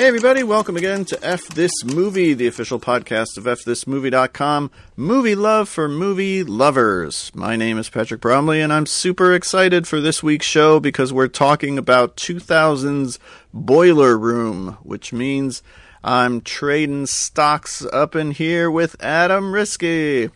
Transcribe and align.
Hey, 0.00 0.06
everybody, 0.06 0.42
welcome 0.42 0.78
again 0.78 1.04
to 1.04 1.18
F 1.22 1.46
This 1.48 1.84
Movie, 1.84 2.32
the 2.32 2.46
official 2.46 2.80
podcast 2.80 3.36
of 3.36 3.44
FThisMovie.com. 3.44 4.70
Movie 4.96 5.34
love 5.34 5.68
for 5.68 5.90
movie 5.90 6.42
lovers. 6.42 7.30
My 7.34 7.54
name 7.54 7.76
is 7.76 7.90
Patrick 7.90 8.22
Bromley, 8.22 8.62
and 8.62 8.72
I'm 8.72 8.86
super 8.86 9.34
excited 9.34 9.86
for 9.86 10.00
this 10.00 10.22
week's 10.22 10.46
show 10.46 10.80
because 10.80 11.12
we're 11.12 11.28
talking 11.28 11.76
about 11.76 12.16
2000's 12.16 13.18
Boiler 13.52 14.16
Room, 14.16 14.78
which 14.84 15.12
means 15.12 15.62
I'm 16.02 16.40
trading 16.40 17.04
stocks 17.04 17.84
up 17.92 18.16
in 18.16 18.30
here 18.30 18.70
with 18.70 18.96
Adam 19.04 19.52
Riske. 19.52 20.30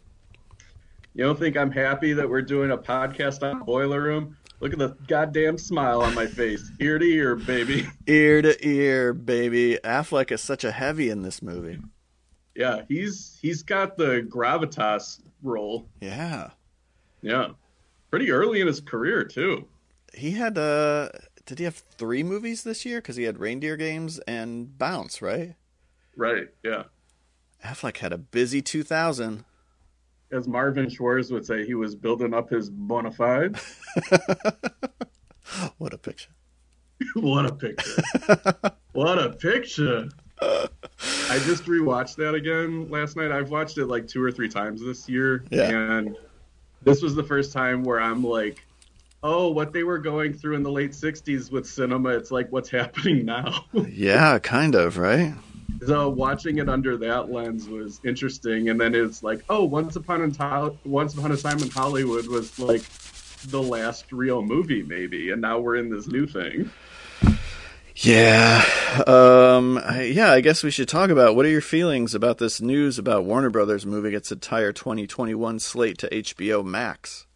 You 1.14 1.24
don't 1.24 1.38
think 1.38 1.56
I'm 1.56 1.70
happy 1.70 2.12
that 2.12 2.28
we're 2.28 2.42
doing 2.42 2.70
a 2.70 2.76
podcast 2.76 3.42
on 3.42 3.64
Boiler 3.64 4.02
Room? 4.02 4.36
Look 4.64 4.72
at 4.72 4.78
the 4.78 4.96
goddamn 5.08 5.58
smile 5.58 6.00
on 6.00 6.14
my 6.14 6.24
face. 6.24 6.72
Ear 6.80 6.98
to 6.98 7.04
ear, 7.04 7.36
baby. 7.36 7.86
Ear 8.06 8.40
to 8.40 8.66
ear, 8.66 9.12
baby. 9.12 9.78
Affleck 9.84 10.32
is 10.32 10.40
such 10.40 10.64
a 10.64 10.72
heavy 10.72 11.10
in 11.10 11.20
this 11.20 11.42
movie. 11.42 11.78
Yeah, 12.56 12.80
he's 12.88 13.38
he's 13.42 13.62
got 13.62 13.98
the 13.98 14.26
gravitas 14.26 15.20
role. 15.42 15.86
Yeah. 16.00 16.48
Yeah. 17.20 17.48
Pretty 18.10 18.30
early 18.30 18.62
in 18.62 18.66
his 18.66 18.80
career 18.80 19.22
too. 19.22 19.68
He 20.14 20.30
had 20.30 20.56
uh 20.56 21.10
did 21.44 21.58
he 21.58 21.66
have 21.66 21.82
3 21.98 22.22
movies 22.22 22.62
this 22.62 22.86
year 22.86 23.02
cuz 23.02 23.16
he 23.16 23.24
had 23.24 23.38
Reindeer 23.38 23.76
Games 23.76 24.18
and 24.20 24.78
Bounce, 24.78 25.20
right? 25.20 25.56
Right, 26.16 26.48
yeah. 26.62 26.84
Affleck 27.62 27.98
had 27.98 28.14
a 28.14 28.18
busy 28.18 28.62
2000. 28.62 29.44
As 30.32 30.48
Marvin 30.48 30.88
Schwartz 30.88 31.30
would 31.30 31.46
say, 31.46 31.64
he 31.64 31.74
was 31.74 31.94
building 31.94 32.34
up 32.34 32.50
his 32.50 32.70
bona 32.70 33.12
fide. 33.12 33.56
what 35.78 35.94
a 35.94 35.98
picture. 35.98 36.30
what 37.14 37.46
a 37.46 37.52
picture. 37.54 38.02
what 38.92 39.18
a 39.18 39.30
picture. 39.30 40.08
I 40.40 41.38
just 41.44 41.64
rewatched 41.64 42.16
that 42.16 42.34
again 42.34 42.90
last 42.90 43.16
night. 43.16 43.30
I've 43.30 43.50
watched 43.50 43.78
it 43.78 43.86
like 43.86 44.08
two 44.08 44.22
or 44.22 44.32
three 44.32 44.48
times 44.48 44.84
this 44.84 45.08
year. 45.08 45.44
Yeah. 45.50 45.70
And 45.70 46.16
this 46.82 47.02
was 47.02 47.14
the 47.14 47.24
first 47.24 47.52
time 47.52 47.82
where 47.82 48.00
I'm 48.00 48.22
like, 48.22 48.64
oh, 49.22 49.48
what 49.48 49.72
they 49.72 49.82
were 49.82 49.98
going 49.98 50.34
through 50.34 50.54
in 50.54 50.62
the 50.62 50.70
late 50.70 50.92
60s 50.92 51.50
with 51.50 51.66
cinema, 51.66 52.10
it's 52.10 52.30
like 52.30 52.52
what's 52.52 52.68
happening 52.68 53.24
now. 53.24 53.64
yeah, 53.88 54.38
kind 54.38 54.74
of, 54.74 54.98
right? 54.98 55.34
So 55.86 56.08
watching 56.08 56.58
it 56.58 56.68
under 56.68 56.96
that 56.98 57.30
lens 57.30 57.68
was 57.68 58.00
interesting. 58.04 58.68
And 58.68 58.80
then 58.80 58.94
it's 58.94 59.22
like, 59.22 59.44
oh, 59.48 59.64
Once 59.64 59.96
Upon 59.96 60.22
a 60.22 60.30
Time, 60.30 60.78
Once 60.84 61.14
Upon 61.14 61.32
a 61.32 61.36
Time 61.36 61.58
in 61.58 61.70
Hollywood 61.70 62.26
was 62.26 62.58
like 62.58 62.82
the 63.48 63.62
last 63.62 64.12
real 64.12 64.42
movie, 64.42 64.82
maybe. 64.82 65.30
And 65.30 65.42
now 65.42 65.58
we're 65.58 65.76
in 65.76 65.90
this 65.90 66.06
new 66.06 66.26
thing. 66.26 66.70
Yeah. 67.96 68.64
Um 69.06 69.78
I, 69.78 70.10
yeah, 70.12 70.32
I 70.32 70.40
guess 70.40 70.64
we 70.64 70.70
should 70.70 70.88
talk 70.88 71.10
about 71.10 71.36
what 71.36 71.46
are 71.46 71.50
your 71.50 71.60
feelings 71.60 72.14
about 72.14 72.38
this 72.38 72.60
news 72.60 72.98
about 72.98 73.24
Warner 73.24 73.50
Brothers 73.50 73.86
moving 73.86 74.14
its 74.14 74.32
entire 74.32 74.72
2021 74.72 75.60
slate 75.60 75.98
to 75.98 76.08
HBO 76.08 76.64
Max? 76.64 77.26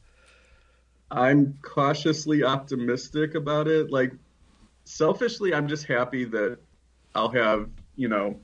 I'm 1.11 1.59
cautiously 1.63 2.43
optimistic 2.45 3.35
about 3.35 3.69
it. 3.69 3.91
Like 3.91 4.13
selfishly, 4.85 5.55
I'm 5.55 5.69
just 5.69 5.85
happy 5.85 6.25
that 6.27 6.59
I'll 7.15 7.31
have, 7.31 7.69
you 7.99 8.09
know, 8.09 8.41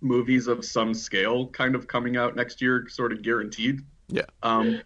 movies 0.00 0.46
of 0.46 0.64
some 0.64 0.94
scale 0.94 1.48
kind 1.48 1.74
of 1.74 1.86
coming 1.86 2.16
out 2.16 2.34
next 2.34 2.62
year 2.62 2.86
sort 2.88 3.12
of 3.12 3.20
guaranteed. 3.22 3.80
Yeah. 4.08 4.26
Um 4.42 4.80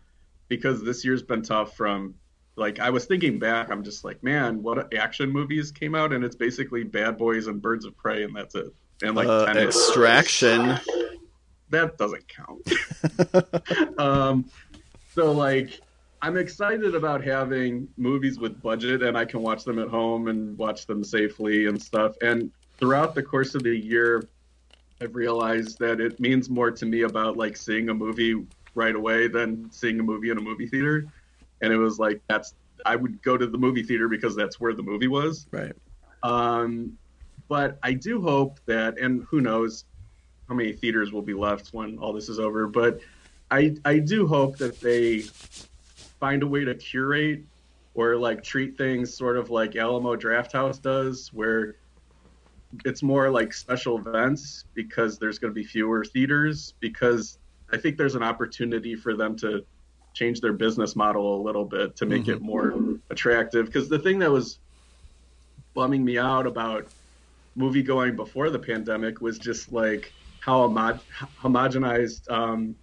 because 0.48 0.82
this 0.82 1.04
year's 1.04 1.22
been 1.22 1.42
tough 1.42 1.76
from 1.76 2.14
like 2.56 2.80
I 2.80 2.90
was 2.90 3.04
thinking 3.04 3.38
back, 3.38 3.70
I'm 3.70 3.84
just 3.84 4.02
like, 4.04 4.22
man, 4.22 4.62
what 4.62 4.92
action 4.94 5.30
movies 5.30 5.70
came 5.70 5.94
out, 5.94 6.12
and 6.12 6.24
it's 6.24 6.36
basically 6.36 6.82
Bad 6.84 7.18
Boys 7.18 7.46
and 7.46 7.60
Birds 7.60 7.84
of 7.84 7.96
Prey, 7.96 8.24
and 8.24 8.34
that's 8.34 8.54
it. 8.54 8.74
And 9.02 9.14
like 9.14 9.28
uh, 9.28 9.52
Extraction. 9.54 10.78
that 11.70 11.98
doesn't 11.98 12.24
count. 12.28 13.98
um, 13.98 14.46
so 15.14 15.32
like, 15.32 15.80
I'm 16.22 16.38
excited 16.38 16.94
about 16.94 17.22
having 17.22 17.88
movies 17.98 18.38
with 18.38 18.60
budget, 18.62 19.02
and 19.02 19.18
I 19.18 19.26
can 19.26 19.42
watch 19.42 19.64
them 19.64 19.78
at 19.78 19.88
home 19.88 20.28
and 20.28 20.56
watch 20.56 20.86
them 20.86 21.04
safely 21.04 21.66
and 21.66 21.80
stuff. 21.80 22.16
And 22.22 22.50
throughout 22.78 23.14
the 23.14 23.22
course 23.22 23.54
of 23.54 23.62
the 23.62 23.76
year, 23.76 24.28
I've 25.00 25.14
realized 25.14 25.78
that 25.78 26.00
it 26.00 26.18
means 26.20 26.48
more 26.48 26.70
to 26.70 26.86
me 26.86 27.02
about 27.02 27.36
like 27.36 27.56
seeing 27.56 27.88
a 27.88 27.94
movie 27.94 28.46
right 28.74 28.94
away 28.94 29.28
than 29.28 29.70
seeing 29.70 30.00
a 30.00 30.02
movie 30.02 30.30
in 30.30 30.38
a 30.38 30.40
movie 30.40 30.66
theater 30.66 31.06
and 31.60 31.72
it 31.72 31.78
was 31.78 31.98
like 31.98 32.20
that's 32.28 32.54
I 32.84 32.96
would 32.96 33.22
go 33.22 33.36
to 33.36 33.46
the 33.46 33.58
movie 33.58 33.82
theater 33.82 34.08
because 34.08 34.36
that's 34.36 34.60
where 34.60 34.72
the 34.72 34.82
movie 34.82 35.08
was. 35.08 35.46
Right. 35.50 35.72
Um, 36.22 36.96
but 37.48 37.78
I 37.82 37.94
do 37.94 38.20
hope 38.20 38.60
that, 38.66 38.98
and 38.98 39.24
who 39.24 39.40
knows 39.40 39.84
how 40.48 40.54
many 40.54 40.72
theaters 40.72 41.12
will 41.12 41.22
be 41.22 41.34
left 41.34 41.68
when 41.72 41.98
all 41.98 42.12
this 42.12 42.28
is 42.28 42.38
over. 42.38 42.66
But 42.66 43.00
I 43.50 43.76
I 43.84 43.98
do 43.98 44.26
hope 44.26 44.58
that 44.58 44.80
they 44.80 45.20
find 46.20 46.42
a 46.42 46.46
way 46.46 46.64
to 46.64 46.74
curate 46.74 47.44
or 47.94 48.16
like 48.16 48.42
treat 48.42 48.76
things 48.76 49.14
sort 49.14 49.36
of 49.36 49.50
like 49.50 49.76
Alamo 49.76 50.16
Drafthouse 50.16 50.80
does, 50.80 51.32
where 51.32 51.76
it's 52.84 53.02
more 53.02 53.30
like 53.30 53.52
special 53.52 53.98
events 53.98 54.64
because 54.74 55.18
there's 55.18 55.38
going 55.38 55.52
to 55.52 55.54
be 55.54 55.64
fewer 55.64 56.04
theaters 56.04 56.74
because 56.80 57.38
I 57.72 57.76
think 57.76 57.96
there's 57.96 58.14
an 58.14 58.22
opportunity 58.22 58.94
for 58.94 59.14
them 59.14 59.36
to 59.38 59.64
change 60.14 60.40
their 60.40 60.52
business 60.52 60.96
model 60.96 61.40
a 61.40 61.42
little 61.42 61.64
bit 61.64 61.96
to 61.96 62.06
make 62.06 62.22
mm-hmm. 62.22 62.32
it 62.32 62.42
more 62.42 62.74
attractive. 63.10 63.66
Because 63.66 63.88
the 63.88 63.98
thing 63.98 64.18
that 64.20 64.30
was 64.30 64.58
bumming 65.74 66.04
me 66.04 66.18
out 66.18 66.46
about 66.46 66.86
movie 67.54 67.82
going 67.82 68.16
before 68.16 68.50
the 68.50 68.58
pandemic 68.58 69.20
was 69.20 69.38
just 69.38 69.72
like 69.72 70.12
how 70.40 70.62
homo- 70.68 71.00
homogenized 71.40 72.30
um, 72.30 72.76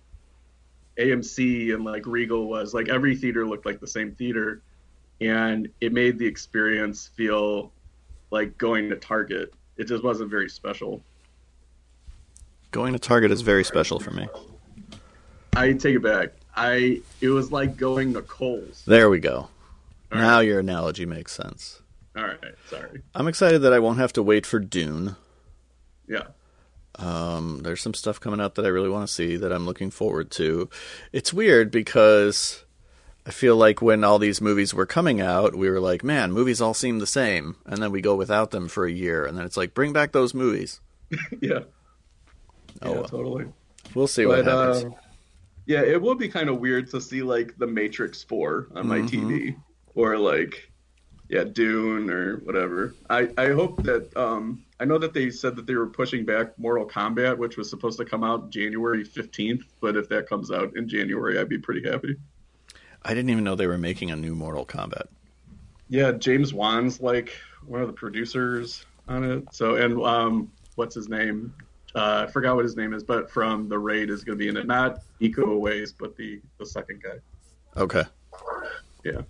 AMC 1.00 1.74
and 1.74 1.84
like 1.84 2.06
Regal 2.06 2.48
was. 2.48 2.74
Like 2.74 2.90
every 2.90 3.16
theater 3.16 3.48
looked 3.48 3.66
like 3.66 3.80
the 3.80 3.88
same 3.88 4.12
theater, 4.12 4.62
and 5.22 5.70
it 5.82 5.94
made 5.94 6.20
the 6.20 6.26
experience 6.26 7.08
feel 7.16 7.72
like 8.32 8.58
going 8.58 8.90
to 8.90 8.96
Target. 8.96 9.54
It 9.78 9.86
just 9.86 10.04
wasn't 10.04 10.30
very 10.30 10.50
special. 10.50 11.02
Going 12.72 12.94
to 12.94 13.00
Target 13.00 13.32
is 13.32 13.42
very 13.42 13.64
special 13.64 14.00
for 14.00 14.12
me. 14.12 14.28
I 15.56 15.74
take 15.74 15.96
it 15.96 16.04
back. 16.04 16.30
I 16.56 17.02
it 17.22 17.30
was 17.30 17.52
like 17.52 17.78
going 17.78 18.14
to 18.14 18.22
Kohl's. 18.22 18.84
There 18.86 19.10
we 19.10 19.20
go. 19.20 19.50
All 20.12 20.18
now 20.18 20.38
right. 20.38 20.42
your 20.48 20.60
analogy 20.60 21.06
makes 21.06 21.32
sense. 21.32 21.82
All 22.16 22.24
right, 22.24 22.56
sorry. 22.70 23.02
I'm 23.16 23.28
excited 23.28 23.60
that 23.64 23.74
I 23.74 23.80
won't 23.80 23.98
have 23.98 24.14
to 24.14 24.24
wait 24.24 24.46
for 24.46 24.60
Dune. 24.60 25.16
Yeah. 26.08 26.28
Um, 26.96 27.62
there's 27.64 27.82
some 27.82 27.96
stuff 27.96 28.20
coming 28.20 28.40
out 28.40 28.54
that 28.56 28.66
I 28.66 28.68
really 28.68 28.90
want 28.90 29.08
to 29.08 29.14
see 29.14 29.36
that 29.38 29.52
I'm 29.52 29.66
looking 29.66 29.90
forward 29.90 30.30
to. 30.32 30.70
It's 31.12 31.34
weird 31.34 31.72
because 31.72 32.63
I 33.26 33.32
feel 33.32 33.56
like 33.56 33.82
when 33.82 34.04
all 34.04 34.20
these 34.20 34.42
movies 34.42 34.74
were 34.74 34.86
coming 34.86 35.22
out, 35.22 35.56
we 35.56 35.70
were 35.70 35.80
like, 35.80 36.04
man, 36.04 36.32
movies 36.34 36.60
all 36.60 36.74
seem 36.74 37.00
the 37.00 37.08
same. 37.08 37.56
And 37.66 37.82
then 37.82 37.92
we 37.92 38.02
go 38.02 38.16
without 38.16 38.52
them 38.52 38.68
for 38.68 38.86
a 38.86 38.92
year. 38.92 39.26
And 39.26 39.38
then 39.38 39.46
it's 39.46 39.56
like, 39.56 39.74
bring 39.74 39.94
back 39.94 40.12
those 40.12 40.34
movies. 40.34 40.82
yeah. 41.42 41.60
Oh, 42.82 42.96
yeah, 42.96 43.02
totally. 43.04 43.46
We'll 43.96 44.08
see 44.08 44.26
but, 44.26 44.46
what 44.46 44.46
happens. 44.46 44.84
Uh, 44.86 44.98
yeah, 45.66 45.82
it 45.82 46.02
will 46.02 46.16
be 46.16 46.28
kind 46.28 46.50
of 46.50 46.60
weird 46.60 46.90
to 46.92 47.00
see 47.00 47.24
like 47.24 47.58
The 47.58 47.68
Matrix 47.68 48.24
4 48.24 48.68
on 48.76 48.88
my 48.88 49.00
mm-hmm. 49.00 49.30
TV 49.30 49.56
or 49.96 50.18
like 50.18 50.70
yeah, 51.30 51.46
Dune 51.46 52.10
or 52.10 52.38
whatever. 52.40 52.94
I 53.10 53.30
I 53.38 53.50
hope 53.52 53.82
that 53.84 54.16
um 54.18 54.64
I 54.80 54.86
know 54.86 54.98
that 54.98 55.14
they 55.14 55.30
said 55.30 55.56
that 55.56 55.66
they 55.66 55.76
were 55.76 55.88
pushing 55.88 56.26
back 56.26 56.58
Mortal 56.60 56.86
Kombat, 56.86 57.38
which 57.38 57.56
was 57.56 57.70
supposed 57.70 57.98
to 58.00 58.06
come 58.06 58.24
out 58.24 58.50
January 58.50 59.06
15th, 59.06 59.64
but 59.80 59.96
if 59.96 60.10
that 60.10 60.28
comes 60.28 60.52
out 60.52 60.76
in 60.76 60.90
January, 60.90 61.40
I'd 61.40 61.50
be 61.50 61.58
pretty 61.58 61.90
happy. 61.90 62.18
I 63.06 63.14
didn't 63.14 63.30
even 63.30 63.44
know 63.44 63.56
they 63.56 63.68
were 63.68 63.78
making 63.78 64.12
a 64.12 64.16
new 64.16 64.36
Mortal 64.36 64.66
Kombat. 64.66 65.08
Yeah, 65.90 66.12
James 66.12 66.54
Wan's 66.54 67.02
like 67.02 67.38
one 67.66 67.82
of 67.82 67.88
the 67.88 67.94
producers 67.94 68.86
on 69.08 69.24
it. 69.24 69.44
So 69.52 69.76
and 69.76 70.02
um 70.02 70.52
what's 70.76 70.96
his 70.96 71.10
name? 71.10 71.54
Uh, 71.96 72.26
I 72.28 72.32
forgot 72.32 72.56
what 72.56 72.66
his 72.66 72.76
name 72.76 72.94
is, 72.94 73.04
but 73.04 73.30
from 73.30 73.70
the 73.70 73.78
raid 73.78 74.10
is 74.10 74.24
going 74.24 74.38
to 74.38 74.44
be 74.44 74.50
in 74.50 74.58
it. 74.58 74.66
Not 74.66 75.02
Iko 75.22 75.44
Uwais, 75.44 75.94
but 75.98 76.16
the 76.16 76.42
the 76.58 76.66
second 76.66 77.04
guy. 77.04 77.20
Okay. 77.80 78.04
Yeah. 79.04 79.22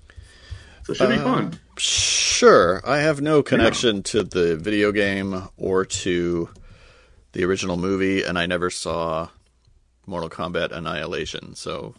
So 0.84 0.94
it 0.94 0.96
should 0.96 1.10
be 1.10 1.16
uh, 1.16 1.24
fun. 1.24 1.60
Sure. 1.78 2.82
I 2.86 3.00
have 3.00 3.22
no 3.22 3.44
connection 3.44 3.98
yeah. 3.98 4.02
to 4.04 4.24
the 4.24 4.58
video 4.58 4.92
game 4.92 5.50
or 5.58 5.86
to 5.86 6.50
the 7.34 7.44
original 7.44 7.78
movie, 7.78 8.24
and 8.24 8.38
I 8.38 8.46
never 8.46 8.70
saw 8.70 9.30
Mortal 10.06 10.30
Kombat 10.30 10.72
Annihilation, 10.72 11.56
so 11.56 11.96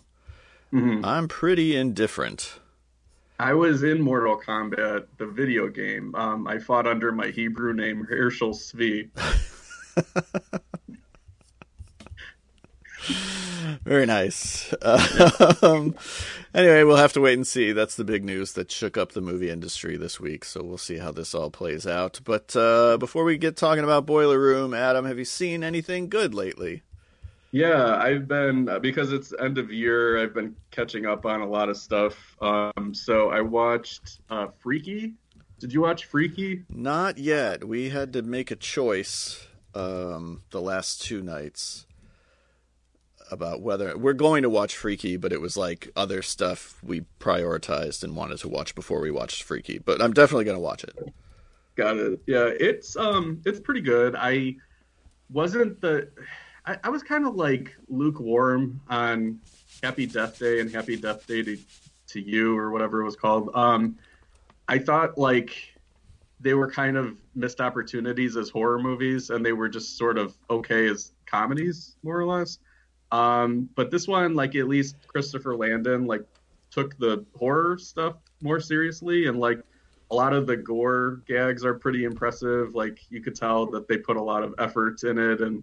mm-hmm. 0.74 1.04
I'm 1.04 1.28
pretty 1.28 1.76
indifferent. 1.76 2.58
I 3.38 3.54
was 3.54 3.82
in 3.82 4.00
Mortal 4.00 4.40
Kombat, 4.40 5.06
the 5.18 5.26
video 5.26 5.68
game. 5.68 6.14
Um, 6.14 6.46
I 6.46 6.58
fought 6.58 6.86
under 6.86 7.10
my 7.10 7.28
Hebrew 7.28 7.72
name 7.72 8.04
Herschel 8.04 8.50
Svi. 8.50 9.10
Very 13.84 14.06
nice. 14.06 14.72
Um, 15.62 15.94
anyway, 16.54 16.84
we'll 16.84 16.96
have 16.96 17.12
to 17.14 17.20
wait 17.20 17.34
and 17.34 17.46
see. 17.46 17.72
That's 17.72 17.96
the 17.96 18.04
big 18.04 18.24
news 18.24 18.52
that 18.52 18.70
shook 18.70 18.98
up 18.98 19.12
the 19.12 19.20
movie 19.20 19.50
industry 19.50 19.96
this 19.96 20.20
week. 20.20 20.44
So 20.44 20.62
we'll 20.62 20.78
see 20.78 20.98
how 20.98 21.10
this 21.10 21.34
all 21.34 21.50
plays 21.50 21.86
out. 21.86 22.20
But 22.24 22.54
uh, 22.54 22.98
before 22.98 23.24
we 23.24 23.38
get 23.38 23.56
talking 23.56 23.84
about 23.84 24.06
Boiler 24.06 24.38
Room, 24.38 24.74
Adam, 24.74 25.06
have 25.06 25.18
you 25.18 25.24
seen 25.24 25.64
anything 25.64 26.08
good 26.08 26.34
lately? 26.34 26.82
Yeah, 27.54 27.98
I've 27.98 28.26
been 28.26 28.68
because 28.82 29.12
it's 29.12 29.32
end 29.38 29.58
of 29.58 29.70
year. 29.70 30.20
I've 30.20 30.34
been 30.34 30.56
catching 30.72 31.06
up 31.06 31.24
on 31.24 31.40
a 31.40 31.46
lot 31.46 31.68
of 31.68 31.76
stuff. 31.76 32.36
Um, 32.42 32.92
so 32.92 33.30
I 33.30 33.42
watched 33.42 34.18
uh, 34.28 34.48
Freaky. 34.58 35.14
Did 35.60 35.72
you 35.72 35.82
watch 35.82 36.06
Freaky? 36.06 36.64
Not 36.68 37.16
yet. 37.16 37.62
We 37.62 37.90
had 37.90 38.12
to 38.14 38.22
make 38.22 38.50
a 38.50 38.56
choice 38.56 39.46
um, 39.72 40.42
the 40.50 40.60
last 40.60 41.00
two 41.00 41.22
nights 41.22 41.86
about 43.30 43.62
whether 43.62 43.96
we're 43.96 44.14
going 44.14 44.42
to 44.42 44.50
watch 44.50 44.76
Freaky, 44.76 45.16
but 45.16 45.32
it 45.32 45.40
was 45.40 45.56
like 45.56 45.92
other 45.94 46.22
stuff 46.22 46.80
we 46.82 47.04
prioritized 47.20 48.02
and 48.02 48.16
wanted 48.16 48.38
to 48.38 48.48
watch 48.48 48.74
before 48.74 49.00
we 49.00 49.12
watched 49.12 49.44
Freaky. 49.44 49.78
But 49.78 50.02
I'm 50.02 50.12
definitely 50.12 50.46
going 50.46 50.56
to 50.56 50.60
watch 50.60 50.82
it. 50.82 50.98
Got 51.76 51.98
it. 51.98 52.20
Yeah, 52.26 52.50
it's 52.58 52.96
um, 52.96 53.42
it's 53.46 53.60
pretty 53.60 53.80
good. 53.80 54.16
I 54.18 54.56
wasn't 55.30 55.80
the 55.80 56.08
I, 56.66 56.76
I 56.84 56.88
was 56.88 57.02
kind 57.02 57.26
of 57.26 57.34
like 57.34 57.74
lukewarm 57.88 58.80
on 58.88 59.40
Happy 59.82 60.06
Death 60.06 60.38
Day 60.38 60.60
and 60.60 60.70
Happy 60.70 60.96
Death 60.96 61.26
Day 61.26 61.42
to, 61.42 61.58
to 62.08 62.20
You 62.20 62.56
or 62.56 62.70
whatever 62.70 63.02
it 63.02 63.04
was 63.04 63.16
called. 63.16 63.50
Um, 63.54 63.98
I 64.68 64.78
thought 64.78 65.18
like 65.18 65.74
they 66.40 66.54
were 66.54 66.70
kind 66.70 66.96
of 66.96 67.18
missed 67.34 67.60
opportunities 67.60 68.36
as 68.36 68.48
horror 68.48 68.78
movies, 68.78 69.30
and 69.30 69.44
they 69.44 69.52
were 69.52 69.68
just 69.68 69.96
sort 69.96 70.18
of 70.18 70.36
okay 70.50 70.88
as 70.88 71.12
comedies, 71.26 71.96
more 72.02 72.18
or 72.18 72.26
less. 72.26 72.58
Um, 73.12 73.68
but 73.76 73.90
this 73.90 74.08
one, 74.08 74.34
like 74.34 74.54
at 74.56 74.68
least 74.68 74.96
Christopher 75.06 75.56
Landon, 75.56 76.06
like 76.06 76.22
took 76.70 76.98
the 76.98 77.24
horror 77.36 77.78
stuff 77.78 78.16
more 78.42 78.60
seriously, 78.60 79.26
and 79.26 79.38
like 79.38 79.60
a 80.10 80.14
lot 80.14 80.32
of 80.32 80.46
the 80.46 80.56
gore 80.56 81.22
gags 81.26 81.64
are 81.64 81.74
pretty 81.74 82.04
impressive. 82.04 82.74
Like 82.74 83.00
you 83.10 83.22
could 83.22 83.34
tell 83.34 83.66
that 83.66 83.88
they 83.88 83.98
put 83.98 84.16
a 84.16 84.22
lot 84.22 84.42
of 84.42 84.54
effort 84.58 85.02
in 85.04 85.18
it, 85.18 85.40
and 85.40 85.62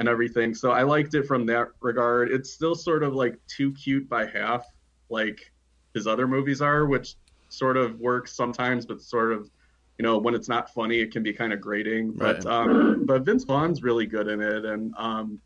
and 0.00 0.08
everything. 0.08 0.54
So 0.54 0.70
I 0.72 0.82
liked 0.82 1.14
it 1.14 1.26
from 1.26 1.44
that 1.46 1.68
regard. 1.80 2.32
It's 2.32 2.50
still 2.50 2.74
sort 2.74 3.02
of 3.02 3.14
like 3.14 3.36
too 3.46 3.70
cute 3.74 4.08
by 4.08 4.26
half, 4.26 4.66
like 5.10 5.52
his 5.92 6.06
other 6.06 6.26
movies 6.26 6.62
are, 6.62 6.86
which 6.86 7.16
sort 7.50 7.76
of 7.76 8.00
works 8.00 8.34
sometimes, 8.34 8.86
but 8.86 9.02
sort 9.02 9.30
of, 9.30 9.50
you 9.98 10.02
know, 10.02 10.16
when 10.16 10.34
it's 10.34 10.48
not 10.48 10.72
funny, 10.72 11.00
it 11.00 11.12
can 11.12 11.22
be 11.22 11.34
kind 11.34 11.52
of 11.52 11.60
grating. 11.60 12.16
Right. 12.16 12.42
But 12.42 12.46
um, 12.46 13.04
but 13.04 13.22
Vince 13.22 13.44
Vaughn's 13.44 13.82
really 13.82 14.06
good 14.06 14.26
in 14.26 14.40
it, 14.40 14.64
and 14.64 14.94
um, 14.96 15.38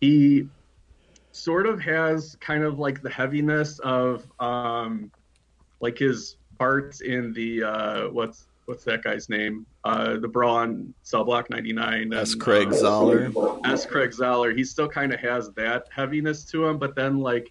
he 0.00 0.46
sort 1.32 1.66
of 1.66 1.80
has 1.80 2.36
kind 2.40 2.62
of 2.62 2.78
like 2.78 3.02
the 3.02 3.10
heaviness 3.10 3.80
of 3.80 4.24
um, 4.38 5.10
like 5.80 5.98
his 5.98 6.36
parts 6.60 7.00
in 7.00 7.32
the 7.32 7.64
uh, 7.64 8.08
what's 8.10 8.46
what's 8.66 8.84
that 8.84 9.02
guy's 9.02 9.28
name? 9.28 9.66
Uh, 9.82 10.18
the 10.18 10.28
Brawl 10.28 10.62
in 10.62 10.92
Cell 11.02 11.24
Block 11.24 11.48
99. 11.48 12.12
S. 12.12 12.34
Craig 12.34 12.68
uh, 12.68 12.72
Zahler. 12.72 13.60
S. 13.64 13.86
Craig 13.86 14.10
Zahler. 14.10 14.54
He 14.54 14.62
still 14.62 14.88
kind 14.88 15.12
of 15.12 15.20
has 15.20 15.50
that 15.52 15.88
heaviness 15.90 16.44
to 16.46 16.66
him, 16.66 16.78
but 16.78 16.94
then 16.94 17.18
like 17.18 17.50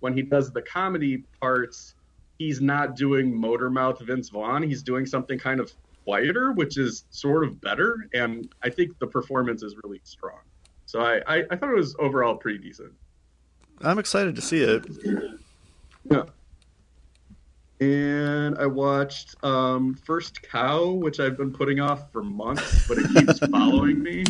when 0.00 0.14
he 0.14 0.22
does 0.22 0.52
the 0.52 0.62
comedy 0.62 1.24
parts, 1.40 1.94
he's 2.38 2.60
not 2.60 2.94
doing 2.94 3.34
motor 3.34 3.70
mouth 3.70 4.00
Vince 4.00 4.28
Vaughn. 4.28 4.62
He's 4.62 4.82
doing 4.82 5.04
something 5.04 5.38
kind 5.38 5.58
of 5.58 5.72
quieter, 6.04 6.52
which 6.52 6.78
is 6.78 7.06
sort 7.10 7.42
of 7.44 7.60
better. 7.60 8.08
And 8.14 8.52
I 8.62 8.70
think 8.70 8.96
the 9.00 9.06
performance 9.06 9.64
is 9.64 9.74
really 9.82 10.00
strong. 10.04 10.40
So 10.86 11.00
I, 11.00 11.22
I, 11.26 11.44
I 11.50 11.56
thought 11.56 11.70
it 11.70 11.76
was 11.76 11.96
overall 11.98 12.36
pretty 12.36 12.58
decent. 12.58 12.92
I'm 13.80 13.98
excited 13.98 14.36
to 14.36 14.42
see 14.42 14.60
it. 14.60 14.86
Yeah 16.08 16.24
and 17.84 18.58
I 18.58 18.66
watched 18.66 19.36
um, 19.44 19.94
First 19.94 20.42
Cow, 20.42 20.90
which 20.90 21.20
I've 21.20 21.36
been 21.36 21.52
putting 21.52 21.80
off 21.80 22.10
for 22.12 22.22
months, 22.22 22.86
but 22.88 22.98
it 22.98 23.08
keeps 23.14 23.38
following 23.50 24.02
me. 24.02 24.24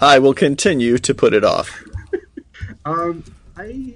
I 0.00 0.18
will 0.18 0.34
continue 0.34 0.98
to 0.98 1.14
put 1.14 1.34
it 1.34 1.44
off. 1.44 1.84
um, 2.84 3.24
I 3.56 3.94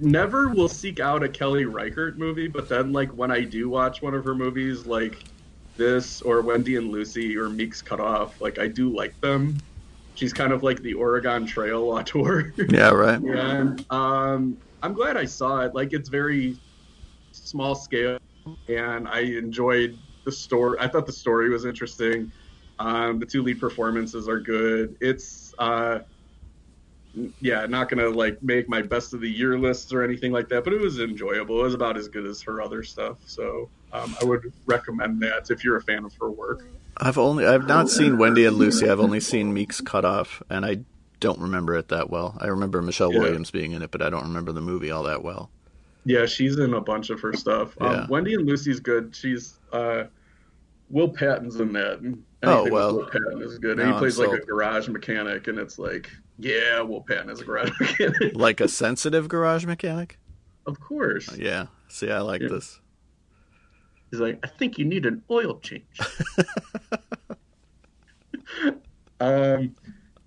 never 0.00 0.48
will 0.48 0.68
seek 0.68 1.00
out 1.00 1.22
a 1.22 1.28
Kelly 1.28 1.64
Reichardt 1.64 2.18
movie, 2.18 2.48
but 2.48 2.68
then 2.68 2.92
like 2.92 3.10
when 3.10 3.30
I 3.30 3.42
do 3.42 3.68
watch 3.68 4.02
one 4.02 4.14
of 4.14 4.24
her 4.24 4.34
movies, 4.34 4.86
like 4.86 5.22
this 5.76 6.20
or 6.22 6.42
Wendy 6.42 6.76
and 6.76 6.90
Lucy 6.90 7.36
or 7.36 7.48
Meek's 7.48 7.82
Cut 7.82 8.00
Off, 8.00 8.40
like 8.40 8.58
I 8.58 8.66
do 8.66 8.94
like 8.94 9.18
them. 9.20 9.58
She's 10.14 10.32
kind 10.32 10.52
of 10.52 10.62
like 10.62 10.82
the 10.82 10.94
Oregon 10.94 11.46
Trail 11.46 11.82
auteur. 11.90 12.52
Yeah, 12.68 12.90
right. 12.90 13.20
and 13.20 13.84
um, 13.90 14.58
I'm 14.82 14.92
glad 14.92 15.16
I 15.16 15.24
saw 15.24 15.60
it. 15.60 15.74
Like 15.74 15.92
it's 15.92 16.08
very 16.08 16.56
small 17.50 17.74
scale, 17.74 18.18
and 18.68 19.08
I 19.08 19.20
enjoyed 19.20 19.98
the 20.24 20.32
story. 20.32 20.78
I 20.80 20.88
thought 20.88 21.06
the 21.06 21.12
story 21.12 21.50
was 21.50 21.64
interesting. 21.64 22.30
Um, 22.78 23.18
the 23.18 23.26
two 23.26 23.42
lead 23.42 23.60
performances 23.60 24.28
are 24.28 24.40
good. 24.40 24.96
It's 25.00 25.54
uh, 25.58 26.00
yeah, 27.40 27.66
not 27.66 27.88
gonna 27.88 28.08
like 28.08 28.42
make 28.42 28.68
my 28.68 28.82
best 28.82 29.12
of 29.12 29.20
the 29.20 29.30
year 29.30 29.58
lists 29.58 29.92
or 29.92 30.02
anything 30.02 30.32
like 30.32 30.48
that, 30.48 30.64
but 30.64 30.72
it 30.72 30.80
was 30.80 31.00
enjoyable. 31.00 31.60
It 31.60 31.64
was 31.64 31.74
about 31.74 31.96
as 31.96 32.08
good 32.08 32.26
as 32.26 32.40
her 32.42 32.62
other 32.62 32.82
stuff, 32.82 33.18
so 33.26 33.68
um, 33.92 34.16
I 34.20 34.24
would 34.24 34.52
recommend 34.66 35.20
that 35.22 35.50
if 35.50 35.64
you're 35.64 35.76
a 35.76 35.82
fan 35.82 36.04
of 36.04 36.14
her 36.20 36.30
work. 36.30 36.66
I've 36.96 37.18
only 37.18 37.46
I've 37.46 37.66
not 37.66 37.88
seen 37.88 38.18
Wendy 38.18 38.44
and 38.44 38.56
Lucy. 38.56 38.88
I've 38.88 39.00
only 39.00 39.20
seen 39.20 39.52
Meek's 39.52 39.80
Cut 39.80 40.04
Off, 40.04 40.42
and 40.48 40.64
I 40.64 40.80
don't 41.18 41.40
remember 41.40 41.74
it 41.76 41.88
that 41.88 42.10
well. 42.10 42.36
I 42.40 42.46
remember 42.46 42.80
Michelle 42.80 43.12
yeah. 43.12 43.20
Williams 43.20 43.50
being 43.50 43.72
in 43.72 43.82
it, 43.82 43.90
but 43.90 44.02
I 44.02 44.10
don't 44.10 44.24
remember 44.24 44.52
the 44.52 44.60
movie 44.60 44.90
all 44.90 45.02
that 45.04 45.22
well. 45.22 45.50
Yeah, 46.04 46.26
she's 46.26 46.58
in 46.58 46.74
a 46.74 46.80
bunch 46.80 47.10
of 47.10 47.20
her 47.20 47.32
stuff. 47.32 47.76
Um, 47.80 47.92
yeah. 47.92 48.06
Wendy 48.08 48.34
and 48.34 48.46
Lucy's 48.46 48.80
good. 48.80 49.14
She's 49.14 49.58
uh, 49.72 50.04
Will 50.88 51.08
Patton's 51.08 51.60
in 51.60 51.72
that. 51.74 51.98
Anything 51.98 52.24
oh 52.42 52.70
well, 52.70 52.96
Will 52.96 53.06
Patton 53.06 53.42
is 53.42 53.58
good, 53.58 53.78
and 53.78 53.92
he 53.92 53.98
plays 53.98 54.18
like 54.18 54.32
a 54.32 54.44
garage 54.44 54.88
mechanic, 54.88 55.48
and 55.48 55.58
it's 55.58 55.78
like, 55.78 56.10
yeah, 56.38 56.80
Will 56.80 57.02
Patton 57.02 57.30
is 57.30 57.40
a 57.40 57.44
garage 57.44 57.70
mechanic, 57.80 58.34
like 58.34 58.60
a 58.60 58.68
sensitive 58.68 59.28
garage 59.28 59.64
mechanic. 59.64 60.18
Of 60.66 60.80
course. 60.80 61.36
Yeah. 61.36 61.66
See, 61.88 62.10
I 62.10 62.20
like 62.20 62.42
yeah. 62.42 62.48
this. 62.48 62.80
He's 64.10 64.20
like, 64.20 64.38
I 64.42 64.48
think 64.48 64.78
you 64.78 64.84
need 64.84 65.06
an 65.06 65.22
oil 65.30 65.58
change. 65.60 65.84
um, 69.20 69.74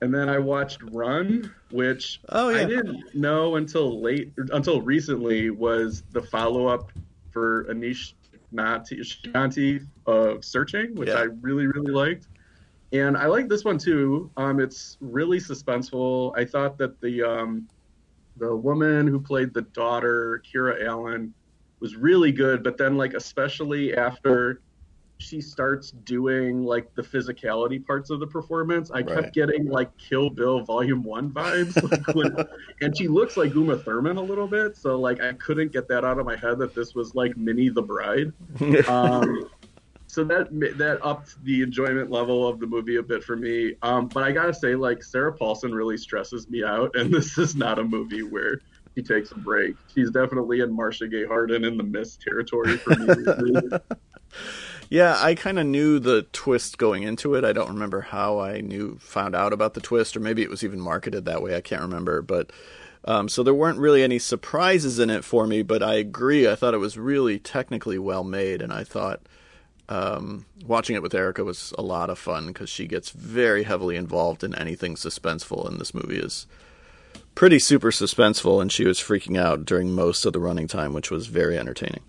and 0.04 0.14
then 0.14 0.28
I 0.28 0.38
watched 0.38 0.82
Run, 0.92 1.50
which 1.72 2.20
oh, 2.28 2.50
yeah. 2.50 2.58
I 2.58 2.66
didn't 2.66 3.16
know 3.16 3.56
until 3.56 4.02
late, 4.02 4.34
until 4.52 4.82
recently, 4.82 5.50
was 5.50 6.04
the 6.12 6.22
follow 6.22 6.68
up 6.68 6.92
for 7.32 7.64
Aneesh 7.70 8.14
Chaganty 8.54 9.88
of 10.06 10.44
Searching, 10.44 10.94
which 10.96 11.08
yeah. 11.08 11.20
I 11.20 11.24
really 11.40 11.68
really 11.68 11.94
liked. 11.94 12.28
And 12.92 13.16
I 13.16 13.28
like 13.28 13.48
this 13.48 13.64
one 13.64 13.78
too. 13.78 14.30
Um, 14.36 14.60
it's 14.60 14.98
really 15.00 15.40
suspenseful. 15.40 16.38
I 16.38 16.44
thought 16.44 16.78
that 16.80 17.00
the 17.00 17.24
um, 17.24 17.70
the 18.36 18.54
woman 18.54 19.08
who 19.08 19.22
played 19.22 19.54
the 19.54 19.62
daughter, 19.62 20.44
Kiera 20.46 20.86
Allen, 20.86 21.34
was 21.80 21.96
really 21.96 22.34
good. 22.34 22.62
But 22.62 22.78
then, 22.78 22.98
like 22.98 23.14
especially 23.14 23.96
after 23.96 24.60
she 25.20 25.42
starts 25.42 25.92
doing 25.92 26.64
like 26.64 26.94
the 26.96 27.02
physicality 27.02 27.84
parts 27.86 28.10
of 28.10 28.20
the 28.20 28.28
performance, 28.28 28.92
I 28.92 29.02
right. 29.02 29.08
kept 29.08 29.34
getting 29.34 29.68
like 29.68 29.96
Kill 29.98 30.30
Bill 30.30 30.62
Volume 30.64 31.04
One 31.04 31.32
vibes, 31.32 31.82
like 31.92 32.16
when, 32.16 32.36
and 32.82 32.98
she 32.98 33.08
looks 33.08 33.38
like 33.38 33.54
Uma 33.54 33.78
Thurman 33.78 34.18
a 34.18 34.22
little 34.22 34.48
bit. 34.48 34.76
So 34.76 35.00
like 35.00 35.22
I 35.22 35.34
couldn't 35.34 35.72
get 35.72 35.88
that 35.88 36.04
out 36.04 36.20
of 36.20 36.26
my 36.26 36.36
head 36.36 36.60
that 36.60 36.76
this 36.76 36.94
was 36.94 37.16
like 37.16 37.38
Minnie 37.38 37.70
the 37.70 37.82
Bride. 37.82 38.34
Um, 38.88 39.50
so 40.08 40.24
that 40.26 40.48
that 40.78 41.00
upped 41.02 41.44
the 41.44 41.64
enjoyment 41.64 42.12
level 42.12 42.48
of 42.48 42.60
the 42.60 42.68
movie 42.68 42.98
a 42.98 43.04
bit 43.04 43.24
for 43.24 43.36
me. 43.36 43.76
Um, 43.82 44.08
but 44.08 44.24
I 44.24 44.32
gotta 44.32 44.54
say, 44.54 44.76
like 44.76 45.04
Sarah 45.04 45.34
Paulson 45.34 45.74
really 45.74 45.98
stresses 45.98 46.48
me 46.50 46.64
out, 46.64 46.96
and 46.96 47.12
this 47.14 47.38
is 47.38 47.56
not 47.56 47.80
a 47.80 47.84
movie 47.84 48.22
where 48.22 48.62
she 48.96 49.02
takes 49.02 49.32
a 49.32 49.36
break. 49.36 49.76
She's 49.94 50.12
definitely 50.12 50.60
in 50.60 50.76
Marcia 50.76 51.08
Gay 51.08 51.26
Harden 51.26 51.64
in 51.64 51.78
the 51.78 51.84
Mist 51.84 52.22
territory 52.22 52.78
for 52.78 52.96
me. 52.96 53.16
Yeah, 54.90 55.18
I 55.20 55.34
kind 55.36 55.58
of 55.58 55.66
knew 55.66 56.00
the 56.00 56.24
twist 56.34 56.78
going 56.78 57.04
into 57.04 57.36
it. 57.36 57.44
I 57.44 57.54
don't 57.54 57.70
remember 57.70 58.02
how 58.02 58.40
I 58.40 58.62
knew 58.62 58.98
found 59.00 59.36
out 59.36 59.54
about 59.54 59.74
the 59.74 59.82
twist, 59.82 60.16
or 60.16 60.20
maybe 60.20 60.44
it 60.44 60.50
was 60.50 60.64
even 60.64 60.80
marketed 60.80 61.26
that 61.26 61.42
way. 61.42 61.56
I 61.56 61.62
can't 61.62 61.82
remember, 61.82 62.22
but 62.22 62.52
um, 63.06 63.28
so 63.28 63.44
there 63.44 63.54
weren't 63.54 63.80
really 63.80 64.04
any 64.04 64.20
surprises 64.20 65.00
in 65.00 65.10
it 65.10 65.24
for 65.24 65.48
me. 65.48 65.64
But 65.64 65.82
I 65.82 65.96
agree. 65.96 66.48
I 66.48 66.56
thought 66.56 66.74
it 66.74 66.80
was 66.80 66.98
really 66.98 67.40
technically 67.40 67.98
well 67.98 68.24
made, 68.24 68.62
and 68.62 68.72
I 68.72 68.84
thought 68.84 69.22
um, 69.90 70.46
watching 70.66 70.96
it 70.96 71.02
with 71.02 71.14
Erica 71.14 71.44
was 71.44 71.74
a 71.78 71.82
lot 71.82 72.10
of 72.10 72.20
fun 72.20 72.48
because 72.48 72.70
she 72.70 72.88
gets 72.88 73.10
very 73.10 73.64
heavily 73.64 73.96
involved 73.96 74.44
in 74.44 74.56
anything 74.56 74.96
suspenseful, 74.96 75.68
and 75.68 75.80
this 75.80 75.94
movie 75.94 76.20
is 76.20 76.48
pretty 77.36 77.60
super 77.60 77.92
suspenseful, 77.92 78.62
and 78.62 78.72
she 78.72 78.86
was 78.86 79.00
freaking 79.00 79.38
out 79.38 79.66
during 79.66 79.92
most 79.92 80.26
of 80.26 80.34
the 80.34 80.40
running 80.40 80.68
time, 80.68 80.94
which 80.94 81.12
was 81.12 81.28
very 81.28 81.58
entertaining. 81.58 82.02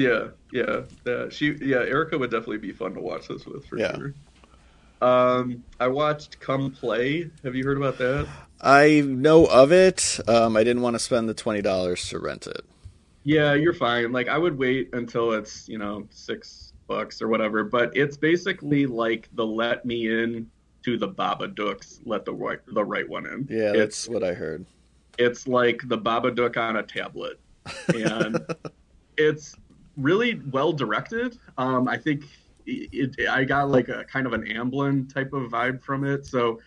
Yeah, 0.00 0.28
yeah, 0.50 0.80
yeah. 1.04 1.28
She, 1.28 1.52
yeah. 1.60 1.80
Erica 1.80 2.16
would 2.16 2.30
definitely 2.30 2.56
be 2.56 2.72
fun 2.72 2.94
to 2.94 3.00
watch 3.00 3.28
this 3.28 3.44
with 3.44 3.66
for 3.66 3.78
yeah. 3.78 3.94
sure. 3.94 4.14
Um, 5.02 5.62
I 5.78 5.88
watched 5.88 6.40
Come 6.40 6.70
Play. 6.70 7.30
Have 7.44 7.54
you 7.54 7.64
heard 7.64 7.76
about 7.76 7.98
that? 7.98 8.26
I 8.62 9.02
know 9.02 9.44
of 9.44 9.72
it. 9.72 10.18
Um, 10.26 10.56
I 10.56 10.64
didn't 10.64 10.80
want 10.80 10.94
to 10.94 10.98
spend 11.00 11.28
the 11.28 11.34
twenty 11.34 11.60
dollars 11.60 12.08
to 12.08 12.18
rent 12.18 12.46
it. 12.46 12.62
Yeah, 13.24 13.52
you're 13.52 13.74
fine. 13.74 14.10
Like 14.10 14.28
I 14.28 14.38
would 14.38 14.56
wait 14.56 14.88
until 14.94 15.32
it's 15.32 15.68
you 15.68 15.76
know 15.76 16.06
six 16.08 16.72
bucks 16.86 17.20
or 17.20 17.28
whatever. 17.28 17.62
But 17.62 17.94
it's 17.94 18.16
basically 18.16 18.86
like 18.86 19.28
the 19.34 19.44
Let 19.44 19.84
Me 19.84 20.06
In 20.08 20.50
to 20.84 20.96
the 20.96 21.08
Babadooks. 21.08 22.00
Let 22.06 22.24
the 22.24 22.32
right 22.32 22.60
the 22.72 22.84
right 22.84 23.06
one 23.06 23.26
in. 23.26 23.46
Yeah, 23.50 23.72
that's 23.72 24.06
it's, 24.06 24.08
what 24.08 24.24
I 24.24 24.32
heard. 24.32 24.64
It's 25.18 25.46
like 25.46 25.82
the 25.88 25.98
Babadook 25.98 26.56
on 26.56 26.76
a 26.76 26.82
tablet, 26.82 27.38
and 27.94 28.40
it's 29.18 29.56
really 29.96 30.40
well 30.50 30.72
directed. 30.72 31.38
Um, 31.58 31.88
I 31.88 31.96
think 31.96 32.24
it, 32.66 33.14
it, 33.18 33.28
I 33.28 33.44
got 33.44 33.70
like 33.70 33.88
a 33.88 34.04
kind 34.04 34.26
of 34.26 34.32
an 34.32 34.44
Amblin 34.44 35.12
type 35.12 35.32
of 35.32 35.50
vibe 35.50 35.82
from 35.82 36.04
it. 36.04 36.26
So 36.26 36.60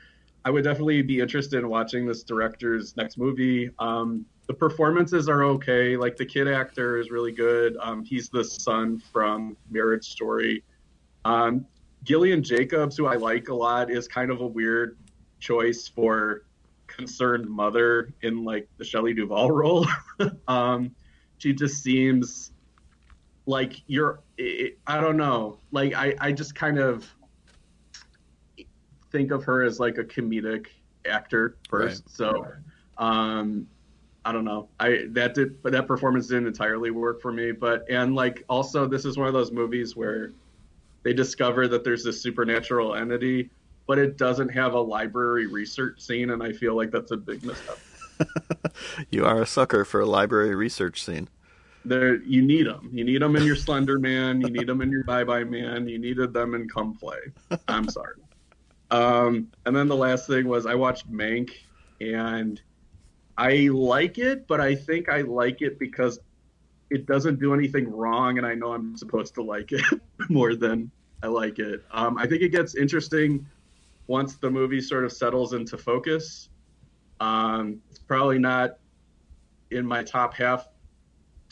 I 0.46 0.50
would 0.50 0.64
definitely 0.64 1.02
be 1.02 1.20
interested 1.20 1.60
in 1.60 1.70
watching 1.70 2.06
this 2.06 2.24
director's 2.24 2.98
next 2.98 3.18
movie. 3.18 3.70
Um, 3.80 4.26
the 4.48 4.54
performances 4.54 5.30
are 5.30 5.44
okay. 5.44 5.96
Like 5.96 6.18
the 6.18 6.26
kid 6.26 6.48
actor 6.48 6.98
is 6.98 7.10
really 7.10 7.32
good. 7.32 7.78
Um, 7.80 8.04
he's 8.04 8.30
the 8.30 8.44
son 8.44 9.00
from 9.00 9.56
Marriage 9.70 10.06
Story. 10.06 10.64
Um, 11.24 11.66
Gillian 12.04 12.44
Jacobs, 12.44 12.98
who 12.98 13.06
I 13.06 13.16
like 13.16 13.48
a 13.48 13.56
lot, 13.56 13.90
is 13.90 14.08
kind 14.08 14.30
of 14.30 14.42
a 14.42 14.46
weird 14.46 14.98
choice 15.40 15.88
for 15.88 16.44
concerned 16.88 17.50
mother 17.50 18.14
in 18.22 18.44
like 18.44 18.68
the 18.78 18.84
Shelley 18.84 19.14
Duvall 19.14 19.52
role. 19.56 19.88
um, 20.48 20.94
she 21.38 21.54
just 21.54 21.82
seems 21.82 22.53
like 23.46 23.82
you're. 23.88 24.20
It, 24.38 24.78
I 24.88 25.00
don't 25.00 25.18
know. 25.18 25.60
Like 25.72 25.94
I, 25.94 26.16
I 26.20 26.32
just 26.32 26.56
kind 26.56 26.80
of 26.80 27.08
think 29.12 29.32
of 29.32 29.44
her 29.44 29.64
as 29.64 29.80
like 29.80 29.98
a 29.98 30.04
comedic 30.04 30.68
actor 31.06 31.58
first. 31.70 32.04
Right. 32.04 32.12
So, 32.12 32.48
um, 32.98 33.68
I 34.26 34.32
don't 34.32 34.46
know. 34.46 34.70
I 34.80 35.06
that 35.10 35.34
did, 35.34 35.62
but 35.62 35.72
that 35.74 35.88
performance 35.88 36.28
didn't 36.28 36.48
entirely 36.48 36.92
work 36.92 37.22
for 37.22 37.32
me. 37.32 37.52
But 37.52 37.86
and 37.90 38.16
like 38.16 38.44
also, 38.50 38.88
this 38.88 39.06
is 39.06 39.18
one 39.18 39.28
of 39.28 39.34
those 39.34 39.52
movies 39.52 39.96
where 39.96 40.32
they 41.04 41.14
discover 41.14 41.68
that 41.68 41.84
there's 41.84 42.04
this 42.04 42.22
supernatural 42.22 42.96
entity, 42.96 43.50
but 43.88 44.00
it 44.00 44.18
doesn't 44.18 44.50
have 44.50 44.74
a 44.74 44.80
library 44.80 45.48
research 45.48 46.02
scene, 46.02 46.30
and 46.30 46.42
I 46.42 46.54
feel 46.54 46.76
like 46.76 46.92
that's 46.92 47.12
a 47.12 47.18
big 47.18 47.44
misstep. 47.44 47.78
you 49.10 49.26
are 49.26 49.42
a 49.42 49.46
sucker 49.46 49.84
for 49.84 50.00
a 50.00 50.06
library 50.06 50.56
research 50.56 51.04
scene. 51.04 51.28
There, 51.86 52.22
you 52.24 52.42
need 52.42 52.66
them. 52.66 52.90
You 52.94 53.04
need 53.04 53.22
them 53.22 53.36
in 53.36 53.44
your 53.44 53.56
Slender 53.56 54.00
Man. 54.00 54.40
You 54.42 54.50
need 54.50 54.68
them 54.68 54.82
in 54.82 54.90
your 54.90 55.04
Bye 55.04 55.24
Bye 55.24 55.44
Man. 55.44 55.88
You 55.88 56.00
needed 56.00 56.34
them 56.34 56.56
in 56.56 56.70
Come 56.70 56.96
Play. 56.96 57.20
I'm 57.68 57.90
sorry. 57.90 58.16
Um, 58.90 59.52
and 59.66 59.76
then 59.76 59.88
the 59.88 59.96
last 59.96 60.28
thing 60.28 60.48
was 60.48 60.66
I 60.66 60.76
watched 60.76 61.12
Mank, 61.12 61.50
and 62.00 62.62
I 63.38 63.70
like 63.72 64.18
it, 64.18 64.48
but 64.48 64.62
I 64.62 64.76
think 64.76 65.10
I 65.10 65.22
like 65.22 65.62
it 65.62 65.80
because 65.80 66.20
it 66.90 67.06
doesn't 67.06 67.40
do 67.40 67.54
anything 67.54 67.90
wrong, 67.90 68.38
and 68.38 68.46
I 68.46 68.54
know 68.54 68.74
I'm 68.74 68.96
supposed 68.96 69.34
to 69.36 69.44
like 69.44 69.72
it 69.72 69.84
more 70.30 70.56
than 70.56 70.92
I 71.24 71.28
like 71.28 71.60
it. 71.60 71.84
Um, 71.92 72.18
I 72.18 72.28
think 72.28 72.44
it 72.44 72.50
gets 72.50 72.76
interesting 72.76 73.46
once 74.08 74.36
the 74.36 74.50
movie 74.50 74.82
sort 74.82 75.06
of 75.06 75.12
settles 75.12 75.54
into 75.54 75.78
focus. 75.78 76.50
Um, 77.20 77.82
it's 77.90 78.00
probably 78.00 78.38
not 78.38 78.78
in 79.72 79.86
my 79.86 80.04
top 80.04 80.34
half 80.34 80.68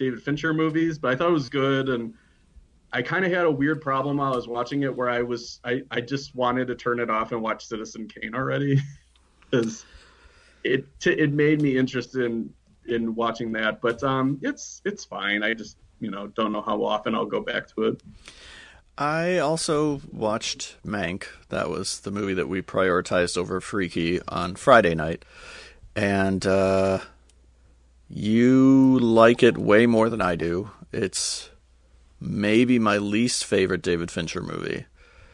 David 0.01 0.23
Fincher 0.23 0.51
movies, 0.51 0.97
but 0.97 1.11
I 1.11 1.15
thought 1.15 1.29
it 1.29 1.33
was 1.33 1.47
good, 1.47 1.87
and 1.87 2.15
I 2.91 3.03
kind 3.03 3.23
of 3.23 3.31
had 3.31 3.45
a 3.45 3.51
weird 3.51 3.81
problem 3.81 4.17
while 4.17 4.33
I 4.33 4.35
was 4.35 4.47
watching 4.47 4.81
it, 4.81 4.95
where 4.95 5.09
I 5.09 5.21
was 5.21 5.59
I, 5.63 5.83
I 5.91 6.01
just 6.01 6.35
wanted 6.35 6.67
to 6.69 6.75
turn 6.75 6.99
it 6.99 7.11
off 7.11 7.31
and 7.31 7.41
watch 7.41 7.67
Citizen 7.67 8.07
Kane 8.07 8.33
already, 8.33 8.81
because 9.51 9.85
it 10.63 10.87
it 11.05 11.31
made 11.31 11.61
me 11.61 11.77
interested 11.77 12.23
in 12.25 12.51
in 12.87 13.13
watching 13.13 13.51
that, 13.51 13.79
but 13.79 14.03
um, 14.03 14.39
it's 14.41 14.81
it's 14.85 15.05
fine. 15.05 15.43
I 15.43 15.53
just 15.53 15.77
you 15.99 16.09
know 16.09 16.25
don't 16.27 16.51
know 16.51 16.63
how 16.63 16.83
often 16.83 17.13
I'll 17.13 17.25
go 17.25 17.41
back 17.41 17.67
to 17.75 17.83
it. 17.83 18.01
I 18.97 19.37
also 19.37 20.01
watched 20.11 20.77
Mank. 20.83 21.25
That 21.49 21.69
was 21.69 21.99
the 21.99 22.11
movie 22.11 22.33
that 22.33 22.49
we 22.49 22.63
prioritized 22.63 23.37
over 23.37 23.61
Freaky 23.61 24.19
on 24.27 24.55
Friday 24.55 24.95
night, 24.95 25.23
and 25.95 26.43
uh, 26.43 27.01
you 28.13 28.99
like 28.99 29.41
it 29.41 29.57
way 29.57 29.85
more 29.85 30.09
than 30.09 30.21
I 30.21 30.35
do. 30.35 30.69
It's 30.91 31.49
maybe 32.19 32.77
my 32.77 32.97
least 32.97 33.45
favorite 33.45 33.81
David 33.81 34.11
Fincher 34.11 34.41
movie. 34.41 34.85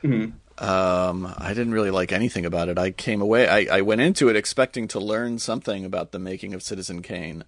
Mm-hmm. 0.04 0.64
Um, 0.64 1.34
I 1.38 1.50
didn't 1.50 1.74
really 1.74 1.92
like 1.92 2.12
anything 2.12 2.46
about 2.46 2.70
it. 2.70 2.78
I 2.78 2.92
came 2.92 3.22
away. 3.22 3.48
I, 3.48 3.78
I 3.78 3.82
went 3.82 4.02
into 4.02 4.30
it 4.30 4.36
expecting 4.36 4.88
to 4.90 5.00
learn 5.00 5.40
something 5.40 5.86
about 5.86 6.12
the 6.12 6.20
making 6.20 6.54
of 6.54 6.64
Citizen 6.64 7.02
Kane, 7.02 7.44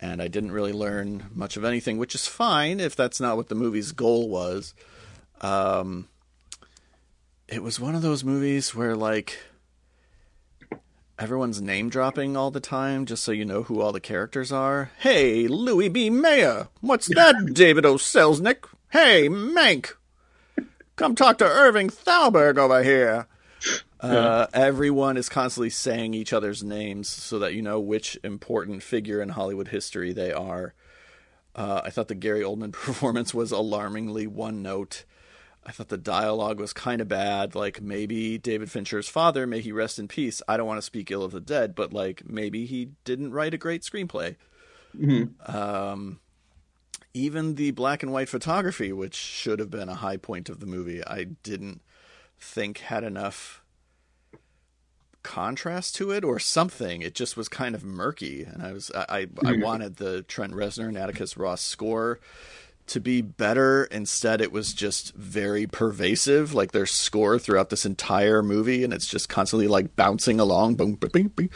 and 0.00 0.20
I 0.20 0.28
didn't 0.28 0.52
really 0.52 0.72
learn 0.72 1.26
much 1.32 1.56
of 1.56 1.64
anything, 1.64 1.98
which 1.98 2.14
is 2.14 2.26
fine 2.26 2.80
if 2.80 2.96
that's 2.96 3.20
not 3.20 3.36
what 3.36 3.48
the 3.48 3.54
movie's 3.54 3.92
goal 3.92 4.28
was. 4.28 4.74
Um, 5.40 6.08
it 7.48 7.62
was 7.62 7.78
one 7.78 7.94
of 7.94 8.02
those 8.02 8.24
movies 8.24 8.74
where 8.74 8.96
like 8.96 9.38
everyone's 11.18 11.60
name 11.60 11.88
dropping 11.88 12.36
all 12.36 12.50
the 12.50 12.60
time 12.60 13.06
just 13.06 13.22
so 13.22 13.32
you 13.32 13.44
know 13.44 13.62
who 13.62 13.80
all 13.80 13.92
the 13.92 14.00
characters 14.00 14.50
are. 14.50 14.90
Hey, 14.98 15.46
Louis 15.46 15.88
B. 15.88 16.10
Mayer. 16.10 16.68
What's 16.80 17.06
that, 17.14 17.50
David 17.52 17.86
O. 17.86 17.94
Selznick? 17.94 18.64
Hey, 18.90 19.28
Mank. 19.28 19.92
Come 20.96 21.14
talk 21.14 21.38
to 21.38 21.44
Irving 21.44 21.90
Thalberg 21.90 22.58
over 22.58 22.82
here. 22.82 23.26
Uh, 24.00 24.46
everyone 24.52 25.16
is 25.16 25.28
constantly 25.28 25.70
saying 25.70 26.14
each 26.14 26.32
other's 26.32 26.62
names 26.62 27.08
so 27.08 27.38
that 27.38 27.54
you 27.54 27.62
know 27.62 27.80
which 27.80 28.18
important 28.22 28.82
figure 28.82 29.22
in 29.22 29.30
Hollywood 29.30 29.68
history 29.68 30.12
they 30.12 30.32
are. 30.32 30.74
Uh, 31.54 31.80
I 31.84 31.90
thought 31.90 32.08
the 32.08 32.14
Gary 32.14 32.42
Oldman 32.42 32.72
performance 32.72 33.32
was 33.32 33.50
alarmingly 33.50 34.26
one 34.26 34.62
note. 34.62 35.04
I 35.66 35.72
thought 35.72 35.88
the 35.88 35.96
dialogue 35.96 36.60
was 36.60 36.72
kind 36.72 37.00
of 37.00 37.08
bad. 37.08 37.54
Like 37.54 37.80
maybe 37.80 38.38
David 38.38 38.70
Fincher's 38.70 39.08
father, 39.08 39.46
may 39.46 39.60
he 39.60 39.72
rest 39.72 39.98
in 39.98 40.08
peace. 40.08 40.42
I 40.46 40.56
don't 40.56 40.66
want 40.66 40.78
to 40.78 40.82
speak 40.82 41.10
ill 41.10 41.24
of 41.24 41.32
the 41.32 41.40
dead, 41.40 41.74
but 41.74 41.92
like 41.92 42.28
maybe 42.28 42.66
he 42.66 42.90
didn't 43.04 43.32
write 43.32 43.54
a 43.54 43.58
great 43.58 43.82
screenplay. 43.82 44.36
Mm-hmm. 44.96 45.56
Um, 45.56 46.20
even 47.14 47.54
the 47.54 47.70
black 47.70 48.02
and 48.02 48.12
white 48.12 48.28
photography, 48.28 48.92
which 48.92 49.14
should 49.14 49.58
have 49.58 49.70
been 49.70 49.88
a 49.88 49.94
high 49.94 50.16
point 50.16 50.48
of 50.48 50.60
the 50.60 50.66
movie, 50.66 51.04
I 51.06 51.24
didn't 51.24 51.80
think 52.38 52.78
had 52.78 53.04
enough 53.04 53.62
contrast 55.22 55.96
to 55.96 56.10
it 56.10 56.24
or 56.24 56.38
something. 56.38 57.00
It 57.02 57.14
just 57.14 57.36
was 57.36 57.48
kind 57.48 57.74
of 57.74 57.82
murky, 57.82 58.42
and 58.42 58.62
I 58.62 58.72
was 58.72 58.90
I 58.94 59.04
I, 59.08 59.18
I 59.18 59.24
mm-hmm. 59.24 59.62
wanted 59.62 59.96
the 59.96 60.22
Trent 60.22 60.52
Reznor 60.52 60.88
and 60.88 60.98
Atticus 60.98 61.36
Ross 61.36 61.62
score 61.62 62.20
to 62.86 63.00
be 63.00 63.22
better. 63.22 63.84
Instead, 63.84 64.40
it 64.40 64.52
was 64.52 64.72
just 64.72 65.14
very 65.14 65.66
pervasive, 65.66 66.52
like 66.54 66.72
their 66.72 66.86
score 66.86 67.38
throughout 67.38 67.70
this 67.70 67.86
entire 67.86 68.42
movie, 68.42 68.84
and 68.84 68.92
it's 68.92 69.06
just 69.06 69.28
constantly 69.28 69.68
like 69.68 69.96
bouncing 69.96 70.38
along. 70.40 70.74
Boom, 70.74 70.94
boom, 70.94 71.28
boom. 71.28 71.50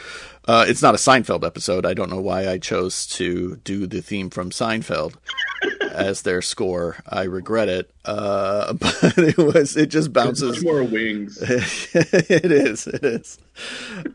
Uh, 0.45 0.65
it's 0.67 0.81
not 0.81 0.95
a 0.95 0.97
Seinfeld 0.97 1.45
episode. 1.45 1.85
I 1.85 1.93
don't 1.93 2.09
know 2.09 2.21
why 2.21 2.47
I 2.47 2.57
chose 2.57 3.05
to 3.07 3.57
do 3.57 3.85
the 3.85 4.01
theme 4.01 4.29
from 4.29 4.49
Seinfeld 4.49 5.15
as 5.91 6.23
their 6.23 6.41
score. 6.41 6.97
I 7.07 7.23
regret 7.23 7.69
it, 7.69 7.91
uh, 8.05 8.73
but 8.73 9.17
it 9.17 9.37
was 9.37 9.77
it 9.77 9.87
just 9.87 10.11
bounces 10.11 10.63
more 10.63 10.83
wings. 10.83 11.37
it 11.41 12.51
is. 12.51 12.87
It 12.87 13.03
is. 13.03 13.37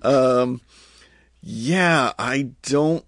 Um, 0.03 0.61
yeah, 1.43 2.13
I 2.19 2.51
don't 2.63 3.05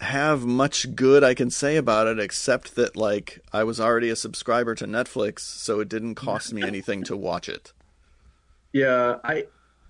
have 0.00 0.46
much 0.46 0.94
good 0.94 1.22
I 1.22 1.34
can 1.34 1.50
say 1.50 1.76
about 1.76 2.06
it 2.06 2.18
except 2.18 2.74
that 2.76 2.96
like 2.96 3.40
I 3.52 3.64
was 3.64 3.78
already 3.78 4.08
a 4.08 4.16
subscriber 4.16 4.74
to 4.76 4.86
Netflix, 4.86 5.40
so 5.40 5.80
it 5.80 5.88
didn't 5.88 6.14
cost 6.14 6.52
me 6.52 6.62
anything 6.62 7.04
to 7.04 7.16
watch 7.16 7.48
it. 7.48 7.72
Yeah, 8.72 9.16
I 9.22 9.46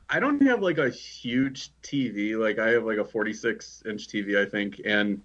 I 0.08 0.18
don't 0.18 0.42
have 0.42 0.62
like 0.62 0.78
a 0.78 0.90
huge 0.90 1.70
TV. 1.82 2.36
Like 2.36 2.58
I 2.58 2.70
have 2.70 2.84
like 2.84 2.98
a 2.98 3.04
46 3.04 3.84
inch 3.86 4.08
TV, 4.08 4.36
I 4.36 4.48
think, 4.48 4.80
and 4.84 5.22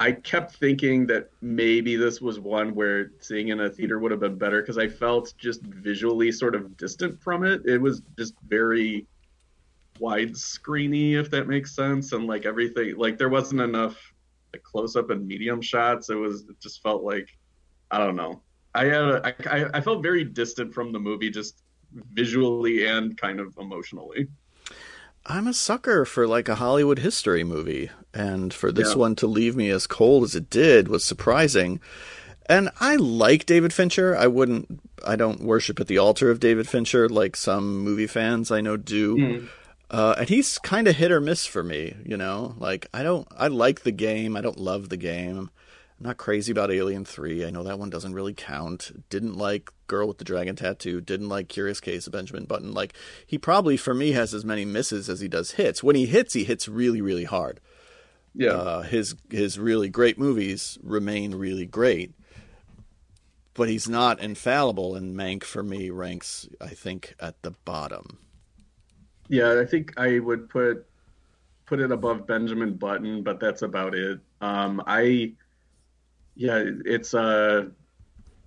I 0.00 0.12
kept 0.12 0.56
thinking 0.56 1.06
that 1.06 1.30
maybe 1.40 1.96
this 1.96 2.20
was 2.20 2.40
one 2.40 2.74
where 2.74 3.12
seeing 3.20 3.48
in 3.48 3.60
a 3.60 3.70
theater 3.70 3.98
would 3.98 4.10
have 4.10 4.20
been 4.20 4.36
better 4.36 4.60
because 4.60 4.78
I 4.78 4.88
felt 4.88 5.34
just 5.38 5.62
visually 5.62 6.32
sort 6.32 6.54
of 6.54 6.76
distant 6.76 7.20
from 7.20 7.44
it. 7.44 7.62
It 7.66 7.78
was 7.78 8.02
just 8.16 8.34
very 8.48 9.06
widescreeny, 10.00 11.14
if 11.14 11.30
that 11.30 11.46
makes 11.46 11.74
sense, 11.74 12.12
and 12.12 12.26
like 12.26 12.46
everything, 12.46 12.96
like 12.96 13.18
there 13.18 13.28
wasn't 13.28 13.60
enough 13.60 13.96
like 14.52 14.62
close 14.62 14.96
up 14.96 15.10
and 15.10 15.26
medium 15.26 15.60
shots. 15.60 16.10
It 16.10 16.14
was 16.14 16.42
it 16.42 16.60
just 16.60 16.82
felt 16.82 17.02
like 17.02 17.28
I 17.90 17.98
don't 17.98 18.16
know. 18.16 18.42
I 18.74 18.84
had 18.84 19.02
a, 19.02 19.52
I, 19.52 19.78
I 19.78 19.80
felt 19.80 20.02
very 20.02 20.24
distant 20.24 20.74
from 20.74 20.92
the 20.92 20.98
movie, 20.98 21.30
just 21.30 21.62
visually 22.12 22.86
and 22.86 23.16
kind 23.16 23.40
of 23.40 23.56
emotionally. 23.58 24.28
I'm 25.26 25.46
a 25.46 25.54
sucker 25.54 26.04
for 26.04 26.26
like 26.26 26.48
a 26.48 26.54
Hollywood 26.54 27.00
history 27.00 27.44
movie, 27.44 27.90
and 28.14 28.52
for 28.52 28.72
this 28.72 28.90
yeah. 28.90 28.96
one 28.96 29.14
to 29.16 29.26
leave 29.26 29.56
me 29.56 29.70
as 29.70 29.86
cold 29.86 30.24
as 30.24 30.34
it 30.34 30.48
did 30.48 30.88
was 30.88 31.04
surprising. 31.04 31.80
And 32.46 32.70
I 32.80 32.96
like 32.96 33.44
David 33.44 33.74
Fincher. 33.74 34.16
I 34.16 34.26
wouldn't. 34.26 34.80
I 35.06 35.16
don't 35.16 35.42
worship 35.42 35.80
at 35.80 35.86
the 35.86 35.98
altar 35.98 36.30
of 36.30 36.40
David 36.40 36.66
Fincher 36.68 37.08
like 37.08 37.36
some 37.36 37.78
movie 37.80 38.06
fans 38.06 38.50
I 38.50 38.62
know 38.62 38.76
do. 38.76 39.16
Mm. 39.16 39.48
Uh, 39.90 40.14
and 40.18 40.28
he's 40.28 40.58
kind 40.58 40.86
of 40.86 40.96
hit 40.96 41.10
or 41.10 41.20
miss 41.20 41.46
for 41.46 41.62
me. 41.62 41.94
You 42.04 42.16
know, 42.16 42.54
like 42.58 42.88
I 42.92 43.02
don't. 43.02 43.26
I 43.36 43.48
like 43.48 43.82
the 43.82 43.92
game. 43.92 44.36
I 44.36 44.40
don't 44.40 44.58
love 44.58 44.88
the 44.88 44.96
game. 44.96 45.50
I'm 45.98 46.06
not 46.06 46.16
crazy 46.16 46.52
about 46.52 46.70
Alien 46.70 47.04
Three. 47.04 47.44
I 47.44 47.50
know 47.50 47.62
that 47.64 47.78
one 47.78 47.90
doesn't 47.90 48.12
really 48.12 48.34
count. 48.34 49.08
Didn't 49.08 49.36
like 49.36 49.72
Girl 49.86 50.06
with 50.06 50.18
the 50.18 50.24
Dragon 50.24 50.56
Tattoo. 50.56 51.00
Didn't 51.00 51.28
like 51.28 51.48
Curious 51.48 51.80
Case 51.80 52.06
of 52.06 52.12
Benjamin 52.12 52.44
Button. 52.44 52.74
Like 52.74 52.94
he 53.26 53.38
probably 53.38 53.76
for 53.76 53.94
me 53.94 54.12
has 54.12 54.34
as 54.34 54.44
many 54.44 54.64
misses 54.64 55.08
as 55.08 55.20
he 55.20 55.28
does 55.28 55.52
hits. 55.52 55.82
When 55.82 55.96
he 55.96 56.06
hits, 56.06 56.34
he 56.34 56.44
hits 56.44 56.68
really 56.68 57.00
really 57.00 57.24
hard. 57.24 57.60
Yeah. 58.34 58.50
Uh, 58.50 58.82
his 58.82 59.16
his 59.30 59.58
really 59.58 59.88
great 59.88 60.18
movies 60.18 60.78
remain 60.82 61.34
really 61.34 61.66
great, 61.66 62.12
but 63.54 63.68
he's 63.68 63.88
not 63.88 64.20
infallible. 64.20 64.94
And 64.94 65.16
Mank 65.16 65.44
for 65.44 65.62
me 65.62 65.90
ranks, 65.90 66.46
I 66.60 66.68
think, 66.68 67.14
at 67.18 67.42
the 67.42 67.52
bottom. 67.64 68.18
Yeah, 69.28 69.60
I 69.60 69.66
think 69.66 69.98
I 69.98 70.18
would 70.18 70.48
put 70.48 70.86
put 71.66 71.80
it 71.80 71.92
above 71.92 72.26
Benjamin 72.26 72.76
Button, 72.78 73.22
but 73.22 73.40
that's 73.40 73.62
about 73.62 73.94
it. 73.94 74.20
Um, 74.40 74.82
I 74.86 75.34
yeah, 76.34 76.62
it's 76.84 77.14
uh 77.14 77.66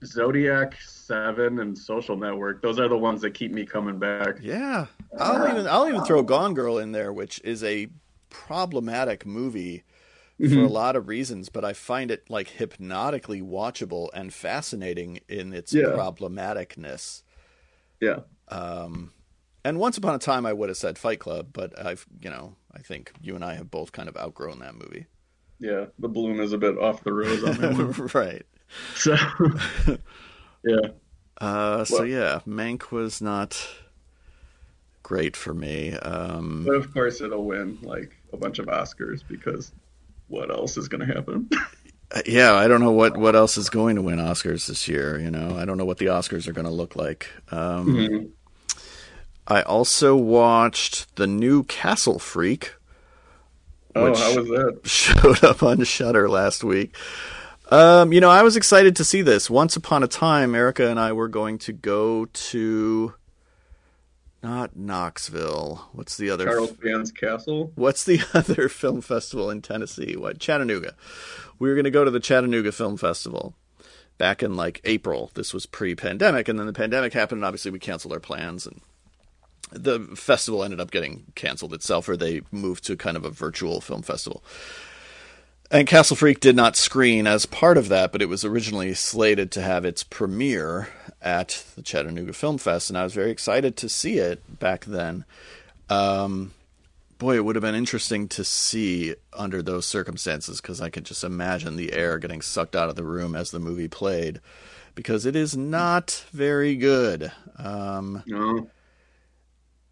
Zodiac 0.05 0.75
Seven 0.81 1.59
and 1.59 1.77
Social 1.77 2.17
Network. 2.17 2.61
Those 2.61 2.79
are 2.79 2.89
the 2.89 2.97
ones 2.97 3.21
that 3.21 3.33
keep 3.33 3.51
me 3.53 3.65
coming 3.65 3.99
back. 3.99 4.37
Yeah, 4.37 4.87
I'll 5.17 5.47
even 5.47 5.67
I'll 5.67 5.87
even 5.87 6.01
throw 6.03 6.23
Gone 6.23 6.53
Girl 6.53 6.77
in 6.77 6.91
there, 6.91 7.11
which 7.13 7.41
is 7.43 7.63
a 7.63 7.87
problematic 8.29 9.25
movie 9.25 9.83
for 10.43 10.63
a 10.63 10.69
lot 10.69 10.95
of 10.95 11.07
reasons, 11.07 11.49
but 11.49 11.65
I 11.65 11.73
find 11.73 12.11
it 12.11 12.29
like 12.29 12.49
hypnotically 12.49 13.41
watchable 13.41 14.09
and 14.13 14.33
fascinating 14.33 15.21
in 15.29 15.53
its 15.53 15.75
Yeah. 15.75 15.77
problematicness. 15.77 17.23
Yeah. 17.99 18.21
Um, 18.47 19.11
and 19.63 19.79
once 19.79 19.97
upon 19.97 20.15
a 20.15 20.19
time, 20.19 20.45
I 20.45 20.53
would 20.53 20.69
have 20.69 20.77
said 20.77 20.97
Fight 20.97 21.19
Club, 21.19 21.47
but 21.53 21.77
I've 21.83 22.05
you 22.21 22.29
know 22.29 22.55
I 22.73 22.79
think 22.79 23.11
you 23.21 23.35
and 23.35 23.43
I 23.43 23.55
have 23.55 23.69
both 23.71 23.91
kind 23.91 24.07
of 24.09 24.17
outgrown 24.17 24.59
that 24.59 24.75
movie. 24.75 25.05
Yeah, 25.59 25.85
the 25.99 26.07
balloon 26.07 26.39
is 26.39 26.53
a 26.53 26.57
bit 26.57 26.77
off 26.77 27.03
the 27.03 27.13
rose 27.13 27.43
on 27.43 27.57
that 27.57 27.73
one. 27.73 28.09
right. 28.13 28.45
So 28.95 29.15
yeah. 30.63 30.89
Uh, 31.39 31.83
so 31.85 31.97
Well- 31.99 32.05
yeah, 32.07 32.39
Mank 32.47 32.91
was 32.91 33.21
not 33.21 33.67
great 35.03 35.35
for 35.35 35.53
me. 35.53 35.93
Um, 35.93 36.63
But 36.65 36.75
of 36.75 36.93
course 36.93 37.21
it'll 37.21 37.45
win 37.45 37.77
like 37.81 38.15
a 38.33 38.37
bunch 38.37 38.59
of 38.59 38.67
Oscars 38.67 39.23
because 39.27 39.71
what 40.27 40.49
else 40.51 40.77
is 40.77 40.87
gonna 40.87 41.05
happen? 41.05 41.49
yeah, 42.25 42.53
I 42.53 42.67
don't 42.67 42.81
know 42.81 42.91
what, 42.91 43.17
what 43.17 43.35
else 43.35 43.57
is 43.57 43.69
going 43.69 43.95
to 43.95 44.01
win 44.01 44.19
Oscars 44.19 44.67
this 44.67 44.87
year. 44.87 45.19
You 45.19 45.31
know, 45.31 45.57
I 45.57 45.65
don't 45.65 45.77
know 45.77 45.85
what 45.85 45.97
the 45.97 46.07
Oscars 46.07 46.47
are 46.47 46.53
going 46.53 46.65
to 46.67 46.71
look 46.71 46.95
like. 46.95 47.27
Um, 47.51 47.87
Mhm. 47.87 48.29
I 49.51 49.61
also 49.63 50.15
watched 50.15 51.15
the 51.17 51.27
new 51.27 51.63
Castle 51.63 52.19
Freak, 52.19 52.75
Oh, 53.93 54.09
Which- 54.09 54.19
how 54.19 54.35
was 54.37 54.47
that? 54.47 54.79
showed 54.85 55.43
up 55.43 55.61
on 55.61 55.83
Shudder 55.83 56.29
last 56.29 56.63
week. 56.63 56.95
Um, 57.69 58.13
you 58.13 58.21
know, 58.21 58.29
I 58.29 58.41
was 58.43 58.55
excited 58.55 58.95
to 58.95 59.03
see 59.03 59.21
this. 59.21 59.49
Once 59.49 59.75
upon 59.75 60.03
a 60.03 60.07
time, 60.07 60.55
Erica 60.55 60.89
and 60.89 60.97
I 60.99 61.11
were 61.11 61.27
going 61.27 61.57
to 61.59 61.73
go 61.73 62.25
to 62.25 63.13
not 64.41 64.75
Knoxville. 64.77 65.89
What's 65.91 66.15
the 66.17 66.29
other? 66.29 66.45
Charles 66.45 66.71
Band's 66.71 67.11
Castle. 67.11 67.71
What's 67.75 68.03
the 68.05 68.21
other 68.33 68.69
film 68.69 69.01
festival 69.01 69.49
in 69.49 69.61
Tennessee? 69.61 70.15
What 70.15 70.39
Chattanooga? 70.39 70.95
We 71.59 71.67
were 71.67 71.75
going 71.75 71.83
to 71.83 71.91
go 71.91 72.05
to 72.05 72.11
the 72.11 72.19
Chattanooga 72.21 72.71
Film 72.71 72.95
Festival 72.97 73.53
back 74.17 74.41
in 74.41 74.55
like 74.55 74.79
April. 74.85 75.31
This 75.33 75.53
was 75.53 75.65
pre-pandemic, 75.65 76.47
and 76.47 76.57
then 76.57 76.67
the 76.67 76.73
pandemic 76.73 77.11
happened, 77.13 77.39
and 77.39 77.45
obviously 77.45 77.71
we 77.71 77.79
canceled 77.79 78.13
our 78.13 78.19
plans, 78.21 78.65
and 78.65 78.81
the 79.71 79.99
festival 80.15 80.63
ended 80.63 80.79
up 80.79 80.91
getting 80.91 81.25
canceled 81.35 81.73
itself, 81.73 82.07
or 82.09 82.17
they 82.17 82.41
moved 82.51 82.83
to 82.85 82.95
kind 82.97 83.17
of 83.17 83.25
a 83.25 83.29
virtual 83.29 83.81
film 83.81 84.01
festival. 84.01 84.43
And 85.69 85.87
Castle 85.87 86.17
Freak 86.17 86.41
did 86.41 86.55
not 86.55 86.75
screen 86.75 87.25
as 87.25 87.45
part 87.45 87.77
of 87.77 87.87
that, 87.87 88.11
but 88.11 88.21
it 88.21 88.27
was 88.27 88.43
originally 88.43 88.93
slated 88.93 89.51
to 89.51 89.61
have 89.61 89.85
its 89.85 90.03
premiere 90.03 90.89
at 91.21 91.63
the 91.75 91.81
Chattanooga 91.81 92.33
Film 92.33 92.57
Fest, 92.57 92.89
and 92.89 92.97
I 92.97 93.03
was 93.03 93.13
very 93.13 93.31
excited 93.31 93.77
to 93.77 93.87
see 93.87 94.17
it 94.17 94.59
back 94.59 94.83
then. 94.83 95.23
Um, 95.89 96.53
boy, 97.19 97.35
it 97.35 97.45
would 97.45 97.55
have 97.55 97.63
been 97.63 97.75
interesting 97.75 98.27
to 98.29 98.43
see 98.43 99.15
under 99.31 99.61
those 99.61 99.85
circumstances 99.85 100.59
because 100.59 100.81
I 100.81 100.89
could 100.89 101.05
just 101.05 101.23
imagine 101.23 101.77
the 101.77 101.93
air 101.93 102.17
getting 102.17 102.41
sucked 102.41 102.75
out 102.75 102.89
of 102.89 102.95
the 102.97 103.03
room 103.03 103.33
as 103.33 103.51
the 103.51 103.59
movie 103.59 103.87
played, 103.87 104.41
because 104.93 105.25
it 105.25 105.37
is 105.37 105.55
not 105.55 106.25
very 106.33 106.75
good. 106.75 107.31
Um, 107.57 108.23
No. 108.25 108.67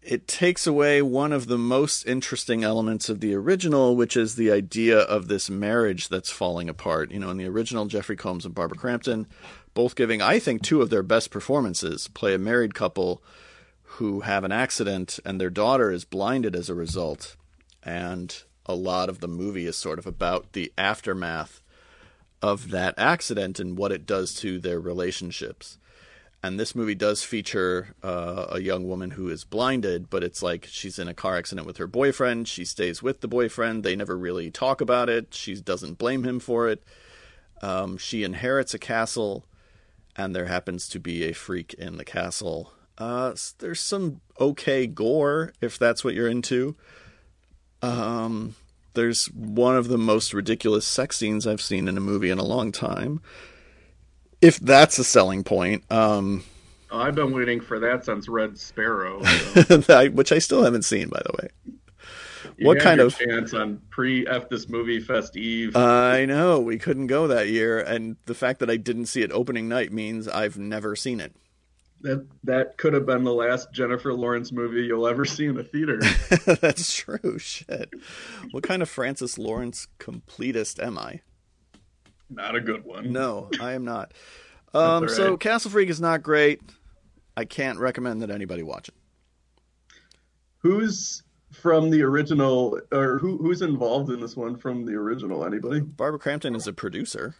It 0.02 0.26
takes 0.26 0.66
away 0.66 1.02
one 1.02 1.32
of 1.32 1.46
the 1.46 1.58
most 1.58 2.06
interesting 2.06 2.64
elements 2.64 3.08
of 3.08 3.20
the 3.20 3.34
original, 3.34 3.96
which 3.96 4.16
is 4.16 4.34
the 4.34 4.50
idea 4.50 4.98
of 4.98 5.28
this 5.28 5.50
marriage 5.50 6.08
that's 6.08 6.30
falling 6.30 6.68
apart. 6.70 7.10
You 7.10 7.20
know, 7.20 7.30
in 7.30 7.36
the 7.36 7.46
original, 7.46 7.84
Jeffrey 7.84 8.16
Combs 8.16 8.46
and 8.46 8.54
Barbara 8.54 8.78
Crampton, 8.78 9.26
both 9.74 9.94
giving, 9.94 10.22
I 10.22 10.38
think, 10.38 10.62
two 10.62 10.80
of 10.80 10.88
their 10.88 11.02
best 11.02 11.30
performances, 11.30 12.08
play 12.08 12.34
a 12.34 12.38
married 12.38 12.74
couple 12.74 13.22
who 13.82 14.20
have 14.20 14.44
an 14.44 14.52
accident 14.52 15.18
and 15.24 15.38
their 15.38 15.50
daughter 15.50 15.90
is 15.90 16.04
blinded 16.04 16.56
as 16.56 16.70
a 16.70 16.74
result. 16.74 17.36
And 17.82 18.34
a 18.64 18.74
lot 18.74 19.10
of 19.10 19.20
the 19.20 19.28
movie 19.28 19.66
is 19.66 19.76
sort 19.76 19.98
of 19.98 20.06
about 20.06 20.54
the 20.54 20.72
aftermath 20.78 21.60
of 22.40 22.70
that 22.70 22.94
accident 22.96 23.60
and 23.60 23.76
what 23.76 23.92
it 23.92 24.06
does 24.06 24.32
to 24.36 24.58
their 24.58 24.80
relationships 24.80 25.76
and 26.42 26.58
this 26.58 26.74
movie 26.74 26.94
does 26.94 27.22
feature 27.22 27.94
uh, 28.02 28.46
a 28.50 28.60
young 28.60 28.88
woman 28.88 29.10
who 29.10 29.28
is 29.28 29.44
blinded, 29.44 30.08
but 30.08 30.24
it's 30.24 30.42
like 30.42 30.66
she's 30.66 30.98
in 30.98 31.06
a 31.06 31.14
car 31.14 31.36
accident 31.36 31.66
with 31.66 31.76
her 31.76 31.86
boyfriend. 31.86 32.48
She 32.48 32.64
stays 32.64 33.02
with 33.02 33.20
the 33.20 33.28
boyfriend. 33.28 33.84
They 33.84 33.94
never 33.94 34.16
really 34.16 34.50
talk 34.50 34.80
about 34.80 35.10
it. 35.10 35.34
She 35.34 35.54
doesn't 35.54 35.98
blame 35.98 36.24
him 36.24 36.40
for 36.40 36.68
it. 36.68 36.82
Um, 37.60 37.98
she 37.98 38.24
inherits 38.24 38.72
a 38.72 38.78
castle, 38.78 39.44
and 40.16 40.34
there 40.34 40.46
happens 40.46 40.88
to 40.88 40.98
be 40.98 41.24
a 41.24 41.34
freak 41.34 41.74
in 41.74 41.98
the 41.98 42.06
castle. 42.06 42.72
Uh, 42.96 43.34
there's 43.58 43.80
some 43.80 44.22
okay 44.38 44.86
gore 44.86 45.52
if 45.60 45.78
that's 45.78 46.02
what 46.02 46.14
you're 46.14 46.28
into. 46.28 46.74
Um, 47.82 48.56
there's 48.94 49.26
one 49.26 49.76
of 49.76 49.88
the 49.88 49.98
most 49.98 50.32
ridiculous 50.32 50.86
sex 50.86 51.18
scenes 51.18 51.46
I've 51.46 51.62
seen 51.62 51.86
in 51.86 51.98
a 51.98 52.00
movie 52.00 52.30
in 52.30 52.38
a 52.38 52.44
long 52.44 52.72
time 52.72 53.20
if 54.40 54.58
that's 54.60 54.98
a 54.98 55.04
selling 55.04 55.44
point, 55.44 55.84
um, 55.90 56.44
Oh, 56.92 56.98
I've 57.00 57.14
been 57.14 57.32
waiting 57.32 57.60
for 57.60 57.78
that 57.78 58.04
since 58.04 58.28
Red 58.28 58.58
Sparrow. 58.58 59.22
so 59.22 60.08
which 60.10 60.32
I 60.32 60.38
still 60.40 60.64
haven't 60.64 60.82
seen, 60.84 61.08
by 61.08 61.22
the 61.24 61.32
way. 61.40 61.48
you 62.56 62.66
What 62.66 62.80
kind 62.80 63.00
of- 63.00 63.16
chance 63.16 63.54
on 63.54 63.80
pre 63.90 64.26
F 64.26 64.48
this 64.48 64.68
movie 64.68 64.98
fest 64.98 65.36
eve? 65.36 65.76
I 65.76 66.24
know 66.24 66.58
we 66.58 66.78
couldn't 66.78 67.06
go 67.06 67.28
that 67.28 67.48
year, 67.48 67.78
and 67.78 68.16
the 68.26 68.34
fact 68.34 68.58
that 68.58 68.68
I 68.70 68.76
didn't 68.76 69.06
see 69.06 69.22
it 69.22 69.30
opening 69.30 69.68
night 69.68 69.92
means 69.92 70.26
I've 70.26 70.58
never 70.58 70.96
seen 70.96 71.20
it. 71.20 71.32
that 72.00 72.26
that 72.42 72.76
could 72.76 72.94
have 72.94 73.06
been 73.06 73.22
the 73.22 73.32
last 73.34 73.72
Jennifer 73.72 74.12
Lawrence 74.12 74.50
movie 74.50 74.82
you'll 74.82 75.06
ever 75.06 75.24
see 75.24 75.46
in 75.46 75.58
a 75.58 75.62
theater. 75.62 76.00
That's 76.60 76.92
true. 76.92 77.38
Shit. 77.38 77.90
What 78.50 78.64
kind 78.64 78.82
of 78.82 78.88
Francis 78.88 79.38
Lawrence 79.38 79.86
completist 80.00 80.82
am 80.84 80.98
I? 80.98 81.20
Not 82.30 82.54
a 82.54 82.60
good 82.60 82.84
one. 82.84 83.12
No, 83.12 83.50
I 83.60 83.72
am 83.72 83.84
not. 83.84 84.12
Um, 84.72 85.02
all 85.02 85.08
So. 85.08 85.36
Castle 85.36 85.72
Freak 85.72 85.88
is 85.88 86.00
not 86.00 86.22
great. 86.22 86.60
I 87.36 87.44
can't 87.44 87.80
recommend 87.80 88.22
that 88.22 88.30
anybody 88.30 88.62
watch 88.62 88.88
it. 88.88 88.94
Who's 90.58 91.24
from 91.50 91.90
the 91.90 92.02
original, 92.02 92.80
or 92.92 93.18
who 93.18 93.36
who's 93.38 93.62
involved 93.62 94.10
in 94.10 94.20
this 94.20 94.36
one 94.36 94.56
from 94.56 94.84
the 94.86 94.92
original? 94.92 95.44
Anybody? 95.44 95.80
Barbara 95.80 96.20
Crampton 96.20 96.54
is 96.54 96.68
a 96.68 96.72
producer. 96.72 97.34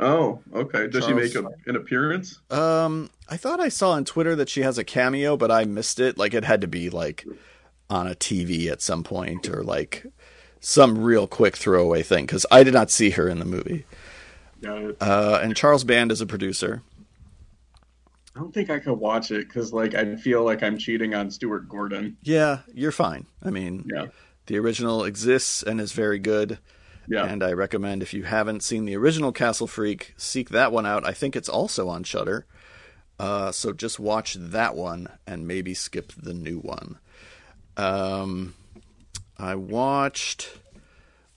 Oh, 0.00 0.40
okay. 0.54 0.86
Does 0.88 1.06
she 1.06 1.12
make 1.12 1.34
a, 1.34 1.44
an 1.66 1.76
appearance? 1.76 2.40
Um, 2.50 3.10
I 3.28 3.36
thought 3.36 3.60
I 3.60 3.68
saw 3.68 3.92
on 3.92 4.04
Twitter 4.04 4.36
that 4.36 4.48
she 4.48 4.60
has 4.60 4.78
a 4.78 4.84
cameo, 4.84 5.36
but 5.36 5.50
I 5.50 5.64
missed 5.64 5.98
it. 5.98 6.18
Like 6.18 6.34
it 6.34 6.44
had 6.44 6.60
to 6.60 6.68
be 6.68 6.90
like 6.90 7.24
on 7.90 8.06
a 8.06 8.14
TV 8.14 8.70
at 8.70 8.82
some 8.82 9.02
point, 9.02 9.48
or 9.48 9.64
like 9.64 10.04
some 10.60 10.98
real 10.98 11.26
quick 11.26 11.56
throwaway 11.56 12.02
thing 12.02 12.26
because 12.26 12.44
I 12.50 12.62
did 12.62 12.74
not 12.74 12.90
see 12.90 13.10
her 13.10 13.28
in 13.28 13.38
the 13.38 13.44
movie. 13.44 13.86
Uh, 14.66 15.40
and 15.42 15.54
Charles 15.56 15.84
Band 15.84 16.10
is 16.12 16.20
a 16.20 16.26
producer. 16.26 16.82
I 18.34 18.40
don't 18.40 18.52
think 18.54 18.70
I 18.70 18.78
could 18.78 18.94
watch 18.98 19.30
it 19.30 19.48
because 19.48 19.72
like 19.72 19.94
I 19.94 20.16
feel 20.16 20.44
like 20.44 20.62
I'm 20.62 20.78
cheating 20.78 21.14
on 21.14 21.30
Stuart 21.30 21.68
Gordon. 21.68 22.16
Yeah, 22.22 22.60
you're 22.72 22.92
fine. 22.92 23.26
I 23.42 23.50
mean, 23.50 23.84
Yeah, 23.92 24.06
the 24.46 24.58
original 24.58 25.04
exists 25.04 25.62
and 25.62 25.80
is 25.80 25.92
very 25.92 26.18
good. 26.18 26.58
yeah. 27.08 27.24
And 27.24 27.42
I 27.42 27.52
recommend 27.52 28.02
if 28.02 28.14
you 28.14 28.22
haven't 28.24 28.62
seen 28.62 28.84
the 28.84 28.96
original 28.96 29.32
Castle 29.32 29.66
Freak, 29.66 30.14
seek 30.16 30.50
that 30.50 30.70
one 30.72 30.86
out. 30.86 31.04
I 31.06 31.12
think 31.12 31.34
it's 31.34 31.48
also 31.48 31.88
on 31.88 32.04
Shudder. 32.04 32.46
Uh, 33.18 33.50
so 33.50 33.72
just 33.72 33.98
watch 33.98 34.34
that 34.34 34.76
one 34.76 35.08
and 35.26 35.48
maybe 35.48 35.74
skip 35.74 36.12
the 36.16 36.34
new 36.34 36.58
one. 36.58 36.98
Um, 37.76 38.54
I 39.36 39.56
watched 39.56 40.50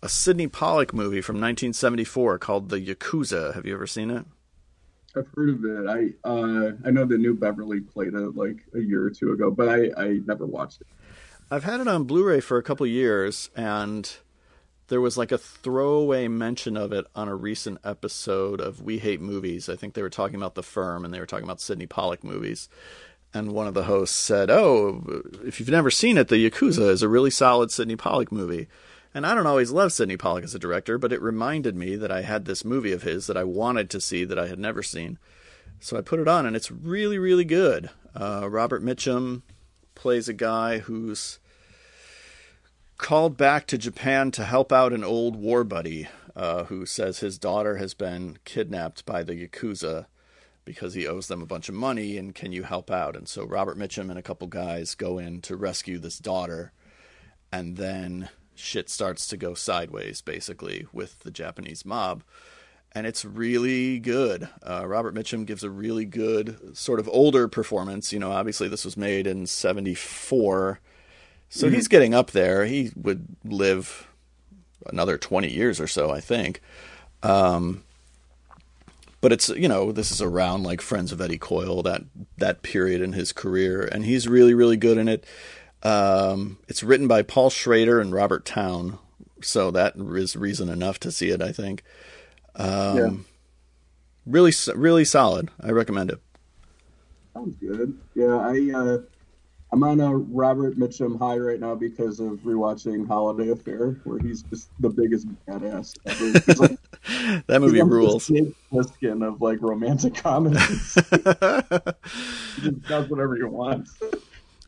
a 0.04 0.10
Sidney 0.10 0.48
Pollack 0.48 0.94
movie 0.94 1.22
from 1.22 1.36
1974 1.36 2.40
called 2.40 2.70
The 2.70 2.80
Yakuza. 2.80 3.54
Have 3.54 3.66
you 3.66 3.74
ever 3.74 3.88
seen 3.88 4.10
it? 4.10 4.26
I've 5.16 5.28
heard 5.36 5.50
of 5.50 5.66
it. 5.66 5.88
I 5.88 6.28
uh, 6.28 6.72
I 6.86 6.92
know 6.92 7.06
the 7.06 7.18
new 7.18 7.36
Beverly 7.36 7.82
played 7.82 8.14
it 8.14 8.36
like 8.36 8.64
a 8.74 8.80
year 8.80 9.04
or 9.04 9.10
two 9.10 9.32
ago, 9.32 9.52
but 9.52 9.68
I, 9.68 9.92
I 9.98 10.20
never 10.26 10.46
watched 10.46 10.82
it. 10.82 10.88
I've 11.50 11.66
had 11.66 11.82
it 11.82 11.88
on 11.88 12.06
Blu-ray 12.06 12.40
for 12.40 12.58
a 12.58 12.64
couple 12.64 12.88
years, 12.88 13.50
and 13.58 14.10
there 14.88 15.02
was 15.02 15.18
like 15.18 15.34
a 15.34 15.38
throwaway 15.38 16.30
mention 16.30 16.78
of 16.78 16.94
it 16.94 17.06
on 17.14 17.28
a 17.28 17.36
recent 17.36 17.80
episode 17.84 18.62
of 18.62 18.82
We 18.82 19.00
Hate 19.00 19.20
Movies. 19.20 19.68
I 19.68 19.76
think 19.76 19.94
they 19.94 20.02
were 20.02 20.10
talking 20.10 20.38
about 20.38 20.56
The 20.56 20.64
Firm, 20.64 21.04
and 21.04 21.14
they 21.14 21.20
were 21.20 21.26
talking 21.26 21.44
about 21.44 21.60
Sidney 21.60 21.88
Pollack 21.88 22.24
movies. 22.24 22.70
And 23.34 23.52
one 23.52 23.68
of 23.68 23.74
the 23.74 23.84
hosts 23.84 24.18
said, 24.18 24.50
"Oh, 24.50 25.24
if 25.44 25.60
you've 25.60 25.70
never 25.70 25.92
seen 25.92 26.18
it, 26.18 26.30
The 26.30 26.50
Yakuza 26.50 26.90
is 26.90 27.04
a 27.04 27.10
really 27.10 27.32
solid 27.32 27.70
Sidney 27.70 27.98
Pollack 27.98 28.32
movie." 28.32 28.68
And 29.14 29.26
I 29.26 29.36
don't 29.36 29.48
always 29.48 29.72
love 29.72 29.92
Sidney 29.92 30.16
Pollack 30.16 30.46
as 30.46 30.56
a 30.56 30.60
director, 30.60 30.98
but 30.98 31.12
it 31.12 31.22
reminded 31.22 31.76
me 31.76 31.96
that 31.98 32.12
I 32.12 32.22
had 32.22 32.46
this 32.46 32.64
movie 32.64 32.94
of 32.94 33.04
his 33.04 33.28
that 33.28 33.36
I 33.36 33.44
wanted 33.44 33.90
to 33.90 34.02
see 34.02 34.24
that 34.24 34.40
I 34.40 34.48
had 34.48 34.60
never 34.60 34.82
seen. 34.82 35.20
So 35.82 35.98
I 35.98 36.02
put 36.02 36.20
it 36.20 36.28
on, 36.28 36.46
and 36.46 36.56
it's 36.56 36.72
really, 36.72 37.18
really 37.18 37.44
good. 37.44 37.90
Uh, 38.16 38.48
Robert 38.50 38.84
Mitchum 38.84 39.42
plays 39.96 40.30
a 40.30 40.34
guy 40.34 40.80
who's 40.80 41.40
called 42.98 43.36
back 43.36 43.66
to 43.68 43.78
Japan 43.78 44.32
to 44.32 44.46
help 44.46 44.72
out 44.72 44.94
an 44.94 45.04
old 45.04 45.36
war 45.36 45.64
buddy 45.64 46.08
uh, 46.36 46.66
who 46.66 46.86
says 46.86 47.20
his 47.20 47.38
daughter 47.38 47.78
has 47.78 47.94
been 47.94 48.38
kidnapped 48.46 49.06
by 49.06 49.24
the 49.24 49.34
Yakuza 49.34 50.06
because 50.64 50.94
he 50.94 51.08
owes 51.08 51.28
them 51.28 51.42
a 51.42 51.48
bunch 51.48 51.68
of 51.68 51.76
money 51.76 52.18
and 52.18 52.36
can 52.36 52.52
you 52.52 52.64
help 52.64 52.92
out? 52.92 53.16
And 53.16 53.28
so 53.28 53.44
Robert 53.44 53.78
Mitchum 53.78 54.10
and 54.10 54.20
a 54.20 54.24
couple 54.24 54.48
guys 54.48 54.96
go 54.96 55.18
in 55.18 55.42
to 55.42 55.56
rescue 55.56 55.98
this 55.98 56.20
daughter, 56.20 56.72
and 57.52 57.76
then 57.76 58.30
shit 58.62 58.90
starts 58.90 59.28
to 59.28 59.38
go 59.38 59.54
sideways 59.54 60.22
basically 60.22 60.88
with 60.94 61.20
the 61.20 61.32
Japanese 61.32 61.86
mob. 61.86 62.24
And 62.94 63.08
it's 63.08 63.24
really 63.24 64.00
good. 64.00 64.50
Uh, 64.62 64.86
Robert 64.86 65.16
Mitchum 65.16 65.46
gives 65.46 65.64
a 65.64 65.70
really 65.70 66.04
good, 66.04 66.78
sort 66.78 67.00
of 67.00 67.08
older 67.08 67.48
performance. 67.48 68.12
You 68.12 68.20
know, 68.20 68.32
obviously 68.32 68.68
this 68.68 68.84
was 68.84 68.98
made 68.98 69.28
in 69.28 69.48
'74, 69.48 70.82
so 71.48 71.66
mm-hmm. 71.66 71.76
he's 71.76 71.88
getting 71.88 72.14
up 72.14 72.32
there. 72.32 72.66
He 72.66 72.92
would 72.98 73.28
live 73.46 74.10
another 74.88 75.18
20 75.18 75.50
years 75.50 75.80
or 75.80 75.88
so, 75.88 76.12
I 76.12 76.20
think. 76.20 76.62
Um, 77.24 77.84
but 79.22 79.32
it's 79.32 79.50
you 79.50 79.68
know 79.68 79.92
this 79.92 80.12
is 80.12 80.22
around 80.22 80.64
like 80.64 80.82
Friends 80.82 81.12
of 81.12 81.22
Eddie 81.22 81.38
Coyle 81.38 81.84
that 81.84 82.04
that 82.38 82.64
period 82.64 83.02
in 83.02 83.14
his 83.14 83.32
career, 83.32 83.88
and 83.90 84.04
he's 84.04 84.28
really 84.28 84.54
really 84.54 84.78
good 84.78 84.98
in 84.98 85.08
it. 85.08 85.26
Um, 85.84 86.58
it's 86.68 86.84
written 86.84 87.08
by 87.08 87.22
Paul 87.22 87.50
Schrader 87.50 88.00
and 88.00 88.12
Robert 88.12 88.46
Towne, 88.46 89.00
so 89.42 89.72
that 89.72 89.96
is 89.96 90.36
reason 90.36 90.70
enough 90.70 91.00
to 91.02 91.12
see 91.12 91.30
it. 91.30 91.42
I 91.42 91.52
think. 91.52 91.84
Um, 92.56 92.98
yeah. 92.98 93.10
Really, 94.26 94.54
really 94.76 95.06
solid. 95.06 95.50
I 95.60 95.72
recommend 95.72 96.12
it. 96.12 96.20
Sounds 97.34 97.56
good. 97.60 97.98
Yeah, 98.14 98.38
I 98.38 98.72
uh, 98.76 98.98
I'm 99.74 99.84
on 99.84 100.02
a 100.02 100.16
Robert 100.16 100.78
Mitchum 100.78 101.18
high 101.18 101.38
right 101.38 101.60
now 101.60 101.76
because 101.76 102.20
of 102.20 102.40
rewatching 102.40 103.08
Holiday 103.08 103.52
Affair, 103.52 104.02
where 104.04 104.20
he's 104.20 104.44
just 104.44 104.70
the 104.82 104.90
biggest 104.90 105.28
badass 105.48 105.98
ever. 106.06 106.62
Like, 106.62 107.46
that 107.48 107.62
movie 107.62 107.82
rules. 107.82 108.26
Skin 108.26 109.24
of 109.24 109.42
like 109.42 109.62
romantic 109.62 110.16
comedies. 110.16 110.94
he 112.56 112.62
just 112.62 112.82
does 112.84 113.10
whatever 113.10 113.38
he 113.38 113.44
wants. 113.44 113.98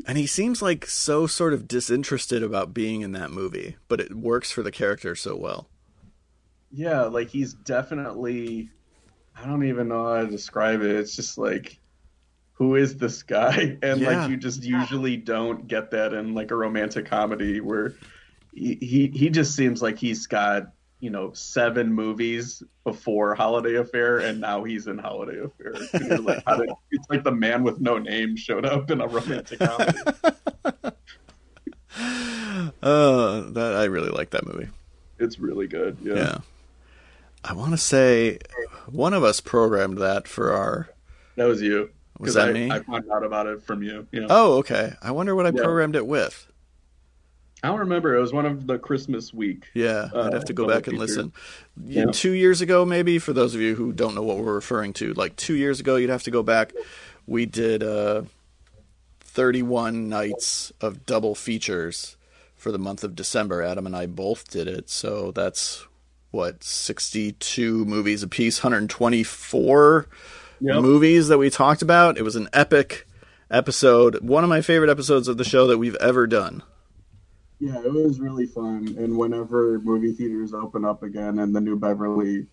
And 0.06 0.18
he 0.18 0.28
seems 0.28 0.62
like 0.62 0.86
so 0.86 1.28
sort 1.28 1.54
of 1.54 1.68
disinterested 1.68 2.44
about 2.44 2.74
being 2.74 3.02
in 3.02 3.13
that 3.13 3.32
movie, 3.32 3.78
but 3.88 4.02
it 4.02 4.13
works 4.13 4.52
for 4.52 4.62
the 4.62 4.72
character 4.72 5.16
so 5.16 5.36
well. 5.36 5.70
Yeah, 6.72 7.04
like 7.04 7.30
he's 7.30 7.54
definitely 7.54 8.70
I 9.36 9.46
don't 9.46 9.66
even 9.66 9.88
know 9.88 10.04
how 10.04 10.22
to 10.22 10.28
describe 10.28 10.82
it. 10.82 10.92
It's 10.92 11.16
just 11.16 11.38
like 11.38 11.80
who 12.54 12.76
is 12.76 12.98
this 12.98 13.24
guy? 13.24 13.78
And 13.82 14.02
yeah. 14.02 14.22
like 14.22 14.30
you 14.30 14.38
just 14.38 14.63
usually 14.63 15.18
don't 15.18 15.68
get 15.68 15.92
that 15.92 16.13
in 16.13 16.34
like 16.34 16.52
a 16.52 16.56
romantic 16.56 17.06
comedy 17.06 17.62
where 17.62 17.96
he, 18.54 18.76
he 18.76 19.08
he 19.08 19.30
just 19.30 19.56
seems 19.56 19.82
like 19.82 19.98
he's 19.98 20.28
got 20.28 20.74
you 21.04 21.10
know 21.10 21.34
seven 21.34 21.92
movies 21.92 22.63
before 22.86 23.36
Holiday 23.36 23.76
Affair, 23.76 24.20
and 24.20 24.39
now 24.39 24.63
he's 24.63 24.88
in 24.88 24.98
Holiday 24.98 25.38
Affair. 25.44 25.74
Like, 26.18 26.46
did, 26.46 26.70
it's 26.92 27.10
like 27.10 27.26
the 27.26 27.32
man 27.34 27.63
with 27.63 27.82
no 27.82 27.98
name 27.98 28.38
showed 28.38 28.66
up 28.66 28.89
in 28.89 29.02
a 29.02 29.08
romantic 29.08 29.60
comedy. 29.60 29.98
uh, 32.82 33.42
that 33.52 33.76
I 33.76 33.84
really 33.84 34.12
like 34.12 34.30
that 34.30 34.48
movie. 34.48 34.70
It's 35.20 35.39
really 35.39 35.68
good. 35.68 35.98
Yeah. 36.02 36.16
yeah. 36.16 36.38
I 37.44 37.52
want 37.54 37.72
to 37.72 37.78
say 37.78 38.39
one 38.89 39.13
of 39.13 39.26
us 39.26 39.42
programmed 39.42 39.98
that 39.98 40.26
for 40.26 40.54
our. 40.54 40.88
That 41.36 41.50
was 41.50 41.62
you. 41.62 41.89
Was 42.18 42.36
that 42.36 42.50
I, 42.50 42.54
me? 42.54 42.72
I 42.72 42.80
found 42.80 43.12
out 43.12 43.26
about 43.26 43.48
it 43.48 43.62
from 43.62 43.84
you. 43.84 44.08
know? 44.13 44.28
Oh, 44.30 44.54
okay. 44.60 44.94
I 45.02 45.12
wonder 45.12 45.36
what 45.36 45.46
I 45.46 45.50
yeah. 45.50 45.63
programmed 45.63 45.98
it 45.98 46.08
with. 46.08 46.48
I 47.63 47.67
don't 47.67 47.80
remember. 47.80 48.13
It 48.13 48.19
was 48.19 48.34
one 48.34 48.45
of 48.45 48.67
the 48.67 48.78
Christmas 48.78 49.34
week. 49.34 49.67
Yeah, 49.73 50.10
I'd 50.13 50.34
have 50.34 50.43
to 50.45 50.54
go 50.54 50.65
uh, 50.65 50.67
back 50.67 50.88
and 50.88 50.97
listen. 50.97 51.32
Yeah. 51.82 52.08
Two 52.12 52.32
years 52.32 52.60
ago, 52.60 52.84
maybe 52.84 53.19
for 53.19 53.32
those 53.32 53.56
of 53.56 53.62
you 53.62 53.73
who 53.76 53.93
don't 53.93 54.15
know 54.15 54.21
what 54.21 54.38
we're 54.38 54.54
referring 54.54 54.91
to, 54.93 55.13
like 55.13 55.38
two 55.38 55.56
years 55.56 55.80
ago, 55.80 55.95
you'd 55.95 56.10
have 56.10 56.23
to 56.23 56.32
go 56.32 56.43
back. 56.43 56.73
We 57.26 57.45
did 57.45 57.82
uh, 57.82 58.23
31 59.21 60.10
nights 60.10 60.73
of 60.82 61.06
double 61.06 61.36
features 61.36 62.17
for 62.54 62.69
the 62.73 62.78
month 62.78 63.02
of 63.02 63.15
December. 63.15 63.63
Adam 63.63 63.86
and 63.86 63.95
I 63.95 64.08
both 64.08 64.49
did 64.49 64.67
it, 64.67 64.89
so 64.89 65.32
that's 65.32 65.88
what 66.32 66.65
62 66.65 67.86
movies 67.86 68.23
a 68.23 68.28
piece, 68.28 68.62
124 68.62 70.08
yep. 70.60 70.82
movies 70.82 71.30
that 71.30 71.38
we 71.38 71.49
talked 71.49 71.82
about. 71.82 72.17
It 72.17 72.23
was 72.23 72.36
an 72.36 72.49
epic 72.52 73.08
episode, 73.49 74.19
one 74.21 74.43
of 74.43 74.49
my 74.49 74.60
favorite 74.60 74.89
episodes 74.89 75.30
of 75.30 75.38
the 75.38 75.45
show 75.45 75.67
that 75.67 75.78
we've 75.78 75.95
ever 75.95 76.28
done. 76.28 76.62
Yeah, 77.60 77.80
it 77.80 77.92
was 77.92 78.20
really 78.20 78.46
fun. 78.46 78.96
And 78.98 79.18
whenever 79.18 79.80
movie 79.80 80.12
theaters 80.12 80.54
open 80.54 80.84
up 80.84 81.04
again 81.04 81.39
and 81.39 81.56
the 81.56 81.62
new 81.62 81.78
Beverly 81.78 82.48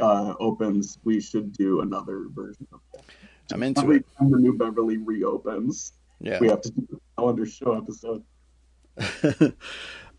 uh, 0.00 0.34
opens, 0.40 0.98
we 1.04 1.20
should 1.20 1.52
do 1.52 1.80
another 1.80 2.26
version 2.30 2.66
of 2.72 2.80
that. 2.94 3.04
I'm 3.52 3.62
into 3.62 3.92
it. 3.92 4.04
The 4.18 4.38
new 4.38 4.56
Beverly 4.56 4.96
reopens, 4.96 5.92
yeah, 6.20 6.40
we 6.40 6.48
have 6.48 6.62
to 6.62 6.70
do 6.70 6.86
a 6.92 7.20
calendar 7.20 7.46
show 7.46 7.76
episode. 7.76 8.24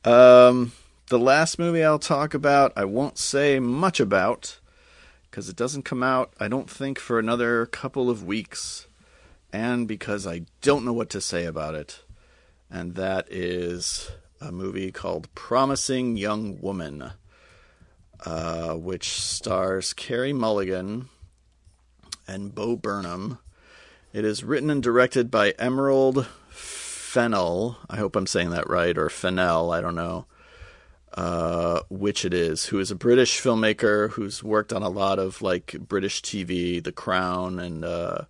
um, 0.06 0.72
the 1.10 1.20
last 1.20 1.60
movie 1.60 1.84
I'll 1.84 2.00
talk 2.00 2.34
about, 2.34 2.72
I 2.76 2.86
won't 2.86 3.18
say 3.18 3.60
much 3.60 4.00
about 4.00 4.60
because 5.30 5.50
it 5.50 5.56
doesn't 5.56 5.84
come 5.84 6.04
out, 6.04 6.34
I 6.40 6.48
don't 6.48 6.70
think, 6.70 7.00
for 7.00 7.20
another 7.20 7.66
couple 7.66 8.10
of 8.10 8.24
weeks, 8.24 8.88
and 9.52 9.88
because 9.88 10.26
I 10.26 10.44
don't 10.62 10.86
know 10.86 10.94
what 10.94 11.10
to 11.12 11.22
say 11.22 11.46
about 11.46 11.76
it. 11.76 12.04
And 12.69 12.95
that 12.95 13.27
is 13.32 14.12
a 14.41 14.51
movie 14.51 14.91
called 14.91 15.34
Promising 15.36 16.17
Young 16.17 16.60
Woman, 16.62 17.12
uh, 18.25 18.73
which 18.73 19.10
stars 19.10 19.93
Carey 19.93 20.34
Mulligan 20.34 21.10
and 22.27 22.53
Bo 22.53 22.75
Burnham. 22.75 23.39
It 24.13 24.25
is 24.25 24.43
written 24.43 24.69
and 24.69 24.84
directed 24.84 25.32
by 25.32 25.51
Emerald 25.51 26.27
Fennell. 26.49 27.77
I 27.89 27.97
hope 27.97 28.15
I'm 28.15 28.27
saying 28.27 28.49
that 28.51 28.69
right, 28.69 28.97
or 28.97 29.10
Fennell, 29.10 29.71
I 29.71 29.82
don't 29.82 29.95
know 29.95 30.25
uh, 31.17 31.82
which 31.89 32.23
it 32.23 32.34
is, 32.34 32.65
who 32.67 32.80
is 32.80 32.91
a 32.91 32.95
British 32.95 33.41
filmmaker 33.41 34.12
who's 34.12 34.43
worked 34.43 34.71
on 34.71 34.84
a 34.84 34.89
lot 34.89 35.17
of 35.17 35.41
like 35.41 35.75
British 35.80 36.21
TV, 36.21 36.82
The 36.82 36.91
Crown, 36.91 37.60
and 37.60 37.84
uh, 37.84 38.25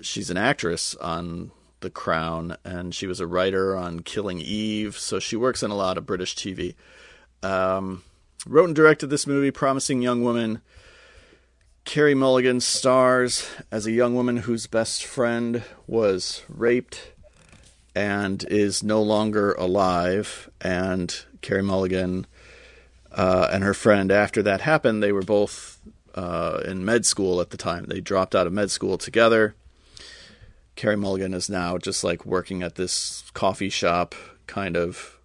she's 0.00 0.30
an 0.30 0.38
actress 0.38 0.94
on 0.96 1.50
the 1.82 1.90
Crown, 1.90 2.56
and 2.64 2.94
she 2.94 3.06
was 3.06 3.20
a 3.20 3.26
writer 3.26 3.76
on 3.76 4.00
Killing 4.00 4.40
Eve, 4.40 4.96
so 4.96 5.18
she 5.18 5.36
works 5.36 5.62
in 5.62 5.70
a 5.70 5.76
lot 5.76 5.98
of 5.98 6.06
British 6.06 6.34
TV. 6.34 6.74
Um, 7.42 8.02
wrote 8.46 8.66
and 8.66 8.76
directed 8.76 9.08
this 9.08 9.26
movie, 9.26 9.50
Promising 9.50 10.00
Young 10.00 10.22
Woman. 10.22 10.62
Carey 11.84 12.14
Mulligan 12.14 12.60
stars 12.60 13.48
as 13.70 13.86
a 13.86 13.92
young 13.92 14.14
woman 14.14 14.38
whose 14.38 14.66
best 14.66 15.04
friend 15.04 15.64
was 15.86 16.42
raped 16.48 17.12
and 17.94 18.44
is 18.48 18.82
no 18.82 19.02
longer 19.02 19.52
alive. 19.54 20.48
And 20.60 21.14
Carey 21.40 21.62
Mulligan 21.62 22.26
uh, 23.10 23.48
and 23.52 23.64
her 23.64 23.74
friend, 23.74 24.12
after 24.12 24.42
that 24.44 24.60
happened, 24.60 25.02
they 25.02 25.12
were 25.12 25.22
both 25.22 25.80
uh, 26.14 26.60
in 26.64 26.84
med 26.84 27.04
school 27.04 27.40
at 27.40 27.50
the 27.50 27.56
time. 27.56 27.86
They 27.86 28.00
dropped 28.00 28.34
out 28.34 28.46
of 28.46 28.52
med 28.52 28.70
school 28.70 28.96
together 28.96 29.56
Carey 30.76 30.96
Mulligan 30.96 31.34
is 31.34 31.50
now 31.50 31.78
just 31.78 32.02
like 32.02 32.24
working 32.24 32.62
at 32.62 32.76
this 32.76 33.24
coffee 33.34 33.68
shop, 33.68 34.14
kind 34.46 34.76
of 34.76 35.18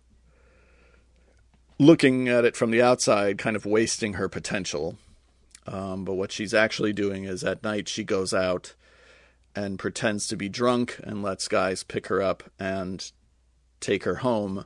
looking 1.79 2.27
at 2.27 2.45
it 2.45 2.55
from 2.55 2.71
the 2.71 2.81
outside, 2.81 3.37
kind 3.37 3.55
of 3.55 3.65
wasting 3.65 4.13
her 4.13 4.27
potential. 4.27 4.97
Um, 5.65 6.05
but 6.05 6.15
what 6.15 6.31
she's 6.31 6.53
actually 6.53 6.93
doing 6.93 7.25
is 7.25 7.43
at 7.43 7.63
night 7.63 7.87
she 7.89 8.03
goes 8.03 8.33
out 8.33 8.73
and 9.55 9.79
pretends 9.79 10.27
to 10.27 10.37
be 10.37 10.49
drunk 10.49 10.99
and 11.03 11.23
lets 11.23 11.47
guys 11.47 11.83
pick 11.83 12.07
her 12.07 12.21
up 12.21 12.43
and 12.59 13.11
take 13.79 14.03
her 14.03 14.15
home. 14.15 14.65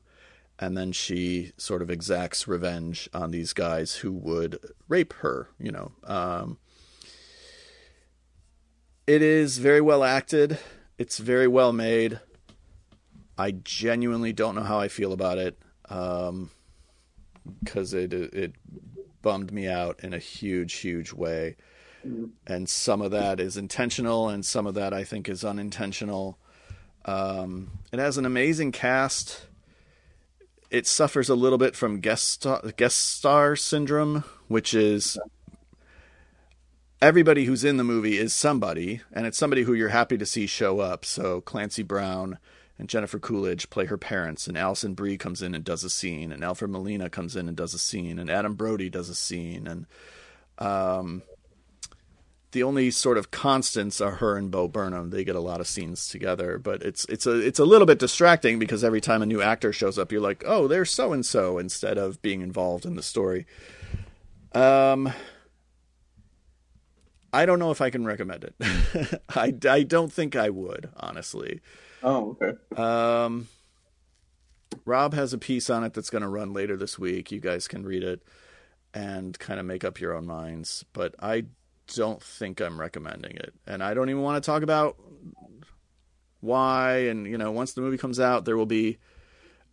And 0.59 0.77
then 0.77 0.91
she 0.91 1.53
sort 1.57 1.81
of 1.81 1.89
exacts 1.89 2.47
revenge 2.47 3.09
on 3.13 3.31
these 3.31 3.51
guys 3.51 3.95
who 3.95 4.11
would 4.11 4.59
rape 4.87 5.13
her, 5.13 5.47
you 5.59 5.71
know. 5.71 5.91
Um, 6.03 6.59
It 9.11 9.21
is 9.21 9.57
very 9.57 9.81
well 9.81 10.05
acted. 10.05 10.57
It's 10.97 11.17
very 11.17 11.45
well 11.45 11.73
made. 11.73 12.21
I 13.37 13.51
genuinely 13.51 14.31
don't 14.31 14.55
know 14.55 14.63
how 14.63 14.79
I 14.79 14.87
feel 14.87 15.11
about 15.11 15.37
it 15.37 15.61
because 17.61 17.93
it 17.93 18.13
it 18.13 18.53
bummed 19.21 19.51
me 19.51 19.67
out 19.67 19.99
in 20.01 20.13
a 20.13 20.17
huge, 20.17 20.75
huge 20.75 21.11
way. 21.11 21.57
And 22.47 22.69
some 22.69 23.01
of 23.01 23.11
that 23.11 23.41
is 23.41 23.57
intentional, 23.57 24.29
and 24.29 24.45
some 24.45 24.65
of 24.65 24.75
that 24.75 24.93
I 24.93 25.03
think 25.03 25.27
is 25.27 25.43
unintentional. 25.43 26.39
Um, 27.03 27.79
it 27.91 27.99
has 27.99 28.17
an 28.17 28.25
amazing 28.25 28.71
cast. 28.71 29.45
It 30.69 30.87
suffers 30.87 31.27
a 31.27 31.35
little 31.35 31.57
bit 31.57 31.75
from 31.75 31.99
guest 31.99 32.29
star, 32.29 32.61
guest 32.77 32.97
star 32.97 33.57
syndrome, 33.57 34.23
which 34.47 34.73
is 34.73 35.19
everybody 37.01 37.45
who's 37.45 37.63
in 37.63 37.77
the 37.77 37.83
movie 37.83 38.17
is 38.17 38.33
somebody, 38.33 39.01
and 39.11 39.25
it's 39.25 39.37
somebody 39.37 39.63
who 39.63 39.73
you're 39.73 39.89
happy 39.89 40.17
to 40.17 40.25
see 40.25 40.45
show 40.45 40.79
up. 40.79 41.03
So 41.03 41.41
Clancy 41.41 41.83
Brown 41.83 42.37
and 42.77 42.87
Jennifer 42.87 43.19
Coolidge 43.19 43.69
play 43.69 43.85
her 43.85 43.97
parents, 43.97 44.47
and 44.47 44.57
Alison 44.57 44.93
Brie 44.93 45.17
comes 45.17 45.41
in 45.41 45.55
and 45.55 45.63
does 45.63 45.83
a 45.83 45.89
scene, 45.89 46.31
and 46.31 46.43
Alfred 46.43 46.71
Molina 46.71 47.09
comes 47.09 47.35
in 47.35 47.47
and 47.47 47.57
does 47.57 47.73
a 47.73 47.79
scene, 47.79 48.19
and 48.19 48.29
Adam 48.29 48.53
Brody 48.53 48.89
does 48.89 49.09
a 49.09 49.15
scene, 49.15 49.67
and 49.67 49.85
um, 50.59 51.23
the 52.51 52.63
only 52.63 52.91
sort 52.91 53.17
of 53.17 53.31
constants 53.31 54.01
are 54.01 54.15
her 54.15 54.37
and 54.37 54.51
Bo 54.51 54.67
Burnham. 54.67 55.09
They 55.09 55.23
get 55.23 55.35
a 55.35 55.41
lot 55.41 55.59
of 55.61 55.67
scenes 55.67 56.07
together, 56.07 56.57
but 56.57 56.81
it's 56.81 57.05
it's 57.05 57.25
a 57.25 57.39
it's 57.39 57.59
a 57.59 57.65
little 57.65 57.87
bit 57.87 57.99
distracting 57.99 58.59
because 58.59 58.83
every 58.83 59.01
time 59.01 59.21
a 59.21 59.25
new 59.25 59.41
actor 59.41 59.73
shows 59.73 59.97
up, 59.97 60.11
you're 60.11 60.21
like, 60.21 60.43
oh, 60.45 60.67
there's 60.67 60.91
so 60.91 61.13
and 61.13 61.25
so, 61.25 61.57
instead 61.57 61.97
of 61.97 62.21
being 62.21 62.41
involved 62.41 62.85
in 62.85 62.95
the 62.95 63.03
story. 63.03 63.45
Um, 64.53 65.13
I 67.33 67.45
don't 67.45 67.59
know 67.59 67.71
if 67.71 67.81
I 67.81 67.89
can 67.89 68.05
recommend 68.05 68.43
it. 68.43 69.21
I, 69.29 69.53
I 69.69 69.83
don't 69.83 70.11
think 70.11 70.35
I 70.35 70.49
would, 70.49 70.89
honestly. 70.97 71.61
Oh, 72.03 72.37
okay. 72.41 72.57
Um, 72.81 73.47
Rob 74.85 75.13
has 75.13 75.33
a 75.33 75.37
piece 75.37 75.69
on 75.69 75.83
it 75.83 75.93
that's 75.93 76.09
going 76.09 76.23
to 76.23 76.27
run 76.27 76.53
later 76.53 76.75
this 76.75 76.97
week. 76.99 77.31
You 77.31 77.39
guys 77.39 77.67
can 77.67 77.83
read 77.85 78.03
it 78.03 78.21
and 78.93 79.37
kind 79.39 79.59
of 79.59 79.65
make 79.65 79.83
up 79.85 79.99
your 80.01 80.13
own 80.13 80.25
minds. 80.25 80.83
But 80.93 81.15
I 81.19 81.45
don't 81.93 82.21
think 82.21 82.59
I'm 82.59 82.79
recommending 82.79 83.35
it. 83.37 83.53
And 83.65 83.83
I 83.83 83.93
don't 83.93 84.09
even 84.09 84.21
want 84.23 84.43
to 84.43 84.45
talk 84.45 84.63
about 84.63 84.97
why. 86.39 86.97
And, 87.07 87.27
you 87.27 87.37
know, 87.37 87.51
once 87.51 87.73
the 87.73 87.81
movie 87.81 87.97
comes 87.97 88.19
out, 88.19 88.45
there 88.45 88.57
will 88.57 88.65
be 88.65 88.97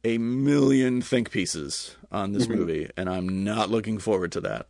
a 0.04 0.18
million 0.18 1.02
think 1.02 1.30
pieces 1.30 1.96
on 2.12 2.32
this 2.32 2.46
Mhm. 2.46 2.50
movie. 2.56 2.90
And 2.96 3.08
I'm 3.08 3.42
not 3.44 3.70
looking 3.70 3.98
forward 3.98 4.32
to 4.32 4.40
that. 4.42 4.68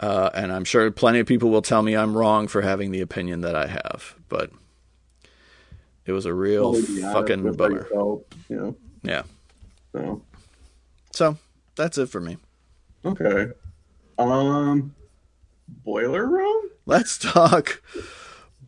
Uh, 0.00 0.30
and 0.32 0.50
I'm 0.50 0.64
sure 0.64 0.90
plenty 0.90 1.20
of 1.20 1.26
people 1.26 1.50
will 1.50 1.60
tell 1.62 1.82
me 1.82 1.94
I'm 1.94 2.16
wrong 2.16 2.48
for 2.48 2.62
having 2.62 2.90
the 2.90 3.02
opinion 3.02 3.42
that 3.42 3.54
I 3.54 3.66
have. 3.66 4.14
But 4.28 4.50
it 6.06 6.12
was 6.12 6.24
a 6.24 6.32
real 6.34 6.72
be 6.72 7.02
fucking 7.02 7.52
bummer. 7.52 7.84
felt, 7.84 8.24
you 8.48 8.56
know. 8.56 8.76
Yeah. 9.02 9.22
So 9.92 10.22
So 11.12 11.36
that's 11.76 11.98
it 11.98 12.06
for 12.06 12.20
me. 12.20 12.38
okay. 13.04 13.48
Um, 14.18 14.94
boiler 15.68 16.26
room. 16.26 16.70
Let's 16.86 17.18
talk 17.18 17.82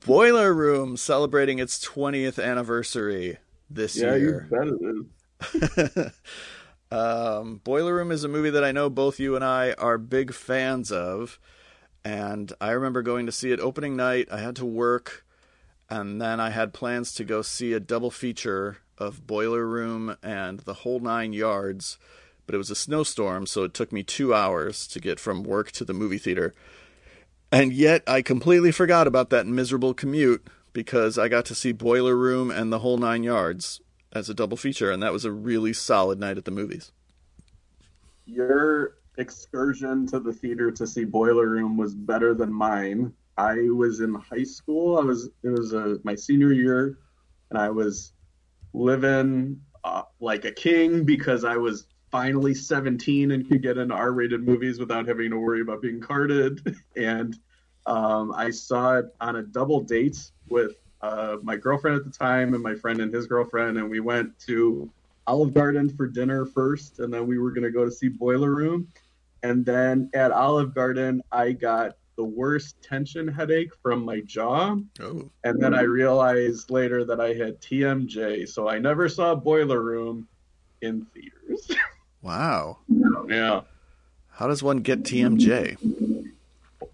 Boiler 0.04 0.52
Room 0.54 0.96
celebrating 0.96 1.58
its 1.58 1.82
20th 1.84 2.42
anniversary 2.42 3.38
this 3.70 3.96
Yeah, 3.96 4.14
you 4.16 4.20
year. 4.26 4.48
bet 4.50 4.68
it 4.68 6.06
is. 6.06 6.12
um, 6.92 7.62
Boiler 7.64 7.94
Room 7.94 8.12
is 8.12 8.22
a 8.22 8.28
movie 8.28 8.50
that 8.50 8.64
I 8.64 8.70
know 8.70 8.90
both 8.90 9.18
you 9.18 9.34
and 9.34 9.42
I 9.42 9.72
are 9.72 9.96
big 9.96 10.34
fans 10.34 10.92
of. 10.92 11.40
And 12.04 12.52
I 12.60 12.72
remember 12.72 13.00
going 13.00 13.24
to 13.26 13.32
see 13.32 13.50
it 13.50 13.60
opening 13.60 13.96
night. 13.96 14.28
I 14.30 14.40
had 14.40 14.56
to 14.56 14.66
work, 14.66 15.24
and 15.88 16.20
then 16.20 16.38
I 16.38 16.50
had 16.50 16.74
plans 16.74 17.14
to 17.14 17.24
go 17.24 17.40
see 17.40 17.72
a 17.72 17.80
double 17.80 18.10
feature 18.10 18.78
of 18.98 19.26
Boiler 19.26 19.66
Room 19.66 20.16
and 20.22 20.60
The 20.60 20.74
Whole 20.74 21.00
Nine 21.00 21.32
Yards. 21.32 21.98
But 22.44 22.56
it 22.56 22.58
was 22.58 22.70
a 22.70 22.74
snowstorm, 22.74 23.46
so 23.46 23.62
it 23.62 23.72
took 23.72 23.92
me 23.92 24.02
two 24.02 24.34
hours 24.34 24.86
to 24.88 25.00
get 25.00 25.20
from 25.20 25.44
work 25.44 25.70
to 25.72 25.84
the 25.84 25.94
movie 25.94 26.18
theater. 26.18 26.52
And 27.50 27.72
yet 27.72 28.02
I 28.06 28.20
completely 28.20 28.72
forgot 28.72 29.06
about 29.06 29.30
that 29.30 29.46
miserable 29.46 29.94
commute 29.94 30.46
because 30.72 31.18
I 31.18 31.28
got 31.28 31.46
to 31.46 31.54
see 31.54 31.72
Boiler 31.72 32.16
Room 32.16 32.50
and 32.50 32.72
The 32.72 32.80
Whole 32.80 32.98
Nine 32.98 33.22
Yards 33.22 33.80
as 34.12 34.28
a 34.28 34.34
double 34.34 34.56
feature, 34.56 34.90
and 34.90 35.02
that 35.02 35.12
was 35.12 35.24
a 35.24 35.32
really 35.32 35.72
solid 35.72 36.20
night 36.20 36.38
at 36.38 36.44
the 36.44 36.50
movies. 36.50 36.92
Your 38.26 38.96
excursion 39.18 40.06
to 40.08 40.20
the 40.20 40.32
theater 40.32 40.70
to 40.70 40.86
see 40.86 41.04
Boiler 41.04 41.48
Room 41.48 41.76
was 41.76 41.94
better 41.94 42.34
than 42.34 42.52
mine. 42.52 43.12
I 43.36 43.54
was 43.70 44.00
in 44.00 44.14
high 44.14 44.44
school. 44.44 44.98
I 44.98 45.02
was 45.02 45.30
it 45.42 45.48
was 45.48 45.74
uh 45.74 45.96
my 46.04 46.14
senior 46.14 46.52
year, 46.52 46.98
and 47.50 47.58
I 47.58 47.70
was 47.70 48.12
living 48.72 49.60
uh, 49.84 50.02
like 50.20 50.44
a 50.44 50.52
king 50.52 51.04
because 51.04 51.44
I 51.44 51.56
was 51.56 51.86
finally 52.10 52.54
17 52.54 53.30
and 53.30 53.48
could 53.48 53.62
get 53.62 53.78
into 53.78 53.94
R-rated 53.94 54.42
movies 54.46 54.78
without 54.78 55.08
having 55.08 55.30
to 55.30 55.38
worry 55.38 55.62
about 55.62 55.82
being 55.82 56.00
carded. 56.00 56.76
And 56.96 57.36
um, 57.86 58.32
I 58.36 58.50
saw 58.50 58.98
it 58.98 59.06
on 59.20 59.36
a 59.36 59.42
double 59.42 59.80
date 59.80 60.30
with 60.48 60.72
uh, 61.02 61.36
my 61.42 61.56
girlfriend 61.56 61.96
at 61.96 62.04
the 62.04 62.10
time 62.10 62.54
and 62.54 62.62
my 62.62 62.74
friend 62.74 63.00
and 63.00 63.12
his 63.12 63.26
girlfriend, 63.26 63.78
and 63.78 63.90
we 63.90 64.00
went 64.00 64.38
to 64.40 64.90
Olive 65.26 65.54
Garden 65.54 65.88
for 65.88 66.06
dinner 66.06 66.46
first, 66.46 67.00
and 67.00 67.12
then 67.12 67.26
we 67.26 67.38
were 67.38 67.50
going 67.50 67.64
to 67.64 67.70
go 67.70 67.84
to 67.84 67.90
see 67.90 68.08
Boiler 68.08 68.54
Room. 68.54 68.88
And 69.42 69.64
then 69.64 70.10
at 70.14 70.30
Olive 70.30 70.74
Garden, 70.74 71.22
I 71.32 71.52
got 71.52 71.96
the 72.16 72.24
worst 72.24 72.80
tension 72.82 73.26
headache 73.26 73.72
from 73.82 74.04
my 74.04 74.20
jaw. 74.20 74.76
Oh. 75.00 75.30
And 75.44 75.60
then 75.60 75.74
I 75.74 75.82
realized 75.82 76.70
later 76.70 77.04
that 77.04 77.20
I 77.20 77.34
had 77.34 77.60
TMJ, 77.60 78.48
so 78.48 78.68
I 78.68 78.78
never 78.78 79.08
saw 79.08 79.34
Boiler 79.34 79.82
Room 79.82 80.28
in 80.80 81.06
theaters. 81.06 81.70
Wow. 82.24 82.78
yeah, 83.26 83.62
How 84.30 84.46
does 84.46 84.62
one 84.62 84.78
get 84.78 85.02
TMJ? 85.02 85.76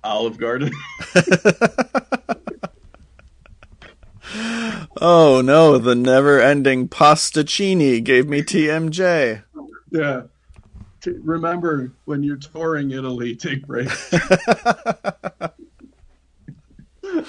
Olive 0.03 0.39
Garden. 0.39 0.73
oh 5.01 5.41
no, 5.41 5.79
the 5.79 5.95
never 5.95 6.41
ending 6.41 6.89
Pastaccini 6.89 8.03
gave 8.03 8.29
me 8.29 8.43
TMJ. 8.43 9.43
yeah. 9.91 10.23
T- 11.01 11.13
remember 11.23 11.93
when 12.07 12.25
you're 12.25 12.37
touring 12.37 12.91
Italy, 12.91 13.37
take 13.37 13.65
breaks. 13.67 14.13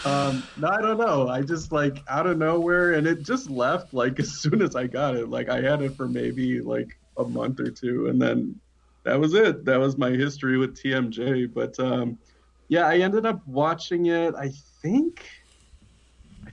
um, 0.05 0.43
no, 0.58 0.67
I 0.67 0.82
don't 0.82 0.97
know. 0.97 1.27
I 1.27 1.41
just 1.41 1.71
like 1.71 2.03
out 2.08 2.25
of 2.25 2.38
nowhere, 2.38 2.93
and 2.93 3.05
it 3.05 3.23
just 3.23 3.49
left 3.49 3.93
like 3.93 4.19
as 4.19 4.32
soon 4.32 4.62
as 4.62 4.75
I 4.75 4.88
got 4.88 5.15
it. 5.15 5.29
Like 5.29 5.49
I 5.49 5.62
had 5.62 5.82
it 5.82 5.95
for 5.95 6.08
maybe 6.08 6.62
like 6.62 6.97
a 7.17 7.23
month 7.23 7.60
or 7.60 7.69
two, 7.69 8.08
and 8.08 8.21
then 8.21 8.60
that 9.03 9.19
was 9.19 9.34
it. 9.34 9.65
That 9.65 9.79
was 9.79 9.97
my 9.97 10.12
history 10.12 10.58
with 10.58 10.75
TMJ. 10.75 11.53
But 11.53 11.79
um, 11.79 12.17
yeah, 12.67 12.88
I 12.88 12.97
ended 12.97 13.25
up 13.25 13.45
watching 13.47 14.08
it. 14.08 14.36
I 14.36 14.51
think, 14.82 15.25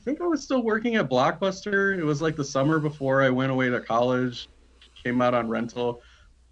think 0.06 0.22
I 0.22 0.26
was 0.26 0.42
still 0.42 0.62
working 0.62 0.94
at 0.96 1.10
Blockbuster. 1.10 1.98
It 1.98 2.04
was 2.04 2.22
like 2.22 2.36
the 2.36 2.44
summer 2.44 2.78
before 2.78 3.22
I 3.22 3.28
went 3.28 3.52
away 3.52 3.68
to 3.68 3.80
college. 3.80 4.48
Came 5.04 5.20
out 5.20 5.34
on 5.34 5.48
rental 5.48 6.00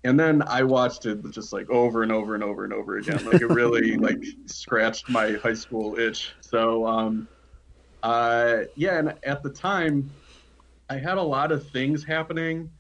and 0.05 0.21
then 0.21 0.43
I 0.43 0.63
watched 0.63 1.07
it 1.07 1.19
just 1.31 1.53
like 1.53 1.69
over 1.71 2.03
and 2.03 2.13
over 2.13 2.35
and 2.35 2.45
over 2.45 2.65
and 2.65 2.73
over 2.73 2.99
again. 2.99 3.25
Like 3.25 3.41
it 3.41 3.49
really 3.49 3.97
like 3.97 4.23
scratched 4.47 5.09
my 5.09 5.33
high 5.33 5.55
school 5.55 5.99
itch. 5.99 6.35
So 6.41 6.87
um, 6.87 7.27
uh, 8.03 8.65
yeah, 8.77 8.99
and 8.99 9.15
at 9.25 9.43
the 9.43 9.51
time, 9.51 10.11
I 10.91 10.99
had 10.99 11.17
a 11.17 11.23
lot 11.23 11.51
of 11.51 11.69
things 11.71 12.05
happening 12.05 12.71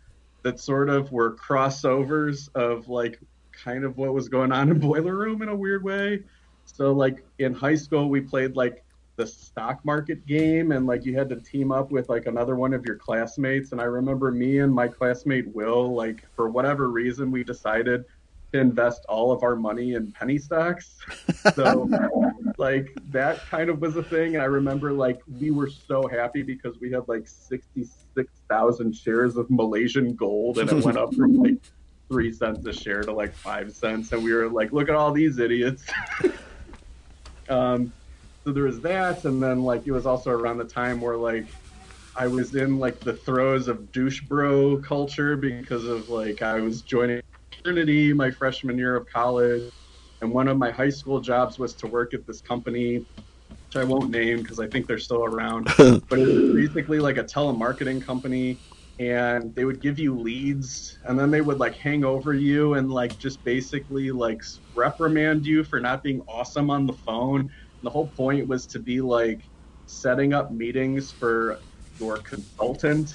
that 0.43 0.61
sort 0.61 0.91
of 0.91 1.11
were 1.11 1.35
crossovers 1.37 2.55
of 2.55 2.89
like 2.89 3.19
kind 3.53 3.85
of 3.85 3.97
what 3.97 4.13
was 4.13 4.29
going 4.29 4.53
on 4.53 4.71
in 4.71 4.79
Boiler 4.79 5.17
Room 5.17 5.41
in 5.41 5.49
a 5.49 5.57
weird 5.57 5.83
way. 5.83 6.23
So 6.67 6.93
like 6.93 7.25
in 7.39 7.55
high 7.55 7.77
school, 7.77 8.11
we 8.11 8.21
played 8.21 8.55
like 8.55 8.84
the 9.17 9.27
stock 9.27 9.85
market 9.85 10.27
game 10.27 10.73
and 10.73 10.87
like 10.87 11.05
you 11.05 11.17
had 11.17 11.29
to 11.29 11.37
team 11.37 11.71
up 11.71 11.91
with 11.93 12.09
like 12.09 12.27
another 12.27 12.57
one 12.57 12.75
of 12.75 12.85
your 12.85 12.97
classmates. 12.97 13.73
And 13.73 13.81
i 13.81 13.85
remember 13.85 14.31
me 14.31 14.59
and 14.59 14.75
my 14.75 14.89
classmate 14.89 15.47
will 15.55 15.95
like 15.95 16.25
for 16.35 16.49
whatever 16.49 16.91
reason 16.91 17.31
we 17.31 17.45
decided 17.45 18.05
to 18.53 18.61
invest 18.61 19.05
all 19.09 19.31
of 19.31 19.43
our 19.43 19.57
money 19.57 19.95
in 19.95 20.11
penny 20.13 20.39
stocks. 20.39 20.99
So 21.55 21.89
like 22.59 22.89
that 23.11 23.39
kind 23.47 23.71
of 23.71 23.81
was 23.81 23.97
a 23.97 24.03
thing. 24.03 24.35
And 24.35 24.43
i 24.43 24.47
remember 24.47 24.93
like 24.93 25.21
we 25.41 25.51
were 25.51 25.71
so 25.71 26.09
happy 26.09 26.43
because 26.43 26.81
we 26.81 26.91
had 26.91 27.07
like 27.07 27.29
66000 27.29 28.97
shares 28.97 29.37
of 29.37 29.49
malaysian 29.51 30.15
gold 30.15 30.59
and 30.59 30.71
it 30.71 30.85
went 30.85 30.99
up 30.99 31.15
from 31.15 31.37
like 31.37 31.57
three 32.09 32.33
cents 32.33 32.67
a 32.67 32.73
share 32.73 33.03
to 33.03 33.13
like 33.13 33.35
five 33.35 33.73
cents. 33.73 34.11
And 34.13 34.25
we 34.25 34.33
were 34.33 34.49
like 34.49 34.73
look 34.73 34.89
at 34.89 34.97
all 34.97 35.13
these 35.13 35.39
idiots. 35.39 35.85
Um 37.47 37.93
so 38.47 38.53
there 38.53 38.65
was 38.65 38.81
that 38.81 39.25
and 39.25 39.43
then 39.43 39.63
like 39.63 39.83
it 39.87 39.93
was 39.93 40.07
also 40.07 40.31
around 40.31 40.59
the 40.59 40.65
time 40.65 41.01
where 41.01 41.17
like 41.17 41.55
i 42.17 42.27
was 42.27 42.55
in 42.55 42.79
like 42.79 43.03
the 43.03 43.17
throes 43.27 43.69
of 43.69 43.91
douche 43.93 44.23
bro 44.23 44.79
culture 44.79 45.37
because 45.37 45.85
of 45.85 46.09
like 46.09 46.43
i 46.43 46.61
was 46.61 46.83
joining 46.83 47.21
fraternity 47.53 48.13
my 48.13 48.31
freshman 48.31 48.79
year 48.79 48.97
of 48.97 49.07
college 49.07 49.63
and 50.21 50.33
one 50.33 50.49
of 50.49 50.57
my 50.59 50.71
high 50.71 50.89
school 50.91 51.21
jobs 51.21 51.59
was 51.59 51.75
to 51.75 51.87
work 51.87 52.15
at 52.15 52.27
this 52.27 52.41
company 52.41 53.05
which 53.75 53.81
I 53.81 53.85
won't 53.85 54.11
name 54.11 54.43
because 54.43 54.61
I 54.61 54.69
think 54.69 54.87
they're 54.87 54.99
still 54.99 55.25
around. 55.25 55.69
but 55.79 56.19
it 56.19 56.27
was 56.27 56.55
basically 56.55 57.01
like 57.01 57.17
a 57.17 57.25
telemarketing 57.25 58.05
company, 58.05 58.61
and 58.99 59.55
they 59.55 59.65
would 59.65 59.81
give 59.83 59.99
you 59.99 60.19
leads, 60.19 60.99
and 61.05 61.19
then 61.19 61.31
they 61.31 61.41
would 61.41 61.59
like 61.59 61.75
hang 61.75 62.05
over 62.05 62.33
you 62.33 62.75
and 62.75 62.91
like 62.91 63.19
just 63.19 63.43
basically 63.45 64.11
like 64.11 64.41
reprimand 64.75 65.45
you 65.45 65.65
for 65.65 65.81
not 65.81 66.03
being 66.03 66.21
awesome 66.29 66.71
on 66.71 66.87
the 66.87 66.93
phone. 66.93 67.49
And 67.85 67.91
the 67.91 67.93
whole 67.93 68.09
point 68.09 68.49
was 68.49 68.67
to 68.69 68.79
be 68.79 69.03
like 69.03 69.43
setting 69.85 70.33
up 70.33 70.51
meetings 70.51 71.13
for 71.13 71.61
your 72.01 72.17
consultant, 72.17 73.13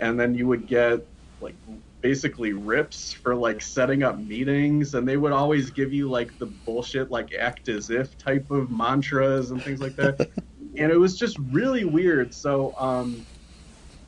and 0.00 0.18
then 0.18 0.34
you 0.34 0.48
would 0.48 0.66
get 0.66 1.06
like 1.40 1.54
basically 2.00 2.52
rips 2.52 3.12
for 3.12 3.36
like 3.36 3.62
setting 3.62 4.02
up 4.02 4.18
meetings 4.18 4.94
and 4.94 5.08
they 5.08 5.16
would 5.16 5.30
always 5.30 5.70
give 5.70 5.92
you 5.92 6.10
like 6.10 6.36
the 6.38 6.46
bullshit 6.66 7.12
like 7.12 7.32
act 7.38 7.68
as 7.68 7.90
if 7.90 8.18
type 8.18 8.50
of 8.50 8.72
mantras 8.72 9.52
and 9.52 9.62
things 9.62 9.80
like 9.80 9.94
that 9.94 10.18
and 10.76 10.90
it 10.90 10.98
was 10.98 11.16
just 11.16 11.36
really 11.50 11.84
weird 11.84 12.32
so 12.32 12.74
um 12.78 13.26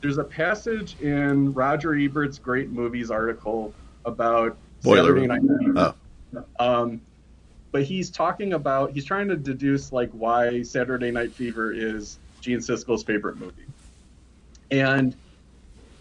there's 0.01 0.17
a 0.17 0.23
passage 0.23 0.95
in 0.95 1.53
roger 1.53 1.93
ebert's 1.93 2.39
great 2.39 2.69
movies 2.69 3.11
article 3.11 3.75
about 4.05 4.57
Boiler 4.81 5.17
Saturday 5.17 5.27
Room. 5.27 5.47
Night 5.47 5.59
Fever. 5.59 5.95
Oh. 6.59 6.65
um 6.65 7.01
but 7.75 7.83
he's 7.83 8.09
talking 8.09 8.53
about 8.53 8.93
he's 8.93 9.03
trying 9.03 9.27
to 9.27 9.35
deduce 9.35 9.91
like 9.91 10.09
why 10.11 10.61
saturday 10.61 11.11
night 11.11 11.33
fever 11.33 11.73
is 11.73 12.17
gene 12.39 12.59
siskel's 12.59 13.03
favorite 13.03 13.35
movie 13.35 13.67
and 14.71 15.13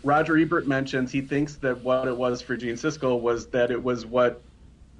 Roger 0.04 0.38
Ebert 0.38 0.68
mentions 0.68 1.10
he 1.10 1.20
thinks 1.20 1.56
that 1.56 1.82
what 1.82 2.06
it 2.06 2.16
was 2.16 2.40
for 2.40 2.56
Gene 2.56 2.74
Siskel 2.76 3.20
was 3.20 3.46
that 3.48 3.70
it 3.70 3.82
was 3.82 4.04
what 4.06 4.40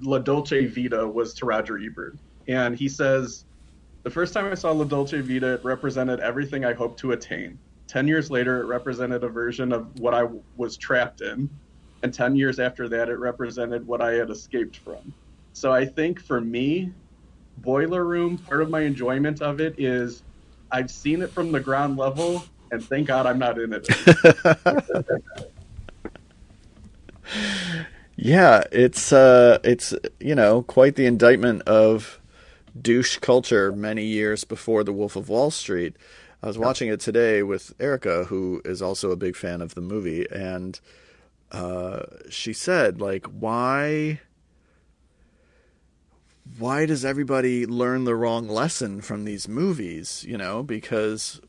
La 0.01 0.17
Dolce 0.17 0.65
Vita 0.65 1.07
was 1.07 1.35
to 1.35 1.45
Roger 1.45 1.77
Ebert. 1.77 2.17
And 2.47 2.75
he 2.75 2.89
says, 2.89 3.45
The 4.01 4.09
first 4.09 4.33
time 4.33 4.51
I 4.51 4.55
saw 4.55 4.71
La 4.71 4.83
Dolce 4.83 5.21
Vita, 5.21 5.53
it 5.53 5.63
represented 5.63 6.19
everything 6.21 6.65
I 6.65 6.73
hoped 6.73 6.99
to 7.01 7.11
attain. 7.11 7.59
Ten 7.87 8.07
years 8.07 8.31
later, 8.31 8.61
it 8.61 8.65
represented 8.65 9.23
a 9.23 9.29
version 9.29 9.71
of 9.71 9.99
what 9.99 10.15
I 10.15 10.23
was 10.57 10.75
trapped 10.75 11.21
in. 11.21 11.51
And 12.01 12.11
ten 12.11 12.35
years 12.35 12.59
after 12.59 12.89
that, 12.89 13.07
it 13.07 13.19
represented 13.19 13.85
what 13.85 14.01
I 14.01 14.13
had 14.13 14.31
escaped 14.31 14.77
from. 14.77 15.13
So 15.55 15.71
I 15.71 15.85
think 15.85 16.21
for 16.21 16.41
me, 16.41 16.91
Boiler 17.59 18.03
Room, 18.03 18.37
part 18.37 18.61
of 18.61 18.69
my 18.69 18.81
enjoyment 18.81 19.41
of 19.41 19.61
it 19.61 19.79
is 19.79 20.21
I've 20.69 20.91
seen 20.91 21.21
it 21.21 21.31
from 21.31 21.53
the 21.53 21.61
ground 21.61 21.95
level, 21.95 22.43
and 22.71 22.83
thank 22.83 23.07
God 23.07 23.25
I'm 23.25 23.39
not 23.39 23.57
in 23.57 23.71
it. 23.71 23.87
yeah, 28.17 28.63
it's 28.69 29.13
uh, 29.13 29.59
it's 29.63 29.93
you 30.19 30.35
know 30.35 30.61
quite 30.61 30.97
the 30.97 31.05
indictment 31.05 31.61
of 31.61 32.19
douche 32.79 33.19
culture 33.19 33.71
many 33.71 34.03
years 34.03 34.43
before 34.43 34.83
The 34.83 34.91
Wolf 34.91 35.15
of 35.15 35.29
Wall 35.29 35.51
Street. 35.51 35.95
I 36.43 36.47
was 36.47 36.57
watching 36.57 36.89
it 36.89 36.99
today 36.99 37.43
with 37.43 37.73
Erica, 37.79 38.25
who 38.25 38.61
is 38.65 38.81
also 38.81 39.09
a 39.09 39.15
big 39.15 39.37
fan 39.37 39.61
of 39.61 39.73
the 39.73 39.81
movie, 39.81 40.29
and 40.29 40.77
uh, 41.53 42.03
she 42.29 42.51
said, 42.51 42.99
like, 42.99 43.25
why 43.27 44.19
why 46.57 46.85
does 46.85 47.03
everybody 47.03 47.65
learn 47.65 48.03
the 48.03 48.15
wrong 48.15 48.47
lesson 48.47 49.01
from 49.01 49.25
these 49.25 49.47
movies? 49.47 50.23
You 50.27 50.37
know, 50.37 50.63
because 50.63 51.41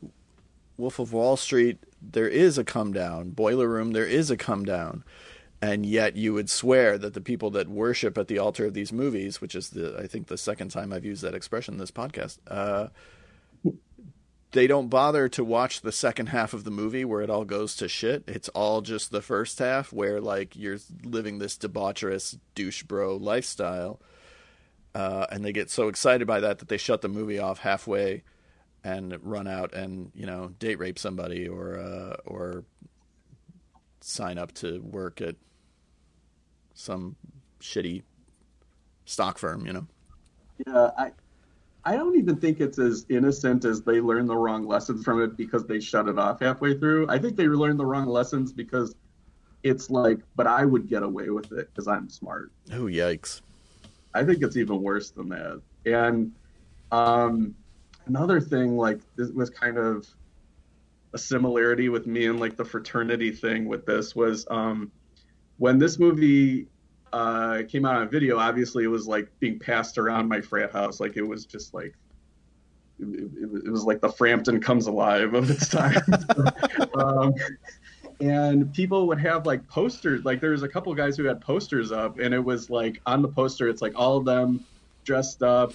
Wolf 0.77 0.99
of 0.99 1.13
Wall 1.13 1.37
Street, 1.37 1.79
there 2.01 2.27
is 2.27 2.57
a 2.57 2.63
come 2.63 2.93
down. 2.93 3.31
Boiler 3.31 3.67
Room, 3.67 3.91
there 3.91 4.05
is 4.05 4.29
a 4.29 4.37
come 4.37 4.65
down. 4.65 5.03
And 5.61 5.85
yet 5.85 6.15
you 6.15 6.33
would 6.33 6.49
swear 6.49 6.97
that 6.99 7.15
the 7.15 7.21
people 7.21 7.49
that 7.51 7.67
worship 7.67 8.17
at 8.17 8.27
the 8.27 8.37
altar 8.37 8.65
of 8.65 8.75
these 8.75 8.93
movies, 8.93 9.41
which 9.41 9.55
is 9.55 9.69
the 9.69 9.97
I 9.97 10.05
think 10.05 10.27
the 10.27 10.37
second 10.37 10.69
time 10.69 10.93
I've 10.93 11.05
used 11.05 11.23
that 11.23 11.33
expression 11.33 11.75
in 11.75 11.79
this 11.79 11.89
podcast, 11.89 12.37
uh, 12.47 12.89
they 14.51 14.67
don't 14.67 14.89
bother 14.89 15.27
to 15.29 15.43
watch 15.43 15.81
the 15.81 15.91
second 15.91 16.27
half 16.27 16.53
of 16.53 16.63
the 16.63 16.71
movie 16.71 17.05
where 17.05 17.21
it 17.21 17.29
all 17.29 17.43
goes 17.43 17.75
to 17.77 17.87
shit. 17.87 18.23
It's 18.27 18.49
all 18.49 18.81
just 18.81 19.11
the 19.11 19.21
first 19.21 19.57
half 19.59 19.91
where 19.91 20.21
like 20.21 20.55
you're 20.55 20.77
living 21.03 21.39
this 21.39 21.57
debaucherous 21.57 22.37
douche 22.53 22.83
bro 22.83 23.15
lifestyle. 23.15 23.99
Uh, 24.97 25.27
and 25.31 25.45
they 25.45 25.51
get 25.53 25.69
so 25.69 25.89
excited 25.89 26.25
by 26.25 26.39
that 26.39 26.57
that 26.57 26.69
they 26.69 26.77
shut 26.77 27.01
the 27.01 27.07
movie 27.07 27.37
off 27.37 27.59
halfway 27.59 28.23
and 28.83 29.15
run 29.21 29.45
out 29.45 29.71
and 29.75 30.11
you 30.15 30.25
know 30.25 30.47
date 30.57 30.79
rape 30.79 30.97
somebody 30.97 31.47
or 31.47 31.77
uh, 31.77 32.15
or 32.25 32.63
sign 34.01 34.39
up 34.39 34.51
to 34.51 34.79
work 34.79 35.21
at 35.21 35.35
some 36.73 37.15
shitty 37.59 38.01
stock 39.05 39.37
firm, 39.37 39.67
you 39.67 39.73
know. 39.73 39.85
Yeah, 40.65 40.89
I 40.97 41.11
I 41.85 41.95
don't 41.95 42.17
even 42.17 42.37
think 42.37 42.59
it's 42.59 42.79
as 42.79 43.05
innocent 43.07 43.65
as 43.65 43.83
they 43.83 44.01
learn 44.01 44.25
the 44.25 44.35
wrong 44.35 44.65
lessons 44.65 45.03
from 45.03 45.21
it 45.21 45.37
because 45.37 45.67
they 45.67 45.79
shut 45.79 46.07
it 46.07 46.17
off 46.17 46.39
halfway 46.39 46.75
through. 46.75 47.05
I 47.07 47.19
think 47.19 47.37
they 47.37 47.45
learned 47.45 47.79
the 47.79 47.85
wrong 47.85 48.07
lessons 48.07 48.51
because 48.51 48.95
it's 49.61 49.91
like, 49.91 50.21
but 50.35 50.47
I 50.47 50.65
would 50.65 50.89
get 50.89 51.03
away 51.03 51.29
with 51.29 51.51
it 51.51 51.69
because 51.71 51.87
I'm 51.87 52.09
smart. 52.09 52.51
Oh 52.71 52.85
yikes! 52.85 53.41
I 54.13 54.23
think 54.23 54.41
it's 54.41 54.57
even 54.57 54.81
worse 54.81 55.11
than 55.11 55.29
that. 55.29 55.61
And 55.85 56.31
um, 56.91 57.55
another 58.05 58.41
thing, 58.41 58.77
like 58.77 58.99
this 59.15 59.29
was 59.29 59.49
kind 59.49 59.77
of 59.77 60.07
a 61.13 61.17
similarity 61.17 61.89
with 61.89 62.07
me 62.07 62.25
and 62.25 62.39
like 62.39 62.57
the 62.57 62.65
fraternity 62.65 63.31
thing 63.31 63.65
with 63.65 63.85
this 63.85 64.15
was 64.15 64.45
um, 64.49 64.91
when 65.57 65.77
this 65.79 65.99
movie 65.99 66.67
uh, 67.13 67.63
came 67.67 67.85
out 67.85 67.95
on 67.95 68.09
video. 68.09 68.37
Obviously, 68.37 68.83
it 68.83 68.87
was 68.87 69.07
like 69.07 69.29
being 69.39 69.59
passed 69.59 69.97
around 69.97 70.27
my 70.27 70.41
frat 70.41 70.71
house. 70.71 70.99
Like 70.99 71.17
it 71.17 71.23
was 71.23 71.45
just 71.45 71.73
like 71.73 71.95
it, 72.99 73.05
it, 73.05 73.65
it 73.65 73.69
was 73.69 73.83
like 73.83 74.01
the 74.01 74.09
Frampton 74.09 74.59
comes 74.59 74.87
alive 74.87 75.33
of 75.33 75.49
its 75.49 75.69
time. 75.69 76.01
um, 76.99 77.33
and 78.19 78.73
people 78.73 79.07
would 79.07 79.19
have 79.19 79.45
like 79.45 79.67
posters. 79.67 80.25
Like 80.25 80.41
there 80.41 80.51
was 80.51 80.63
a 80.63 80.67
couple 80.67 80.93
guys 80.95 81.17
who 81.17 81.25
had 81.25 81.41
posters 81.41 81.91
up, 81.91 82.19
and 82.19 82.33
it 82.33 82.43
was 82.43 82.69
like 82.69 83.01
on 83.05 83.21
the 83.21 83.27
poster, 83.27 83.69
it's 83.69 83.81
like 83.81 83.93
all 83.95 84.17
of 84.17 84.25
them 84.25 84.65
dressed 85.03 85.43
up, 85.43 85.73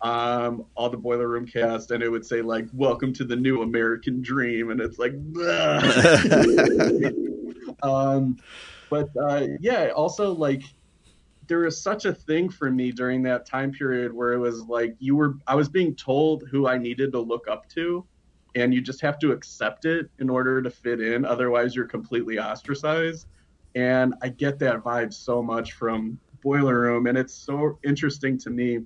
um, 0.00 0.64
all 0.74 0.88
the 0.88 0.96
Boiler 0.96 1.28
Room 1.28 1.46
cast, 1.46 1.90
and 1.90 2.02
it 2.02 2.08
would 2.08 2.24
say 2.24 2.42
like 2.42 2.66
"Welcome 2.72 3.12
to 3.14 3.24
the 3.24 3.36
New 3.36 3.62
American 3.62 4.22
Dream," 4.22 4.70
and 4.70 4.80
it's 4.80 4.98
like, 4.98 5.12
um, 7.82 8.38
but 8.88 9.10
uh, 9.16 9.46
yeah, 9.60 9.88
also 9.88 10.32
like 10.32 10.62
there 11.48 11.60
was 11.60 11.80
such 11.80 12.04
a 12.04 12.14
thing 12.14 12.48
for 12.48 12.70
me 12.70 12.92
during 12.92 13.22
that 13.22 13.46
time 13.46 13.72
period 13.72 14.12
where 14.12 14.32
it 14.32 14.38
was 14.38 14.62
like 14.62 14.94
you 15.00 15.16
were 15.16 15.34
I 15.46 15.54
was 15.54 15.68
being 15.68 15.94
told 15.94 16.44
who 16.50 16.66
I 16.66 16.78
needed 16.78 17.12
to 17.12 17.20
look 17.20 17.48
up 17.48 17.68
to 17.70 18.06
and 18.60 18.74
you 18.74 18.80
just 18.80 19.00
have 19.00 19.18
to 19.18 19.32
accept 19.32 19.84
it 19.84 20.10
in 20.18 20.28
order 20.28 20.60
to 20.62 20.70
fit 20.70 21.00
in 21.00 21.24
otherwise 21.24 21.74
you're 21.74 21.86
completely 21.86 22.38
ostracized 22.38 23.26
and 23.74 24.14
I 24.22 24.28
get 24.28 24.58
that 24.60 24.82
vibe 24.82 25.12
so 25.12 25.42
much 25.42 25.72
from 25.72 26.18
Boiler 26.42 26.80
Room 26.80 27.06
and 27.06 27.16
it's 27.18 27.34
so 27.34 27.78
interesting 27.84 28.38
to 28.38 28.50
me 28.50 28.80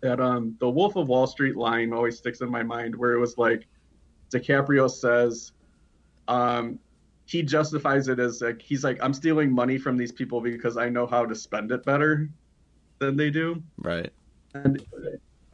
that 0.00 0.20
um 0.20 0.56
the 0.60 0.68
Wolf 0.68 0.96
of 0.96 1.08
Wall 1.08 1.26
Street 1.26 1.56
line 1.56 1.92
always 1.92 2.18
sticks 2.18 2.40
in 2.40 2.50
my 2.50 2.62
mind 2.62 2.94
where 2.94 3.12
it 3.12 3.20
was 3.20 3.38
like 3.38 3.66
DiCaprio 4.30 4.90
says 4.90 5.52
um 6.28 6.78
he 7.26 7.42
justifies 7.42 8.08
it 8.08 8.18
as 8.20 8.40
like 8.40 8.62
he's 8.62 8.84
like 8.84 8.98
I'm 9.02 9.12
stealing 9.12 9.52
money 9.52 9.78
from 9.78 9.96
these 9.96 10.12
people 10.12 10.40
because 10.40 10.76
I 10.76 10.88
know 10.88 11.06
how 11.06 11.26
to 11.26 11.34
spend 11.34 11.72
it 11.72 11.84
better 11.84 12.30
than 12.98 13.16
they 13.16 13.30
do. 13.30 13.62
Right. 13.78 14.10
And 14.54 14.82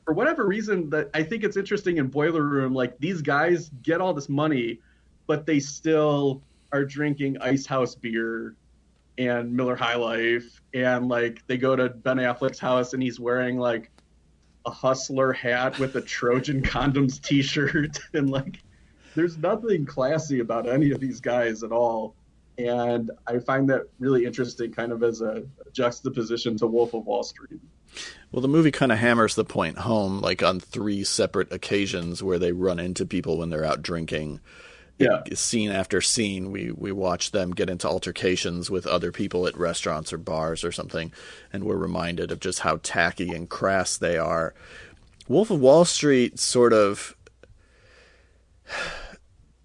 for 0.04 0.14
whatever 0.14 0.46
reason 0.46 0.90
that 0.90 1.10
I 1.14 1.22
think 1.22 1.44
it's 1.44 1.56
interesting 1.56 1.98
in 1.98 2.08
Boiler 2.08 2.42
Room 2.42 2.74
like 2.74 2.98
these 2.98 3.22
guys 3.22 3.70
get 3.82 4.00
all 4.00 4.14
this 4.14 4.28
money 4.28 4.80
but 5.26 5.46
they 5.46 5.60
still 5.60 6.42
are 6.72 6.84
drinking 6.84 7.38
Ice 7.38 7.66
House 7.66 7.94
beer 7.94 8.54
and 9.18 9.52
Miller 9.52 9.76
High 9.76 9.96
Life 9.96 10.62
and 10.74 11.08
like 11.08 11.46
they 11.46 11.56
go 11.56 11.76
to 11.76 11.90
Ben 11.90 12.16
Affleck's 12.16 12.58
house 12.58 12.94
and 12.94 13.02
he's 13.02 13.20
wearing 13.20 13.58
like 13.58 13.90
a 14.66 14.70
hustler 14.70 15.32
hat 15.32 15.78
with 15.78 15.96
a 15.96 16.00
Trojan 16.00 16.62
condoms 16.62 17.20
t-shirt 17.20 17.98
and 18.14 18.30
like 18.30 18.60
there's 19.14 19.36
nothing 19.36 19.84
classy 19.84 20.40
about 20.40 20.68
any 20.68 20.90
of 20.90 21.00
these 21.00 21.20
guys 21.20 21.62
at 21.62 21.72
all. 21.72 22.14
And 22.58 23.10
I 23.26 23.38
find 23.38 23.68
that 23.70 23.82
really 23.98 24.24
interesting, 24.24 24.72
kind 24.72 24.92
of 24.92 25.02
as 25.02 25.20
a 25.20 25.44
juxtaposition 25.72 26.56
to 26.58 26.66
Wolf 26.66 26.94
of 26.94 27.06
Wall 27.06 27.22
Street. 27.22 27.60
Well, 28.30 28.42
the 28.42 28.48
movie 28.48 28.70
kind 28.70 28.92
of 28.92 28.98
hammers 28.98 29.34
the 29.34 29.44
point 29.44 29.78
home, 29.78 30.20
like 30.20 30.42
on 30.42 30.60
three 30.60 31.04
separate 31.04 31.52
occasions 31.52 32.22
where 32.22 32.38
they 32.38 32.52
run 32.52 32.78
into 32.78 33.04
people 33.04 33.38
when 33.38 33.50
they're 33.50 33.64
out 33.64 33.82
drinking. 33.82 34.40
Yeah. 34.98 35.22
Scene 35.34 35.70
after 35.70 36.00
scene, 36.00 36.52
we 36.52 36.70
we 36.70 36.92
watch 36.92 37.32
them 37.32 37.50
get 37.50 37.68
into 37.68 37.88
altercations 37.88 38.70
with 38.70 38.86
other 38.86 39.10
people 39.10 39.46
at 39.46 39.56
restaurants 39.56 40.12
or 40.12 40.18
bars 40.18 40.64
or 40.64 40.70
something, 40.70 41.12
and 41.52 41.64
we're 41.64 41.76
reminded 41.76 42.30
of 42.30 42.40
just 42.40 42.60
how 42.60 42.78
tacky 42.82 43.30
and 43.30 43.48
crass 43.48 43.96
they 43.96 44.16
are. 44.16 44.54
Wolf 45.28 45.50
of 45.50 45.60
Wall 45.60 45.84
Street 45.84 46.38
sort 46.38 46.72
of 46.72 47.16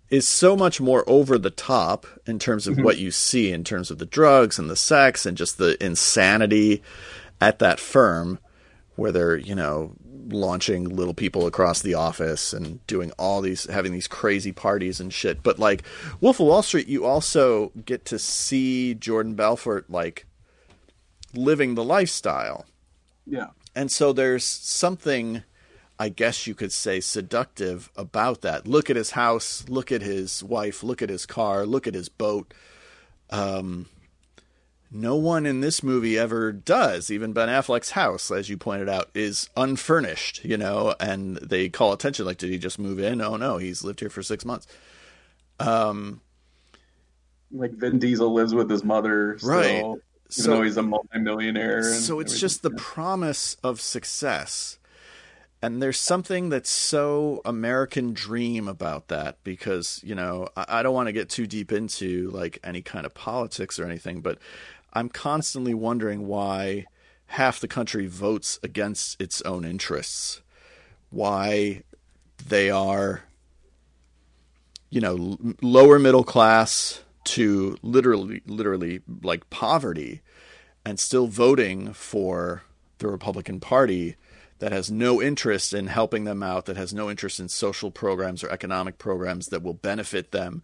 is 0.09 0.27
so 0.27 0.55
much 0.55 0.79
more 0.79 1.03
over 1.07 1.37
the 1.37 1.49
top 1.49 2.05
in 2.25 2.39
terms 2.39 2.67
of 2.67 2.75
mm-hmm. 2.75 2.83
what 2.83 2.97
you 2.97 3.11
see 3.11 3.51
in 3.51 3.63
terms 3.63 3.91
of 3.91 3.97
the 3.97 4.05
drugs 4.05 4.57
and 4.57 4.69
the 4.69 4.75
sex 4.75 5.25
and 5.25 5.37
just 5.37 5.57
the 5.57 5.81
insanity 5.83 6.81
at 7.41 7.59
that 7.59 7.79
firm 7.79 8.39
where 8.95 9.11
they're, 9.11 9.35
you 9.37 9.53
know, 9.53 9.93
launching 10.29 10.89
little 10.89 11.13
people 11.13 11.45
across 11.45 11.81
the 11.81 11.93
office 11.93 12.53
and 12.53 12.85
doing 12.87 13.11
all 13.17 13.41
these 13.41 13.65
having 13.65 13.91
these 13.91 14.07
crazy 14.07 14.51
parties 14.51 14.99
and 14.99 15.13
shit. 15.13 15.43
But 15.43 15.59
like 15.59 15.83
Wolf 16.19 16.39
of 16.39 16.47
Wall 16.47 16.61
Street, 16.61 16.87
you 16.87 17.05
also 17.05 17.71
get 17.85 18.05
to 18.05 18.19
see 18.19 18.93
Jordan 18.93 19.35
Belfort 19.35 19.89
like 19.89 20.25
living 21.33 21.75
the 21.75 21.83
lifestyle. 21.83 22.65
Yeah. 23.25 23.47
And 23.75 23.91
so 23.91 24.11
there's 24.11 24.43
something 24.43 25.43
I 25.99 26.09
guess 26.09 26.45
you 26.45 26.53
could 26.53 26.71
say 26.71 26.99
seductive 26.99 27.91
about 27.95 28.41
that. 28.41 28.67
Look 28.67 28.89
at 28.89 28.95
his 28.95 29.11
house, 29.11 29.65
look 29.67 29.91
at 29.91 30.01
his 30.01 30.43
wife, 30.43 30.83
look 30.83 31.01
at 31.01 31.09
his 31.09 31.25
car, 31.25 31.65
look 31.65 31.87
at 31.87 31.95
his 31.95 32.07
boat. 32.07 32.53
Um, 33.29 33.87
no 34.91 35.15
one 35.15 35.45
in 35.45 35.61
this 35.61 35.83
movie 35.83 36.17
ever 36.17 36.51
does. 36.51 37.11
Even 37.11 37.33
Ben 37.33 37.49
Affleck's 37.49 37.91
house, 37.91 38.31
as 38.31 38.47
you 38.47 38.57
pointed 38.57 38.87
out, 38.87 39.09
is 39.13 39.49
unfurnished, 39.57 40.45
you 40.45 40.55
know, 40.55 40.95
and 40.99 41.37
they 41.37 41.67
call 41.67 41.93
attention 41.93 42.25
like, 42.25 42.37
did 42.37 42.51
he 42.51 42.57
just 42.57 42.79
move 42.79 42.99
in? 42.99 43.21
Oh, 43.21 43.35
no, 43.35 43.57
he's 43.57 43.83
lived 43.83 43.99
here 43.99 44.09
for 44.09 44.23
six 44.23 44.45
months. 44.45 44.67
Um, 45.59 46.21
like 47.51 47.71
Vin 47.71 47.99
Diesel 47.99 48.31
lives 48.31 48.53
with 48.53 48.69
his 48.69 48.83
mother, 48.83 49.37
still, 49.39 49.49
right? 49.49 49.79
Even 49.79 50.01
so, 50.29 50.51
though 50.51 50.61
he's 50.61 50.77
a 50.77 50.83
multimillionaire. 50.83 51.83
So 51.83 52.19
it's 52.19 52.39
just 52.39 52.61
the 52.61 52.71
promise 52.71 53.55
of 53.63 53.81
success. 53.81 54.77
And 55.61 55.81
there's 55.81 55.99
something 55.99 56.49
that's 56.49 56.69
so 56.69 57.41
American 57.43 58.13
dream 58.13 58.67
about 58.67 59.07
that 59.07 59.37
because, 59.43 59.99
you 60.03 60.13
know, 60.13 60.47
I, 60.55 60.65
I 60.67 60.83
don't 60.83 60.93
want 60.93 61.07
to 61.07 61.13
get 61.13 61.29
too 61.29 61.47
deep 61.47 61.71
into 61.71 62.29
like 62.29 62.59
any 62.63 62.81
kind 62.81 63.05
of 63.05 63.13
politics 63.13 63.79
or 63.79 63.85
anything, 63.85 64.21
but 64.21 64.37
I'm 64.93 65.09
constantly 65.09 65.73
wondering 65.73 66.27
why 66.27 66.85
half 67.27 67.59
the 67.59 67.67
country 67.67 68.05
votes 68.07 68.59
against 68.61 69.19
its 69.19 69.41
own 69.41 69.65
interests. 69.65 70.41
Why 71.09 71.83
they 72.47 72.69
are, 72.69 73.23
you 74.91 75.01
know, 75.01 75.37
lower 75.61 75.97
middle 75.97 76.23
class 76.23 77.01
to 77.25 77.77
literally, 77.81 78.41
literally 78.45 79.01
like 79.23 79.49
poverty 79.49 80.21
and 80.85 80.99
still 80.99 81.27
voting 81.27 81.93
for 81.93 82.63
the 82.99 83.07
Republican 83.07 83.59
Party 83.59 84.15
that 84.59 84.71
has 84.71 84.91
no 84.91 85.21
interest 85.21 85.73
in 85.73 85.87
helping 85.87 86.23
them 86.23 86.41
out, 86.41 86.65
that 86.65 86.77
has 86.77 86.93
no 86.93 87.09
interest 87.09 87.39
in 87.39 87.47
social 87.47 87.91
programs 87.91 88.43
or 88.43 88.49
economic 88.49 88.97
programs 88.97 89.47
that 89.47 89.63
will 89.63 89.73
benefit 89.73 90.31
them. 90.31 90.63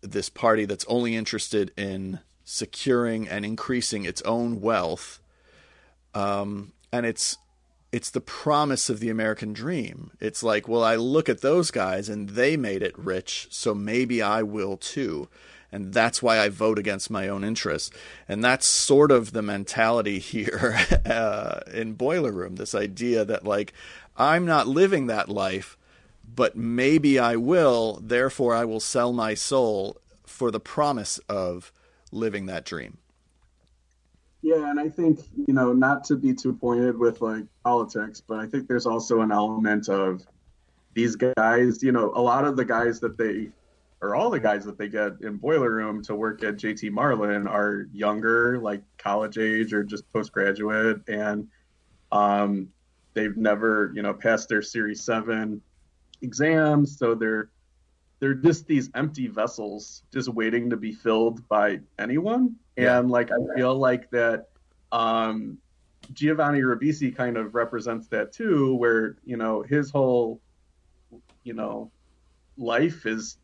This 0.00 0.28
party 0.28 0.64
that's 0.64 0.84
only 0.88 1.16
interested 1.16 1.72
in 1.76 2.20
securing 2.44 3.28
and 3.28 3.44
increasing 3.44 4.04
its 4.04 4.20
own 4.22 4.60
wealth. 4.60 5.20
Um, 6.14 6.72
and 6.92 7.06
it's 7.06 7.38
it's 7.90 8.10
the 8.10 8.20
promise 8.20 8.90
of 8.90 8.98
the 8.98 9.08
American 9.08 9.52
dream. 9.52 10.10
It's 10.18 10.42
like, 10.42 10.66
well, 10.66 10.82
I 10.82 10.96
look 10.96 11.28
at 11.28 11.42
those 11.42 11.70
guys 11.70 12.08
and 12.08 12.30
they 12.30 12.56
made 12.56 12.82
it 12.82 12.98
rich, 12.98 13.46
so 13.50 13.72
maybe 13.72 14.20
I 14.20 14.42
will 14.42 14.76
too. 14.76 15.28
And 15.74 15.92
that's 15.92 16.22
why 16.22 16.38
I 16.38 16.50
vote 16.50 16.78
against 16.78 17.10
my 17.10 17.26
own 17.26 17.42
interests. 17.42 17.90
And 18.28 18.44
that's 18.44 18.64
sort 18.64 19.10
of 19.10 19.32
the 19.32 19.42
mentality 19.42 20.18
here 20.20 20.78
uh, 21.04 21.62
in 21.72 21.94
Boiler 21.94 22.30
Room 22.30 22.54
this 22.54 22.76
idea 22.76 23.24
that, 23.24 23.44
like, 23.44 23.72
I'm 24.16 24.46
not 24.46 24.68
living 24.68 25.08
that 25.08 25.28
life, 25.28 25.76
but 26.32 26.54
maybe 26.54 27.18
I 27.18 27.34
will. 27.34 27.98
Therefore, 28.00 28.54
I 28.54 28.64
will 28.64 28.78
sell 28.78 29.12
my 29.12 29.34
soul 29.34 29.96
for 30.24 30.52
the 30.52 30.60
promise 30.60 31.18
of 31.28 31.72
living 32.12 32.46
that 32.46 32.64
dream. 32.64 32.98
Yeah, 34.42 34.70
and 34.70 34.78
I 34.78 34.88
think, 34.88 35.18
you 35.48 35.54
know, 35.54 35.72
not 35.72 36.04
to 36.04 36.16
be 36.16 36.34
too 36.34 36.52
pointed 36.52 36.96
with 36.96 37.20
like 37.20 37.46
politics, 37.64 38.22
but 38.24 38.38
I 38.38 38.46
think 38.46 38.68
there's 38.68 38.86
also 38.86 39.22
an 39.22 39.32
element 39.32 39.88
of 39.88 40.24
these 40.92 41.16
guys, 41.16 41.82
you 41.82 41.90
know, 41.90 42.12
a 42.14 42.22
lot 42.22 42.44
of 42.44 42.56
the 42.56 42.64
guys 42.64 43.00
that 43.00 43.18
they 43.18 43.48
or 44.04 44.14
all 44.14 44.28
the 44.28 44.38
guys 44.38 44.66
that 44.66 44.76
they 44.76 44.86
get 44.86 45.12
in 45.22 45.38
Boiler 45.38 45.70
Room 45.70 46.02
to 46.02 46.14
work 46.14 46.44
at 46.44 46.56
JT 46.56 46.90
Marlin 46.90 47.46
are 47.46 47.88
younger, 47.90 48.58
like 48.58 48.82
college 48.98 49.38
age 49.38 49.72
or 49.72 49.82
just 49.82 50.10
postgraduate, 50.12 51.00
and 51.08 51.48
um, 52.12 52.68
they've 53.14 53.34
never, 53.34 53.92
you 53.94 54.02
know, 54.02 54.12
passed 54.12 54.50
their 54.50 54.60
Series 54.60 55.02
Seven 55.02 55.62
exams, 56.20 56.98
so 56.98 57.14
they're 57.14 57.48
they're 58.20 58.34
just 58.34 58.66
these 58.66 58.90
empty 58.94 59.26
vessels, 59.26 60.02
just 60.12 60.28
waiting 60.28 60.68
to 60.68 60.76
be 60.76 60.92
filled 60.92 61.46
by 61.48 61.80
anyone. 61.98 62.56
Yeah. 62.76 62.98
And 62.98 63.10
like 63.10 63.30
I 63.30 63.56
feel 63.56 63.74
like 63.74 64.10
that 64.10 64.48
um, 64.92 65.56
Giovanni 66.12 66.60
Ribisi 66.60 67.16
kind 67.16 67.38
of 67.38 67.54
represents 67.54 68.06
that 68.08 68.32
too, 68.34 68.74
where 68.74 69.16
you 69.24 69.38
know 69.38 69.62
his 69.62 69.90
whole, 69.90 70.42
you 71.42 71.54
know, 71.54 71.90
life 72.58 73.06
is 73.06 73.38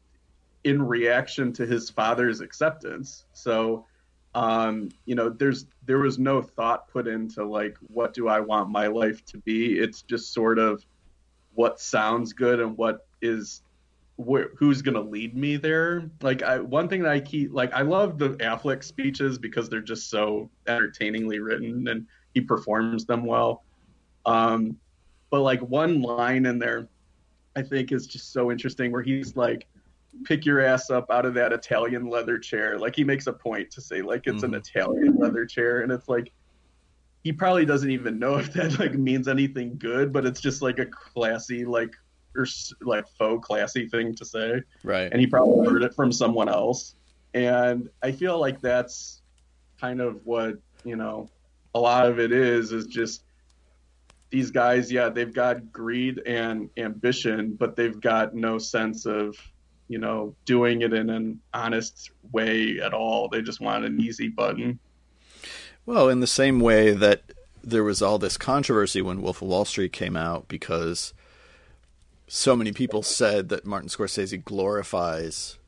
in 0.64 0.82
reaction 0.82 1.52
to 1.54 1.66
his 1.66 1.90
father's 1.90 2.40
acceptance. 2.40 3.24
So, 3.32 3.86
um, 4.34 4.90
you 5.06 5.14
know, 5.14 5.28
there's 5.28 5.66
there 5.86 5.98
was 5.98 6.18
no 6.18 6.42
thought 6.42 6.88
put 6.88 7.08
into 7.08 7.44
like 7.44 7.76
what 7.88 8.14
do 8.14 8.28
I 8.28 8.40
want 8.40 8.70
my 8.70 8.86
life 8.86 9.24
to 9.26 9.38
be. 9.38 9.78
It's 9.78 10.02
just 10.02 10.32
sort 10.32 10.58
of 10.58 10.84
what 11.54 11.80
sounds 11.80 12.32
good 12.32 12.60
and 12.60 12.76
what 12.76 13.06
is 13.22 13.62
wh- 14.18 14.54
who's 14.56 14.82
gonna 14.82 15.00
lead 15.00 15.36
me 15.36 15.56
there. 15.56 16.10
Like 16.20 16.42
I, 16.42 16.58
one 16.58 16.88
thing 16.88 17.02
that 17.02 17.12
I 17.12 17.20
keep 17.20 17.52
like 17.52 17.72
I 17.72 17.82
love 17.82 18.18
the 18.18 18.30
Affleck 18.36 18.84
speeches 18.84 19.38
because 19.38 19.68
they're 19.68 19.80
just 19.80 20.10
so 20.10 20.50
entertainingly 20.66 21.40
written 21.40 21.88
and 21.88 22.06
he 22.34 22.40
performs 22.40 23.04
them 23.06 23.24
well. 23.24 23.64
Um, 24.26 24.76
but 25.30 25.40
like 25.40 25.60
one 25.60 26.02
line 26.02 26.46
in 26.46 26.58
there, 26.58 26.88
I 27.56 27.62
think 27.62 27.92
is 27.92 28.06
just 28.06 28.32
so 28.32 28.52
interesting 28.52 28.92
where 28.92 29.02
he's 29.02 29.36
like 29.36 29.66
pick 30.24 30.44
your 30.44 30.60
ass 30.60 30.90
up 30.90 31.10
out 31.10 31.26
of 31.26 31.34
that 31.34 31.52
Italian 31.52 32.08
leather 32.08 32.38
chair. 32.38 32.78
Like 32.78 32.96
he 32.96 33.04
makes 33.04 33.26
a 33.26 33.32
point 33.32 33.70
to 33.72 33.80
say 33.80 34.02
like 34.02 34.26
it's 34.26 34.42
mm-hmm. 34.42 34.54
an 34.54 34.60
Italian 34.60 35.16
leather 35.16 35.46
chair, 35.46 35.80
and 35.80 35.92
it's 35.92 36.08
like 36.08 36.32
he 37.22 37.32
probably 37.32 37.64
doesn't 37.64 37.90
even 37.90 38.18
know 38.18 38.36
if 38.38 38.52
that 38.54 38.78
like 38.78 38.94
means 38.94 39.28
anything 39.28 39.76
good, 39.78 40.12
but 40.12 40.26
it's 40.26 40.40
just 40.40 40.62
like 40.62 40.78
a 40.78 40.86
classy 40.86 41.64
like 41.64 41.94
or 42.36 42.46
like 42.82 43.06
faux 43.18 43.44
classy 43.46 43.88
thing 43.88 44.14
to 44.14 44.24
say. 44.24 44.62
Right. 44.84 45.10
And 45.10 45.20
he 45.20 45.26
probably 45.26 45.68
heard 45.68 45.82
it 45.82 45.94
from 45.94 46.12
someone 46.12 46.48
else, 46.48 46.94
and 47.34 47.88
I 48.02 48.12
feel 48.12 48.38
like 48.38 48.60
that's 48.60 49.22
kind 49.80 50.00
of 50.00 50.24
what 50.24 50.58
you 50.84 50.96
know. 50.96 51.28
A 51.72 51.78
lot 51.78 52.06
of 52.06 52.18
it 52.18 52.32
is 52.32 52.72
is 52.72 52.86
just 52.86 53.22
these 54.30 54.50
guys, 54.50 54.90
yeah, 54.90 55.08
they've 55.08 55.32
got 55.32 55.72
greed 55.72 56.20
and 56.26 56.70
ambition, 56.76 57.54
but 57.54 57.76
they've 57.76 58.00
got 58.00 58.34
no 58.34 58.58
sense 58.58 59.06
of 59.06 59.36
you 59.90 59.98
know, 59.98 60.36
doing 60.44 60.82
it 60.82 60.92
in 60.92 61.10
an 61.10 61.40
honest 61.52 62.12
way 62.30 62.78
at 62.78 62.94
all. 62.94 63.28
They 63.28 63.42
just 63.42 63.60
want 63.60 63.84
an 63.84 64.00
easy 64.00 64.28
button. 64.28 64.78
Well, 65.84 66.08
in 66.08 66.20
the 66.20 66.28
same 66.28 66.60
way 66.60 66.92
that 66.92 67.24
there 67.64 67.82
was 67.82 68.00
all 68.00 68.16
this 68.16 68.36
controversy 68.36 69.02
when 69.02 69.20
Wolf 69.20 69.42
of 69.42 69.48
Wall 69.48 69.64
Street 69.64 69.92
came 69.92 70.16
out 70.16 70.46
because 70.46 71.12
so 72.28 72.54
many 72.54 72.70
people 72.70 73.02
said 73.02 73.48
that 73.48 73.66
Martin 73.66 73.88
Scorsese 73.88 74.44
glorifies 74.44 75.58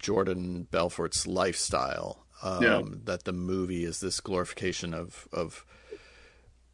Jordan 0.00 0.66
Belfort's 0.72 1.24
lifestyle. 1.24 2.26
Um, 2.42 2.62
yeah. 2.62 2.82
That 3.04 3.22
the 3.22 3.32
movie 3.32 3.84
is 3.84 4.00
this 4.00 4.18
glorification 4.20 4.92
of 4.92 5.28
of 5.32 5.64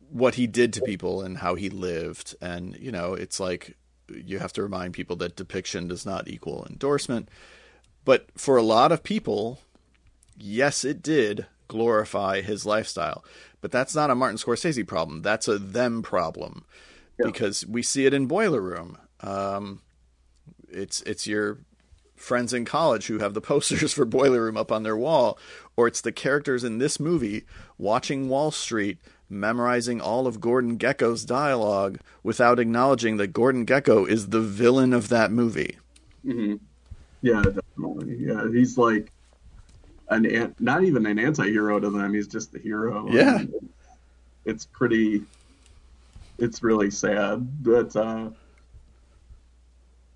what 0.08 0.36
he 0.36 0.46
did 0.46 0.72
to 0.72 0.80
people 0.80 1.20
and 1.20 1.38
how 1.38 1.56
he 1.56 1.68
lived, 1.68 2.34
and 2.40 2.74
you 2.76 2.90
know, 2.90 3.12
it's 3.12 3.38
like 3.38 3.76
you 4.08 4.38
have 4.38 4.52
to 4.54 4.62
remind 4.62 4.94
people 4.94 5.16
that 5.16 5.36
depiction 5.36 5.88
does 5.88 6.04
not 6.04 6.28
equal 6.28 6.66
endorsement. 6.68 7.28
But 8.04 8.26
for 8.36 8.56
a 8.56 8.62
lot 8.62 8.92
of 8.92 9.02
people, 9.02 9.60
yes, 10.36 10.84
it 10.84 11.02
did 11.02 11.46
glorify 11.68 12.42
his 12.42 12.66
lifestyle. 12.66 13.24
But 13.60 13.72
that's 13.72 13.94
not 13.94 14.10
a 14.10 14.14
Martin 14.14 14.36
Scorsese 14.36 14.86
problem. 14.86 15.22
That's 15.22 15.48
a 15.48 15.58
them 15.58 16.02
problem 16.02 16.64
yeah. 17.18 17.26
because 17.26 17.66
we 17.66 17.82
see 17.82 18.06
it 18.06 18.14
in 18.14 18.26
Boiler 18.26 18.60
Room. 18.60 18.98
Um, 19.20 19.80
it's 20.68 21.00
it's 21.02 21.26
your 21.26 21.58
friends 22.14 22.52
in 22.52 22.64
college 22.64 23.06
who 23.06 23.18
have 23.18 23.34
the 23.34 23.40
posters 23.52 23.94
for 23.94 24.04
Boiler 24.04 24.42
Room 24.42 24.56
up 24.56 24.70
on 24.70 24.82
their 24.82 24.96
wall, 24.96 25.38
or 25.76 25.86
it's 25.86 26.00
the 26.00 26.12
characters 26.12 26.64
in 26.64 26.78
this 26.78 27.00
movie 27.00 27.44
watching 27.78 28.28
Wall 28.28 28.50
Street 28.50 28.98
memorizing 29.34 30.00
all 30.00 30.26
of 30.26 30.40
Gordon 30.40 30.78
Gekko's 30.78 31.24
dialogue 31.24 31.98
without 32.22 32.58
acknowledging 32.58 33.16
that 33.18 33.28
Gordon 33.28 33.66
Gekko 33.66 34.08
is 34.08 34.28
the 34.28 34.40
villain 34.40 34.92
of 34.92 35.08
that 35.08 35.30
movie. 35.30 35.76
Mm-hmm. 36.24 36.56
Yeah, 37.22 37.42
definitely. 37.42 38.16
Yeah, 38.18 38.48
he's 38.50 38.78
like 38.78 39.10
an 40.08 40.54
not 40.58 40.84
even 40.84 41.06
an 41.06 41.18
anti-hero 41.18 41.80
to 41.80 41.90
them. 41.90 42.14
He's 42.14 42.28
just 42.28 42.52
the 42.52 42.58
hero. 42.58 43.06
Yeah, 43.10 43.42
it's 44.44 44.66
pretty. 44.66 45.22
It's 46.38 46.62
really 46.62 46.90
sad, 46.90 47.62
but 47.62 47.94
uh, 47.94 48.30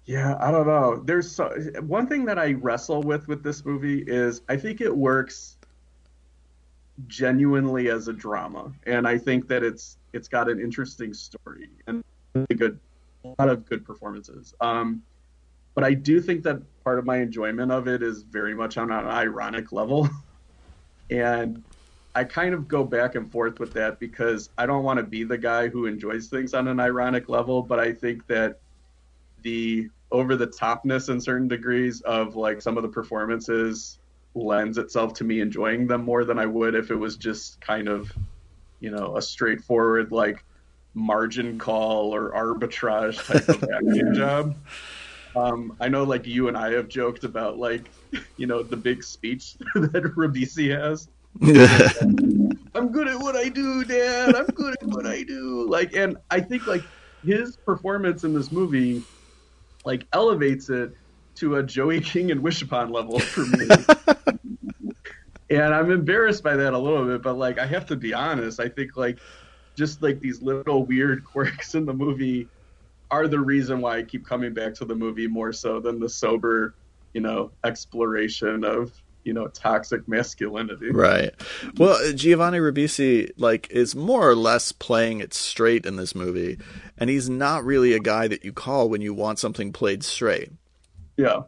yeah, 0.08 0.36
I 0.40 0.50
don't 0.50 0.66
know. 0.66 0.96
There's 0.96 1.30
so, 1.30 1.50
one 1.80 2.06
thing 2.06 2.24
that 2.24 2.38
I 2.38 2.54
wrestle 2.54 3.02
with 3.02 3.28
with 3.28 3.42
this 3.42 3.64
movie 3.64 4.02
is 4.06 4.40
I 4.48 4.56
think 4.56 4.80
it 4.80 4.94
works 4.94 5.57
genuinely 7.06 7.90
as 7.90 8.08
a 8.08 8.12
drama, 8.12 8.72
and 8.86 9.06
I 9.06 9.18
think 9.18 9.48
that 9.48 9.62
it's 9.62 9.98
it's 10.12 10.28
got 10.28 10.48
an 10.48 10.60
interesting 10.60 11.14
story 11.14 11.68
and 11.86 12.02
a 12.34 12.54
good, 12.54 12.78
a 13.24 13.28
lot 13.38 13.48
of 13.48 13.66
good 13.66 13.84
performances. 13.84 14.54
Um, 14.60 15.02
but 15.74 15.84
I 15.84 15.94
do 15.94 16.20
think 16.20 16.42
that 16.44 16.60
part 16.82 16.98
of 16.98 17.04
my 17.04 17.18
enjoyment 17.18 17.70
of 17.70 17.86
it 17.86 18.02
is 18.02 18.22
very 18.22 18.54
much 18.54 18.76
on 18.78 18.90
an 18.90 19.06
ironic 19.06 19.70
level, 19.72 20.08
and 21.10 21.62
I 22.14 22.24
kind 22.24 22.54
of 22.54 22.66
go 22.66 22.82
back 22.82 23.14
and 23.14 23.30
forth 23.30 23.60
with 23.60 23.72
that 23.74 24.00
because 24.00 24.50
I 24.58 24.66
don't 24.66 24.82
want 24.82 24.98
to 24.98 25.04
be 25.04 25.24
the 25.24 25.38
guy 25.38 25.68
who 25.68 25.86
enjoys 25.86 26.28
things 26.28 26.52
on 26.52 26.66
an 26.66 26.80
ironic 26.80 27.28
level, 27.28 27.62
but 27.62 27.78
I 27.78 27.92
think 27.92 28.26
that 28.26 28.60
the 29.42 29.88
over 30.10 30.36
the 30.36 30.46
topness 30.46 31.10
in 31.10 31.20
certain 31.20 31.48
degrees 31.48 32.00
of 32.00 32.34
like 32.34 32.62
some 32.62 32.76
of 32.76 32.82
the 32.82 32.88
performances 32.88 34.00
lends 34.44 34.78
itself 34.78 35.14
to 35.14 35.24
me 35.24 35.40
enjoying 35.40 35.86
them 35.86 36.04
more 36.04 36.24
than 36.24 36.38
I 36.38 36.46
would 36.46 36.74
if 36.74 36.90
it 36.90 36.94
was 36.94 37.16
just 37.16 37.60
kind 37.60 37.88
of, 37.88 38.12
you 38.80 38.90
know, 38.90 39.16
a 39.16 39.22
straightforward 39.22 40.12
like 40.12 40.44
margin 40.94 41.58
call 41.58 42.14
or 42.14 42.32
arbitrage 42.32 43.24
type 43.26 43.48
of 43.48 43.62
acting 43.74 44.14
job. 44.14 44.56
Um, 45.36 45.76
I 45.80 45.88
know 45.88 46.04
like 46.04 46.26
you 46.26 46.48
and 46.48 46.56
I 46.56 46.72
have 46.72 46.88
joked 46.88 47.24
about 47.24 47.58
like, 47.58 47.90
you 48.36 48.46
know, 48.46 48.62
the 48.62 48.76
big 48.76 49.02
speech 49.04 49.56
that 49.74 50.02
Ribisi 50.16 50.70
has. 50.76 51.08
I'm 52.74 52.90
good 52.90 53.08
at 53.08 53.18
what 53.18 53.36
I 53.36 53.48
do, 53.48 53.84
Dad. 53.84 54.34
I'm 54.34 54.46
good 54.46 54.76
at 54.80 54.88
what 54.88 55.06
I 55.06 55.22
do. 55.22 55.68
Like, 55.68 55.94
and 55.94 56.16
I 56.30 56.40
think 56.40 56.66
like 56.66 56.82
his 57.24 57.56
performance 57.56 58.24
in 58.24 58.32
this 58.32 58.50
movie, 58.50 59.02
like, 59.84 60.06
elevates 60.12 60.70
it 60.70 60.92
to 61.38 61.56
a 61.56 61.62
Joey 61.62 62.00
King 62.00 62.30
and 62.30 62.42
Wish 62.42 62.62
Upon 62.62 62.90
level 62.90 63.18
for 63.18 63.44
me. 63.46 63.68
and 65.50 65.74
I'm 65.74 65.90
embarrassed 65.90 66.42
by 66.42 66.56
that 66.56 66.72
a 66.72 66.78
little 66.78 67.06
bit, 67.06 67.22
but 67.22 67.34
like, 67.34 67.58
I 67.58 67.66
have 67.66 67.86
to 67.86 67.96
be 67.96 68.14
honest. 68.14 68.60
I 68.60 68.68
think 68.68 68.96
like, 68.96 69.18
just 69.76 70.02
like 70.02 70.20
these 70.20 70.42
little 70.42 70.84
weird 70.84 71.24
quirks 71.24 71.74
in 71.74 71.86
the 71.86 71.94
movie 71.94 72.48
are 73.10 73.28
the 73.28 73.40
reason 73.40 73.80
why 73.80 73.98
I 73.98 74.02
keep 74.02 74.26
coming 74.26 74.52
back 74.52 74.74
to 74.74 74.84
the 74.84 74.94
movie 74.94 75.26
more 75.26 75.52
so 75.52 75.80
than 75.80 76.00
the 76.00 76.08
sober, 76.08 76.74
you 77.14 77.20
know, 77.20 77.52
exploration 77.64 78.64
of 78.64 78.92
you 79.24 79.32
know 79.34 79.48
toxic 79.48 80.08
masculinity. 80.08 80.90
Right. 80.90 81.34
Well, 81.76 82.12
Giovanni 82.14 82.58
Ribisi 82.58 83.30
like 83.36 83.70
is 83.70 83.94
more 83.94 84.28
or 84.28 84.34
less 84.34 84.72
playing 84.72 85.20
it 85.20 85.34
straight 85.34 85.86
in 85.86 85.96
this 85.96 86.14
movie, 86.14 86.58
and 86.96 87.10
he's 87.10 87.28
not 87.28 87.64
really 87.64 87.92
a 87.92 88.00
guy 88.00 88.26
that 88.28 88.44
you 88.44 88.52
call 88.52 88.88
when 88.88 89.00
you 89.00 89.14
want 89.14 89.38
something 89.38 89.72
played 89.72 90.02
straight. 90.02 90.50
Yeah. 91.18 91.42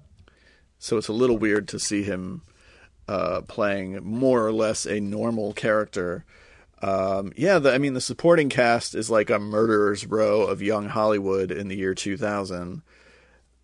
So 0.78 0.98
it's 0.98 1.08
a 1.08 1.14
little 1.14 1.38
weird 1.38 1.68
to 1.68 1.78
see 1.78 2.02
him 2.02 2.42
uh, 3.08 3.40
playing 3.42 4.04
more 4.04 4.46
or 4.46 4.52
less 4.52 4.84
a 4.84 5.00
normal 5.00 5.54
character. 5.54 6.26
Um, 6.82 7.32
yeah, 7.36 7.58
the, 7.58 7.72
I 7.72 7.78
mean 7.78 7.94
the 7.94 8.00
supporting 8.02 8.50
cast 8.50 8.94
is 8.94 9.10
like 9.10 9.30
a 9.30 9.38
murderer's 9.38 10.06
row 10.06 10.42
of 10.42 10.60
young 10.60 10.88
Hollywood 10.88 11.50
in 11.50 11.68
the 11.68 11.76
year 11.76 11.94
2000. 11.94 12.82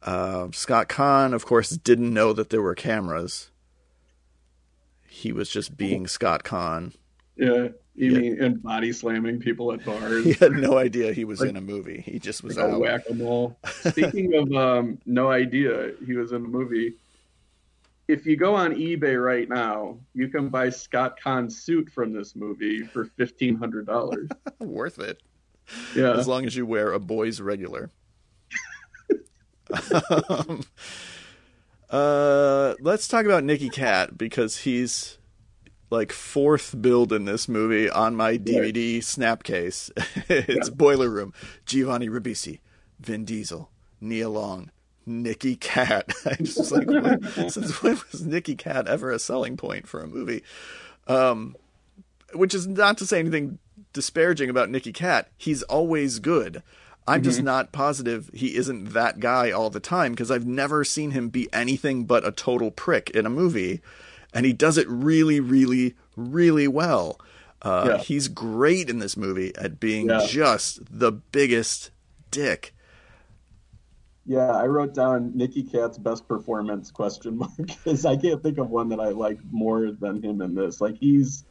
Uh, 0.02 0.48
Scott 0.52 0.88
Caan, 0.88 1.34
of 1.34 1.44
course, 1.44 1.70
didn't 1.70 2.14
know 2.14 2.32
that 2.32 2.48
there 2.48 2.62
were 2.62 2.74
cameras 2.74 3.50
he 5.16 5.32
was 5.32 5.48
just 5.48 5.76
being 5.76 6.06
Scott 6.06 6.44
Caan. 6.44 6.92
Yeah, 7.36 7.68
you 7.96 8.12
yeah. 8.12 8.18
mean 8.18 8.42
and 8.42 8.62
body 8.62 8.92
slamming 8.92 9.38
people 9.40 9.72
at 9.72 9.84
bars? 9.84 10.24
He 10.24 10.32
had 10.34 10.52
no 10.52 10.78
idea 10.78 11.12
he 11.12 11.24
was 11.24 11.40
like, 11.40 11.50
in 11.50 11.56
a 11.56 11.60
movie. 11.60 12.02
He 12.04 12.18
just 12.18 12.42
was 12.42 12.56
like 12.56 12.72
out. 12.72 12.80
whack 12.80 13.04
a 13.08 13.14
mole. 13.14 13.56
Speaking 13.66 14.34
of 14.34 14.52
um, 14.52 14.98
no 15.06 15.30
idea 15.30 15.92
he 16.04 16.14
was 16.14 16.32
in 16.32 16.44
a 16.44 16.48
movie. 16.48 16.94
If 18.08 18.24
you 18.24 18.36
go 18.36 18.54
on 18.54 18.74
eBay 18.74 19.22
right 19.22 19.48
now, 19.48 19.98
you 20.14 20.28
can 20.28 20.48
buy 20.48 20.70
Scott 20.70 21.18
Caan's 21.20 21.60
suit 21.60 21.90
from 21.90 22.12
this 22.12 22.36
movie 22.36 22.84
for 22.84 23.06
fifteen 23.16 23.56
hundred 23.56 23.86
dollars. 23.86 24.28
Worth 24.60 24.98
it. 24.98 25.20
Yeah, 25.94 26.12
as 26.12 26.28
long 26.28 26.46
as 26.46 26.54
you 26.54 26.66
wear 26.66 26.92
a 26.92 27.00
boy's 27.00 27.40
regular. 27.40 27.90
um, 30.28 30.62
uh, 31.90 32.74
let's 32.80 33.08
talk 33.08 33.24
about 33.24 33.42
Nicky 33.42 33.68
Katt 33.68 34.16
because 34.16 34.58
he's 34.58 35.15
like 35.90 36.12
fourth 36.12 36.80
billed 36.80 37.12
in 37.12 37.24
this 37.24 37.48
movie 37.48 37.88
on 37.88 38.16
my 38.16 38.38
DVD 38.38 39.02
snap 39.02 39.42
case. 39.42 39.90
it's 40.28 40.68
yeah. 40.68 40.74
Boiler 40.74 41.08
Room, 41.08 41.32
Giovanni 41.64 42.08
Ribisi, 42.08 42.60
Vin 43.00 43.24
Diesel, 43.24 43.70
Nia 44.00 44.28
Long, 44.28 44.70
Nicky 45.06 45.56
Katt. 45.56 46.12
I 46.26 46.34
just 46.36 46.72
like, 46.72 46.88
when, 46.88 47.22
since 47.50 47.82
when 47.82 47.98
was 48.12 48.24
Nicky 48.24 48.56
Katt 48.56 48.88
ever 48.88 49.10
a 49.10 49.18
selling 49.18 49.56
point 49.56 49.86
for 49.86 50.02
a 50.02 50.08
movie? 50.08 50.42
Um, 51.06 51.56
which 52.34 52.54
is 52.54 52.66
not 52.66 52.98
to 52.98 53.06
say 53.06 53.20
anything 53.20 53.58
disparaging 53.92 54.50
about 54.50 54.68
Nicky 54.68 54.92
Katt. 54.92 55.28
He's 55.36 55.62
always 55.64 56.18
good. 56.18 56.62
I'm 57.08 57.20
mm-hmm. 57.20 57.24
just 57.24 57.42
not 57.42 57.70
positive 57.70 58.30
he 58.34 58.56
isn't 58.56 58.92
that 58.92 59.20
guy 59.20 59.52
all 59.52 59.70
the 59.70 59.80
time 59.80 60.12
because 60.12 60.30
I've 60.30 60.46
never 60.46 60.82
seen 60.82 61.12
him 61.12 61.28
be 61.28 61.48
anything 61.52 62.04
but 62.04 62.26
a 62.26 62.32
total 62.32 62.72
prick 62.72 63.10
in 63.10 63.26
a 63.26 63.30
movie, 63.30 63.80
and 64.36 64.44
he 64.44 64.52
does 64.52 64.76
it 64.76 64.86
really, 64.88 65.40
really, 65.40 65.94
really 66.16 66.68
well. 66.68 67.18
Uh, 67.62 67.86
yeah. 67.88 67.98
He's 67.98 68.28
great 68.28 68.90
in 68.90 68.98
this 68.98 69.16
movie 69.16 69.54
at 69.56 69.80
being 69.80 70.08
yeah. 70.08 70.26
just 70.28 70.80
the 70.90 71.10
biggest 71.10 71.90
dick. 72.30 72.74
Yeah, 74.26 74.50
I 74.50 74.66
wrote 74.66 74.92
down 74.92 75.32
Nicky 75.34 75.62
Katt's 75.62 75.98
best 75.98 76.28
performance 76.28 76.90
question 76.90 77.38
mark 77.38 77.50
because 77.56 78.04
I 78.04 78.16
can't 78.16 78.42
think 78.42 78.58
of 78.58 78.70
one 78.70 78.90
that 78.90 79.00
I 79.00 79.08
like 79.08 79.38
more 79.50 79.90
than 79.92 80.22
him 80.22 80.42
in 80.42 80.54
this. 80.54 80.80
Like 80.80 80.96
he's 80.98 81.44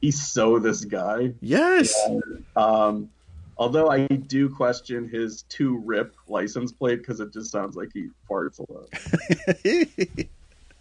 he's 0.00 0.20
so 0.20 0.58
this 0.58 0.84
guy. 0.84 1.34
Yes. 1.40 1.94
And, 2.06 2.44
um, 2.56 3.10
Although 3.58 3.88
I 3.90 4.06
do 4.06 4.50
question 4.50 5.08
his 5.08 5.42
two 5.48 5.78
rip 5.78 6.14
license 6.28 6.72
plate 6.72 6.96
because 6.96 7.20
it 7.20 7.32
just 7.32 7.50
sounds 7.50 7.74
like 7.74 7.88
he 7.94 8.08
farts 8.28 8.58
a 8.58 8.70
lot. 8.70 8.90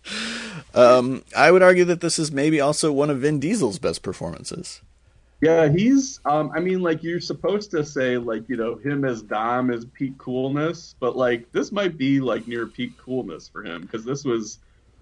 um, 0.76 1.24
I 1.36 1.52
would 1.52 1.64
argue 1.64 1.86
that 1.86 2.02
this 2.02 2.20
is 2.20 2.32
maybe 2.32 2.60
also 2.60 2.92
one 2.92 3.10
of 3.10 3.20
Vin 3.20 3.40
Diesel's 3.40 3.80
best 3.80 4.02
performances. 4.02 4.82
Yeah, 5.42 5.68
he's. 5.68 6.20
Um, 6.26 6.52
I 6.56 6.60
mean, 6.60 6.82
like 6.82 7.04
you're 7.04 7.20
supposed 7.20 7.72
to 7.72 7.86
say, 7.86 8.18
like 8.18 8.48
you 8.48 8.58
know, 8.58 8.76
him 8.76 9.06
as 9.06 9.22
Dom 9.22 9.72
is 9.72 9.86
peak 9.86 10.18
coolness, 10.18 10.96
but 11.00 11.16
like 11.16 11.52
this 11.52 11.72
might 11.72 11.98
be 11.98 12.20
like 12.20 12.48
near 12.48 12.66
peak 12.68 12.98
coolness 12.98 13.48
for 13.48 13.64
him 13.64 13.82
because 13.82 14.06
this 14.06 14.24
was 14.24 14.60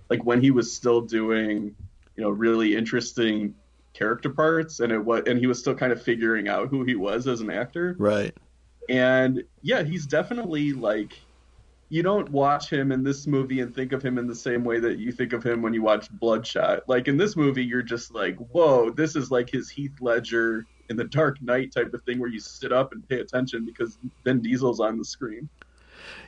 like 0.10 0.24
when 0.24 0.42
he 0.42 0.52
was 0.52 0.74
still 0.74 1.02
doing, 1.02 1.76
you 2.16 2.24
know, 2.24 2.30
really 2.30 2.76
interesting 2.76 3.56
character 3.94 4.30
parts 4.30 4.80
and 4.80 4.92
it 4.92 5.00
was 5.00 5.24
and 5.28 5.40
he 5.40 5.48
was 5.48 5.60
still 5.60 5.76
kind 5.76 5.94
of 5.94 6.02
figuring 6.02 6.48
out 6.48 6.68
who 6.70 6.84
he 6.84 6.96
was 6.96 7.28
as 7.28 7.42
an 7.42 7.50
actor 7.52 7.96
right 8.00 8.36
and 8.90 9.44
yeah 9.62 9.84
he's 9.84 10.06
definitely 10.06 10.74
like 10.74 11.20
you 11.94 12.02
don't 12.02 12.32
watch 12.32 12.72
him 12.72 12.92
in 12.92 13.04
this 13.04 13.28
movie 13.28 13.60
and 13.60 13.76
think 13.76 13.92
of 13.92 14.02
him 14.02 14.18
in 14.18 14.26
the 14.26 14.34
same 14.34 14.64
way 14.64 14.80
that 14.80 14.98
you 14.98 15.12
think 15.12 15.32
of 15.32 15.44
him 15.44 15.62
when 15.62 15.76
you 15.76 15.84
watch 15.84 16.10
bloodshot 16.14 16.82
like 16.88 17.08
in 17.08 17.18
this 17.18 17.36
movie 17.36 17.64
you're 17.64 17.84
just 17.84 18.16
like 18.16 18.36
whoa 18.52 18.90
this 18.90 19.16
is 19.16 19.30
like 19.30 19.48
his 19.48 19.70
heath 19.70 20.02
ledger 20.02 20.66
in 20.90 20.98
the 20.98 21.04
dark 21.04 21.40
knight 21.44 21.72
type 21.72 21.94
of 21.94 22.04
thing 22.04 22.18
where 22.20 22.30
you 22.30 22.40
sit 22.40 22.74
up 22.74 22.94
and 22.94 23.08
pay 23.08 23.20
attention 23.20 23.64
because 23.64 24.00
Vin 24.24 24.42
Diesel's 24.42 24.80
on 24.80 24.98
the 24.98 25.06
screen 25.06 25.48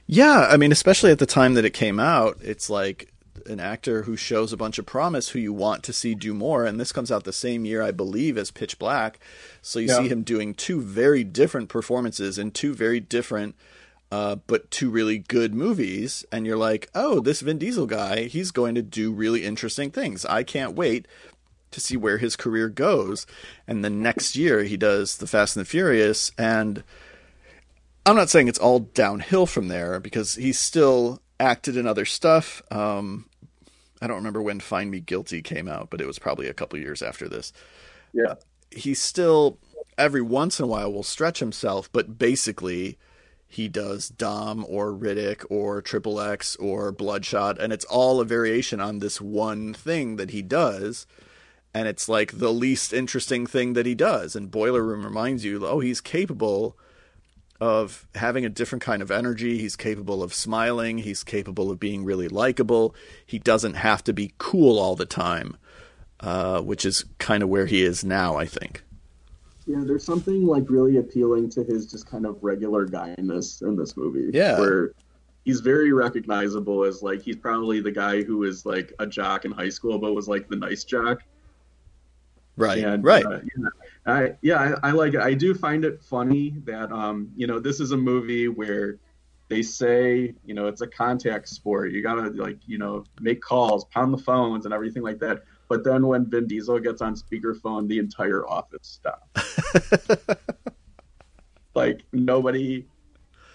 yeah 0.05 0.47
i 0.51 0.55
mean 0.55 0.72
especially 0.72 1.09
at 1.09 1.18
the 1.18 1.26
time 1.26 1.55
that 1.55 1.66
it 1.66 1.74
came 1.74 1.99
out 1.99 2.38
it's 2.41 2.70
like 2.70 3.11
an 3.47 3.59
actor 3.59 4.03
who 4.03 4.16
shows 4.16 4.53
a 4.53 4.57
bunch 4.57 4.78
of 4.78 4.86
promise 4.86 5.30
who 5.30 5.39
you 5.39 5.53
want 5.53 5.84
to 5.84 5.93
see 5.93 6.16
do 6.16 6.34
more. 6.34 6.66
And 6.66 6.80
this 6.80 6.91
comes 6.91 7.11
out 7.11 7.26
the 7.26 7.34
same 7.34 7.63
year, 7.63 7.84
I 7.84 7.91
believe, 7.91 8.38
as 8.39 8.49
Pitch 8.49 8.80
Black. 8.80 9.20
So 9.61 9.78
you 9.78 9.88
yeah. 9.88 9.99
see 9.99 10.07
him 10.07 10.24
doing 10.24 10.53
two 10.53 10.82
very 10.82 11.24
different 11.24 11.70
performances 11.70 12.39
in 12.39 12.51
two 12.51 12.74
very 12.74 12.99
different, 12.99 13.55
uh, 14.12 14.36
but 14.47 14.72
two 14.72 14.89
really 14.89 15.20
good 15.20 15.53
movies. 15.53 16.26
And 16.32 16.45
you're 16.45 16.58
like, 16.58 16.89
oh, 16.95 17.20
this 17.20 17.41
Vin 17.41 17.58
Diesel 17.58 17.86
guy, 17.86 18.24
he's 18.24 18.51
going 18.51 18.76
to 18.76 18.82
do 18.82 19.12
really 19.12 19.43
interesting 19.43 19.91
things. 19.91 20.26
I 20.26 20.43
can't 20.43 20.76
wait 20.76 21.08
to 21.72 21.80
see 21.80 21.97
where 21.97 22.18
his 22.18 22.36
career 22.36 22.70
goes. 22.70 23.28
And 23.68 23.84
the 23.84 23.89
next 23.89 24.36
year, 24.36 24.64
he 24.64 24.78
does 24.78 25.18
The 25.18 25.28
Fast 25.28 25.56
and 25.56 25.66
the 25.66 25.70
Furious. 25.70 26.32
And 26.38 26.84
I'm 28.06 28.16
not 28.16 28.30
saying 28.30 28.47
it's 28.47 28.60
all 28.60 28.80
downhill 28.80 29.45
from 29.45 29.68
there 29.68 29.99
because 29.99 30.36
he's 30.36 30.60
still 30.60 31.22
acted 31.39 31.76
in 31.76 31.88
other 31.88 32.06
stuff. 32.06 32.62
Um, 32.72 33.30
I 34.01 34.08
don't 34.08 34.18
remember 34.18 34.41
when 34.41 34.60
Find 34.60 34.91
Me 34.91 34.99
Guilty 34.99 35.41
came 35.41 35.68
out, 35.68 35.89
but 35.89 35.99
it 35.99 36.08
was 36.08 36.20
probably 36.20 36.47
a 36.47 36.53
couple 36.53 36.80
years 36.80 37.01
after 37.01 37.28
this. 37.28 37.51
Yeah. 38.14 38.36
He 38.72 38.93
still 38.93 39.58
every 39.97 40.22
once 40.22 40.60
in 40.60 40.66
a 40.66 40.68
while 40.68 40.91
will 40.91 41.03
stretch 41.03 41.39
himself, 41.39 41.89
but 41.91 42.18
basically 42.18 42.97
he 43.48 43.68
does 43.68 44.10
Dom 44.10 44.66
or 44.68 44.91
Riddick 44.91 45.46
or 45.50 45.82
Triple 45.82 46.20
X 46.20 46.56
or 46.58 46.91
Bloodshot, 46.91 47.60
and 47.60 47.72
it's 47.72 47.86
all 47.86 48.20
a 48.20 48.26
variation 48.26 48.80
on 48.80 49.00
this 49.00 49.22
one 49.22 49.74
thing 49.74 50.16
that 50.18 50.32
he 50.32 50.41
does. 50.41 51.08
And 51.74 51.89
it's 51.89 52.08
like 52.08 52.38
the 52.38 52.54
least 52.54 52.93
interesting 52.93 53.46
thing 53.46 53.74
that 53.74 53.86
he 53.86 53.96
does. 53.96 54.34
And 54.34 54.50
Boiler 54.50 54.82
Room 54.82 55.04
reminds 55.04 55.43
you, 55.43 55.68
oh, 55.68 55.82
he's 55.82 56.00
capable 56.00 56.78
of 57.60 58.08
having 58.16 58.46
a 58.46 58.50
different 58.50 58.82
kind 58.82 59.02
of 59.02 59.12
energy. 59.12 59.58
He's 59.58 59.76
capable 59.76 60.24
of 60.24 60.34
smiling. 60.34 61.00
He's 61.00 61.22
capable 61.22 61.70
of 61.72 61.78
being 61.78 62.06
really 62.06 62.30
likable. 62.30 62.96
He 63.26 63.39
doesn't 63.39 63.74
have 63.74 64.06
to 64.06 64.14
be 64.14 64.34
cool 64.38 64.80
all 64.80 64.96
the 64.96 65.06
time, 65.06 65.58
uh, 66.22 66.62
which 66.62 66.86
is 66.86 67.04
kind 67.20 67.43
of 67.43 67.50
where 67.50 67.66
he 67.66 67.84
is 67.84 68.06
now, 68.06 68.38
I 68.38 68.46
think. 68.46 68.85
Yeah, 69.68 69.82
there's 69.84 70.03
something 70.03 70.45
like 70.45 70.70
really 70.70 70.97
appealing 70.97 71.49
to 71.51 71.63
his 71.63 71.88
just 71.88 72.05
kind 72.07 72.26
of 72.26 72.38
regular 72.43 72.86
guyness 72.86 73.61
in 73.63 73.76
this 73.76 73.97
movie. 73.97 74.30
Yeah. 74.32 74.59
Where 74.59 74.91
he's 75.43 75.59
very 75.59 75.91
recognizable 75.91 76.84
as 76.84 77.01
like 77.01 77.22
he's 77.22 77.36
probably 77.36 77.80
the 77.80 77.91
guy 77.91 78.24
who 78.24 78.38
was 78.38 78.66
like 78.66 78.93
a 78.99 79.07
jock 79.07 79.45
in 79.45 79.51
high 79.51 79.70
school 79.70 79.97
but 79.97 80.13
was 80.13 80.28
like 80.28 80.49
the 80.49 80.55
nice 80.55 80.84
jock. 80.84 81.20
Right. 82.57 82.84
And, 82.84 83.03
right. 83.03 83.26
uh, 83.26 83.39
yeah, 83.43 83.70
I, 84.05 84.34
yeah, 84.41 84.78
I, 84.84 84.89
I 84.89 84.91
like 84.91 85.13
it. 85.13 85.20
I 85.20 85.34
do 85.34 85.53
find 85.53 85.84
it 85.84 86.01
funny 86.01 86.55
that 86.66 86.91
um, 86.91 87.32
you 87.36 87.47
know, 87.47 87.59
this 87.59 87.80
is 87.80 87.91
a 87.91 87.97
movie 87.97 88.47
where 88.47 88.97
they 89.47 89.61
say, 89.61 90.34
you 90.45 90.53
know, 90.53 90.68
it's 90.68 90.82
a 90.82 90.88
contact 90.88 91.47
sport. 91.49 91.91
You 91.91 92.01
gotta 92.01 92.30
like, 92.30 92.57
you 92.66 92.78
know, 92.78 93.03
make 93.20 93.41
calls, 93.41 93.86
pound 93.86 94.13
the 94.13 94.18
phones, 94.18 94.66
and 94.66 94.74
everything 94.74 95.03
like 95.03 95.20
that. 95.20 95.43
But 95.68 95.84
then 95.84 96.07
when 96.07 96.30
Vin 96.30 96.47
Diesel 96.47 96.80
gets 96.80 97.01
on 97.01 97.16
speakerphone, 97.16 97.88
the 97.88 97.99
entire 97.99 98.47
office 98.47 98.99
stops. 99.01 99.57
like 101.76 102.03
nobody, 102.13 102.86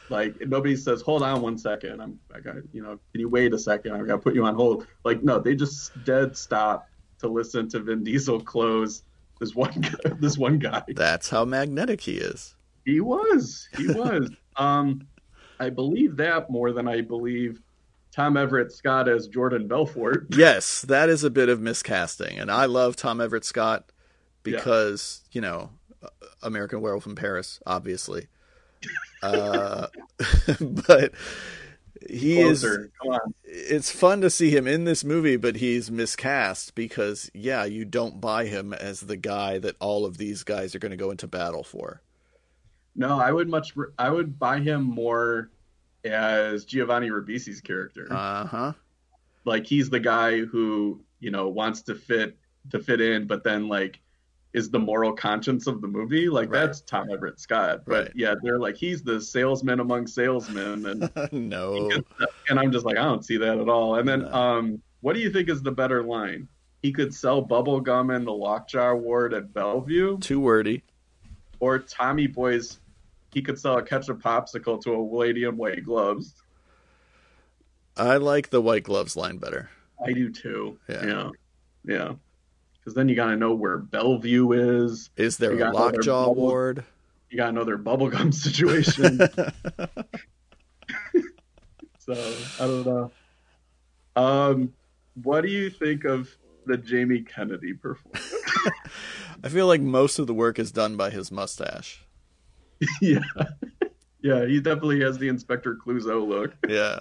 like 0.09 0.41
nobody 0.41 0.77
says, 0.77 1.03
"Hold 1.03 1.23
on 1.23 1.41
one 1.41 1.57
second. 1.57 2.01
I'm, 2.01 2.19
I 2.35 2.41
got, 2.41 2.57
you 2.73 2.83
know, 2.83 2.99
can 3.13 3.21
you 3.21 3.29
wait 3.29 3.55
a 3.55 3.59
second? 3.59 3.93
I 3.93 3.99
got 3.99 4.07
to 4.15 4.19
put 4.19 4.35
you 4.35 4.45
on 4.45 4.55
hold." 4.55 4.87
Like 5.05 5.23
no, 5.23 5.39
they 5.39 5.55
just 5.55 5.93
dead 6.05 6.37
stop 6.37 6.89
to 7.21 7.29
listen 7.29 7.69
to 7.69 7.81
Vin 7.81 8.03
Diesel 8.03 8.41
close 8.41 9.05
this 9.41 9.55
one, 9.55 9.73
guy, 9.81 10.11
this 10.21 10.39
one 10.39 10.59
guy. 10.59 10.83
That's 10.89 11.29
how 11.31 11.45
magnetic 11.45 12.03
he 12.03 12.19
is. 12.19 12.55
He 12.85 13.01
was, 13.01 13.69
he 13.77 13.89
was. 13.89 14.31
um, 14.57 15.07
I 15.59 15.71
believe 15.71 16.17
that 16.17 16.51
more 16.51 16.73
than 16.73 16.87
I 16.87 17.01
believe 17.01 17.61
Tom 18.13 18.37
Everett 18.37 18.73
Scott 18.73 19.09
as 19.09 19.29
Jordan 19.29 19.69
Belfort. 19.69 20.27
Yes, 20.37 20.83
that 20.83 21.09
is 21.09 21.25
a 21.25 21.31
bit 21.31 21.49
of 21.49 21.61
miscasting, 21.61 22.41
and 22.41 22.51
I 22.51 22.67
love 22.67 22.97
Tom 22.97 23.21
Everett 23.21 23.45
Scott 23.45 23.93
because 24.43 25.23
you 25.33 25.41
know 25.41 25.71
American 26.43 26.81
Werewolf 26.81 27.07
in 27.07 27.15
Paris, 27.15 27.61
obviously. 27.67 28.27
uh, 29.23 29.87
but 30.61 31.13
he 32.09 32.37
Closer. 32.37 32.85
is. 32.85 32.91
Come 33.03 33.13
on. 33.13 33.35
It's 33.45 33.91
fun 33.91 34.21
to 34.23 34.31
see 34.31 34.51
him 34.51 34.67
in 34.67 34.85
this 34.85 35.05
movie, 35.05 35.37
but 35.37 35.57
he's 35.57 35.91
miscast 35.91 36.75
because 36.75 37.31
yeah, 37.35 37.65
you 37.65 37.85
don't 37.85 38.21
buy 38.21 38.47
him 38.47 38.73
as 38.73 39.01
the 39.01 39.17
guy 39.17 39.59
that 39.59 39.77
all 39.81 40.07
of 40.07 40.17
these 40.19 40.43
guys 40.43 40.75
are 40.75 40.79
going 40.79 40.91
to 40.91 40.97
go 40.97 41.11
into 41.11 41.27
battle 41.27 41.63
for. 41.63 42.01
No, 42.97 43.21
I 43.21 43.31
would 43.33 43.49
much. 43.49 43.75
I 43.99 44.11
would 44.11 44.39
buy 44.39 44.61
him 44.61 44.83
more 44.83 45.51
as 46.05 46.65
Giovanni 46.65 47.11
Ribisi's 47.11 47.61
character. 47.61 48.07
Uh 48.11 48.47
huh. 48.47 48.73
like 49.45 49.67
he's 49.67 49.91
the 49.91 50.01
guy 50.01 50.41
who 50.41 51.01
you 51.21 51.31
know 51.31 51.49
wants 51.49 51.83
to 51.83 51.95
fit 51.95 52.37
to 52.71 52.79
fit 52.79 53.01
in, 53.01 53.27
but 53.27 53.43
then 53.45 53.69
like 53.69 54.01
is 54.53 54.69
the 54.69 54.79
moral 54.79 55.13
conscience 55.13 55.67
of 55.69 55.81
the 55.81 55.87
movie. 55.87 56.29
Like 56.29 56.51
Right. 56.51 56.67
that's 56.67 56.81
Tom 56.81 57.09
Everett 57.11 57.39
Scott. 57.39 57.83
But 57.87 58.05
Right. 58.07 58.13
yeah, 58.17 58.35
they're 58.43 58.59
like 58.59 58.77
he's 58.77 59.03
the 59.03 59.21
salesman 59.21 59.81
among 59.81 60.07
salesmen, 60.09 60.87
and 60.87 61.33
no. 61.33 61.91
and 62.49 62.59
I'm 62.59 62.73
just 62.73 62.85
like 62.85 62.97
I 62.97 63.05
don't 63.05 63.25
see 63.25 63.37
that 63.39 63.59
at 63.59 63.69
all. 63.69 63.97
And 63.97 64.09
then 64.09 64.23
No. 64.23 64.33
um, 64.33 64.83
what 65.03 65.15
do 65.15 65.21
you 65.21 65.31
think 65.31 65.49
is 65.49 65.63
the 65.63 65.71
better 65.73 66.03
line? 66.03 66.49
He 66.83 66.93
could 66.93 67.15
sell 67.15 67.43
bubble 67.43 67.81
gum 67.81 68.11
in 68.11 68.25
the 68.25 68.33
Lockjaw 68.33 68.95
Ward 68.95 69.35
at 69.35 69.53
Bellevue, 69.53 70.19
Too 70.19 70.41
wordy. 70.41 70.83
or 71.61 71.79
Tommy 71.79 72.27
Boy's. 72.27 72.81
He 73.33 73.43
could 73.43 73.59
sell 73.59 73.79
a 73.79 73.83
ketchup 73.83 74.21
popsicle 74.23 74.81
to 74.83 74.95
a 74.95 75.01
lady 75.01 75.45
in 75.45 75.57
white 75.57 75.85
gloves. 75.85 76.35
I 77.97 78.17
like 78.17 78.51
the 78.51 78.61
white 78.61 78.83
gloves 78.85 79.17
line 79.17 79.39
better. 79.39 79.71
I 80.05 80.13
do 80.13 80.31
too. 80.31 80.79
Yeah. 80.89 81.07
Yeah. 81.07 81.31
Yeah. 81.85 82.13
Because 82.79 82.95
then 82.95 83.09
you 83.09 83.15
got 83.15 83.27
to 83.31 83.37
know 83.37 83.55
where 83.55 83.77
Bellevue 83.79 84.53
is. 84.53 85.11
Is 85.17 85.37
there 85.37 85.53
You 85.55 85.65
a 85.67 85.71
lockjaw 85.71 86.27
bubble- 86.29 86.35
ward? 86.35 86.85
You 87.31 87.37
got 87.37 87.47
to 87.47 87.53
know 87.53 87.65
their 87.65 87.79
bubblegum 87.79 88.33
situation. 88.47 89.19
so 91.99 92.13
I 92.59 92.67
don't 92.67 92.87
know. 92.87 93.11
Um, 94.17 94.73
what 95.23 95.43
do 95.43 95.49
you 95.49 95.71
think 95.71 96.05
of 96.05 96.29
the 96.67 96.77
Jamie 96.77 97.21
Kennedy 97.21 97.75
performance? 97.75 98.35
I 99.45 99.49
feel 99.49 99.67
like 99.67 99.81
most 99.81 100.19
of 100.19 100.27
the 100.27 100.35
work 100.35 100.59
is 100.59 100.73
done 100.73 100.97
by 100.97 101.11
his 101.11 101.31
mustache. 101.31 102.03
yeah. 103.01 103.21
Yeah, 104.23 104.47
he 104.47 104.61
definitely 104.61 105.01
has 105.01 105.19
the 105.19 105.29
Inspector 105.29 105.75
Clouseau 105.85 106.27
look. 106.27 106.55
Yeah. 106.69 107.01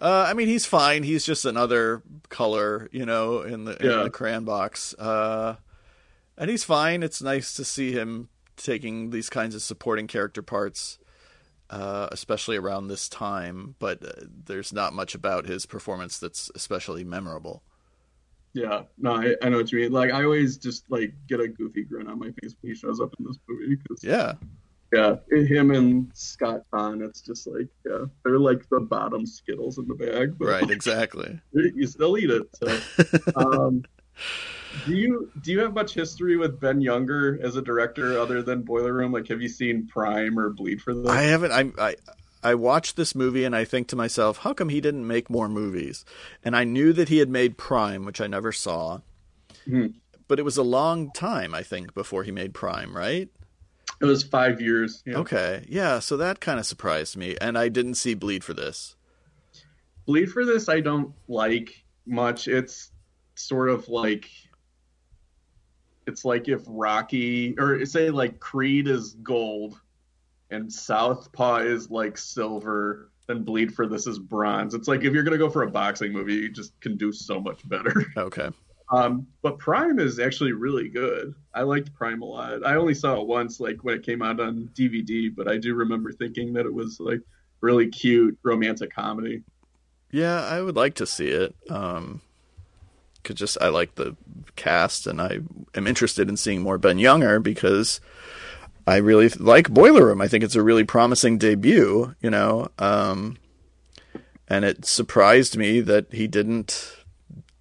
Uh, 0.00 0.26
I 0.28 0.34
mean, 0.34 0.46
he's 0.46 0.64
fine. 0.64 1.02
He's 1.02 1.26
just 1.26 1.44
another 1.44 2.02
color, 2.28 2.88
you 2.92 3.04
know, 3.04 3.40
in 3.42 3.64
the 3.64 3.76
in 3.82 4.04
the 4.04 4.10
crayon 4.10 4.44
box. 4.44 4.94
Uh, 4.94 5.56
and 6.36 6.48
he's 6.48 6.62
fine. 6.62 7.02
It's 7.02 7.20
nice 7.20 7.52
to 7.54 7.64
see 7.64 7.90
him 7.90 8.28
taking 8.56 9.10
these 9.10 9.28
kinds 9.28 9.56
of 9.56 9.62
supporting 9.62 10.06
character 10.06 10.40
parts, 10.40 11.00
uh, 11.68 12.08
especially 12.12 12.56
around 12.56 12.86
this 12.86 13.08
time. 13.08 13.74
But 13.80 14.04
uh, 14.04 14.24
there's 14.46 14.72
not 14.72 14.92
much 14.92 15.16
about 15.16 15.46
his 15.46 15.66
performance 15.66 16.18
that's 16.20 16.48
especially 16.54 17.02
memorable. 17.02 17.64
Yeah, 18.54 18.82
no, 18.98 19.16
I, 19.16 19.34
I 19.42 19.48
know 19.48 19.56
what 19.58 19.72
you 19.72 19.80
mean. 19.80 19.90
Like, 19.92 20.12
I 20.12 20.22
always 20.22 20.58
just 20.58 20.88
like 20.90 21.12
get 21.26 21.40
a 21.40 21.48
goofy 21.48 21.82
grin 21.82 22.08
on 22.08 22.20
my 22.20 22.30
face 22.40 22.54
when 22.60 22.72
he 22.72 22.78
shows 22.78 23.00
up 23.00 23.12
in 23.18 23.26
this 23.26 23.38
movie 23.48 23.74
because 23.74 24.04
Yeah. 24.04 24.34
Yeah, 24.92 25.16
him 25.30 25.70
and 25.70 26.10
Scott 26.14 26.62
Caan, 26.72 27.06
it's 27.06 27.20
just 27.20 27.46
like, 27.46 27.68
yeah, 27.84 28.06
they're 28.24 28.38
like 28.38 28.66
the 28.70 28.80
bottom 28.80 29.26
Skittles 29.26 29.76
in 29.76 29.86
the 29.86 29.94
bag, 29.94 30.34
Right. 30.38 30.70
Exactly. 30.70 31.38
you 31.52 31.86
still 31.86 32.16
eat 32.16 32.30
it. 32.30 32.48
So, 32.54 33.32
um, 33.36 33.84
do 34.86 34.94
you 34.94 35.30
do 35.42 35.52
you 35.52 35.60
have 35.60 35.74
much 35.74 35.92
history 35.92 36.36
with 36.36 36.58
Ben 36.58 36.80
Younger 36.80 37.38
as 37.42 37.56
a 37.56 37.62
director 37.62 38.18
other 38.18 38.42
than 38.42 38.62
Boiler 38.62 38.94
Room? 38.94 39.12
Like, 39.12 39.28
have 39.28 39.42
you 39.42 39.48
seen 39.48 39.86
Prime 39.86 40.38
or 40.38 40.50
Bleed 40.50 40.80
for 40.80 40.94
this? 40.94 41.06
I 41.06 41.22
haven't. 41.22 41.52
I, 41.52 41.70
I 41.78 41.96
I 42.42 42.54
watched 42.54 42.96
this 42.96 43.14
movie 43.14 43.44
and 43.44 43.54
I 43.54 43.64
think 43.64 43.88
to 43.88 43.96
myself, 43.96 44.38
how 44.38 44.52
come 44.52 44.68
he 44.68 44.80
didn't 44.80 45.06
make 45.06 45.28
more 45.28 45.48
movies? 45.48 46.04
And 46.44 46.56
I 46.56 46.64
knew 46.64 46.92
that 46.92 47.08
he 47.08 47.18
had 47.18 47.28
made 47.28 47.58
Prime, 47.58 48.04
which 48.04 48.20
I 48.20 48.26
never 48.26 48.52
saw. 48.52 49.00
Hmm. 49.64 49.88
But 50.28 50.38
it 50.38 50.44
was 50.44 50.56
a 50.56 50.62
long 50.62 51.10
time, 51.12 51.54
I 51.54 51.62
think, 51.62 51.94
before 51.94 52.22
he 52.22 52.30
made 52.30 52.54
Prime, 52.54 52.94
right? 52.94 53.28
It 54.00 54.04
was 54.04 54.22
five 54.22 54.60
years. 54.60 55.02
Yeah. 55.04 55.16
Okay, 55.18 55.64
yeah. 55.68 55.98
So 55.98 56.16
that 56.18 56.38
kind 56.38 56.60
of 56.60 56.66
surprised 56.66 57.16
me, 57.16 57.36
and 57.40 57.58
I 57.58 57.68
didn't 57.68 57.94
see 57.94 58.14
Bleed 58.14 58.44
for 58.44 58.54
this. 58.54 58.94
Bleed 60.06 60.30
for 60.30 60.44
this, 60.44 60.68
I 60.68 60.80
don't 60.80 61.12
like 61.26 61.84
much. 62.06 62.46
It's 62.46 62.92
sort 63.34 63.70
of 63.70 63.88
like 63.88 64.28
it's 66.06 66.24
like 66.24 66.48
if 66.48 66.62
Rocky 66.66 67.54
or 67.58 67.84
say 67.86 68.10
like 68.10 68.40
Creed 68.40 68.88
is 68.88 69.14
gold 69.22 69.80
and 70.50 70.72
Southpaw 70.72 71.58
is 71.58 71.90
like 71.90 72.16
silver, 72.16 73.10
then 73.26 73.42
Bleed 73.44 73.74
for 73.74 73.86
this 73.86 74.06
is 74.06 74.18
bronze. 74.18 74.74
It's 74.74 74.88
like 74.88 75.04
if 75.04 75.12
you're 75.12 75.22
gonna 75.22 75.38
go 75.38 75.50
for 75.50 75.62
a 75.62 75.70
boxing 75.70 76.12
movie, 76.12 76.34
you 76.34 76.48
just 76.48 76.80
can 76.80 76.96
do 76.96 77.12
so 77.12 77.38
much 77.40 77.68
better. 77.68 78.06
Okay, 78.16 78.48
Um, 78.90 79.26
but 79.42 79.58
Prime 79.58 79.98
is 79.98 80.18
actually 80.18 80.52
really 80.52 80.88
good. 80.88 81.34
I 81.52 81.62
liked 81.62 81.92
Prime 81.94 82.22
a 82.22 82.24
lot. 82.24 82.64
I 82.64 82.76
only 82.76 82.94
saw 82.94 83.20
it 83.20 83.26
once, 83.26 83.60
like 83.60 83.84
when 83.84 83.96
it 83.96 84.02
came 84.04 84.22
out 84.22 84.40
on 84.40 84.70
DVD, 84.74 85.34
but 85.34 85.48
I 85.48 85.58
do 85.58 85.74
remember 85.74 86.12
thinking 86.12 86.54
that 86.54 86.64
it 86.66 86.72
was 86.72 86.98
like 86.98 87.20
really 87.60 87.88
cute 87.88 88.38
romantic 88.42 88.94
comedy. 88.94 89.42
yeah, 90.10 90.42
I 90.42 90.62
would 90.62 90.76
like 90.76 90.94
to 90.96 91.06
see 91.06 91.28
it. 91.28 91.54
Um, 91.68 92.22
cause 93.24 93.36
just 93.36 93.58
I 93.60 93.68
like 93.68 93.96
the 93.96 94.16
cast, 94.56 95.06
and 95.06 95.20
I 95.20 95.40
am 95.74 95.86
interested 95.86 96.28
in 96.28 96.36
seeing 96.36 96.62
more 96.62 96.78
Ben 96.78 96.98
Younger 96.98 97.40
because 97.40 98.00
I 98.86 98.96
really 98.96 99.28
like 99.28 99.68
Boiler 99.68 100.06
Room. 100.06 100.22
I 100.22 100.28
think 100.28 100.44
it's 100.44 100.54
a 100.54 100.62
really 100.62 100.84
promising 100.84 101.36
debut, 101.36 102.14
you 102.22 102.30
know. 102.30 102.68
Um, 102.78 103.36
and 104.48 104.64
it 104.64 104.86
surprised 104.86 105.58
me 105.58 105.80
that 105.82 106.06
he 106.10 106.26
didn't 106.26 106.96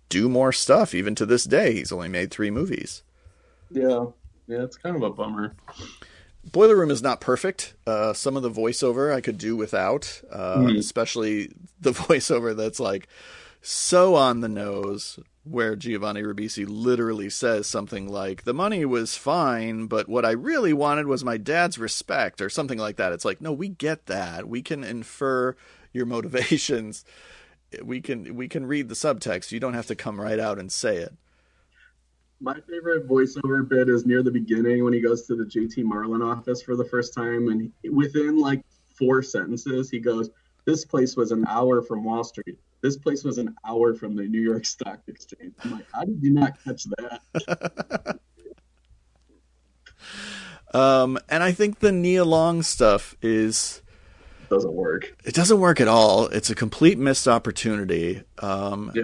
do 0.09 0.29
more 0.29 0.51
stuff. 0.51 0.93
Even 0.93 1.15
to 1.15 1.25
this 1.25 1.43
day, 1.43 1.73
he's 1.73 1.91
only 1.91 2.09
made 2.09 2.31
three 2.31 2.51
movies. 2.51 3.03
Yeah, 3.69 4.05
yeah, 4.47 4.63
it's 4.63 4.77
kind 4.77 4.95
of 4.95 5.01
a 5.03 5.09
bummer. 5.09 5.55
Boiler 6.49 6.77
Room 6.77 6.91
is 6.91 7.01
not 7.03 7.19
perfect. 7.19 7.73
Uh, 7.85 8.13
some 8.13 8.37
of 8.37 8.43
the 8.43 8.49
voiceover 8.51 9.13
I 9.13 9.19
could 9.21 9.37
do 9.37 9.55
without, 9.57 10.21
uh, 10.31 10.59
Mhm. 10.59 10.77
especially 10.77 11.51
the 11.81 11.91
voiceover 12.07 12.55
that's 12.55 12.79
like 12.79 13.07
so 13.61 14.15
on 14.15 14.39
the 14.39 14.47
nose, 14.47 15.19
where 15.43 15.75
Giovanni 15.75 16.21
Ribisi 16.21 16.65
literally 16.67 17.29
says 17.29 17.67
something 17.67 18.07
like, 18.07 18.43
"The 18.43 18.53
money 18.53 18.85
was 18.85 19.15
fine, 19.17 19.87
but 19.87 20.07
what 20.07 20.23
I 20.25 20.31
really 20.31 20.71
wanted 20.73 21.07
was 21.07 21.23
my 21.25 21.35
dad's 21.37 21.77
respect," 21.77 22.39
or 22.41 22.49
something 22.49 22.77
like 22.77 22.95
that. 22.95 23.11
It's 23.11 23.25
like, 23.25 23.41
no, 23.41 23.51
we 23.51 23.67
get 23.67 24.05
that. 24.05 24.47
We 24.47 24.61
can 24.61 24.83
infer 24.85 25.55
your 25.91 26.05
motivations. 26.05 27.03
We 27.83 28.01
can 28.01 28.35
we 28.35 28.47
can 28.47 28.65
read 28.65 28.89
the 28.89 28.95
subtext. 28.95 29.51
You 29.51 29.59
don't 29.59 29.73
have 29.73 29.87
to 29.87 29.95
come 29.95 30.19
right 30.19 30.39
out 30.39 30.59
and 30.59 30.71
say 30.71 30.97
it. 30.97 31.13
My 32.39 32.53
favorite 32.53 33.07
voiceover 33.07 33.67
bit 33.67 33.89
is 33.89 34.05
near 34.05 34.21
the 34.21 34.31
beginning 34.31 34.83
when 34.83 34.93
he 34.93 35.01
goes 35.01 35.25
to 35.27 35.35
the 35.35 35.43
JT 35.43 35.83
Marlin 35.83 36.21
office 36.21 36.61
for 36.61 36.75
the 36.75 36.85
first 36.85 37.13
time, 37.13 37.49
and 37.49 37.71
he, 37.81 37.89
within 37.89 38.37
like 38.37 38.63
four 38.97 39.21
sentences, 39.21 39.89
he 39.89 39.99
goes, 39.99 40.29
"This 40.65 40.85
place 40.85 41.15
was 41.15 41.31
an 41.31 41.45
hour 41.47 41.81
from 41.81 42.03
Wall 42.03 42.23
Street. 42.23 42.57
This 42.81 42.95
place 42.95 43.23
was 43.23 43.37
an 43.37 43.55
hour 43.65 43.95
from 43.95 44.15
the 44.15 44.23
New 44.23 44.41
York 44.41 44.65
Stock 44.65 44.99
Exchange." 45.07 45.53
I'm 45.63 45.71
like, 45.71 45.87
how 45.91 46.05
did 46.05 46.19
you 46.21 46.31
not 46.31 46.63
catch 46.63 46.85
that? 46.97 48.19
Um, 50.73 51.17
and 51.29 51.43
I 51.43 51.51
think 51.51 51.79
the 51.79 51.91
Nia 51.91 52.25
Long 52.25 52.61
stuff 52.61 53.15
is 53.21 53.81
doesn't 54.49 54.73
work. 54.73 55.15
It 55.23 55.33
doesn't 55.33 55.59
work 55.59 55.81
at 55.81 55.87
all. 55.87 56.27
It's 56.27 56.49
a 56.49 56.55
complete 56.55 56.97
missed 56.97 57.27
opportunity. 57.27 58.23
Um, 58.39 58.91
yeah. 58.95 59.03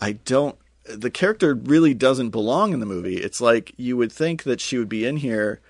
I 0.00 0.12
don't. 0.12 0.56
The 0.84 1.10
character 1.10 1.54
really 1.54 1.94
doesn't 1.94 2.30
belong 2.30 2.72
in 2.72 2.80
the 2.80 2.86
movie. 2.86 3.16
It's 3.16 3.40
like 3.40 3.72
you 3.76 3.96
would 3.96 4.12
think 4.12 4.44
that 4.44 4.60
she 4.60 4.78
would 4.78 4.88
be 4.88 5.04
in 5.04 5.16
here 5.16 5.60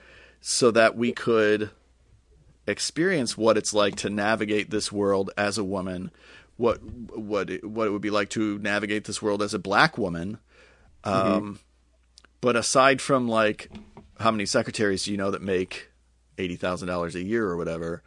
so 0.40 0.70
that 0.70 0.96
we 0.96 1.12
could 1.12 1.70
experience 2.66 3.38
what 3.38 3.56
it's 3.56 3.72
like 3.72 3.96
to 3.96 4.10
navigate 4.10 4.70
this 4.70 4.92
world 4.92 5.30
as 5.36 5.56
a 5.56 5.64
woman, 5.64 6.10
what 6.56 6.82
what 6.82 7.50
it, 7.50 7.64
what 7.64 7.86
it 7.86 7.90
would 7.90 8.02
be 8.02 8.10
like 8.10 8.28
to 8.30 8.58
navigate 8.58 9.04
this 9.04 9.22
world 9.22 9.42
as 9.42 9.54
a 9.54 9.58
black 9.58 9.96
woman. 9.96 10.38
Um, 11.04 11.14
mm-hmm. 11.14 11.52
But 12.40 12.56
aside 12.56 13.00
from 13.00 13.28
like 13.28 13.70
how 14.20 14.30
many 14.30 14.46
secretaries 14.46 15.04
do 15.04 15.12
you 15.12 15.16
know 15.16 15.30
that 15.30 15.42
make 15.42 15.90
eighty 16.38 16.56
thousand 16.56 16.88
dollars 16.88 17.14
a 17.14 17.22
year 17.22 17.46
or 17.46 17.56
whatever, 17.56 18.02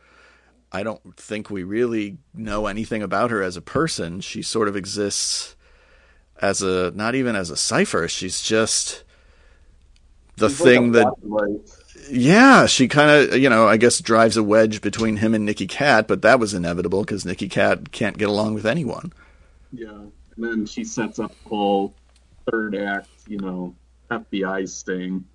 I 0.72 0.84
don't 0.84 1.16
think 1.18 1.50
we 1.50 1.64
really 1.64 2.18
know 2.34 2.68
anything 2.68 3.02
about 3.02 3.32
her 3.32 3.42
as 3.42 3.58
a 3.58 3.62
person. 3.62 4.22
She 4.22 4.42
sort 4.42 4.68
of 4.68 4.76
exists 4.76 5.56
as 6.42 6.62
a 6.62 6.92
not 6.92 7.16
even 7.16 7.36
as 7.36 7.50
a 7.50 7.58
cipher. 7.58 8.08
She's 8.08 8.42
just 8.42 9.04
the 10.38 10.50
She's 10.50 10.60
thing 10.60 10.92
like 10.94 11.06
that 11.06 11.80
yeah, 12.12 12.66
she 12.66 12.88
kind 12.88 13.10
of, 13.10 13.38
you 13.38 13.50
know, 13.50 13.68
I 13.68 13.78
guess 13.78 14.00
drives 14.00 14.38
a 14.38 14.44
wedge 14.44 14.82
between 14.82 15.18
him 15.18 15.34
and 15.34 15.46
Nicky 15.46 15.68
Katt, 15.68 16.08
but 16.08 16.22
that 16.22 16.40
was 16.40 16.54
inevitable 16.54 17.02
because 17.02 17.26
Nicky 17.26 17.50
Katt 17.50 17.92
can't 17.92 18.18
get 18.18 18.30
along 18.30 18.54
with 18.54 18.66
anyone. 18.66 19.14
Yeah, 19.72 19.90
and 19.90 20.12
then 20.38 20.66
she 20.66 20.84
sets 20.84 21.20
up 21.20 21.32
the 21.44 21.50
whole 21.50 21.94
third 22.50 22.76
act, 22.76 23.10
you 23.28 23.38
know, 23.38 23.76
FBI 24.10 24.68
sting. 24.68 25.26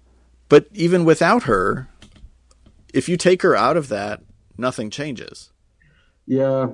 But 0.48 0.66
even 0.72 1.04
without 1.04 1.44
her, 1.44 1.88
if 2.92 3.08
you 3.08 3.16
take 3.16 3.42
her 3.42 3.56
out 3.56 3.76
of 3.76 3.88
that, 3.88 4.22
nothing 4.56 4.90
changes. 4.90 5.50
Yeah. 6.26 6.68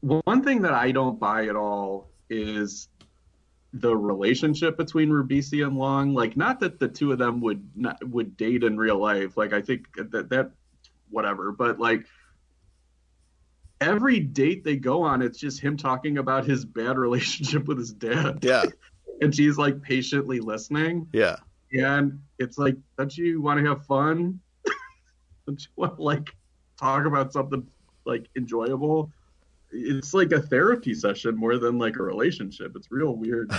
One 0.00 0.42
thing 0.42 0.62
that 0.62 0.72
I 0.72 0.92
don't 0.92 1.18
buy 1.18 1.46
at 1.46 1.56
all 1.56 2.10
is 2.30 2.88
the 3.72 3.96
relationship 3.96 4.76
between 4.76 5.10
Ribisi 5.10 5.66
and 5.66 5.76
Long. 5.76 6.14
Like, 6.14 6.36
not 6.36 6.60
that 6.60 6.78
the 6.78 6.88
two 6.88 7.12
of 7.12 7.18
them 7.18 7.40
would 7.40 7.68
not, 7.74 8.02
would 8.08 8.36
date 8.36 8.62
in 8.62 8.76
real 8.76 8.98
life. 8.98 9.36
Like, 9.36 9.52
I 9.52 9.62
think 9.62 9.88
that 9.96 10.28
that 10.30 10.52
whatever, 11.10 11.52
but 11.52 11.78
like 11.78 12.06
every 13.80 14.20
date 14.20 14.64
they 14.64 14.76
go 14.76 15.02
on, 15.02 15.22
it's 15.22 15.38
just 15.38 15.60
him 15.60 15.76
talking 15.76 16.18
about 16.18 16.46
his 16.46 16.64
bad 16.64 16.98
relationship 16.98 17.66
with 17.66 17.78
his 17.78 17.92
dad. 17.92 18.38
Yeah, 18.42 18.64
and 19.20 19.34
she's 19.34 19.58
like 19.58 19.82
patiently 19.82 20.40
listening. 20.40 21.08
Yeah, 21.12 21.36
and 21.72 22.20
it's 22.38 22.58
like, 22.58 22.76
don't 22.96 23.16
you 23.16 23.40
want 23.40 23.60
to 23.60 23.66
have 23.66 23.84
fun? 23.86 24.40
don't 25.46 25.60
you 25.60 25.70
want 25.76 25.98
like 25.98 26.34
talk 26.78 27.06
about 27.06 27.32
something 27.32 27.66
like 28.04 28.28
enjoyable? 28.36 29.10
it's 29.74 30.14
like 30.14 30.32
a 30.32 30.40
therapy 30.40 30.94
session 30.94 31.36
more 31.36 31.58
than 31.58 31.78
like 31.78 31.96
a 31.96 32.02
relationship. 32.02 32.74
It's 32.76 32.90
real 32.90 33.14
weird. 33.14 33.50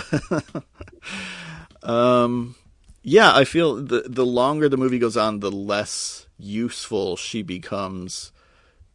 um, 1.82 2.56
yeah, 3.02 3.34
I 3.34 3.44
feel 3.44 3.76
the 3.76 4.04
the 4.06 4.26
longer 4.26 4.68
the 4.68 4.76
movie 4.76 4.98
goes 4.98 5.16
on, 5.16 5.40
the 5.40 5.50
less 5.50 6.26
useful 6.38 7.16
she 7.16 7.42
becomes 7.42 8.32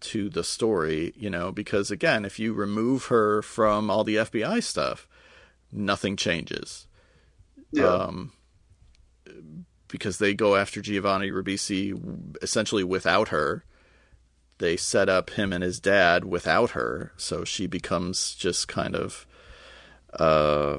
to 0.01 0.30
the 0.30 0.43
story. 0.43 1.13
You 1.15 1.30
know, 1.30 1.51
because 1.51 1.91
again, 1.91 2.26
if 2.26 2.39
you 2.39 2.53
remove 2.53 3.05
her 3.05 3.41
from 3.41 3.89
all 3.89 4.03
the 4.03 4.15
FBI 4.17 4.63
stuff, 4.63 5.07
nothing 5.72 6.15
changes. 6.15 6.88
Yeah. 7.72 7.86
Um, 7.86 8.34
because 9.88 10.17
they 10.17 10.34
go 10.34 10.55
after 10.55 10.82
Giovanni 10.82 11.32
Ribisi 11.32 11.97
essentially 12.41 12.84
without 12.84 13.30
her 13.30 13.65
they 14.62 14.78
set 14.78 15.09
up 15.09 15.32
him 15.32 15.51
and 15.51 15.64
his 15.64 15.80
dad 15.80 16.24
without 16.24 16.72
her, 16.72 17.12
so 17.18 17.43
she 17.43 17.68
becomes 17.68 18.34
just 18.36 18.70
kind 18.70 18.95
of 18.95 19.26
uh, 20.14 20.78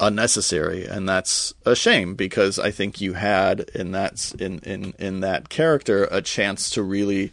unnecessary, 0.00 0.86
and 0.86 1.06
that's 1.06 1.52
a 1.66 1.76
shame 1.76 2.14
because 2.14 2.58
I 2.58 2.70
think 2.70 3.00
you 3.00 3.12
had 3.12 3.60
in 3.74 3.92
that 3.92 4.32
in 4.38 4.60
in 4.60 4.94
in 4.98 5.20
that 5.20 5.50
character 5.50 6.04
a 6.10 6.22
chance 6.22 6.70
to 6.70 6.82
really 6.82 7.32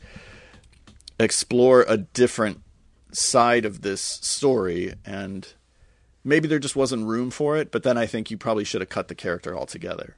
explore 1.20 1.86
a 1.88 1.98
different 1.98 2.62
side 3.14 3.64
of 3.64 3.82
this 3.82 4.02
story. 4.02 4.94
And 5.06 5.48
maybe 6.28 6.48
there 6.48 6.60
just 6.60 6.76
wasn't 6.76 7.08
room 7.08 7.32
for 7.32 7.58
it 7.58 7.72
but 7.72 7.84
then 7.84 7.98
i 7.98 8.06
think 8.06 8.30
you 8.30 8.38
probably 8.38 8.66
should 8.66 8.82
have 8.82 8.90
cut 8.90 9.08
the 9.08 9.16
character 9.16 9.58
altogether. 9.58 10.16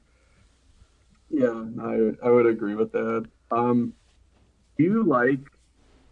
Yeah 1.30 1.64
i 1.80 2.10
i 2.26 2.30
would 2.30 2.46
agree 2.46 2.74
with 2.74 2.92
that. 2.92 3.26
Um 3.50 3.94
do 4.80 4.86
you 4.86 5.02
like 5.02 5.40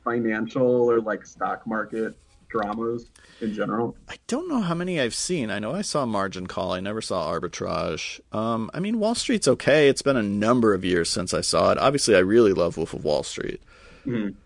financial 0.04 0.90
or 0.90 1.00
like 1.00 1.24
stock 1.24 1.66
market 1.66 2.14
dramas 2.48 3.10
in 3.40 3.54
general? 3.54 3.96
I 4.08 4.16
don't 4.26 4.48
know 4.48 4.60
how 4.60 4.74
many 4.74 5.00
I've 5.00 5.14
seen. 5.14 5.50
I 5.50 5.58
know 5.58 5.72
I 5.72 5.82
saw 5.82 6.04
Margin 6.04 6.46
Call. 6.46 6.72
I 6.72 6.80
never 6.80 7.00
saw 7.00 7.32
Arbitrage. 7.32 8.20
Um, 8.34 8.70
I 8.74 8.80
mean, 8.80 8.98
Wall 8.98 9.14
Street's 9.14 9.48
okay. 9.48 9.88
It's 9.88 10.02
been 10.02 10.16
a 10.16 10.22
number 10.22 10.74
of 10.74 10.84
years 10.84 11.08
since 11.08 11.32
I 11.32 11.40
saw 11.40 11.70
it. 11.72 11.78
Obviously, 11.78 12.14
I 12.14 12.20
really 12.20 12.52
love 12.52 12.76
Wolf 12.76 12.92
of 12.92 13.04
Wall 13.04 13.22
Street. 13.22 13.62
Mm-hmm. 14.06 14.36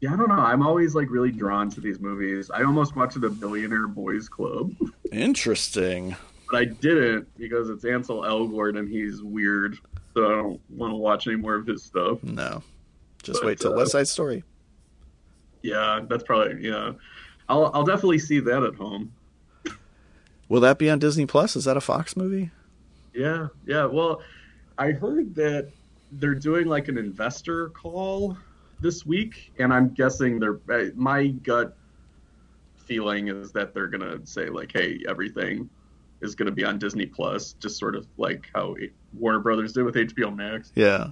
Yeah, 0.00 0.12
I 0.12 0.16
don't 0.16 0.28
know. 0.28 0.34
I'm 0.34 0.66
always 0.66 0.94
like 0.94 1.08
really 1.10 1.30
drawn 1.30 1.70
to 1.70 1.80
these 1.80 2.00
movies. 2.00 2.50
I 2.50 2.64
almost 2.64 2.96
watched 2.96 3.20
The 3.20 3.30
Billionaire 3.30 3.86
Boys 3.86 4.28
Club. 4.28 4.74
Interesting. 5.12 6.16
But 6.50 6.58
I 6.58 6.64
didn't 6.64 7.28
because 7.38 7.70
it's 7.70 7.84
Ansel 7.84 8.22
Elgort 8.22 8.76
and 8.76 8.88
he's 8.88 9.22
weird. 9.22 9.78
So 10.14 10.24
I 10.26 10.28
don't 10.30 10.60
want 10.70 10.92
to 10.92 10.96
watch 10.96 11.26
any 11.26 11.36
more 11.36 11.54
of 11.54 11.66
his 11.66 11.82
stuff. 11.82 12.22
No. 12.22 12.62
Just 13.24 13.40
but, 13.40 13.46
wait 13.46 13.60
till 13.60 13.72
uh, 13.72 13.76
West 13.76 13.92
Side 13.92 14.06
Story. 14.06 14.44
Yeah, 15.62 16.00
that's 16.08 16.22
probably 16.22 16.66
yeah. 16.68 16.92
I'll 17.48 17.70
I'll 17.74 17.84
definitely 17.84 18.18
see 18.18 18.38
that 18.40 18.62
at 18.62 18.74
home. 18.74 19.12
Will 20.48 20.60
that 20.60 20.78
be 20.78 20.90
on 20.90 20.98
Disney 20.98 21.26
Plus? 21.26 21.56
Is 21.56 21.64
that 21.64 21.76
a 21.76 21.80
Fox 21.80 22.16
movie? 22.16 22.50
Yeah, 23.14 23.48
yeah. 23.66 23.86
Well, 23.86 24.20
I 24.76 24.90
heard 24.90 25.34
that 25.36 25.70
they're 26.12 26.34
doing 26.34 26.66
like 26.66 26.88
an 26.88 26.98
investor 26.98 27.70
call 27.70 28.36
this 28.80 29.06
week, 29.06 29.52
and 29.58 29.72
I'm 29.72 29.88
guessing 29.94 30.38
they're. 30.38 30.60
My 30.94 31.28
gut 31.28 31.76
feeling 32.76 33.28
is 33.28 33.50
that 33.52 33.72
they're 33.72 33.88
gonna 33.88 34.24
say 34.26 34.50
like, 34.50 34.70
"Hey, 34.70 35.02
everything 35.08 35.70
is 36.20 36.34
gonna 36.34 36.50
be 36.50 36.64
on 36.64 36.78
Disney 36.78 37.06
Plus," 37.06 37.54
just 37.54 37.78
sort 37.78 37.96
of 37.96 38.06
like 38.18 38.50
how 38.54 38.76
Warner 39.14 39.40
Brothers 39.40 39.72
did 39.72 39.84
with 39.84 39.94
HBO 39.94 40.34
Max. 40.34 40.72
Yeah. 40.74 41.10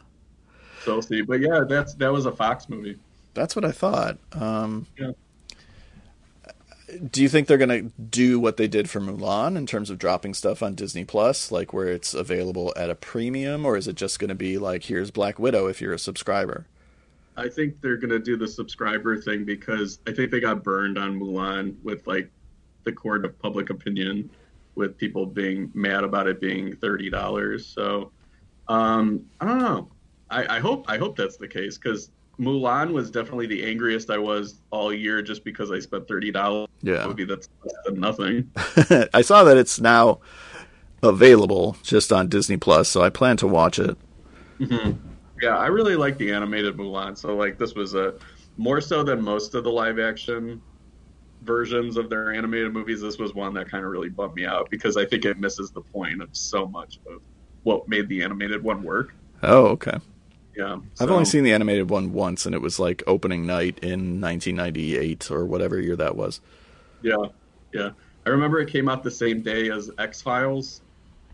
So 0.84 0.94
we'll 0.94 1.02
see. 1.02 1.22
But 1.22 1.40
yeah, 1.40 1.64
that's 1.68 1.94
that 1.94 2.12
was 2.12 2.26
a 2.26 2.32
Fox 2.32 2.68
movie. 2.68 2.98
That's 3.34 3.56
what 3.56 3.64
I 3.64 3.72
thought. 3.72 4.18
Um, 4.32 4.86
yeah. 4.98 5.12
Do 7.10 7.22
you 7.22 7.28
think 7.30 7.48
they're 7.48 7.56
going 7.56 7.88
to 7.88 8.02
do 8.02 8.38
what 8.38 8.58
they 8.58 8.68
did 8.68 8.90
for 8.90 9.00
Mulan 9.00 9.56
in 9.56 9.64
terms 9.64 9.88
of 9.88 9.98
dropping 9.98 10.34
stuff 10.34 10.62
on 10.62 10.74
Disney 10.74 11.04
Plus, 11.04 11.50
like 11.50 11.72
where 11.72 11.88
it's 11.88 12.12
available 12.12 12.74
at 12.76 12.90
a 12.90 12.94
premium, 12.94 13.64
or 13.64 13.78
is 13.78 13.88
it 13.88 13.96
just 13.96 14.18
going 14.18 14.28
to 14.28 14.34
be 14.34 14.58
like 14.58 14.84
here's 14.84 15.10
Black 15.10 15.38
Widow 15.38 15.68
if 15.68 15.80
you're 15.80 15.94
a 15.94 15.98
subscriber? 15.98 16.66
I 17.34 17.48
think 17.48 17.80
they're 17.80 17.96
going 17.96 18.10
to 18.10 18.18
do 18.18 18.36
the 18.36 18.46
subscriber 18.46 19.16
thing 19.16 19.44
because 19.44 20.00
I 20.06 20.12
think 20.12 20.30
they 20.30 20.40
got 20.40 20.62
burned 20.62 20.98
on 20.98 21.18
Mulan 21.18 21.76
with 21.82 22.06
like 22.06 22.30
the 22.84 22.92
court 22.92 23.24
of 23.24 23.38
public 23.38 23.70
opinion, 23.70 24.28
with 24.74 24.98
people 24.98 25.24
being 25.24 25.70
mad 25.72 26.04
about 26.04 26.26
it 26.26 26.40
being 26.40 26.76
thirty 26.76 27.08
dollars. 27.08 27.66
So 27.66 28.10
um, 28.68 29.24
I 29.40 29.46
don't 29.46 29.60
know. 29.60 29.88
I, 30.32 30.56
I 30.56 30.60
hope 30.60 30.84
I 30.88 30.98
hope 30.98 31.16
that's 31.16 31.36
the 31.36 31.48
case 31.48 31.78
because 31.78 32.10
Mulan 32.38 32.92
was 32.92 33.10
definitely 33.10 33.46
the 33.46 33.64
angriest 33.64 34.10
I 34.10 34.18
was 34.18 34.60
all 34.70 34.92
year 34.92 35.22
just 35.22 35.44
because 35.44 35.70
I 35.70 35.78
spent 35.78 36.08
thirty 36.08 36.30
dollars. 36.30 36.68
Yeah, 36.82 37.06
movie 37.06 37.24
that's 37.24 37.48
nothing. 37.92 38.50
I 39.14 39.22
saw 39.22 39.44
that 39.44 39.56
it's 39.56 39.80
now 39.80 40.20
available 41.02 41.76
just 41.82 42.12
on 42.12 42.28
Disney 42.28 42.56
Plus, 42.56 42.88
so 42.88 43.02
I 43.02 43.10
plan 43.10 43.36
to 43.38 43.46
watch 43.46 43.78
it. 43.78 43.96
Mm-hmm. 44.58 44.92
Yeah, 45.42 45.58
I 45.58 45.66
really 45.66 45.96
like 45.96 46.18
the 46.18 46.32
animated 46.32 46.76
Mulan. 46.76 47.16
So 47.16 47.36
like 47.36 47.58
this 47.58 47.74
was 47.74 47.94
a 47.94 48.14
more 48.56 48.80
so 48.80 49.02
than 49.02 49.22
most 49.22 49.54
of 49.54 49.64
the 49.64 49.72
live 49.72 49.98
action 49.98 50.62
versions 51.42 51.96
of 51.96 52.08
their 52.08 52.32
animated 52.32 52.72
movies. 52.72 53.00
This 53.00 53.18
was 53.18 53.34
one 53.34 53.52
that 53.54 53.68
kind 53.68 53.84
of 53.84 53.90
really 53.90 54.08
bummed 54.08 54.34
me 54.34 54.46
out 54.46 54.70
because 54.70 54.96
I 54.96 55.04
think 55.04 55.24
it 55.24 55.38
misses 55.38 55.70
the 55.70 55.80
point 55.80 56.22
of 56.22 56.28
so 56.32 56.66
much 56.66 56.98
of 57.10 57.20
what 57.64 57.88
made 57.88 58.08
the 58.08 58.22
animated 58.22 58.62
one 58.62 58.82
work. 58.82 59.14
Oh, 59.42 59.66
okay. 59.68 59.98
Yeah, 60.56 60.78
I've 61.00 61.10
only 61.10 61.24
seen 61.24 61.44
the 61.44 61.52
animated 61.52 61.88
one 61.88 62.12
once, 62.12 62.44
and 62.44 62.54
it 62.54 62.60
was 62.60 62.78
like 62.78 63.02
opening 63.06 63.46
night 63.46 63.78
in 63.78 64.20
1998 64.20 65.30
or 65.30 65.46
whatever 65.46 65.80
year 65.80 65.96
that 65.96 66.14
was. 66.14 66.40
Yeah, 67.00 67.16
yeah. 67.72 67.90
I 68.26 68.30
remember 68.30 68.60
it 68.60 68.68
came 68.68 68.88
out 68.88 69.02
the 69.02 69.10
same 69.10 69.40
day 69.40 69.70
as 69.70 69.90
X 69.98 70.20
Files, 70.20 70.82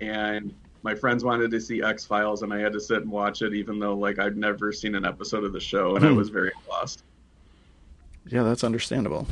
and 0.00 0.54
my 0.82 0.94
friends 0.94 1.24
wanted 1.24 1.50
to 1.50 1.60
see 1.60 1.82
X 1.82 2.04
Files, 2.04 2.42
and 2.42 2.52
I 2.52 2.60
had 2.60 2.72
to 2.72 2.80
sit 2.80 3.02
and 3.02 3.10
watch 3.10 3.42
it, 3.42 3.54
even 3.54 3.78
though 3.78 3.94
like 3.94 4.18
I'd 4.18 4.36
never 4.36 4.72
seen 4.72 4.94
an 4.94 5.04
episode 5.04 5.44
of 5.44 5.52
the 5.52 5.60
show, 5.60 5.96
and 5.96 6.04
I 6.04 6.10
hmm. 6.10 6.16
was 6.16 6.28
very 6.28 6.52
lost. 6.68 7.02
Yeah, 8.26 8.42
that's 8.42 8.62
understandable. 8.62 9.26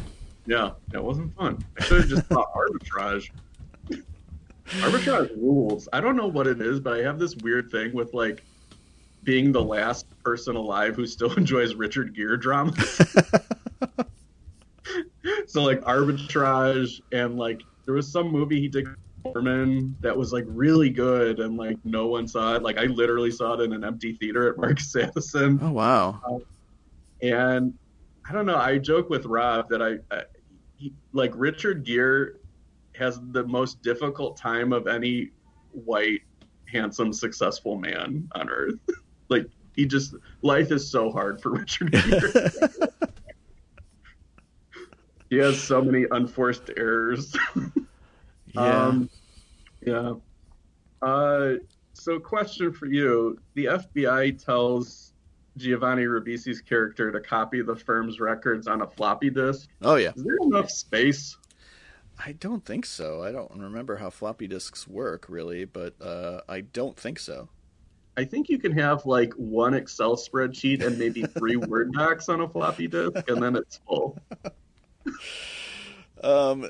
Yeah, 0.46 0.72
it 0.92 1.02
wasn't 1.02 1.34
fun. 1.36 1.64
I 1.78 1.84
should 1.84 2.00
have 2.00 2.08
just 2.08 2.26
thought 2.26 2.52
arbitrage. 2.54 3.30
arbitrage 4.66 5.30
rules. 5.36 5.88
I 5.92 6.00
don't 6.00 6.16
know 6.16 6.26
what 6.26 6.46
it 6.46 6.60
is, 6.60 6.80
but 6.80 6.94
I 6.94 7.02
have 7.02 7.18
this 7.18 7.36
weird 7.36 7.70
thing 7.70 7.92
with 7.92 8.14
like 8.14 8.42
being 9.26 9.52
the 9.52 9.62
last 9.62 10.06
person 10.24 10.56
alive 10.56 10.96
who 10.96 11.06
still 11.06 11.34
enjoys 11.36 11.74
Richard 11.74 12.14
Gere 12.14 12.38
dramas. 12.38 12.96
so 15.46 15.62
like 15.62 15.82
arbitrage 15.82 17.02
and 17.12 17.36
like 17.36 17.60
there 17.84 17.94
was 17.94 18.10
some 18.10 18.28
movie 18.28 18.60
he 18.60 18.68
did 18.68 18.86
Norman 19.24 19.96
that 20.00 20.16
was 20.16 20.32
like 20.32 20.44
really 20.46 20.88
good 20.88 21.40
and 21.40 21.56
like 21.56 21.76
no 21.84 22.06
one 22.06 22.26
saw 22.26 22.54
it. 22.54 22.62
Like 22.62 22.78
I 22.78 22.84
literally 22.84 23.32
saw 23.32 23.54
it 23.54 23.60
in 23.60 23.72
an 23.72 23.84
empty 23.84 24.14
theater 24.14 24.48
at 24.48 24.56
Mark 24.56 24.80
Sanderson. 24.92 25.58
Oh 25.60 25.72
wow! 25.72 26.20
Uh, 26.26 26.38
and 27.20 27.74
I 28.28 28.32
don't 28.32 28.46
know. 28.46 28.56
I 28.56 28.78
joke 28.78 29.10
with 29.10 29.26
Rob 29.26 29.68
that 29.70 29.82
I, 29.82 29.96
I 30.14 30.22
he, 30.76 30.92
like 31.12 31.32
Richard 31.34 31.84
Gere 31.84 32.34
has 32.94 33.20
the 33.32 33.44
most 33.44 33.82
difficult 33.82 34.36
time 34.36 34.72
of 34.72 34.86
any 34.86 35.30
white, 35.72 36.22
handsome, 36.72 37.12
successful 37.12 37.76
man 37.76 38.28
on 38.34 38.48
earth. 38.48 38.78
Like 39.28 39.46
he 39.74 39.86
just 39.86 40.14
life 40.42 40.72
is 40.72 40.88
so 40.90 41.10
hard 41.10 41.40
for 41.40 41.50
Richard 41.58 41.92
Gere. 41.92 42.50
he 45.30 45.36
has 45.36 45.60
so 45.60 45.82
many 45.82 46.06
unforced 46.10 46.70
errors. 46.76 47.36
Yeah. 48.54 48.86
Um, 48.86 49.10
yeah. 49.84 50.14
Uh, 51.02 51.54
so, 51.92 52.18
question 52.18 52.72
for 52.72 52.86
you: 52.86 53.38
The 53.52 53.66
FBI 53.66 54.42
tells 54.42 55.12
Giovanni 55.58 56.04
Ribisi's 56.04 56.62
character 56.62 57.12
to 57.12 57.20
copy 57.20 57.60
the 57.60 57.76
firm's 57.76 58.18
records 58.18 58.66
on 58.66 58.80
a 58.80 58.86
floppy 58.86 59.28
disk. 59.28 59.68
oh 59.82 59.96
yeah. 59.96 60.12
Is 60.16 60.24
there 60.24 60.38
enough 60.40 60.70
space? 60.70 61.36
I 62.24 62.32
don't 62.32 62.64
think 62.64 62.86
so. 62.86 63.22
I 63.22 63.30
don't 63.30 63.50
remember 63.54 63.96
how 63.96 64.08
floppy 64.08 64.46
disks 64.46 64.88
work 64.88 65.26
really, 65.28 65.66
but 65.66 66.00
uh, 66.00 66.40
I 66.48 66.62
don't 66.62 66.96
think 66.96 67.18
so. 67.18 67.50
I 68.16 68.24
think 68.24 68.48
you 68.48 68.58
can 68.58 68.72
have 68.72 69.04
like 69.06 69.32
one 69.34 69.74
Excel 69.74 70.16
spreadsheet 70.16 70.84
and 70.84 70.98
maybe 70.98 71.22
three 71.22 71.56
Word 71.56 71.92
docs 71.92 72.28
on 72.28 72.40
a 72.40 72.48
floppy 72.48 72.86
disk, 72.88 73.28
and 73.28 73.42
then 73.42 73.56
it's 73.56 73.80
full. 73.86 74.18
Um, 76.24 76.68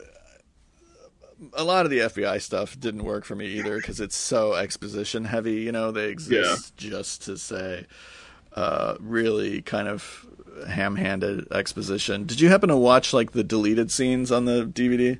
a 1.52 1.64
lot 1.64 1.86
of 1.86 1.90
the 1.90 2.00
FBI 2.00 2.42
stuff 2.42 2.78
didn't 2.78 3.04
work 3.04 3.24
for 3.24 3.34
me 3.34 3.46
either 3.46 3.76
because 3.76 4.00
it's 4.00 4.16
so 4.16 4.54
exposition 4.54 5.24
heavy. 5.24 5.62
You 5.62 5.72
know, 5.72 5.92
they 5.92 6.08
exist 6.08 6.76
just 6.76 7.22
to 7.22 7.38
say 7.38 7.86
uh, 8.54 8.96
really 9.00 9.62
kind 9.62 9.88
of 9.88 10.26
ham-handed 10.68 11.52
exposition. 11.52 12.24
Did 12.24 12.40
you 12.40 12.48
happen 12.48 12.68
to 12.70 12.76
watch 12.76 13.12
like 13.12 13.32
the 13.32 13.44
deleted 13.44 13.90
scenes 13.90 14.32
on 14.32 14.46
the 14.46 14.64
DVD? 14.66 15.18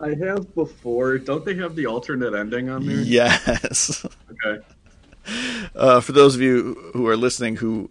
I 0.00 0.14
have 0.14 0.54
before. 0.54 1.18
Don't 1.18 1.44
they 1.44 1.54
have 1.54 1.76
the 1.76 1.86
alternate 1.86 2.34
ending 2.34 2.68
on 2.68 2.86
there? 2.86 3.00
Yes. 3.00 4.04
Okay. 4.46 4.64
Uh, 5.74 6.00
for 6.00 6.12
those 6.12 6.34
of 6.34 6.40
you 6.40 6.90
who 6.92 7.06
are 7.08 7.16
listening 7.16 7.56
who 7.56 7.90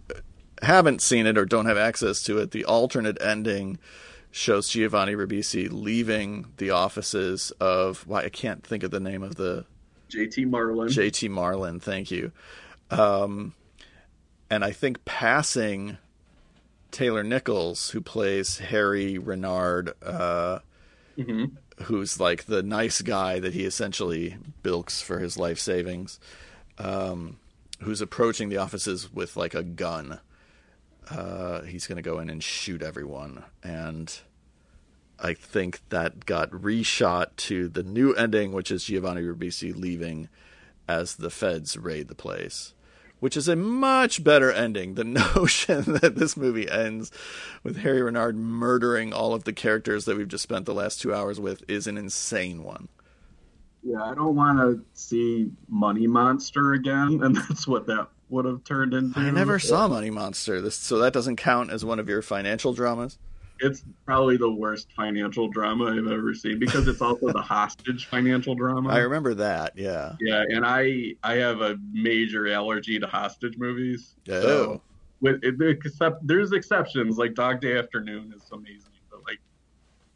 haven't 0.62 1.02
seen 1.02 1.26
it 1.26 1.36
or 1.36 1.44
don't 1.44 1.66
have 1.66 1.76
access 1.76 2.22
to 2.22 2.38
it, 2.38 2.50
the 2.52 2.64
alternate 2.64 3.20
ending 3.20 3.78
shows 4.30 4.68
Giovanni 4.68 5.14
Ribisi 5.14 5.68
leaving 5.70 6.46
the 6.56 6.70
offices 6.70 7.52
of 7.60 8.06
why 8.06 8.24
I 8.24 8.28
can't 8.28 8.66
think 8.66 8.82
of 8.82 8.90
the 8.90 9.00
name 9.00 9.22
of 9.22 9.36
the 9.36 9.64
JT 10.10 10.48
Marlin. 10.48 10.88
JT 10.88 11.30
Marlin, 11.30 11.80
thank 11.80 12.10
you. 12.10 12.32
Um, 12.90 13.54
and 14.50 14.64
I 14.64 14.72
think 14.72 15.04
passing 15.04 15.98
Taylor 16.90 17.24
Nichols, 17.24 17.90
who 17.90 18.00
plays 18.00 18.58
Harry 18.58 19.18
Renard, 19.18 19.92
uh, 20.02 20.60
hmm 21.16 21.44
who's 21.82 22.20
like 22.20 22.44
the 22.44 22.62
nice 22.62 23.02
guy 23.02 23.40
that 23.40 23.52
he 23.52 23.64
essentially 23.64 24.36
bilks 24.62 25.00
for 25.02 25.18
his 25.18 25.36
life 25.36 25.58
savings, 25.58 26.20
um, 26.78 27.38
who's 27.80 28.00
approaching 28.00 28.48
the 28.48 28.56
offices 28.56 29.12
with 29.12 29.36
like 29.36 29.54
a 29.54 29.62
gun. 29.62 30.20
Uh, 31.10 31.62
he's 31.62 31.86
going 31.86 31.96
to 31.96 32.02
go 32.02 32.18
in 32.18 32.30
and 32.30 32.42
shoot 32.42 32.82
everyone. 32.82 33.44
And 33.62 34.16
I 35.18 35.34
think 35.34 35.80
that 35.90 36.26
got 36.26 36.50
reshot 36.50 37.36
to 37.36 37.68
the 37.68 37.82
new 37.82 38.12
ending, 38.14 38.52
which 38.52 38.70
is 38.70 38.84
Giovanni 38.84 39.22
Ribisi 39.22 39.74
leaving 39.74 40.28
as 40.88 41.16
the 41.16 41.30
feds 41.30 41.76
raid 41.76 42.08
the 42.08 42.14
place. 42.14 42.74
Which 43.20 43.36
is 43.36 43.48
a 43.48 43.56
much 43.56 44.22
better 44.22 44.52
ending. 44.52 44.94
The 44.94 45.04
notion 45.36 45.94
that 46.00 46.16
this 46.16 46.36
movie 46.36 46.70
ends 46.70 47.10
with 47.62 47.78
Harry 47.78 48.02
Renard 48.02 48.36
murdering 48.36 49.12
all 49.12 49.32
of 49.34 49.44
the 49.44 49.52
characters 49.52 50.04
that 50.04 50.16
we've 50.16 50.28
just 50.28 50.42
spent 50.42 50.66
the 50.66 50.74
last 50.74 51.00
two 51.00 51.14
hours 51.14 51.40
with 51.40 51.62
is 51.68 51.86
an 51.86 51.96
insane 51.96 52.62
one. 52.62 52.88
Yeah, 53.84 54.02
I 54.02 54.14
don't 54.14 54.34
want 54.34 54.58
to 54.58 54.82
see 54.94 55.50
Money 55.68 56.06
Monster 56.06 56.72
again, 56.72 57.20
and 57.22 57.36
that's 57.36 57.66
what 57.66 57.86
that 57.86 58.08
would 58.30 58.44
have 58.44 58.64
turned 58.64 58.94
into. 58.94 59.18
I 59.18 59.30
never 59.30 59.58
saw 59.58 59.86
Money 59.88 60.10
Monster, 60.10 60.60
this, 60.60 60.74
so 60.74 60.98
that 60.98 61.12
doesn't 61.12 61.36
count 61.36 61.70
as 61.70 61.84
one 61.84 61.98
of 61.98 62.08
your 62.08 62.22
financial 62.22 62.72
dramas. 62.72 63.18
It's 63.60 63.84
probably 64.04 64.36
the 64.36 64.50
worst 64.50 64.88
financial 64.96 65.48
drama 65.48 65.84
I've 65.84 66.10
ever 66.10 66.34
seen 66.34 66.58
because 66.58 66.88
it's 66.88 67.00
also 67.00 67.32
the 67.32 67.40
hostage 67.40 68.06
financial 68.06 68.56
drama. 68.56 68.88
I 68.88 68.98
remember 68.98 69.32
that, 69.34 69.78
yeah. 69.78 70.16
yeah, 70.20 70.42
and 70.48 70.66
I 70.66 71.14
I 71.22 71.34
have 71.34 71.60
a 71.60 71.78
major 71.92 72.48
allergy 72.48 72.98
to 72.98 73.06
hostage 73.06 73.56
movies. 73.56 74.16
Oh. 74.28 74.42
So 74.42 74.82
with 75.20 75.42
except 75.62 76.26
there's 76.26 76.52
exceptions 76.52 77.16
like 77.16 77.34
Dog 77.34 77.60
Day 77.60 77.78
Afternoon 77.78 78.34
is 78.36 78.42
amazing, 78.52 78.90
but 79.08 79.20
like 79.24 79.38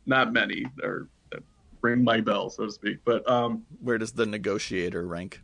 not 0.04 0.32
many 0.32 0.66
are 0.82 1.08
ring 1.80 2.02
my 2.04 2.20
bell 2.20 2.50
so 2.50 2.66
to 2.66 2.72
speak. 2.72 2.98
But 3.04 3.28
um, 3.28 3.64
Where 3.80 3.98
does 3.98 4.12
the 4.12 4.26
negotiator 4.26 5.06
rank? 5.06 5.40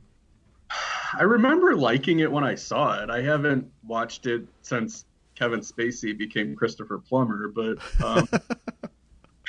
I 1.17 1.23
remember 1.23 1.77
liking 1.77 2.21
it 2.21 2.31
when 2.31 2.43
I 2.45 2.55
saw 2.57 3.01
it. 3.03 3.11
I 3.11 3.23
haven't 3.23 3.71
watched 3.87 4.27
it 4.27 4.47
since 4.63 5.05
Kevin 5.35 5.61
Spacey 5.61 6.17
became 6.17 6.57
Christopher 6.57 6.99
Plummer, 6.99 7.49
but 7.49 7.79
um, 8.05 8.29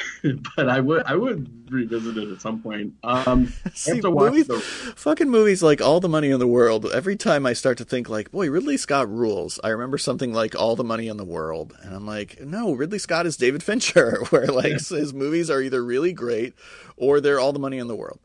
but 0.55 0.69
I 0.69 0.79
would 0.79 1.03
I 1.05 1.15
would 1.15 1.71
revisit 1.71 2.17
it 2.17 2.29
at 2.29 2.41
some 2.41 2.61
point. 2.61 2.93
Um, 3.03 3.53
See, 3.73 3.91
have 3.91 4.01
to 4.01 4.11
watch 4.11 4.31
movies, 4.31 4.47
the 4.47 4.59
fucking 4.59 5.29
movies 5.29 5.63
like 5.63 5.81
All 5.81 5.99
the 5.99 6.09
Money 6.09 6.29
in 6.31 6.39
the 6.39 6.47
World. 6.47 6.85
Every 6.93 7.15
time 7.15 7.45
I 7.45 7.53
start 7.53 7.77
to 7.79 7.85
think 7.85 8.09
like, 8.09 8.31
boy, 8.31 8.49
Ridley 8.49 8.77
Scott 8.77 9.09
rules. 9.09 9.59
I 9.63 9.69
remember 9.69 9.97
something 9.97 10.33
like 10.33 10.55
All 10.55 10.75
the 10.75 10.83
Money 10.83 11.07
in 11.07 11.17
the 11.17 11.25
World, 11.25 11.73
and 11.81 11.95
I'm 11.95 12.05
like, 12.05 12.41
no, 12.41 12.73
Ridley 12.73 12.99
Scott 12.99 13.25
is 13.25 13.37
David 13.37 13.63
Fincher, 13.63 14.23
where 14.29 14.47
like 14.47 14.87
his 14.87 15.13
movies 15.13 15.49
are 15.49 15.61
either 15.61 15.83
really 15.83 16.13
great 16.13 16.53
or 16.97 17.21
they're 17.21 17.39
All 17.39 17.53
the 17.53 17.59
Money 17.59 17.77
in 17.77 17.87
the 17.87 17.95
World. 17.95 18.19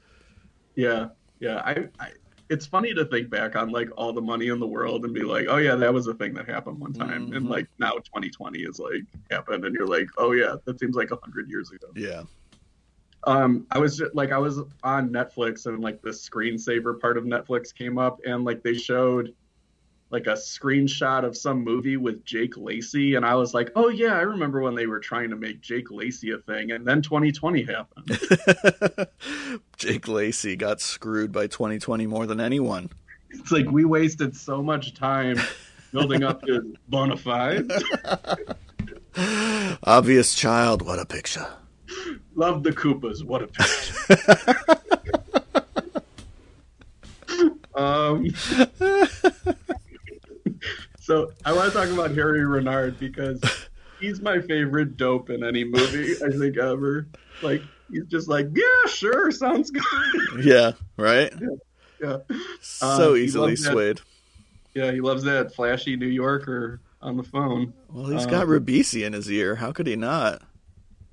yeah 0.75 1.09
yeah. 1.41 1.57
I, 1.65 1.89
I 1.99 2.11
it's 2.51 2.67
funny 2.67 2.93
to 2.93 3.05
think 3.07 3.31
back 3.31 3.57
on 3.57 3.71
like 3.71 3.89
all 3.97 4.13
the 4.13 4.21
money 4.21 4.49
in 4.49 4.59
the 4.59 4.67
world 4.67 5.05
and 5.05 5.15
be 5.15 5.23
like, 5.23 5.47
oh 5.49 5.57
yeah, 5.59 5.77
that 5.77 5.95
was 5.95 6.09
a 6.09 6.15
thing 6.15 6.35
that 6.35 6.49
happened 6.49 6.79
one 6.79 6.93
time, 6.93 7.33
and 7.33 7.47
Mhm. 7.47 7.49
like 7.49 7.67
now 7.79 7.93
2020 7.93 8.59
is 8.61 8.79
like 8.79 9.03
happened, 9.31 9.65
and 9.65 9.75
you're 9.75 9.87
like, 9.87 10.09
oh 10.19 10.33
yeah, 10.33 10.57
that 10.67 10.79
seems 10.81 10.97
like 10.97 11.13
a 11.13 11.17
hundred 11.23 11.49
years 11.49 11.71
ago. 11.71 11.87
Yeah, 11.95 12.25
um 13.27 13.67
i 13.71 13.79
was 13.79 13.99
just, 13.99 14.15
like 14.15 14.33
i 14.33 14.39
was 14.39 14.61
on 14.83 15.11
netflix 15.11 15.67
and 15.67 15.81
like 15.81 16.01
the 16.01 16.09
screensaver 16.09 16.99
part 16.99 17.19
of 17.19 17.25
netflix 17.25 17.75
came 17.75 17.99
up 17.99 18.19
and 18.25 18.47
like 18.47 18.63
they 18.63 18.73
showed 18.73 19.35
like 20.11 20.27
a 20.27 20.33
screenshot 20.33 21.25
of 21.25 21.37
some 21.37 21.63
movie 21.63 21.97
with 21.97 22.25
jake 22.25 22.57
lacy 22.57 23.15
and 23.15 23.25
i 23.25 23.35
was 23.35 23.55
like 23.55 23.71
oh 23.77 23.89
yeah 23.89 24.15
i 24.15 24.21
remember 24.21 24.61
when 24.61 24.75
they 24.75 24.87
were 24.87 24.99
trying 25.01 25.31
to 25.31 25.37
make 25.37 25.61
jake 25.61 25.91
lacy 25.91 26.33
a 26.33 26.39
thing 26.39 26.73
and 26.73 26.85
then 26.87 27.01
2020 27.03 27.63
happened 27.63 28.19
Jake 29.77 30.07
Lacy 30.09 30.57
got 30.57 30.81
screwed 30.81 31.33
by 31.33 31.47
2020 31.47 32.07
more 32.07 32.27
than 32.27 32.39
anyone. 32.41 32.91
it's 33.31 33.51
like 33.51 33.71
we 33.71 33.85
wasted 33.85 34.37
so 34.37 34.63
much 34.63 34.93
time 34.95 35.39
building 35.93 36.23
up 36.23 36.43
his 36.47 36.63
bona 36.89 37.17
fide 37.17 37.71
Obvious 39.85 40.35
child, 40.35 40.83
what 40.83 40.99
a 41.01 41.05
picture. 41.07 41.47
love 42.37 42.63
the 42.63 42.71
koopas 42.73 43.25
what 43.25 43.43
a 43.43 43.47
picture 43.49 44.57
um 47.75 48.27
so 51.11 51.33
I 51.45 51.53
want 51.53 51.73
to 51.73 51.77
talk 51.77 51.89
about 51.89 52.13
Harry 52.13 52.45
Renard 52.47 52.99
because 53.01 53.41
he's 54.01 54.21
my 54.21 54.41
favorite 54.41 54.97
dope 54.97 55.29
in 55.31 55.43
any 55.43 55.65
movie 55.65 56.15
I 56.25 56.31
think 56.31 56.57
ever. 56.57 57.09
Like 57.43 57.63
he's 57.91 58.05
just 58.07 58.29
like, 58.29 58.47
yeah, 58.55 58.89
sure, 58.91 59.33
sounds 59.33 59.73
good. 59.73 59.83
Yeah, 60.45 60.73
right? 60.97 61.33
yeah, 62.01 62.19
So 62.61 63.11
Um, 63.13 63.17
easily 63.17 63.49
loves 63.51 63.63
that- 63.65 63.73
swayed. 63.73 64.01
yeah, 64.75 64.93
he 64.93 65.01
loves 65.01 65.25
that 65.25 65.53
flashy 65.53 65.97
New 65.97 66.07
Yorker 66.07 66.79
on 67.03 67.17
the 67.17 67.25
phone. 67.25 67.73
Well, 67.93 68.07
he's 68.11 68.25
Um, 68.27 68.31
got 68.31 68.47
Ribisi 68.47 69.05
in 69.05 69.13
his 69.13 69.29
ear. 69.33 69.57
How 69.57 69.73
could 69.73 69.89
he 69.89 69.97
not? 69.97 70.43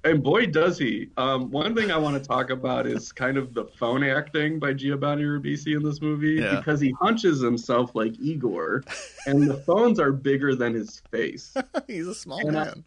And 0.03 0.23
boy, 0.23 0.45
does 0.45 0.77
he! 0.77 1.09
Um, 1.17 1.51
one 1.51 1.75
thing 1.75 1.91
I 1.91 1.97
want 1.97 2.21
to 2.21 2.25
talk 2.25 2.49
about 2.49 2.85
is 2.87 3.11
kind 3.23 3.37
of 3.37 3.53
the 3.53 3.65
phone 3.65 4.03
acting 4.03 4.59
by 4.59 4.73
Giovanni 4.73 5.23
Ribisi 5.23 5.75
in 5.75 5.83
this 5.83 6.01
movie 6.01 6.35
Yeah. 6.41 6.55
because 6.57 6.79
he 6.79 6.91
hunches 7.01 7.41
himself 7.41 7.93
like 7.95 8.17
Igor, 8.19 8.83
and 9.25 9.49
the 9.49 9.57
phones 9.57 9.99
are 9.99 10.11
bigger 10.13 10.55
than 10.55 10.73
his 10.75 11.01
face. 11.11 11.53
he's 11.87 12.07
a 12.07 12.15
small 12.15 12.39
And 12.47 12.57
I- 12.57 12.65
man. 12.65 12.83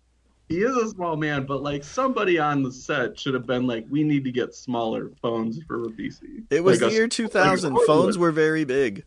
He 0.48 0.62
is 0.62 0.74
a 0.76 0.88
small 0.88 1.14
man, 1.16 1.46
but 1.46 1.62
like 1.62 1.84
somebody 1.84 2.40
on 2.40 2.64
the 2.64 2.72
set 2.72 3.16
should 3.18 3.34
have 3.34 3.46
been 3.46 3.68
like, 3.68 3.86
"We 3.88 4.02
need 4.02 4.24
to 4.24 4.32
get 4.32 4.52
smaller 4.52 5.10
phones 5.22 5.62
for 5.62 5.78
Ribisi." 5.78 6.42
It 6.50 6.64
was 6.64 6.80
Like 6.80 6.90
the 6.90 6.96
a- 6.96 6.98
year 6.98 7.06
2000. 7.08 7.72
like 7.74 7.86
Phones 7.86 8.18
were 8.18 8.32
very 8.32 8.64
big. 8.64 9.04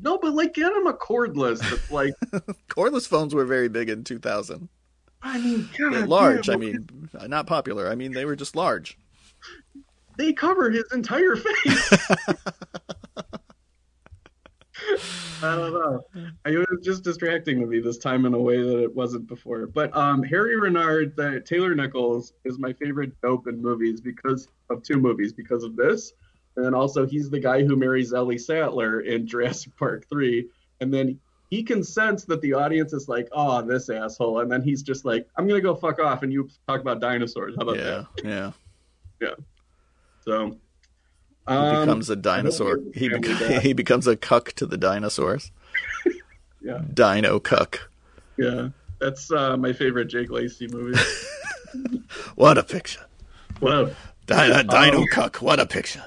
no, 0.00 0.18
but 0.18 0.32
like 0.34 0.54
get 0.54 0.70
him 0.70 0.86
a 0.86 0.92
cordless. 0.92 1.58
That's 1.68 1.90
like 1.90 2.14
Cordless 2.68 3.08
phones 3.08 3.34
were 3.34 3.44
very 3.44 3.68
big 3.68 3.88
in 3.90 4.04
2000. 4.04 4.68
I 5.22 5.38
mean, 5.38 5.68
God, 5.76 6.08
large. 6.08 6.46
damn, 6.46 6.56
I 6.56 6.58
mean, 6.58 7.08
not 7.26 7.46
popular. 7.46 7.88
I 7.88 7.94
mean, 7.94 8.12
they 8.12 8.24
were 8.24 8.36
just 8.36 8.56
large. 8.56 8.98
they 10.16 10.32
cover 10.32 10.70
his 10.70 10.84
entire 10.92 11.36
face. 11.36 11.92
I 15.42 15.56
don't 15.56 15.72
know. 15.72 16.04
It 16.44 16.58
was 16.70 16.80
just 16.82 17.02
distracting 17.02 17.60
to 17.60 17.66
me 17.66 17.80
this 17.80 17.98
time 17.98 18.26
in 18.26 18.34
a 18.34 18.38
way 18.38 18.62
that 18.62 18.82
it 18.82 18.94
wasn't 18.94 19.26
before. 19.26 19.66
But 19.66 19.94
um, 19.96 20.22
Harry 20.22 20.58
Renard, 20.58 21.16
the 21.16 21.40
Taylor 21.40 21.74
Nichols, 21.74 22.34
is 22.44 22.58
my 22.58 22.72
favorite 22.74 23.12
dope 23.22 23.46
in 23.46 23.60
movies 23.60 24.00
because 24.00 24.48
of 24.68 24.82
two 24.82 24.98
movies, 24.98 25.32
because 25.32 25.64
of 25.64 25.76
this, 25.76 26.12
and 26.56 26.64
then 26.64 26.74
also 26.74 27.06
he's 27.06 27.30
the 27.30 27.40
guy 27.40 27.62
who 27.64 27.76
marries 27.76 28.12
Ellie 28.12 28.38
Sattler 28.38 29.00
in 29.00 29.26
Jurassic 29.26 29.76
Park 29.76 30.06
three, 30.10 30.48
and 30.80 30.92
then 30.92 31.18
he 31.50 31.62
can 31.62 31.82
sense 31.82 32.24
that 32.24 32.40
the 32.40 32.54
audience 32.54 32.92
is 32.92 33.08
like, 33.08 33.28
"Oh, 33.32 33.60
this 33.62 33.90
asshole," 33.90 34.40
and 34.40 34.50
then 34.50 34.62
he's 34.62 34.82
just 34.82 35.04
like, 35.04 35.28
"I'm 35.36 35.46
gonna 35.48 35.60
go 35.60 35.74
fuck 35.74 35.98
off," 35.98 36.22
and 36.22 36.32
you 36.32 36.48
talk 36.66 36.80
about 36.80 37.00
dinosaurs. 37.00 37.54
How 37.56 37.62
about 37.62 37.76
that? 37.76 38.06
Yeah, 38.24 38.52
yeah. 39.20 39.34
So. 40.24 40.58
He 41.48 41.54
um, 41.56 41.80
becomes 41.80 42.08
a 42.10 42.16
dinosaur. 42.16 42.78
He, 42.94 43.08
beca- 43.08 43.60
he 43.62 43.72
becomes 43.72 44.06
a 44.06 44.14
cuck 44.16 44.52
to 44.52 44.66
the 44.66 44.76
dinosaurs. 44.78 45.50
Yeah. 46.62 46.82
Dino 46.92 47.40
cuck. 47.40 47.88
Yeah, 48.36 48.68
that's 49.00 49.32
uh, 49.32 49.56
my 49.56 49.72
favorite 49.72 50.08
Jake 50.08 50.30
Lacy 50.30 50.68
movie. 50.68 50.98
What 52.34 52.58
a 52.58 52.62
picture. 52.62 53.00
Wow. 53.62 53.90
Dino, 54.26 54.62
dino 54.64 54.98
Um, 54.98 55.06
cuck. 55.10 55.36
What 55.36 55.58
a 55.58 55.64
picture. 55.64 56.04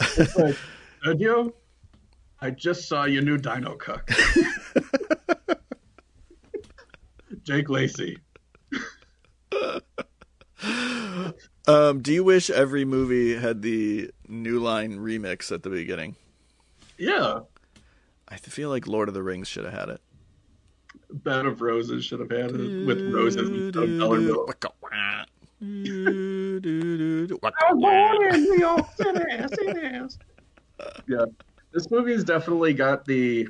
It's 0.00 0.36
like, 0.36 0.56
Sergio, 1.04 1.52
I 2.40 2.50
just 2.50 2.88
saw 2.88 3.04
your 3.04 3.22
new 3.22 3.38
Dino 3.38 3.76
Cuck. 3.76 4.10
Jake 7.42 7.68
Lacy. 7.68 8.18
Um, 11.68 12.00
do 12.00 12.12
you 12.12 12.22
wish 12.22 12.48
every 12.48 12.84
movie 12.84 13.36
had 13.36 13.62
the 13.62 14.10
New 14.28 14.60
Line 14.60 14.98
remix 14.98 15.50
at 15.50 15.64
the 15.64 15.70
beginning? 15.70 16.14
Yeah, 16.96 17.40
I 18.28 18.36
feel 18.36 18.70
like 18.70 18.86
Lord 18.86 19.08
of 19.08 19.14
the 19.14 19.22
Rings 19.22 19.48
should 19.48 19.64
have 19.64 19.74
had 19.74 19.88
it. 19.88 20.00
Bed 21.10 21.44
of 21.44 21.60
Roses 21.60 22.04
should 22.04 22.20
have 22.20 22.30
had 22.30 22.52
it 22.52 22.86
with 22.86 23.12
roses 23.12 23.48
and 23.48 23.72
Doug 23.72 23.88
Bellerville. 23.88 24.46
New 28.32 28.58
York 28.58 28.86
City, 28.96 29.20
Yeah, 31.08 31.24
this 31.72 31.90
movie's 31.90 32.24
definitely 32.24 32.72
got 32.74 33.04
the, 33.04 33.48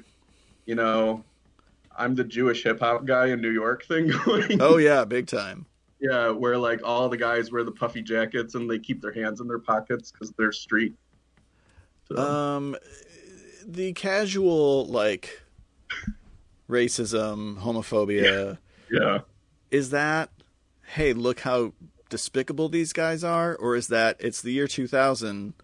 you 0.67 0.75
know, 0.75 1.23
I'm 1.97 2.15
the 2.15 2.25
Jewish 2.25 2.63
hip 2.63 2.81
hop 2.81 3.05
guy 3.05 3.27
in 3.29 3.41
New 3.41 3.51
York 3.51 3.85
thing 3.87 4.09
going. 4.25 4.61
Oh 4.61 4.77
yeah, 4.79 5.05
big 5.05 5.27
time. 5.27 5.67
Yeah, 6.01 6.31
where 6.31 6.59
like 6.59 6.81
all 6.85 7.09
the 7.09 7.17
guys 7.17 7.51
wear 7.51 7.65
the 7.65 7.73
puffy 7.73 8.03
jackets 8.03 8.55
and 8.55 8.69
they 8.69 8.79
keep 8.79 9.01
their 9.01 9.13
hands 9.13 9.41
in 9.41 9.49
their 9.49 9.59
pockets 9.59 10.13
because 10.13 10.31
they're 10.37 10.53
street. 10.53 10.95
So, 12.09 12.19
Um, 12.19 12.77
the 13.67 13.93
casual 13.95 14.87
like 14.87 15.43
racism, 16.69 17.59
homophobia 17.59 18.59
yeah, 18.91 19.19
is 19.71 19.91
that. 19.91 20.31
Hey, 20.89 21.13
look 21.13 21.41
how 21.41 21.73
despicable 22.11 22.69
these 22.69 22.93
guys 22.93 23.25
are, 23.25 23.57
or 23.57 23.75
is 23.75 23.89
that 23.89 24.17
it's 24.21 24.41
the 24.41 24.53
year 24.53 24.69
2000? 24.69 25.55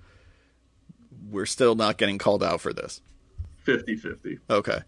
We're 1.31 1.47
still 1.47 1.75
not 1.75 1.99
getting 1.99 2.19
called 2.19 2.43
out 2.43 2.61
for 2.61 2.73
this. 2.73 3.01
50-50. 3.67 4.39
Okay. 4.51 4.81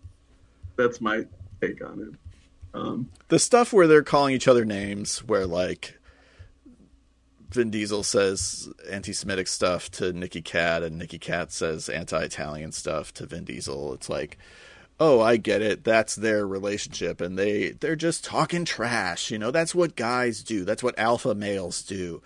That's 0.76 1.00
my 1.00 1.24
take 1.60 1.84
on 1.84 2.00
it. 2.00 2.18
Um, 2.74 3.10
the 3.28 3.38
stuff 3.38 3.72
where 3.72 3.86
they're 3.86 4.02
calling 4.02 4.34
each 4.34 4.48
other 4.48 4.64
names, 4.64 5.22
where 5.22 5.46
like 5.46 5.96
Vin 7.50 7.70
Diesel 7.70 8.02
says 8.02 8.68
anti-Semitic 8.90 9.46
stuff 9.46 9.90
to 9.92 10.12
Nicky 10.12 10.42
Katt, 10.42 10.82
and 10.82 10.98
Nicky 10.98 11.18
Katt 11.18 11.52
says 11.52 11.88
anti-Italian 11.88 12.72
stuff 12.72 13.14
to 13.14 13.26
Vin 13.26 13.44
Diesel. 13.44 13.94
It's 13.94 14.08
like, 14.08 14.38
oh, 14.98 15.20
I 15.20 15.36
get 15.36 15.62
it. 15.62 15.84
That's 15.84 16.16
their 16.16 16.46
relationship, 16.46 17.20
and 17.20 17.38
they 17.38 17.70
they're 17.70 17.94
just 17.94 18.24
talking 18.24 18.64
trash. 18.64 19.30
You 19.30 19.38
know, 19.38 19.52
that's 19.52 19.74
what 19.74 19.94
guys 19.94 20.42
do. 20.42 20.64
That's 20.64 20.82
what 20.82 20.98
alpha 20.98 21.34
males 21.34 21.82
do. 21.82 22.22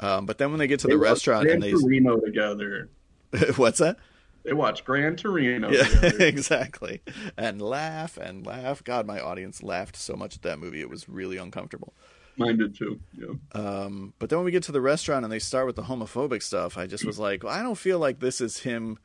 Um, 0.00 0.26
but 0.26 0.38
then 0.38 0.50
when 0.50 0.58
they 0.58 0.66
get 0.66 0.80
to 0.80 0.88
the 0.88 0.94
they 0.94 0.96
watch 0.96 1.10
restaurant 1.10 1.48
and 1.48 1.62
they, 1.62 1.70
Torino 1.70 2.18
together. 2.18 2.90
what's 3.56 3.78
that? 3.78 3.96
They 4.44 4.52
watch 4.52 4.84
Gran 4.84 5.16
Torino 5.16 5.70
Yeah, 5.70 5.88
exactly. 6.20 7.02
And 7.36 7.60
laugh 7.60 8.16
and 8.16 8.46
laugh. 8.46 8.84
God, 8.84 9.04
my 9.04 9.18
audience 9.18 9.62
laughed 9.62 9.96
so 9.96 10.14
much 10.14 10.36
at 10.36 10.42
that 10.42 10.58
movie; 10.58 10.80
it 10.80 10.88
was 10.88 11.08
really 11.08 11.36
uncomfortable. 11.36 11.94
Mine 12.36 12.58
did 12.58 12.76
too. 12.76 13.00
Yeah. 13.16 13.34
Um, 13.52 14.12
but 14.18 14.28
then 14.28 14.38
when 14.38 14.44
we 14.44 14.52
get 14.52 14.62
to 14.64 14.72
the 14.72 14.80
restaurant 14.80 15.24
and 15.24 15.32
they 15.32 15.38
start 15.38 15.66
with 15.66 15.76
the 15.76 15.84
homophobic 15.84 16.42
stuff, 16.42 16.76
I 16.76 16.86
just 16.86 17.04
was 17.04 17.18
like, 17.18 17.42
well, 17.42 17.52
I 17.52 17.62
don't 17.62 17.78
feel 17.78 17.98
like 17.98 18.20
this 18.20 18.40
is 18.40 18.60
him 18.60 18.98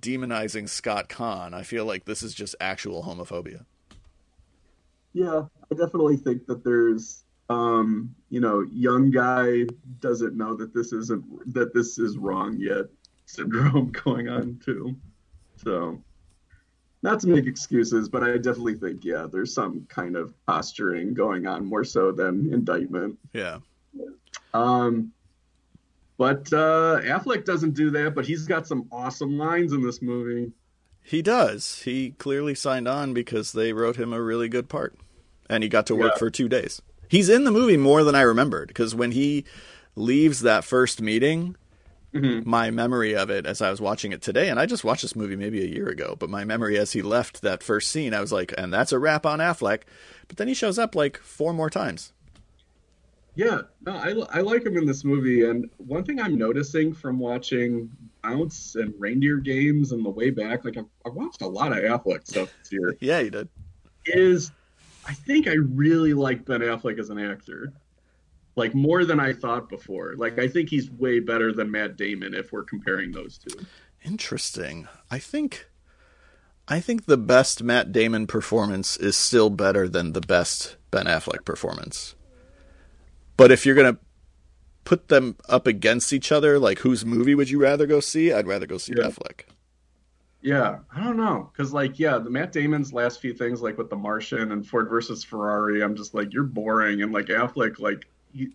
demonizing 0.00 0.68
Scott 0.68 1.08
Caan. 1.08 1.54
I 1.54 1.62
feel 1.62 1.84
like 1.84 2.04
this 2.04 2.22
is 2.22 2.34
just 2.34 2.56
actual 2.60 3.04
homophobia. 3.04 3.64
Yeah, 5.12 5.44
I 5.70 5.74
definitely 5.74 6.16
think 6.16 6.46
that 6.46 6.64
there's 6.64 7.22
um, 7.48 8.14
you 8.28 8.40
know, 8.40 8.60
young 8.72 9.10
guy 9.10 9.66
doesn't 10.00 10.36
know 10.36 10.54
that 10.56 10.74
this 10.74 10.92
isn't 10.92 11.54
that 11.54 11.72
this 11.72 11.98
is 11.98 12.18
wrong 12.18 12.56
yet 12.58 12.86
syndrome 13.26 13.90
going 14.04 14.28
on 14.28 14.58
too. 14.64 14.96
So 15.62 16.02
not 17.02 17.20
to 17.20 17.28
make 17.28 17.46
excuses, 17.46 18.08
but 18.08 18.22
I 18.24 18.36
definitely 18.36 18.74
think 18.74 19.04
yeah, 19.04 19.26
there's 19.30 19.54
some 19.54 19.86
kind 19.88 20.16
of 20.16 20.34
posturing 20.46 21.14
going 21.14 21.46
on 21.46 21.64
more 21.64 21.84
so 21.84 22.10
than 22.12 22.52
indictment. 22.52 23.18
Yeah. 23.32 23.58
Um 24.54 25.12
but 26.18 26.52
uh 26.52 27.00
Affleck 27.02 27.44
doesn't 27.44 27.74
do 27.74 27.90
that, 27.90 28.14
but 28.14 28.26
he's 28.26 28.46
got 28.46 28.66
some 28.66 28.88
awesome 28.90 29.38
lines 29.38 29.72
in 29.72 29.82
this 29.82 30.02
movie. 30.02 30.50
He 31.02 31.22
does. 31.22 31.82
He 31.82 32.10
clearly 32.12 32.56
signed 32.56 32.88
on 32.88 33.14
because 33.14 33.52
they 33.52 33.72
wrote 33.72 33.94
him 33.96 34.12
a 34.12 34.20
really 34.20 34.48
good 34.48 34.68
part. 34.68 34.96
And 35.48 35.62
he 35.62 35.68
got 35.68 35.86
to 35.86 35.94
work 35.94 36.12
Yeah. 36.14 36.18
for 36.18 36.30
two 36.30 36.48
days. 36.48 36.82
He's 37.08 37.28
in 37.28 37.44
the 37.44 37.50
movie 37.50 37.76
more 37.76 38.02
than 38.04 38.14
I 38.14 38.22
remembered 38.22 38.68
because 38.68 38.94
when 38.94 39.12
he 39.12 39.44
leaves 39.94 40.40
that 40.40 40.64
first 40.64 41.00
meeting, 41.00 41.56
Mhm. 42.14 42.46
my 42.46 42.70
memory 42.70 43.14
of 43.14 43.28
it 43.30 43.44
as 43.46 43.60
I 43.60 43.70
was 43.70 43.80
watching 43.80 44.12
it 44.12 44.22
today, 44.22 44.48
and 44.48 44.58
I 44.58 44.64
just 44.66 44.84
watched 44.84 45.02
this 45.02 45.16
movie 45.16 45.36
maybe 45.36 45.62
a 45.62 45.66
year 45.68 45.88
ago, 45.88 46.16
but 46.18 46.30
my 46.30 46.44
memory 46.44 46.78
as 46.78 46.92
he 46.92 47.02
left 47.02 47.42
that 47.42 47.62
first 47.62 47.90
scene, 47.90 48.14
I 48.14 48.20
was 48.20 48.32
like, 48.32 48.54
and 48.56 48.72
that's 48.72 48.92
a 48.92 48.98
wrap 48.98 49.26
on 49.26 49.38
Affleck. 49.40 49.82
But 50.28 50.36
then 50.38 50.48
he 50.48 50.54
shows 50.54 50.78
up 50.78 50.94
like 50.94 51.18
four 51.18 51.52
more 51.52 51.68
times. 51.68 52.12
Yeah, 53.34 53.62
no, 53.84 53.92
I, 53.92 54.38
I 54.38 54.40
like 54.40 54.64
him 54.64 54.78
in 54.78 54.86
this 54.86 55.04
movie. 55.04 55.44
And 55.44 55.68
one 55.76 56.04
thing 56.04 56.18
I'm 56.18 56.38
noticing 56.38 56.94
from 56.94 57.18
watching 57.18 57.90
Bounce 58.22 58.76
and 58.76 58.94
Reindeer 58.98 59.36
Games 59.38 59.92
and 59.92 60.02
the 60.04 60.08
way 60.10 60.30
back, 60.30 60.64
like 60.64 60.78
I've, 60.78 60.86
I've 61.04 61.12
watched 61.12 61.42
a 61.42 61.46
lot 61.46 61.72
of 61.72 61.78
Affleck 61.84 62.26
stuff 62.26 62.50
this 62.62 62.72
year, 62.72 62.96
Yeah, 63.00 63.20
he 63.20 63.28
did. 63.28 63.48
is 64.06 64.52
I 65.06 65.12
think 65.14 65.46
I 65.46 65.54
really 65.54 66.14
like 66.14 66.44
Ben 66.44 66.60
Affleck 66.60 66.98
as 66.98 67.10
an 67.10 67.18
actor. 67.18 67.72
Like 68.56 68.74
more 68.74 69.04
than 69.04 69.20
I 69.20 69.32
thought 69.32 69.68
before. 69.68 70.14
Like 70.16 70.38
I 70.38 70.48
think 70.48 70.70
he's 70.70 70.90
way 70.90 71.20
better 71.20 71.52
than 71.52 71.70
Matt 71.70 71.96
Damon 71.96 72.34
if 72.34 72.52
we're 72.52 72.64
comparing 72.64 73.12
those 73.12 73.38
two. 73.38 73.66
Interesting. 74.04 74.88
I 75.10 75.18
think 75.18 75.68
I 76.68 76.80
think 76.80 77.04
the 77.04 77.18
best 77.18 77.62
Matt 77.62 77.92
Damon 77.92 78.26
performance 78.26 78.96
is 78.96 79.16
still 79.16 79.50
better 79.50 79.88
than 79.88 80.12
the 80.12 80.20
best 80.20 80.76
Ben 80.90 81.06
Affleck 81.06 81.44
performance. 81.44 82.14
But 83.36 83.52
if 83.52 83.66
you're 83.66 83.74
going 83.74 83.94
to 83.94 84.00
put 84.84 85.08
them 85.08 85.36
up 85.48 85.66
against 85.66 86.12
each 86.12 86.32
other, 86.32 86.58
like 86.58 86.78
whose 86.78 87.04
movie 87.04 87.34
would 87.34 87.50
you 87.50 87.60
rather 87.60 87.86
go 87.86 88.00
see? 88.00 88.32
I'd 88.32 88.46
rather 88.46 88.66
go 88.66 88.78
see 88.78 88.94
Yeah. 88.96 89.04
Affleck. 89.04 89.42
Yeah, 90.46 90.78
I 90.94 91.02
don't 91.02 91.16
know, 91.16 91.50
cause 91.56 91.72
like 91.72 91.98
yeah, 91.98 92.18
the 92.18 92.30
Matt 92.30 92.52
Damon's 92.52 92.92
last 92.92 93.20
few 93.20 93.34
things, 93.34 93.62
like 93.62 93.76
with 93.76 93.90
The 93.90 93.96
Martian 93.96 94.52
and 94.52 94.64
Ford 94.64 94.88
versus 94.88 95.24
Ferrari, 95.24 95.82
I'm 95.82 95.96
just 95.96 96.14
like 96.14 96.32
you're 96.32 96.44
boring, 96.44 97.02
and 97.02 97.12
like 97.12 97.26
Affleck, 97.26 97.80
like 97.80 98.06
he, 98.32 98.50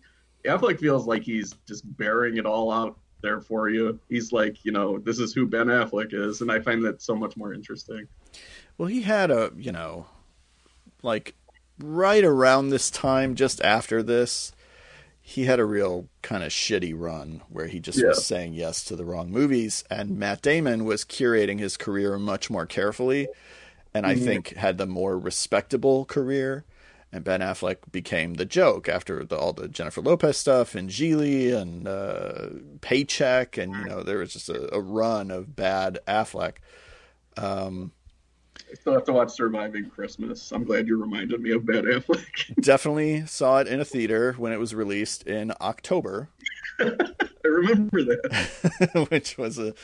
Affleck 0.46 0.80
feels 0.80 1.06
like 1.06 1.22
he's 1.22 1.54
just 1.68 1.84
bearing 1.98 2.38
it 2.38 2.46
all 2.46 2.72
out 2.72 2.98
there 3.20 3.42
for 3.42 3.68
you. 3.68 4.00
He's 4.08 4.32
like, 4.32 4.64
you 4.64 4.72
know, 4.72 5.00
this 5.00 5.18
is 5.18 5.34
who 5.34 5.46
Ben 5.46 5.66
Affleck 5.66 6.14
is, 6.14 6.40
and 6.40 6.50
I 6.50 6.60
find 6.60 6.82
that 6.86 7.02
so 7.02 7.14
much 7.14 7.36
more 7.36 7.52
interesting. 7.52 8.08
Well, 8.78 8.88
he 8.88 9.02
had 9.02 9.30
a, 9.30 9.52
you 9.54 9.70
know, 9.70 10.06
like 11.02 11.34
right 11.78 12.24
around 12.24 12.70
this 12.70 12.90
time, 12.90 13.34
just 13.34 13.60
after 13.60 14.02
this, 14.02 14.52
he 15.24 15.44
had 15.44 15.60
a 15.60 15.64
real 15.64 16.08
kind 16.20 16.42
of 16.42 16.50
shitty 16.50 16.92
run 16.94 17.42
where 17.48 17.68
he 17.68 17.78
just 17.80 17.98
Yeah. 17.98 18.08
was 18.08 18.26
saying 18.26 18.54
yes 18.54 18.84
to 18.84 18.96
the 18.96 19.04
wrong 19.04 19.30
movies. 19.30 19.84
And 19.88 20.18
Matt 20.18 20.42
Damon 20.42 20.84
was 20.84 21.04
curating 21.04 21.60
his 21.60 21.76
career 21.76 22.18
much 22.18 22.50
more 22.50 22.66
carefully 22.66 23.28
and 23.94 24.04
I 24.04 24.14
Mhm. 24.16 24.24
think 24.24 24.48
had 24.56 24.78
the 24.78 24.86
more 24.86 25.18
respectable 25.18 26.04
career. 26.04 26.64
and 27.14 27.24
Ben 27.24 27.40
Affleck 27.40 27.76
became 27.92 28.34
the 28.34 28.46
joke 28.46 28.88
after 28.88 29.22
the, 29.22 29.36
all 29.36 29.52
the 29.52 29.68
Jennifer 29.68 30.00
Lopez 30.00 30.38
stuff 30.38 30.74
and 30.74 30.88
Gigli 30.88 31.54
and 31.54 31.86
uh, 31.86 32.48
Paycheck, 32.80 33.58
and 33.58 33.70
you 33.76 33.84
know 33.84 34.02
there 34.02 34.16
was 34.16 34.32
just 34.32 34.48
a, 34.48 34.74
a 34.74 34.80
run 34.80 35.30
of 35.30 35.54
bad 35.54 35.98
Affleck. 36.08 36.54
Um, 37.36 37.92
I 38.72 38.74
still 38.74 38.94
have 38.94 39.04
to 39.04 39.12
watch 39.12 39.30
Surviving 39.32 39.90
Christmas. 39.90 40.50
I'm 40.50 40.64
glad 40.64 40.88
you 40.88 40.98
reminded 40.98 41.40
me 41.42 41.50
of 41.52 41.66
Bad 41.66 41.84
Affleck. 41.84 42.54
definitely 42.62 43.26
saw 43.26 43.58
it 43.58 43.66
in 43.68 43.80
a 43.80 43.84
theater 43.84 44.32
when 44.38 44.50
it 44.52 44.58
was 44.58 44.74
released 44.74 45.24
in 45.26 45.52
October. 45.60 46.30
I 46.80 46.96
remember 47.44 48.02
that, 48.04 49.06
which 49.10 49.36
was 49.36 49.58
a 49.58 49.74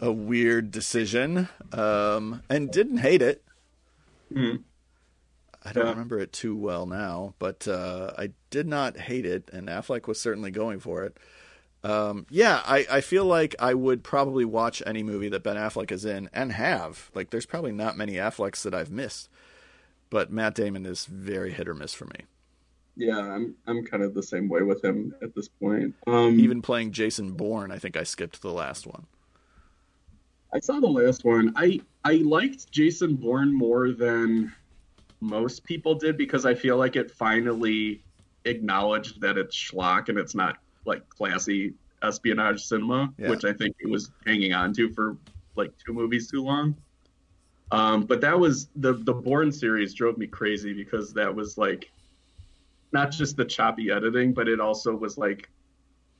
a 0.00 0.12
weird 0.12 0.70
decision, 0.70 1.48
um, 1.72 2.42
and 2.48 2.70
didn't 2.70 2.98
hate 2.98 3.20
it. 3.20 3.42
Mm. 4.32 4.62
I 5.64 5.72
don't 5.72 5.84
Yeah. 5.86 5.90
remember 5.90 6.20
it 6.20 6.32
too 6.32 6.56
well 6.56 6.86
now, 6.86 7.34
but 7.40 7.66
uh, 7.66 8.12
I 8.16 8.30
did 8.50 8.68
not 8.68 8.96
hate 8.96 9.26
it, 9.26 9.50
and 9.52 9.68
Affleck 9.68 10.06
was 10.06 10.20
certainly 10.20 10.52
going 10.52 10.78
for 10.78 11.02
it. 11.02 11.16
Um, 11.84 12.26
yeah, 12.28 12.62
I, 12.66 12.86
I 12.90 13.00
feel 13.00 13.24
like 13.24 13.54
I 13.58 13.74
would 13.74 14.02
probably 14.02 14.44
watch 14.44 14.82
any 14.84 15.02
movie 15.02 15.28
that 15.28 15.42
Ben 15.42 15.56
Affleck 15.56 15.92
is 15.92 16.04
in, 16.04 16.28
and 16.32 16.52
have. 16.52 17.10
Like, 17.14 17.30
there's 17.30 17.46
probably 17.46 17.72
not 17.72 17.96
many 17.96 18.14
Afflecks 18.14 18.62
that 18.62 18.74
I've 18.74 18.90
missed, 18.90 19.28
but 20.10 20.32
Matt 20.32 20.54
Damon 20.54 20.86
is 20.86 21.06
very 21.06 21.52
hit 21.52 21.68
or 21.68 21.74
miss 21.74 21.94
for 21.94 22.06
me. 22.06 22.24
Yeah, 22.96 23.20
I'm 23.20 23.54
I'm 23.68 23.84
kind 23.86 24.02
of 24.02 24.12
the 24.12 24.24
same 24.24 24.48
way 24.48 24.62
with 24.62 24.84
him 24.84 25.14
at 25.22 25.32
this 25.32 25.46
point. 25.46 25.94
Um, 26.08 26.40
Even 26.40 26.60
playing 26.60 26.90
Jason 26.90 27.30
Bourne, 27.30 27.70
I 27.70 27.78
think 27.78 27.96
I 27.96 28.02
skipped 28.02 28.42
the 28.42 28.52
last 28.52 28.88
one. 28.88 29.06
I 30.52 30.58
saw 30.58 30.80
the 30.80 30.88
last 30.88 31.24
one. 31.24 31.52
I 31.54 31.80
I 32.04 32.14
liked 32.14 32.72
Jason 32.72 33.14
Bourne 33.14 33.56
more 33.56 33.92
than 33.92 34.52
most 35.20 35.62
people 35.62 35.94
did 35.94 36.16
because 36.16 36.44
I 36.44 36.54
feel 36.54 36.76
like 36.76 36.96
it 36.96 37.12
finally 37.12 38.02
acknowledged 38.44 39.20
that 39.20 39.38
it's 39.38 39.56
schlock 39.56 40.08
and 40.08 40.18
it's 40.18 40.34
not 40.34 40.58
like 40.88 41.08
classy 41.08 41.74
espionage 42.02 42.64
cinema, 42.64 43.12
Yeah. 43.18 43.30
which 43.30 43.44
I 43.44 43.52
think 43.52 43.76
it 43.80 43.88
was 43.88 44.10
hanging 44.26 44.52
on 44.52 44.72
to 44.74 44.92
for 44.92 45.16
like 45.56 45.72
two 45.84 45.92
movies 45.92 46.30
too 46.30 46.42
long. 46.42 46.76
Um, 47.70 48.04
but 48.04 48.20
that 48.22 48.38
was 48.38 48.68
the 48.76 48.94
the 48.94 49.12
Bourne 49.12 49.52
series 49.52 49.94
drove 49.94 50.16
me 50.18 50.26
crazy 50.26 50.72
because 50.72 51.12
that 51.14 51.34
was 51.34 51.58
like 51.58 51.90
not 52.92 53.10
just 53.10 53.36
the 53.36 53.44
choppy 53.44 53.90
editing, 53.90 54.32
but 54.32 54.48
it 54.48 54.58
also 54.60 54.96
was 54.96 55.18
like 55.18 55.50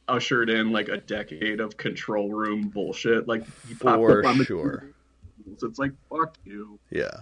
ushered 0.09 0.51
in 0.51 0.73
like 0.73 0.89
a 0.89 0.99
decade 0.99 1.61
of 1.61 1.77
control 1.77 2.31
room 2.33 2.69
bullshit. 2.69 3.27
Like 3.27 3.45
he 3.67 3.75
popped 3.75 3.99
For 3.99 4.21
up 4.21 4.27
on 4.27 4.39
the 4.39 4.45
sure. 4.45 4.91
So 5.57 5.67
it's 5.67 5.79
like 5.79 5.93
fuck 6.11 6.37
you. 6.45 6.79
Yeah. 6.91 7.21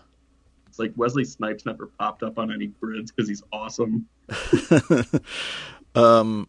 It's 0.66 0.80
like 0.80 0.92
Wesley 0.96 1.24
Snipes 1.24 1.64
never 1.64 1.86
popped 1.86 2.22
up 2.22 2.38
on 2.38 2.52
any 2.52 2.66
grids 2.66 3.12
because 3.12 3.28
he's 3.28 3.42
awesome. 3.52 4.06
um, 5.94 6.48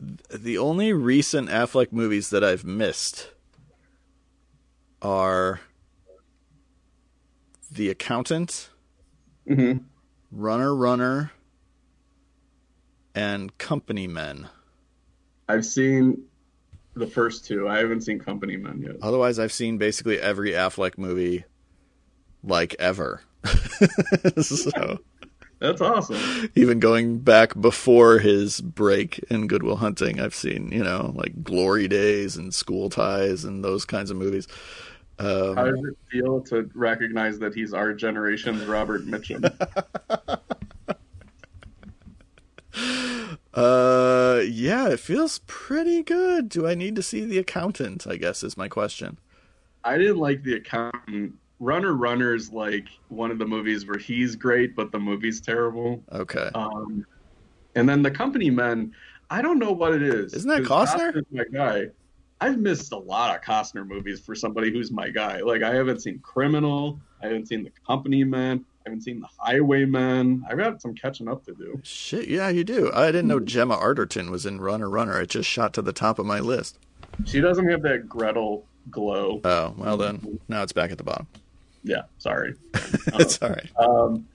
the 0.00 0.58
only 0.58 0.92
recent 0.92 1.48
Affleck 1.48 1.92
movies 1.92 2.30
that 2.30 2.44
I've 2.44 2.64
missed 2.64 3.30
are 5.02 5.60
The 7.70 7.90
Accountant, 7.90 8.70
Mm-hmm. 9.48 9.78
Runner 10.30 10.74
Runner, 10.74 11.32
and 13.14 13.56
Company 13.56 14.06
Men. 14.06 14.48
I've 15.48 15.64
seen 15.64 16.22
the 16.94 17.06
first 17.06 17.46
two. 17.46 17.66
I 17.66 17.78
haven't 17.78 18.02
seen 18.02 18.18
Company 18.18 18.56
Men 18.58 18.82
yet. 18.82 18.96
Otherwise, 19.00 19.38
I've 19.38 19.52
seen 19.52 19.78
basically 19.78 20.20
every 20.20 20.50
Affleck 20.50 20.98
movie 20.98 21.44
like 22.44 22.76
ever. 22.78 23.22
so, 24.42 24.98
That's 25.58 25.80
awesome. 25.80 26.50
even 26.54 26.78
going 26.78 27.18
back 27.18 27.60
before 27.60 28.18
his 28.18 28.60
break 28.60 29.18
in 29.30 29.46
Good 29.48 29.62
Will 29.62 29.76
Hunting, 29.76 30.20
I've 30.20 30.34
seen, 30.34 30.70
you 30.70 30.84
know, 30.84 31.12
like 31.16 31.42
Glory 31.42 31.88
Days 31.88 32.36
and 32.36 32.54
School 32.54 32.90
Ties 32.90 33.44
and 33.44 33.64
those 33.64 33.84
kinds 33.84 34.10
of 34.10 34.16
movies. 34.16 34.46
Um, 35.18 35.56
How 35.56 35.64
does 35.64 35.80
it 35.80 35.96
feel 36.10 36.40
to 36.42 36.70
recognize 36.74 37.40
that 37.40 37.54
he's 37.54 37.74
our 37.74 37.92
generation's 37.92 38.64
Robert 38.66 39.04
Mitchum? 39.06 39.52
Uh, 43.54 44.40
yeah, 44.48 44.88
it 44.88 45.00
feels 45.00 45.40
pretty 45.48 46.04
good. 46.04 46.48
Do 46.48 46.68
I 46.68 46.76
need 46.76 46.94
to 46.94 47.02
see 47.02 47.24
the 47.24 47.38
accountant? 47.38 48.06
I 48.06 48.14
guess 48.14 48.44
is 48.44 48.56
my 48.56 48.68
question. 48.68 49.18
I 49.82 49.98
didn't 49.98 50.18
like 50.18 50.44
the 50.44 50.54
accountant. 50.54 51.34
Runner 51.60 51.94
Runner's 51.94 52.52
like 52.52 52.88
one 53.08 53.30
of 53.30 53.38
the 53.38 53.46
movies 53.46 53.86
where 53.86 53.98
he's 53.98 54.36
great, 54.36 54.76
but 54.76 54.92
the 54.92 54.98
movie's 54.98 55.40
terrible. 55.40 56.02
Okay. 56.12 56.50
Um, 56.54 57.04
and 57.74 57.88
then 57.88 58.02
the 58.02 58.10
Company 58.10 58.50
Men, 58.50 58.92
I 59.30 59.42
don't 59.42 59.58
know 59.58 59.72
what 59.72 59.94
it 59.94 60.02
Isn't 60.02 60.48
that 60.48 60.62
Costner? 60.62 61.12
Costner's 61.12 61.26
my 61.30 61.44
guy. 61.52 61.86
I've 62.40 62.58
missed 62.58 62.92
a 62.92 62.98
lot 62.98 63.34
of 63.34 63.42
Costner 63.42 63.86
movies 63.86 64.20
for 64.20 64.34
somebody 64.34 64.72
who's 64.72 64.92
my 64.92 65.08
guy. 65.10 65.40
Like 65.40 65.62
I 65.62 65.74
haven't 65.74 66.00
seen 66.00 66.20
Criminal, 66.20 67.00
I 67.22 67.26
haven't 67.26 67.48
seen 67.48 67.64
The 67.64 67.72
Company 67.84 68.22
Men, 68.22 68.64
I 68.86 68.90
haven't 68.90 69.02
seen 69.02 69.20
The 69.20 69.28
Highwaymen. 69.38 70.44
I've 70.48 70.56
got 70.56 70.80
some 70.80 70.94
catching 70.94 71.28
up 71.28 71.44
to 71.46 71.54
do. 71.54 71.80
Shit, 71.82 72.28
yeah, 72.28 72.48
you 72.48 72.62
do. 72.62 72.92
I 72.94 73.06
didn't 73.06 73.26
know 73.26 73.40
Gemma 73.40 73.76
Arterton 73.76 74.30
was 74.30 74.46
in 74.46 74.60
Runner 74.60 74.88
Runner. 74.88 75.20
It 75.20 75.30
just 75.30 75.48
shot 75.48 75.74
to 75.74 75.82
the 75.82 75.92
top 75.92 76.20
of 76.20 76.26
my 76.26 76.38
list. 76.38 76.78
She 77.24 77.40
doesn't 77.40 77.68
have 77.68 77.82
that 77.82 78.08
Gretel 78.08 78.64
glow. 78.90 79.40
Oh, 79.44 79.74
well 79.76 79.96
then, 79.96 80.38
now 80.48 80.62
it's 80.62 80.72
back 80.72 80.92
at 80.92 80.98
the 80.98 81.04
bottom. 81.04 81.26
Yeah, 81.82 82.02
sorry. 82.18 82.54
It's 82.74 83.40
all 83.42 83.50
right. 83.50 83.70
Um, 83.78 84.26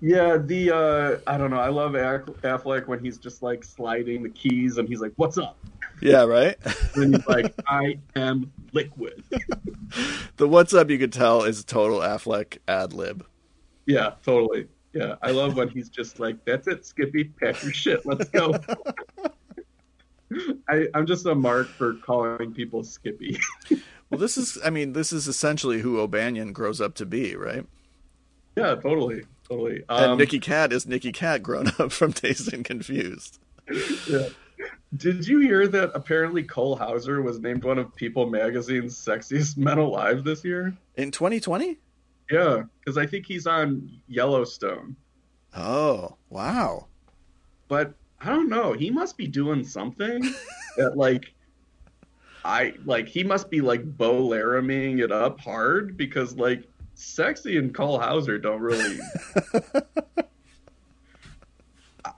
yeah, 0.00 0.36
the 0.36 0.70
uh, 0.70 1.18
I 1.26 1.38
don't 1.38 1.50
know. 1.50 1.58
I 1.58 1.68
love 1.68 1.94
Aff- 1.94 2.26
Affleck 2.42 2.86
when 2.86 2.98
he's 2.98 3.18
just 3.18 3.42
like 3.42 3.64
sliding 3.64 4.22
the 4.22 4.28
keys 4.28 4.78
and 4.78 4.88
he's 4.88 5.00
like, 5.00 5.12
"What's 5.16 5.38
up?" 5.38 5.58
Yeah, 6.02 6.24
right. 6.24 6.56
And 6.96 7.16
he's 7.16 7.26
like, 7.26 7.54
"I 7.66 7.98
am 8.14 8.52
liquid." 8.72 9.22
the 10.36 10.48
what's 10.48 10.74
up 10.74 10.90
you 10.90 10.98
could 10.98 11.12
tell 11.12 11.44
is 11.44 11.64
total 11.64 12.00
Affleck 12.00 12.58
ad 12.68 12.92
lib. 12.92 13.24
Yeah, 13.86 14.12
totally. 14.24 14.68
Yeah, 14.92 15.16
I 15.22 15.30
love 15.30 15.56
when 15.56 15.68
he's 15.68 15.88
just 15.88 16.20
like, 16.20 16.44
"That's 16.44 16.68
it, 16.68 16.84
Skippy. 16.84 17.24
Pack 17.24 17.62
your 17.62 17.72
shit. 17.72 18.04
Let's 18.04 18.28
go." 18.28 18.52
I, 20.68 20.88
I'm 20.92 21.06
just 21.06 21.24
a 21.26 21.34
mark 21.34 21.68
for 21.68 21.94
calling 21.94 22.52
people 22.52 22.82
Skippy. 22.82 23.38
Well, 24.10 24.18
this 24.20 24.36
is, 24.36 24.58
I 24.64 24.70
mean, 24.70 24.92
this 24.92 25.12
is 25.12 25.26
essentially 25.28 25.80
who 25.80 25.98
O'Bannion 26.00 26.52
grows 26.52 26.80
up 26.80 26.94
to 26.96 27.06
be, 27.06 27.34
right? 27.36 27.66
yeah, 28.56 28.74
totally, 28.76 29.24
totally. 29.48 29.82
And 29.88 30.12
Um, 30.12 30.18
Nicky 30.18 30.38
Katt 30.40 30.72
is 30.72 30.86
Nicky 30.86 31.12
Katt 31.12 31.42
grown 31.42 31.68
up 31.78 31.92
from 31.92 32.12
Dazed 32.12 32.52
and 32.52 32.64
Confused. 32.64 33.38
yeah. 34.08 34.28
Did 34.96 35.26
you 35.26 35.40
hear 35.40 35.66
that 35.68 35.90
apparently 35.94 36.42
Cole 36.44 36.76
Hauser 36.76 37.20
was 37.20 37.40
named 37.40 37.64
one 37.64 37.78
of 37.78 37.94
People 37.96 38.30
Magazine's 38.30 38.94
sexiest 38.96 39.56
men 39.58 39.78
alive 39.78 40.24
this 40.24 40.44
year? 40.44 40.74
In 40.96 41.10
2020? 41.10 41.76
Yeah, 42.30 42.62
because 42.80 42.96
I 42.96 43.06
think 43.06 43.26
he's 43.26 43.46
on 43.46 43.90
Yellowstone. 44.08 44.96
Oh, 45.54 46.16
wow. 46.30 46.86
But 47.68 47.92
I 48.20 48.30
don't 48.30 48.48
know. 48.48 48.72
He 48.72 48.90
must 48.90 49.16
be 49.18 49.26
doing 49.26 49.64
something 49.64 50.22
that 50.76 50.96
like 50.96 51.34
I 52.46 52.74
like 52.84 53.08
he 53.08 53.24
must 53.24 53.50
be 53.50 53.60
like 53.60 53.84
Bo 53.96 54.22
Laramieing 54.28 55.02
it 55.02 55.10
up 55.10 55.40
hard 55.40 55.96
because 55.96 56.36
like 56.36 56.64
sexy 56.94 57.58
and 57.58 57.74
Cole 57.74 57.98
Hauser 57.98 58.38
don't 58.38 58.60
really 58.60 58.98
I- 62.04 62.12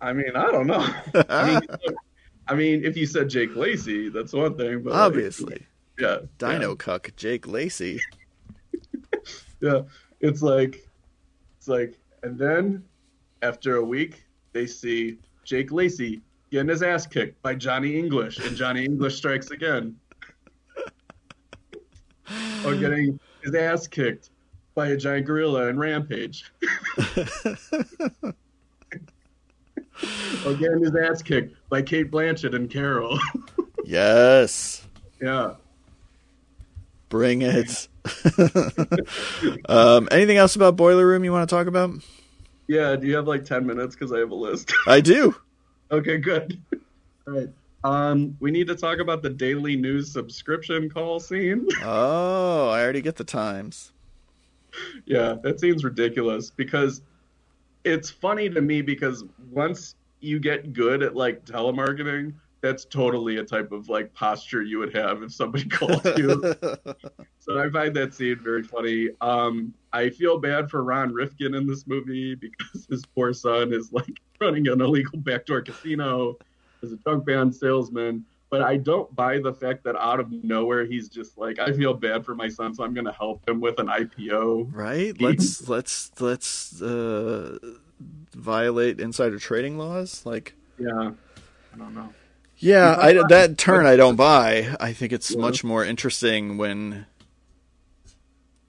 I 0.00 0.12
mean, 0.12 0.32
I 0.34 0.50
don't 0.50 0.66
know. 0.66 0.86
I 1.28 1.50
mean, 1.50 1.60
I 2.48 2.54
mean, 2.54 2.84
if 2.84 2.96
you 2.96 3.06
said 3.06 3.28
Jake 3.30 3.56
Lacy, 3.56 4.08
that's 4.10 4.32
one 4.34 4.56
thing, 4.56 4.82
but 4.82 4.92
like, 4.92 5.00
Obviously. 5.00 5.66
yeah, 5.98 6.18
Dino 6.38 6.74
Cuck, 6.74 7.10
Jake 7.16 7.46
Lacy. 7.46 8.00
yeah, 9.60 9.80
it's 10.20 10.42
like, 10.42 10.86
it's 11.56 11.68
like, 11.68 11.98
and 12.22 12.38
then 12.38 12.84
after 13.40 13.76
a 13.76 13.84
week, 13.84 14.26
they 14.52 14.66
see 14.66 15.18
Jake 15.44 15.72
Lacy 15.72 16.20
getting 16.54 16.68
his 16.68 16.84
ass 16.84 17.04
kicked 17.04 17.42
by 17.42 17.52
Johnny 17.52 17.98
English, 17.98 18.38
and 18.38 18.56
Johnny 18.56 18.84
English 18.84 19.16
strikes 19.16 19.50
again, 19.50 19.96
or 22.64 22.76
getting 22.76 23.18
his 23.42 23.56
ass 23.56 23.88
kicked 23.88 24.30
by 24.76 24.90
a 24.90 24.96
giant 24.96 25.26
gorilla 25.26 25.66
in 25.66 25.76
Rampage, 25.76 26.52
or 30.46 30.54
getting 30.54 30.84
his 30.84 30.94
ass 30.94 31.22
kicked 31.22 31.56
by 31.68 31.82
Cate 31.82 32.12
Blanchett 32.12 32.54
and 32.54 32.70
Carol. 32.70 33.18
yes. 33.84 34.86
yeah. 35.20 35.54
Bring 37.08 37.42
it. 37.42 37.88
um, 39.68 40.06
anything 40.12 40.36
else 40.36 40.54
about 40.54 40.76
Boiler 40.76 41.04
Room 41.04 41.24
you 41.24 41.32
want 41.32 41.48
to 41.48 41.52
talk 41.52 41.66
about? 41.66 41.90
Yeah, 42.68 42.94
do 42.94 43.08
you 43.08 43.16
have 43.16 43.26
like 43.26 43.44
10 43.44 43.66
minutes? 43.66 43.96
Because 43.96 44.12
I 44.12 44.20
have 44.20 44.30
a 44.30 44.36
list. 44.36 44.72
I 44.86 45.00
do. 45.00 45.34
Okay, 45.90 46.18
good. 46.18 46.60
All 47.26 47.34
right. 47.34 47.48
Um, 47.84 48.36
we 48.40 48.50
need 48.50 48.66
to 48.68 48.74
talk 48.74 48.98
about 48.98 49.22
the 49.22 49.28
daily 49.30 49.76
news 49.76 50.10
subscription 50.12 50.88
call 50.88 51.20
scene. 51.20 51.66
Oh, 51.82 52.68
I 52.70 52.82
already 52.82 53.02
get 53.02 53.16
the 53.16 53.24
times. 53.24 53.92
yeah, 55.04 55.34
that 55.42 55.60
seems 55.60 55.84
ridiculous 55.84 56.50
because 56.50 57.02
it's 57.84 58.08
funny 58.08 58.48
to 58.48 58.62
me 58.62 58.80
because 58.80 59.24
once 59.50 59.96
you 60.20 60.40
get 60.40 60.72
good 60.72 61.02
at 61.02 61.14
like 61.14 61.44
telemarketing, 61.44 62.32
that's 62.62 62.86
totally 62.86 63.36
a 63.36 63.44
type 63.44 63.70
of 63.72 63.90
like 63.90 64.14
posture 64.14 64.62
you 64.62 64.78
would 64.78 64.94
have 64.96 65.22
if 65.22 65.32
somebody 65.32 65.64
called 65.68 66.02
you. 66.16 66.40
so 67.38 67.58
I 67.60 67.68
find 67.68 67.94
that 67.94 68.14
scene 68.14 68.38
very 68.42 68.62
funny. 68.62 69.10
Um, 69.20 69.74
I 69.92 70.08
feel 70.08 70.38
bad 70.38 70.70
for 70.70 70.82
Ron 70.82 71.12
Rifkin 71.12 71.54
in 71.54 71.66
this 71.66 71.86
movie 71.86 72.34
because 72.34 72.86
his 72.88 73.04
poor 73.04 73.34
son 73.34 73.74
is 73.74 73.92
like 73.92 74.18
running 74.40 74.68
an 74.68 74.80
illegal 74.80 75.18
backdoor 75.18 75.62
casino 75.62 76.36
as 76.82 76.92
a 76.92 76.96
junk 76.96 77.24
band 77.24 77.54
salesman. 77.54 78.24
But 78.50 78.62
I 78.62 78.76
don't 78.76 79.12
buy 79.16 79.40
the 79.40 79.52
fact 79.52 79.82
that 79.84 79.96
out 79.96 80.20
of 80.20 80.30
nowhere 80.30 80.84
he's 80.84 81.08
just 81.08 81.36
like, 81.36 81.58
I 81.58 81.72
feel 81.72 81.92
bad 81.92 82.24
for 82.24 82.36
my 82.36 82.48
son, 82.48 82.72
so 82.72 82.84
I'm 82.84 82.94
going 82.94 83.06
to 83.06 83.12
help 83.12 83.48
him 83.48 83.60
with 83.60 83.80
an 83.80 83.88
IPO. 83.88 84.70
Right? 84.72 85.20
Let's 85.20 85.68
let's 85.68 86.12
let's 86.20 86.80
uh, 86.80 87.58
violate 88.32 89.00
insider 89.00 89.38
trading 89.40 89.76
laws. 89.76 90.24
Like, 90.24 90.54
yeah, 90.78 91.12
I 91.74 91.78
don't 91.78 91.94
know. 91.94 92.10
Yeah, 92.58 92.96
I, 92.98 93.12
that 93.28 93.58
turn 93.58 93.86
I 93.86 93.96
don't 93.96 94.16
buy. 94.16 94.76
I 94.78 94.92
think 94.92 95.12
it's 95.12 95.32
yeah. 95.32 95.40
much 95.40 95.64
more 95.64 95.84
interesting 95.84 96.56
when 96.56 97.06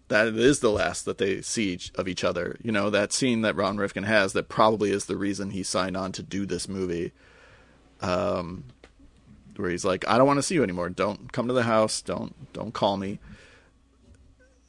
that 0.07 0.27
is 0.27 0.60
the 0.60 0.72
last 0.72 1.06
that 1.06 1.18
they 1.18 1.41
see 1.41 1.80
of 1.95 2.07
each 2.07 2.23
other. 2.23 2.57
You 2.61 2.72
know, 2.72 2.90
that 2.90 3.11
scene 3.11 3.41
that 3.41 3.56
Ron 3.56 3.77
Rifkin 3.77 4.03
has 4.03 4.34
that 4.34 4.49
probably 4.49 4.91
is 4.91 5.06
the 5.06 5.18
reason 5.18 5.52
he 5.52 5.64
signed 5.64 5.98
on 5.98 6.11
to 6.14 6.23
do 6.23 6.45
this 6.45 6.68
movie. 6.68 7.11
Um, 8.02 8.65
where 9.56 9.69
he's 9.69 9.86
like, 9.86 10.07
I 10.07 10.18
don't 10.18 10.27
want 10.27 10.38
to 10.38 10.44
see 10.44 10.56
you 10.56 10.64
anymore. 10.64 10.90
Don't 10.90 11.32
come 11.32 11.48
to 11.48 11.53
the 11.53 11.64
house. 11.64 12.02
Don't 12.02 12.36
don't 12.53 12.73
call 12.73 12.98
me. 12.98 13.19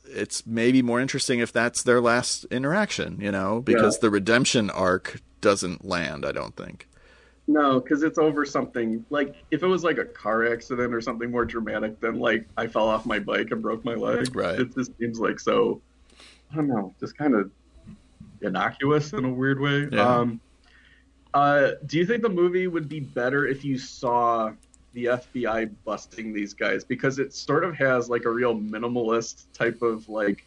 It's 0.09 0.47
maybe 0.47 0.83
more 0.83 1.01
interesting 1.01 1.41
if 1.41 1.53
that's 1.53 1.83
their 1.83 2.01
last 2.01 2.45
interaction, 2.45 3.21
you 3.21 3.33
know, 3.33 3.61
because 3.61 3.97
yeah. 3.97 4.03
the 4.03 4.11
redemption 4.11 4.71
arc 4.71 5.21
doesn't 5.41 5.85
land. 5.85 6.25
I 6.25 6.33
don't 6.33 6.57
think. 6.57 6.89
No, 7.49 7.81
because 7.81 8.03
it's 8.03 8.19
over 8.19 8.45
something 8.45 9.05
like 9.11 9.37
if 9.51 9.63
it 9.63 9.67
was 9.67 9.85
like 9.85 9.99
a 9.99 10.05
car 10.05 10.53
accident 10.53 10.93
or 10.93 11.01
something 11.01 11.31
more 11.31 11.45
dramatic 11.45 12.01
than 12.01 12.19
like 12.19 12.47
I 12.57 12.67
fell 12.67 12.89
off 12.89 13.07
my 13.07 13.21
bike 13.21 13.53
and 13.53 13.63
broke 13.63 13.85
my 13.85 13.95
leg. 13.95 14.35
Right. 14.35 14.59
It 14.59 14.75
just 14.75 14.97
seems 14.99 15.21
like 15.21 15.39
so. 15.39 15.81
I 16.53 16.57
don't 16.57 16.69
know, 16.69 16.95
just 16.99 17.17
kind 17.17 17.35
of 17.35 17.51
innocuous 18.43 19.13
in 19.13 19.25
a 19.25 19.33
weird 19.33 19.61
way. 19.61 19.89
Yeah. 19.91 20.17
Um, 20.17 20.41
uh, 21.35 21.73
do 21.87 21.99
you 21.99 22.07
think 22.07 22.23
the 22.23 22.29
movie 22.29 22.67
would 22.67 22.89
be 22.89 23.01
better 23.01 23.47
if 23.47 23.65
you 23.65 23.79
saw 23.79 24.53
the 24.95 25.07
FBI 25.07 25.71
busting 25.85 26.33
these 26.33 26.55
guys? 26.55 26.83
Because 26.83 27.19
it 27.19 27.35
sort 27.35 27.63
of 27.63 27.77
has 27.77 28.09
like 28.09 28.25
a 28.25 28.31
real 28.31 28.57
minimalist 28.57 29.47
type 29.53 29.83
of 29.83 30.09
like 30.09 30.47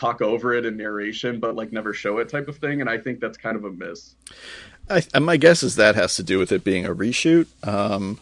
talk 0.00 0.22
over 0.22 0.54
it 0.54 0.64
in 0.64 0.76
narration, 0.76 1.38
but 1.38 1.54
like 1.54 1.72
never 1.72 1.92
show 1.92 2.18
it 2.18 2.28
type 2.28 2.48
of 2.48 2.56
thing, 2.56 2.80
and 2.80 2.88
I 2.88 2.98
think 2.98 3.20
that's 3.20 3.36
kind 3.36 3.56
of 3.56 3.64
a 3.64 3.70
miss. 3.70 4.16
I, 4.90 5.18
my 5.20 5.36
guess 5.36 5.62
is 5.62 5.76
that 5.76 5.94
has 5.94 6.16
to 6.16 6.22
do 6.22 6.38
with 6.38 6.50
it 6.52 6.64
being 6.64 6.84
a 6.84 6.94
reshoot. 6.94 7.46
Um, 7.66 8.18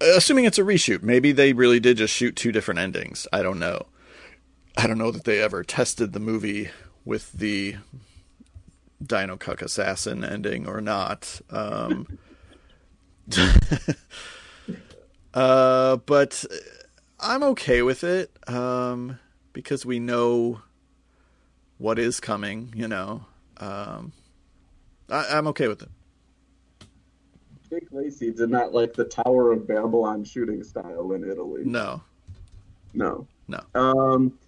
assuming 0.00 0.44
it's 0.44 0.58
a 0.58 0.62
reshoot, 0.62 1.02
maybe 1.02 1.32
they 1.32 1.52
really 1.52 1.80
did 1.80 1.96
just 1.96 2.14
shoot 2.14 2.36
two 2.36 2.52
different 2.52 2.80
endings. 2.80 3.26
I 3.32 3.42
don't 3.42 3.58
know. 3.58 3.86
I 4.76 4.86
don't 4.86 4.98
know 4.98 5.10
that 5.10 5.24
they 5.24 5.40
ever 5.40 5.64
tested 5.64 6.12
the 6.12 6.20
movie 6.20 6.70
with 7.04 7.32
the 7.32 7.76
Dino 9.04 9.36
Cuck 9.36 9.62
assassin 9.62 10.24
ending 10.24 10.66
or 10.66 10.80
not. 10.80 11.40
Um, 11.50 12.18
uh, 15.34 15.96
but 15.96 16.44
I'm 17.20 17.42
okay 17.44 17.82
with 17.82 18.04
it 18.04 18.30
um, 18.46 19.18
because 19.52 19.86
we 19.86 19.98
know 19.98 20.60
what 21.78 21.98
is 21.98 22.20
coming. 22.20 22.72
You 22.76 22.88
know. 22.88 23.26
Um, 23.58 24.12
I, 25.14 25.38
am 25.38 25.46
okay 25.48 25.68
with 25.68 25.82
it. 25.82 25.88
Jake 27.70 27.88
Lacy 27.92 28.30
did 28.32 28.50
not 28.50 28.74
like 28.74 28.94
the 28.94 29.04
Tower 29.04 29.52
of 29.52 29.66
Babylon 29.66 30.24
shooting 30.24 30.62
style 30.62 31.12
in 31.12 31.28
Italy. 31.28 31.62
No. 31.64 32.02
No. 32.92 33.26
No. 33.48 33.60
Um, 33.74 34.38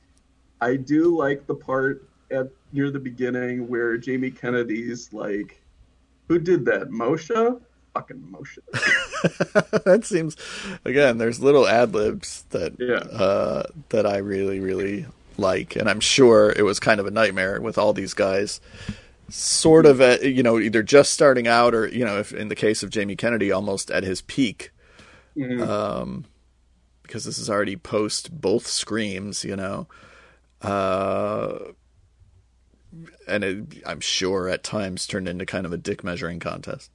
I 0.60 0.76
do 0.76 1.16
like 1.16 1.46
the 1.46 1.54
part 1.54 2.08
at 2.30 2.48
near 2.72 2.90
the 2.90 2.98
beginning 2.98 3.68
where 3.68 3.96
Jamie 3.96 4.30
Kennedy's 4.30 5.12
like, 5.12 5.60
"Who 6.28 6.38
did 6.38 6.64
that? 6.66 6.90
Moshe." 6.90 7.60
Fucking 7.94 8.28
Moshe. 8.30 8.58
that 9.84 10.04
seems, 10.04 10.36
again, 10.84 11.18
there's 11.18 11.40
little 11.40 11.66
ad 11.66 11.94
libs 11.94 12.44
that 12.50 12.74
yeah. 12.78 12.96
uh, 13.16 13.64
that 13.90 14.06
I 14.06 14.18
really 14.18 14.60
really 14.60 15.06
like, 15.38 15.76
and 15.76 15.88
I'm 15.88 16.00
sure 16.00 16.52
it 16.56 16.62
was 16.62 16.80
kind 16.80 17.00
of 17.00 17.06
a 17.06 17.10
nightmare 17.10 17.60
with 17.60 17.78
all 17.78 17.92
these 17.92 18.14
guys 18.14 18.60
sort 19.28 19.86
of 19.86 20.00
at 20.00 20.22
you 20.22 20.42
know 20.42 20.58
either 20.58 20.82
just 20.82 21.12
starting 21.12 21.48
out 21.48 21.74
or 21.74 21.88
you 21.88 22.04
know 22.04 22.18
if 22.18 22.32
in 22.32 22.48
the 22.48 22.54
case 22.54 22.82
of 22.82 22.90
Jamie 22.90 23.16
Kennedy 23.16 23.50
almost 23.50 23.90
at 23.90 24.04
his 24.04 24.22
peak 24.22 24.70
mm-hmm. 25.36 25.68
um, 25.68 26.24
because 27.02 27.24
this 27.24 27.38
is 27.38 27.50
already 27.50 27.76
post 27.76 28.30
both 28.40 28.66
screams 28.66 29.44
you 29.44 29.56
know 29.56 29.88
uh, 30.62 31.58
and 33.26 33.44
it, 33.44 33.82
I'm 33.84 34.00
sure 34.00 34.48
at 34.48 34.62
times 34.62 35.06
turned 35.06 35.28
into 35.28 35.44
kind 35.44 35.66
of 35.66 35.72
a 35.72 35.76
dick 35.76 36.04
measuring 36.04 36.38
contest 36.38 36.90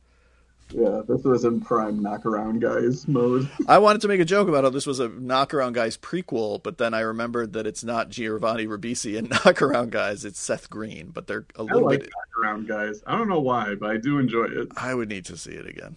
yeah, 0.74 1.02
this 1.08 1.24
was 1.24 1.46
in 1.46 1.62
prime 1.62 2.00
knockaround 2.00 2.60
guys 2.60 3.08
mode. 3.08 3.50
I 3.68 3.78
wanted 3.80 4.02
to 4.02 4.08
make 4.08 4.20
a 4.20 4.26
joke 4.26 4.48
about 4.48 4.64
how 4.64 4.70
this 4.70 4.86
was 4.86 5.00
a 5.00 5.10
knockaround 5.10 5.74
guys 5.74 5.98
prequel, 5.98 6.62
but 6.62 6.78
then 6.78 6.94
I 6.94 7.02
remembered 7.02 7.54
that 7.54 7.68
it's 7.68 7.84
not 7.84 8.10
Giovanni 8.10 8.68
Ribisi 8.68 9.18
and 9.18 9.30
knockaround 9.32 9.90
guys; 9.90 10.26
it's 10.26 10.40
Seth 10.40 10.70
Green. 10.70 11.10
But 11.10 11.28
they're 11.28 11.46
a 11.56 11.64
little 11.64 11.88
I 11.88 11.92
like 11.92 12.00
bit 12.02 12.10
knockaround 12.10 12.68
guys. 12.68 13.02
I 13.06 13.18
don't 13.18 13.30
know 13.30 13.42
why, 13.42 13.76
but 13.76 13.90
I 13.90 13.98
do 13.98 14.20
enjoy 14.20 14.46
it. 14.46 14.70
I 14.78 14.94
would 14.94 15.10
need 15.10 15.26
to 15.26 15.38
see 15.38 15.52
it 15.52 15.68
again. 15.68 15.96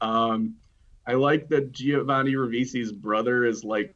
Um, 0.00 0.56
I 1.06 1.14
like 1.14 1.48
that 1.48 1.72
Giovanni 1.72 2.32
Ribisi's 2.32 2.92
brother 2.92 3.44
is 3.44 3.64
like 3.64 3.94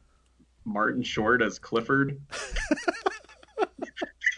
Martin 0.65 1.03
Short 1.03 1.41
as 1.41 1.59
Clifford. 1.59 2.19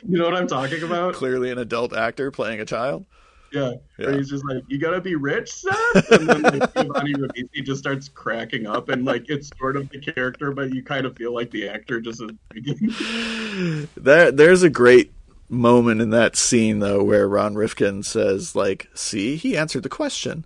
you 0.07 0.17
know 0.17 0.25
what 0.25 0.35
I'm 0.35 0.47
talking 0.47 0.83
about? 0.83 1.13
Clearly, 1.13 1.51
an 1.51 1.57
adult 1.57 1.95
actor 1.95 2.31
playing 2.31 2.59
a 2.59 2.65
child. 2.65 3.05
Yeah. 3.51 3.73
yeah. 3.97 4.07
Where 4.07 4.17
he's 4.17 4.29
just 4.29 4.45
like, 4.45 4.63
You 4.67 4.79
gotta 4.79 5.01
be 5.01 5.15
rich, 5.15 5.51
Seth? 5.51 6.11
And 6.11 6.27
then 6.29 6.41
like 6.41 6.73
Giovanni 6.75 7.13
Ribisi 7.13 7.63
just 7.63 7.79
starts 7.79 8.09
cracking 8.09 8.67
up 8.67 8.89
and 8.89 9.05
like 9.05 9.29
it's 9.29 9.49
sort 9.57 9.75
of 9.75 9.89
the 9.89 9.99
character, 9.99 10.51
but 10.51 10.73
you 10.73 10.83
kind 10.83 11.05
of 11.05 11.15
feel 11.15 11.33
like 11.33 11.51
the 11.51 11.69
actor 11.69 12.01
just 12.01 12.21
is 12.21 13.87
there 13.95 14.31
there's 14.31 14.63
a 14.63 14.69
great 14.69 15.11
moment 15.47 16.01
in 16.01 16.09
that 16.09 16.35
scene 16.35 16.79
though 16.79 17.03
where 17.03 17.27
Ron 17.27 17.55
Rifkin 17.55 18.03
says, 18.03 18.55
like, 18.55 18.89
see, 18.93 19.35
he 19.35 19.55
answered 19.55 19.83
the 19.83 19.89
question. 19.89 20.45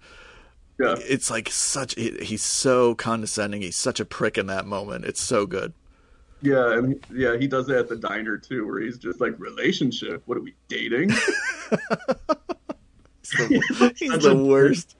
Yeah. 0.79 0.95
It's 0.99 1.29
like 1.29 1.49
such 1.51 1.95
he's 1.95 2.43
so 2.43 2.95
condescending, 2.95 3.61
he's 3.61 3.75
such 3.75 3.99
a 3.99 4.05
prick 4.05 4.37
in 4.37 4.47
that 4.47 4.65
moment. 4.65 5.05
It's 5.05 5.21
so 5.21 5.45
good. 5.45 5.73
Yeah, 6.41 6.77
and 6.77 7.03
yeah, 7.13 7.37
he 7.37 7.47
does 7.47 7.67
that 7.67 7.79
at 7.79 7.89
the 7.89 7.97
diner 7.97 8.37
too, 8.37 8.65
where 8.65 8.79
he's 8.79 8.97
just 8.97 9.19
like, 9.19 9.37
"Relationship? 9.39 10.23
What 10.25 10.37
are 10.37 10.41
we 10.41 10.55
dating?" 10.69 11.11
the, 13.31 13.93
he's 13.97 14.19
the 14.19 14.35
worst. 14.35 14.95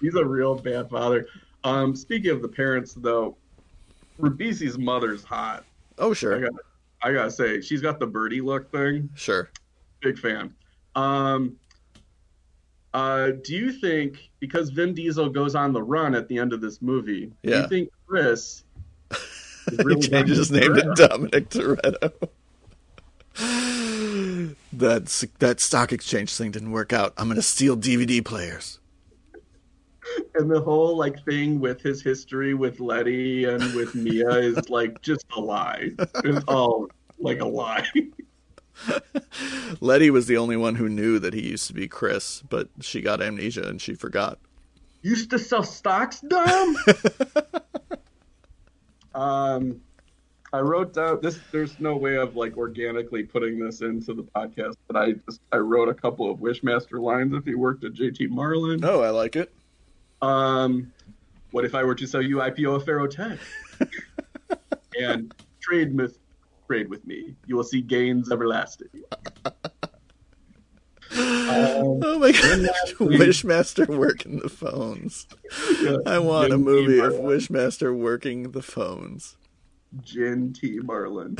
He's 0.00 0.14
a 0.14 0.24
real 0.24 0.54
bad 0.54 0.90
father. 0.90 1.26
Um, 1.64 1.94
speaking 1.94 2.30
of 2.30 2.42
the 2.42 2.48
parents, 2.48 2.94
though, 2.94 3.36
Ribisi's 4.20 4.78
mother's 4.78 5.24
hot. 5.24 5.64
Oh 5.98 6.12
sure. 6.12 6.36
I 6.36 6.40
got, 6.40 6.52
I 7.02 7.12
gotta 7.12 7.30
say, 7.30 7.60
she's 7.60 7.80
got 7.80 8.00
the 8.00 8.06
birdie 8.06 8.40
look 8.40 8.70
thing. 8.70 9.10
Sure. 9.14 9.50
Big 10.00 10.18
fan. 10.18 10.54
Um, 10.94 11.56
uh, 12.94 13.30
do 13.42 13.54
you 13.54 13.72
think 13.72 14.30
because 14.40 14.70
Vin 14.70 14.94
Diesel 14.94 15.28
goes 15.30 15.54
on 15.54 15.72
the 15.72 15.82
run 15.82 16.14
at 16.14 16.28
the 16.28 16.38
end 16.38 16.52
of 16.52 16.60
this 16.60 16.82
movie, 16.82 17.32
yeah. 17.42 17.50
do 17.50 17.56
you 17.62 17.68
think 17.68 17.88
Chris 18.06 18.64
really 19.78 20.00
he 20.00 20.08
changes 20.08 20.38
his 20.38 20.50
name 20.50 20.74
to 20.74 20.92
Dominic 20.94 21.48
Toretto? 21.48 22.12
That 24.72 25.24
that 25.38 25.60
stock 25.60 25.92
exchange 25.92 26.34
thing 26.34 26.50
didn't 26.50 26.72
work 26.72 26.92
out. 26.92 27.12
I'm 27.16 27.28
gonna 27.28 27.42
steal 27.42 27.76
DVD 27.76 28.24
players. 28.24 28.78
And 30.34 30.50
the 30.50 30.60
whole 30.60 30.96
like 30.96 31.24
thing 31.24 31.60
with 31.60 31.80
his 31.80 32.02
history 32.02 32.54
with 32.54 32.80
Letty 32.80 33.44
and 33.44 33.62
with 33.74 33.94
Mia 33.94 34.28
is 34.38 34.68
like 34.68 35.00
just 35.02 35.24
a 35.36 35.40
lie. 35.40 35.90
It's 36.24 36.44
all 36.48 36.88
like 37.18 37.40
a 37.40 37.46
lie. 37.46 37.86
Letty 39.80 40.10
was 40.10 40.26
the 40.26 40.36
only 40.36 40.56
one 40.56 40.74
who 40.74 40.88
knew 40.88 41.18
that 41.18 41.34
he 41.34 41.48
used 41.48 41.66
to 41.68 41.74
be 41.74 41.88
Chris, 41.88 42.42
but 42.48 42.68
she 42.80 43.00
got 43.00 43.22
amnesia 43.22 43.62
and 43.62 43.80
she 43.80 43.94
forgot. 43.94 44.38
Used 45.02 45.30
to 45.30 45.38
sell 45.38 45.62
stocks, 45.62 46.20
dumb. 46.20 46.76
um, 49.14 49.80
I 50.54 50.60
wrote 50.60 50.92
down 50.92 51.20
this. 51.22 51.38
There's 51.50 51.80
no 51.80 51.96
way 51.96 52.16
of 52.16 52.36
like 52.36 52.58
organically 52.58 53.22
putting 53.22 53.58
this 53.58 53.80
into 53.80 54.12
the 54.12 54.22
podcast, 54.22 54.76
but 54.86 54.96
I 54.96 55.12
just 55.12 55.40
I 55.50 55.56
wrote 55.56 55.88
a 55.88 55.94
couple 55.94 56.30
of 56.30 56.40
Wishmaster 56.40 57.00
lines. 57.00 57.34
If 57.34 57.46
you 57.46 57.58
worked 57.58 57.84
at 57.84 57.94
JT 57.94 58.28
Marlin, 58.28 58.84
oh, 58.84 59.00
I 59.00 59.10
like 59.10 59.36
it. 59.36 59.50
Um, 60.20 60.92
what 61.52 61.64
if 61.64 61.74
I 61.74 61.82
were 61.84 61.94
to 61.94 62.06
sell 62.06 62.20
you 62.20 62.36
IPO 62.36 62.76
of 62.76 62.84
Pharaoh 62.84 63.06
Tech 63.06 63.38
and 65.00 65.34
trade 65.60 65.96
with 65.96 66.18
trade 66.66 66.90
with 66.90 67.06
me? 67.06 67.34
You 67.46 67.56
will 67.56 67.64
see 67.64 67.80
gains 67.80 68.30
everlasting. 68.30 68.88
oh 71.14 72.18
my 72.18 72.32
gosh, 72.32 72.94
Wishmaster 73.00 73.86
working 73.86 74.40
the 74.40 74.50
phones. 74.50 75.26
I 76.04 76.18
want 76.18 76.52
a 76.52 76.58
movie 76.58 76.98
of. 76.98 77.14
Wishmaster 77.14 77.96
working 77.96 78.50
the 78.52 78.62
phones. 78.62 79.36
Jin 80.00 80.52
T. 80.52 80.78
Marlin. 80.82 81.36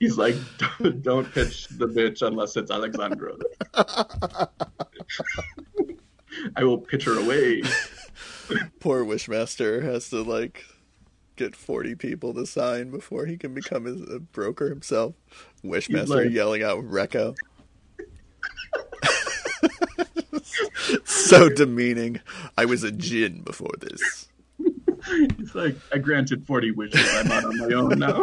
He's 0.00 0.18
like, 0.18 0.34
don't, 0.58 1.02
don't 1.02 1.32
pitch 1.32 1.68
the 1.68 1.86
bitch 1.86 2.26
unless 2.26 2.56
it's 2.56 2.70
Alexandra. 2.70 3.34
I 6.56 6.64
will 6.64 6.78
pitch 6.78 7.04
her 7.04 7.18
away. 7.18 7.62
Poor 8.80 9.04
Wishmaster 9.04 9.82
has 9.82 10.08
to 10.10 10.22
like 10.22 10.64
get 11.36 11.56
forty 11.56 11.94
people 11.94 12.34
to 12.34 12.46
sign 12.46 12.90
before 12.90 13.26
he 13.26 13.36
can 13.36 13.54
become 13.54 13.86
a 13.86 14.18
broker 14.18 14.68
himself. 14.68 15.14
Wishmaster 15.64 16.08
like- 16.08 16.30
yelling 16.30 16.62
out 16.62 16.84
Recco. 16.84 17.36
so 21.04 21.48
demeaning. 21.48 22.20
I 22.58 22.64
was 22.66 22.82
a 22.82 22.90
djinn 22.90 23.42
before 23.42 23.72
this. 23.80 24.28
He's 25.38 25.54
like, 25.54 25.76
I 25.92 25.98
granted 25.98 26.46
40 26.46 26.70
wishes. 26.72 27.08
I'm 27.14 27.30
out 27.30 27.44
on 27.44 27.58
my 27.58 27.74
own 27.74 27.98
now. 27.98 28.22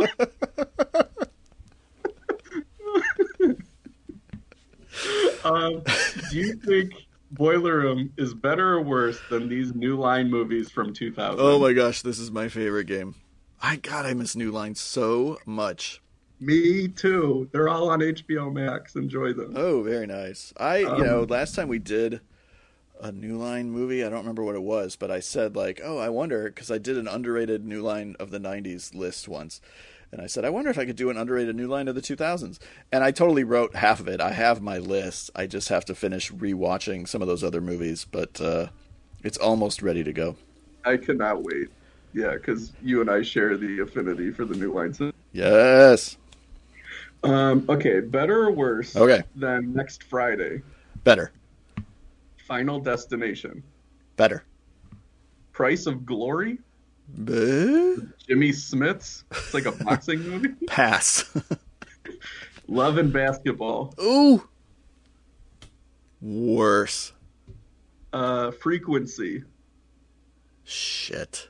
um, 5.44 5.84
do 6.30 6.38
you 6.38 6.54
think 6.56 6.94
Boiler 7.32 7.78
Room 7.78 8.12
is 8.18 8.34
better 8.34 8.74
or 8.74 8.82
worse 8.82 9.20
than 9.30 9.48
these 9.50 9.74
New 9.74 9.98
Line 9.98 10.30
movies 10.30 10.70
from 10.70 10.94
2000? 10.94 11.40
Oh 11.40 11.60
my 11.60 11.74
gosh, 11.74 12.02
this 12.02 12.20
is 12.20 12.32
my 12.32 12.48
favorite 12.48 12.86
game. 12.86 13.16
I 13.62 13.76
God, 13.78 14.06
I 14.06 14.14
miss 14.14 14.36
New 14.36 14.52
Line 14.52 14.76
so 14.76 15.38
much. 15.46 16.02
Me 16.40 16.88
too. 16.88 17.48
They're 17.52 17.70
all 17.70 17.90
on 17.92 18.00
HBO 18.00 18.52
Max. 18.52 18.96
Enjoy 18.96 19.32
them. 19.34 19.54
Oh, 19.56 19.84
very 19.84 20.08
nice. 20.08 20.52
I, 20.58 20.78
you 20.80 20.88
Um, 20.90 21.02
know, 21.04 21.22
last 21.30 21.54
time 21.56 21.68
we 21.68 21.78
did 21.78 22.22
a 23.02 23.12
New 23.12 23.38
Line 23.38 23.72
movie, 23.72 24.04
I 24.04 24.10
don't 24.10 24.20
remember 24.20 24.44
what 24.44 24.56
it 24.56 24.64
was, 24.64 24.96
but 24.96 25.12
I 25.12 25.20
said 25.20 25.56
like, 25.56 25.82
"Oh, 25.84 25.98
I 25.98 26.10
wonder," 26.10 26.44
because 26.46 26.72
I 26.72 26.78
did 26.78 26.98
an 26.98 27.08
underrated 27.08 27.66
New 27.66 27.82
Line 27.82 28.16
of 28.20 28.32
the 28.32 28.40
'90s 28.40 28.94
list 28.94 29.28
once, 29.28 29.60
and 30.12 30.22
I 30.22 30.28
said, 30.28 30.46
"I 30.46 30.50
wonder 30.50 30.70
if 30.70 30.78
I 30.78 30.86
could 30.86 30.96
do 30.96 31.10
an 31.10 31.18
underrated 31.18 31.56
New 31.56 31.68
Line 31.68 31.88
of 31.88 31.96
the 31.96 32.02
2000s." 32.02 32.60
And 32.92 33.04
I 33.04 33.12
totally 33.12 33.44
wrote 33.44 33.76
half 33.76 34.00
of 34.00 34.08
it. 34.08 34.22
I 34.22 34.32
have 34.32 34.62
my 34.62 34.78
list. 34.78 35.32
I 35.36 35.48
just 35.48 35.70
have 35.70 35.86
to 35.86 35.96
finish 35.96 36.32
rewatching 36.32 37.08
some 37.08 37.22
of 37.22 37.28
those 37.28 37.44
other 37.44 37.62
movies, 37.62 38.06
but 38.10 38.40
uh, 38.40 38.68
it's 39.24 39.38
almost 39.38 39.82
ready 39.82 40.04
to 40.04 40.14
go. 40.14 40.36
I 40.86 40.98
cannot 40.98 41.44
wait. 41.44 41.70
Yeah, 42.14 42.34
because 42.34 42.74
you 42.82 43.02
and 43.02 43.10
I 43.10 43.22
share 43.22 43.58
the 43.58 43.80
affinity 43.80 44.32
for 44.32 44.46
the 44.46 44.56
New 44.56 44.74
Line. 44.74 44.94
Yes. 45.32 46.18
Um, 47.24 47.66
okay, 47.70 48.00
better 48.00 48.44
or 48.44 48.52
worse 48.52 48.96
Okay. 48.96 49.24
than 49.36 49.74
next 49.74 50.04
Friday? 50.04 50.62
Better. 51.04 51.32
Final 52.52 52.82
Destination. 52.82 53.64
Better. 54.18 54.44
Price 55.54 55.86
of 55.86 56.06
Glory? 56.06 56.58
Jimmy 57.26 58.50
Smits? 58.50 59.24
It's 59.32 59.54
like 59.54 59.68
a 59.68 59.72
boxing 59.72 60.20
movie. 60.20 60.50
Pass. 60.68 61.34
Love 62.68 62.98
and 62.98 63.14
Basketball. 63.14 63.94
Ooh. 64.02 64.46
Worse. 66.20 67.14
Uh, 68.12 68.52
Frequency. 68.52 69.46
Shit. 70.66 71.48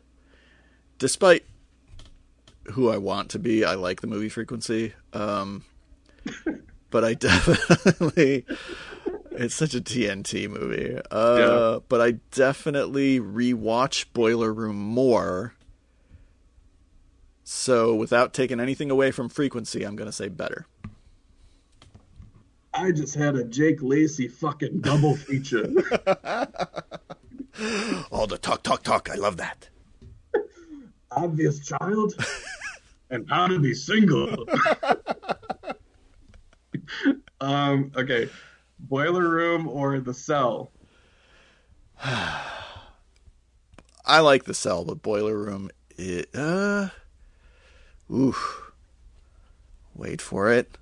Despite 1.00 1.46
who 2.74 2.92
I 2.92 2.98
want 2.98 3.30
to 3.30 3.40
be, 3.40 3.66
I 3.66 3.74
like 3.74 4.02
the 4.02 4.08
movie 4.08 4.30
Frequency. 4.30 4.94
Um, 5.14 5.66
but 6.92 7.04
I 7.04 7.16
definitely. 7.16 8.46
It's 9.32 9.56
such 9.56 9.74
a 9.74 9.82
TNT 9.82 10.48
movie. 10.50 10.98
Uh, 11.10 11.38
Yeah. 11.40 11.80
But 11.88 12.02
I 12.02 12.12
definitely 12.32 13.20
rewatch 13.20 14.06
Boiler 14.14 14.54
Room 14.54 14.76
more. 14.78 15.54
So 17.44 17.96
without 17.96 18.34
taking 18.34 18.60
anything 18.60 18.92
away 18.92 19.12
from 19.12 19.30
Frequency, 19.30 19.84
I'm 19.84 19.96
going 19.96 20.10
to 20.10 20.14
say 20.14 20.28
better. 20.30 20.66
I 22.74 22.92
just 22.92 23.16
had 23.16 23.36
a 23.36 23.44
Jake 23.44 23.80
Lacy 23.82 24.28
fucking 24.30 24.80
double 24.82 25.16
feature. 25.16 25.64
All 28.12 28.28
the 28.28 28.38
talk, 28.42 28.64
talk, 28.64 28.84
talk. 28.84 29.10
I 29.10 29.16
love 29.16 29.36
that. 29.38 29.68
Obvious 31.12 31.60
child. 31.60 32.14
and 33.10 33.30
how 33.30 33.48
to 33.48 33.60
be 33.60 33.74
single. 33.74 34.38
um, 37.42 37.92
okay. 37.98 38.30
Boiler 38.82 39.30
Room 39.30 39.68
or 39.68 40.00
The 40.00 40.14
Cell? 40.14 40.72
I 42.04 42.42
like 44.20 44.46
the 44.46 44.54
cell, 44.54 44.84
but 44.84 45.02
Boiler 45.02 45.38
Room, 45.38 45.70
it, 45.98 46.30
uh, 46.34 46.90
oof. 48.12 48.72
Wait 49.96 50.22
for 50.22 50.52
it. 50.52 50.78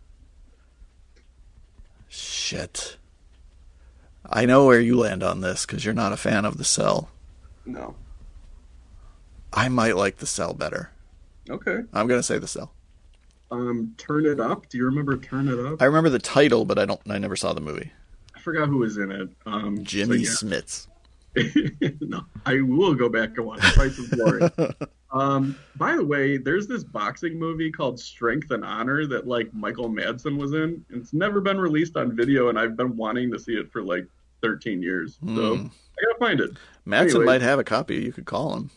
Shit. 2.07 2.97
I 4.25 4.45
know 4.45 4.65
where 4.65 4.79
you 4.79 4.97
land 4.97 5.23
on 5.23 5.41
this 5.41 5.65
because 5.65 5.83
you're 5.83 5.93
not 5.93 6.13
a 6.13 6.17
fan 6.17 6.45
of 6.45 6.57
the 6.57 6.63
cell. 6.63 7.09
No. 7.65 7.95
I 9.51 9.69
might 9.69 9.95
like 9.95 10.17
the 10.17 10.27
cell 10.27 10.53
better. 10.53 10.91
Okay. 11.49 11.79
I'm 11.93 12.07
gonna 12.07 12.23
say 12.23 12.37
the 12.37 12.47
cell. 12.47 12.71
Um, 13.51 13.93
Turn 13.97 14.25
It 14.25 14.39
Up. 14.39 14.69
Do 14.69 14.77
you 14.77 14.85
remember 14.85 15.17
Turn 15.17 15.47
It 15.47 15.59
Up? 15.59 15.81
I 15.81 15.85
remember 15.85 16.09
the 16.09 16.19
title, 16.19 16.65
but 16.65 16.77
I 16.77 16.85
don't. 16.85 17.01
I 17.09 17.17
never 17.17 17.35
saw 17.35 17.53
the 17.53 17.61
movie. 17.61 17.91
I 18.35 18.39
forgot 18.39 18.67
who 18.69 18.77
was 18.77 18.97
in 18.97 19.11
it. 19.11 19.29
Um, 19.45 19.83
Jimmy 19.83 20.23
so 20.23 20.45
Smits. 20.45 20.87
no, 22.01 22.21
I 22.45 22.61
will 22.61 22.93
go 22.95 23.07
back 23.09 23.37
and 23.37 23.45
watch 23.45 23.61
Price 23.61 23.97
of 23.99 24.09
Glory. 24.11 24.49
um, 25.11 25.55
by 25.77 25.95
the 25.95 26.03
way, 26.05 26.37
there's 26.37 26.67
this 26.67 26.83
boxing 26.83 27.37
movie 27.37 27.71
called 27.71 27.99
Strength 27.99 28.51
and 28.51 28.65
Honor 28.65 29.05
that 29.07 29.27
like 29.27 29.53
Michael 29.53 29.89
Madsen 29.89 30.37
was 30.37 30.53
in. 30.53 30.83
It's 30.89 31.13
never 31.13 31.39
been 31.41 31.59
released 31.59 31.97
on 31.97 32.15
video, 32.15 32.49
and 32.49 32.59
I've 32.59 32.75
been 32.75 32.95
wanting 32.97 33.31
to 33.31 33.39
see 33.39 33.53
it 33.53 33.71
for 33.71 33.83
like 33.83 34.07
13 34.41 34.81
years. 34.81 35.17
So 35.35 35.55
Hmm. 35.55 35.65
I 35.67 36.05
gotta 36.05 36.19
find 36.19 36.39
it. 36.39 36.51
Madsen 36.87 37.09
Anyway. 37.09 37.25
might 37.25 37.41
have 37.41 37.59
a 37.59 37.63
copy. 37.63 37.97
You 37.97 38.11
could 38.11 38.25
call 38.25 38.55
him. 38.55 38.69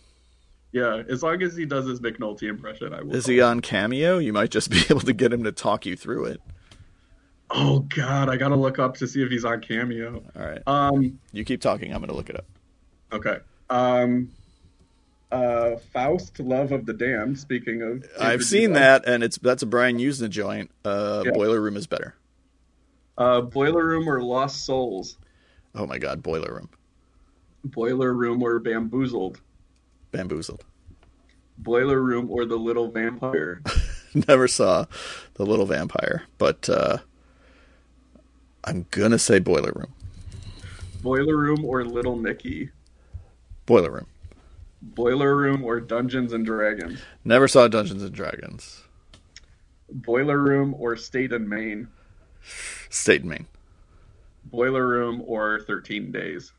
Yeah, 0.73 1.03
as 1.09 1.23
long 1.23 1.43
as 1.43 1.55
he 1.55 1.67
does 1.67 1.87
his 1.87 2.01
McNulty 2.01 2.45
impression, 2.45 2.95
I 2.95 3.03
will. 3.03 3.15
Is 3.15 3.27
he 3.27 3.41
on 3.43 3.61
Cameo? 3.61 4.19
You 4.19 4.33
might 4.33 4.51
just 4.51 4.71
be 4.71 4.81
able 4.89 5.01
to 5.03 5.13
get 5.13 5.33
him 5.33 5.45
to 5.45 5.53
talk 5.53 5.85
you 5.87 5.97
through 5.97 6.25
it. 6.27 6.41
Oh 7.51 7.81
God, 7.81 8.31
I 8.31 8.37
gotta 8.37 8.57
look 8.57 8.79
up 8.79 8.97
to 8.97 9.07
see 9.07 9.23
if 9.23 9.31
he's 9.31 9.45
on 9.45 9.61
Cameo. 9.61 10.23
All 10.35 10.43
right. 10.43 10.63
Um, 10.67 11.19
You 11.33 11.45
keep 11.45 11.61
talking. 11.61 11.93
I'm 11.95 12.01
gonna 12.01 12.15
look 12.15 12.31
it 12.31 12.37
up. 12.37 12.47
okay. 13.13 13.39
Um, 13.69 14.31
uh, 15.31 15.77
Faust, 15.93 16.41
Love 16.41 16.73
of 16.73 16.87
the 16.87 16.93
Damned. 16.95 17.39
Speaking 17.39 17.83
of, 17.83 18.05
I've 18.21 18.43
seen 18.43 18.73
that, 18.73 19.07
and 19.07 19.23
it's 19.23 19.37
that's 19.39 19.63
a 19.63 19.67
Brian 19.67 19.99
Yuzna 19.99 20.31
joint. 20.31 20.71
Uh, 20.85 21.23
Yeah. 21.27 21.33
Boiler 21.33 21.61
Room 21.61 21.77
is 21.77 21.87
better. 21.87 22.15
Uh, 23.19 23.43
Boiler 23.43 23.85
Room 23.87 24.09
or 24.09 24.23
Lost 24.23 24.65
Souls. 24.65 25.19
Oh 25.75 25.87
my 25.87 25.99
God, 25.99 26.23
Boiler 26.23 26.55
Room, 26.55 26.71
Boiler 27.65 28.13
Room 28.15 28.43
or 28.43 28.59
Bamboozled. 28.59 29.41
Bamboozled. 30.13 30.65
Boiler 31.59 32.01
Room 32.01 32.31
or 32.31 32.45
The 32.45 32.57
Little 32.57 32.91
Vampire. 32.91 33.63
Never 34.29 34.47
saw 34.47 34.87
the 35.35 35.45
Little 35.47 35.67
Vampire, 35.67 36.25
but 36.39 36.69
uh, 36.69 36.99
I'm 38.65 38.87
gonna 38.91 39.19
say 39.19 39.39
Boiler 39.39 39.73
Room. 39.75 39.93
Boiler 41.03 41.37
Room 41.37 41.65
or 41.65 41.85
Little 41.85 42.17
Nicky. 42.17 42.71
Boiler 43.67 43.91
Room. 43.91 44.07
Boiler 44.83 45.37
Room 45.37 45.65
or 45.65 45.81
Dungeons 45.81 46.33
and 46.33 46.45
Dragons. 46.45 47.01
Never 47.25 47.49
saw 47.49 47.69
Dungeons 47.69 48.03
and 48.03 48.13
Dragons. 48.13 48.83
Boiler 49.91 50.39
Room 50.39 50.75
or 50.79 50.97
State 50.97 51.33
and 51.33 51.49
Main. 51.49 51.89
State 52.91 53.21
and 53.23 53.31
Main. 53.31 53.47
Boiler 54.45 54.87
Room 54.87 55.23
or 55.25 55.61
13 55.61 56.11
Days. 56.11 56.53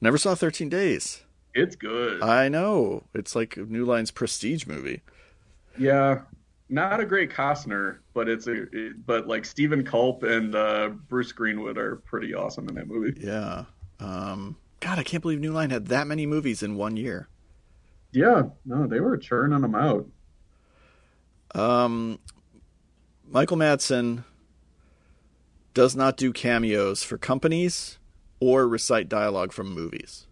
Never 0.00 0.18
saw 0.18 0.34
Thirteen 0.34 0.68
Days. 0.68 1.23
It's 1.54 1.76
good. 1.76 2.22
I 2.22 2.48
know 2.48 3.04
it's 3.14 3.34
like 3.36 3.56
New 3.56 3.84
Line's 3.84 4.10
prestige 4.10 4.66
movie. 4.66 5.02
yeah, 5.78 6.22
not 6.68 6.98
a 7.00 7.04
great 7.06 7.30
Costner, 7.30 7.98
but 8.14 8.28
it's 8.28 8.46
a 8.46 8.62
it- 8.72 9.06
but 9.06 9.26
like 9.28 9.44
Steven 9.44 9.84
Culp 9.84 10.22
and 10.24 10.54
uh, 10.54 10.88
Bruce 11.08 11.32
Greenwood 11.32 11.78
are 11.78 11.96
pretty 11.96 12.34
awesome 12.34 12.68
in 12.68 12.74
that 12.74 12.88
movie. 12.88 13.18
Yeah. 13.20 13.64
Um, 14.00 14.56
God, 14.80 14.98
I 14.98 15.02
can't 15.02 15.22
believe 15.22 15.40
New 15.40 15.52
Line 15.52 15.70
had 15.70 15.86
that 15.86 16.06
many 16.06 16.26
movies 16.26 16.62
in 16.62 16.76
one 16.76 16.96
year. 16.96 17.28
Yeah, 18.12 18.44
no, 18.64 18.86
they 18.86 19.00
were 19.00 19.16
churning 19.16 19.60
them 19.60 19.74
out. 19.74 20.06
Um, 21.54 22.18
Michael 23.28 23.56
Madsen 23.56 24.24
does 25.72 25.94
not 25.96 26.16
do 26.16 26.32
cameos 26.32 27.02
for 27.02 27.18
companies 27.18 27.98
or 28.40 28.66
recite 28.68 29.08
dialogue 29.08 29.52
from 29.52 29.72
movies, 29.72 30.26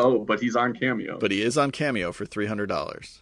Oh, 0.00 0.18
but 0.20 0.40
he's 0.40 0.56
on 0.56 0.74
Cameo. 0.74 1.18
but 1.18 1.30
he 1.30 1.42
is 1.42 1.56
on 1.58 1.70
Cameo 1.70 2.12
for 2.12 2.24
three 2.26 2.46
hundred 2.46 2.66
dollars. 2.66 3.20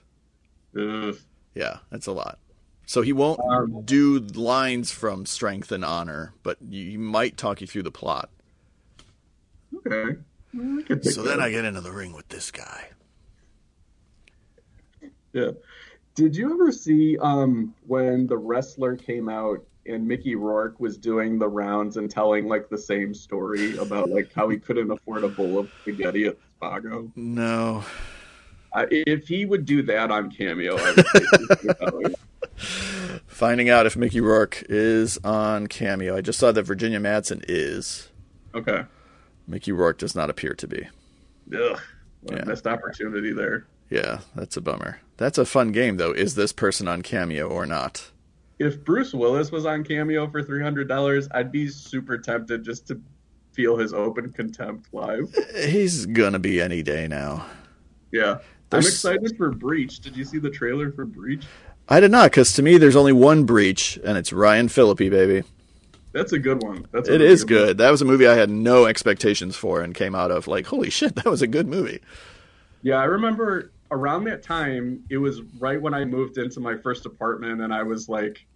Yeah, 0.74 1.78
that's 1.90 2.06
a 2.06 2.12
lot. 2.12 2.38
So 2.86 3.02
he 3.02 3.12
won't 3.12 3.40
Um, 3.40 3.82
do 3.84 4.18
lines 4.20 4.90
from 4.90 5.26
Strength 5.26 5.72
and 5.72 5.84
Honor, 5.84 6.32
but 6.42 6.56
he 6.70 6.96
might 6.96 7.36
talk 7.36 7.60
you 7.60 7.66
through 7.66 7.82
the 7.82 7.90
plot. 7.90 8.30
Okay. 9.76 10.18
Well, 10.54 10.78
I 10.78 10.82
could 10.82 11.02
take 11.02 11.12
So 11.12 11.22
then. 11.22 11.40
I 11.40 11.50
get 11.50 11.64
into 11.66 11.80
the 11.82 11.92
ring 11.92 12.12
with 12.14 12.28
this 12.28 12.50
guy. 12.50 12.88
Yeah. 15.34 15.50
Did 16.14 16.34
you 16.34 16.52
ever 16.54 16.72
see 16.72 17.18
um, 17.18 17.74
when 17.86 18.26
the 18.26 18.36
wrestler 18.38 18.96
came 18.96 19.28
out 19.28 19.62
and 19.88 20.06
Mickey 20.06 20.34
Rourke 20.36 20.78
was 20.80 20.96
doing 20.96 21.38
the 21.38 21.48
rounds 21.48 21.96
and 21.96 22.10
telling 22.10 22.46
like 22.46 22.68
the 22.68 22.78
same 22.78 23.12
story 23.14 23.76
about 23.78 24.10
like 24.10 24.32
how 24.32 24.48
he 24.48 24.58
couldn't 24.58 24.90
afford 24.90 25.24
a 25.24 25.28
bowl 25.28 25.58
of 25.58 25.70
spaghetti 25.82 26.24
at 26.26 26.36
Spago? 26.60 27.10
No. 27.16 27.84
Uh, 28.72 28.86
if 28.90 29.26
he 29.26 29.46
would 29.46 29.64
do 29.64 29.82
that 29.82 30.10
on 30.10 30.30
Cameo, 30.30 30.76
I 30.78 31.90
would. 31.92 32.14
Finding 33.26 33.70
out 33.70 33.86
if 33.86 33.96
Mickey 33.96 34.20
Rourke 34.20 34.62
is 34.68 35.18
on 35.24 35.66
Cameo. 35.68 36.16
I 36.16 36.20
just 36.20 36.38
saw 36.38 36.52
that 36.52 36.62
Virginia 36.64 36.98
Madsen 37.00 37.44
is. 37.48 38.08
okay. 38.54 38.84
Mickey 39.46 39.72
Rourke 39.72 39.96
does 39.98 40.14
not 40.14 40.28
appear 40.28 40.52
to 40.54 40.66
be. 40.68 40.86
Ugh. 41.56 41.80
What 42.20 42.36
Yeah. 42.36 42.42
a 42.42 42.46
missed 42.46 42.66
opportunity 42.66 43.32
there. 43.32 43.64
Yeah, 43.88 44.18
that's 44.34 44.58
a 44.58 44.60
bummer. 44.60 45.00
That's 45.16 45.38
a 45.38 45.46
fun 45.46 45.72
game, 45.72 45.96
though. 45.96 46.12
Is 46.12 46.34
this 46.34 46.52
person 46.52 46.86
on 46.86 47.00
Cameo 47.00 47.48
or 47.48 47.64
not? 47.64 48.10
If 48.58 48.84
Bruce 48.84 49.14
Willis 49.14 49.52
was 49.52 49.66
on 49.66 49.84
Cameo 49.84 50.28
for 50.28 50.42
three 50.42 50.62
hundred 50.62 50.88
dollars, 50.88 51.28
I'd 51.32 51.52
be 51.52 51.68
super 51.68 52.18
tempted 52.18 52.64
just 52.64 52.86
to 52.88 53.00
feel 53.52 53.76
his 53.76 53.92
open 53.92 54.32
contempt 54.32 54.92
live. 54.92 55.34
He's 55.54 56.06
gonna 56.06 56.38
be 56.38 56.60
any 56.60 56.82
day 56.82 57.06
now. 57.08 57.46
Yeah. 58.12 58.38
I'm 58.70 58.80
excited 58.80 59.36
for 59.36 59.50
Breach. 59.50 60.00
Did 60.00 60.16
you 60.16 60.24
see 60.24 60.38
the 60.38 60.50
trailer 60.50 60.92
for 60.92 61.04
Breach? 61.06 61.44
I 61.88 62.00
did 62.00 62.10
not, 62.10 62.30
because 62.30 62.52
to 62.54 62.62
me, 62.62 62.76
there's 62.76 62.96
only 62.96 63.14
one 63.14 63.44
breach, 63.44 63.98
and 64.04 64.18
it's 64.18 64.30
Ryan 64.30 64.68
Phillippe, 64.68 64.98
baby. 65.10 65.42
That's 66.12 66.32
a 66.32 66.38
good 66.38 66.62
one. 66.62 66.86
That's 66.92 67.08
a 67.08 67.14
It 67.14 67.18
really 67.20 67.32
is 67.32 67.44
one. 67.44 67.48
good. 67.48 67.78
That 67.78 67.90
was 67.90 68.02
a 68.02 68.04
movie 68.04 68.26
I 68.26 68.34
had 68.34 68.50
no 68.50 68.84
expectations 68.84 69.56
for, 69.56 69.80
and 69.80 69.94
came 69.94 70.14
out 70.14 70.30
of 70.30 70.46
like, 70.46 70.66
holy 70.66 70.90
shit, 70.90 71.14
that 71.14 71.24
was 71.24 71.40
a 71.40 71.46
good 71.46 71.66
movie. 71.66 72.00
Yeah, 72.82 72.96
I 72.96 73.04
remember 73.04 73.72
around 73.90 74.24
that 74.24 74.42
time. 74.42 75.02
It 75.10 75.18
was 75.18 75.42
right 75.58 75.80
when 75.80 75.94
I 75.94 76.04
moved 76.04 76.38
into 76.38 76.60
my 76.60 76.76
first 76.76 77.06
apartment, 77.06 77.60
and 77.60 77.72
I 77.72 77.82
was 77.82 78.08
like, 78.08 78.46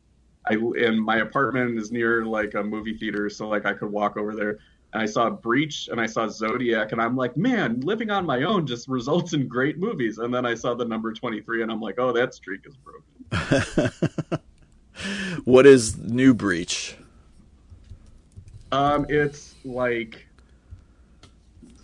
I 0.47 0.55
and 0.55 1.01
my 1.01 1.19
apartment 1.19 1.79
is 1.79 1.93
near 1.93 2.25
like 2.25 2.55
a 2.55 2.63
movie 2.63 2.97
theater, 2.97 3.31
so 3.31 3.49
like 3.49 3.67
I 3.67 3.73
could 3.73 3.91
walk 3.91 4.17
over 4.17 4.35
there. 4.35 4.59
And 4.93 5.01
I 5.01 5.07
saw 5.07 5.31
Breach 5.31 5.89
and 5.91 5.99
I 5.99 6.07
saw 6.07 6.29
Zodiac, 6.29 6.93
and 6.93 7.01
I'm 7.01 7.17
like, 7.17 7.37
man, 7.37 7.81
living 7.81 8.11
on 8.11 8.27
my 8.27 8.43
own 8.43 8.67
just 8.67 8.89
results 8.89 9.33
in 9.33 9.49
great 9.49 9.79
movies. 9.79 10.19
And 10.19 10.35
then 10.35 10.45
I 10.45 10.55
saw 10.55 10.75
the 10.75 10.85
number 10.85 11.13
23, 11.13 11.63
and 11.63 11.73
I'm 11.73 11.81
like, 11.81 11.99
oh, 11.99 12.13
that 12.13 12.35
streak 12.35 12.67
is 12.67 12.75
broken. 12.77 13.91
what 15.45 15.65
is 15.67 15.97
New 15.97 16.35
Breach? 16.35 16.97
Um, 18.71 19.07
it's 19.09 19.55
like 19.65 20.27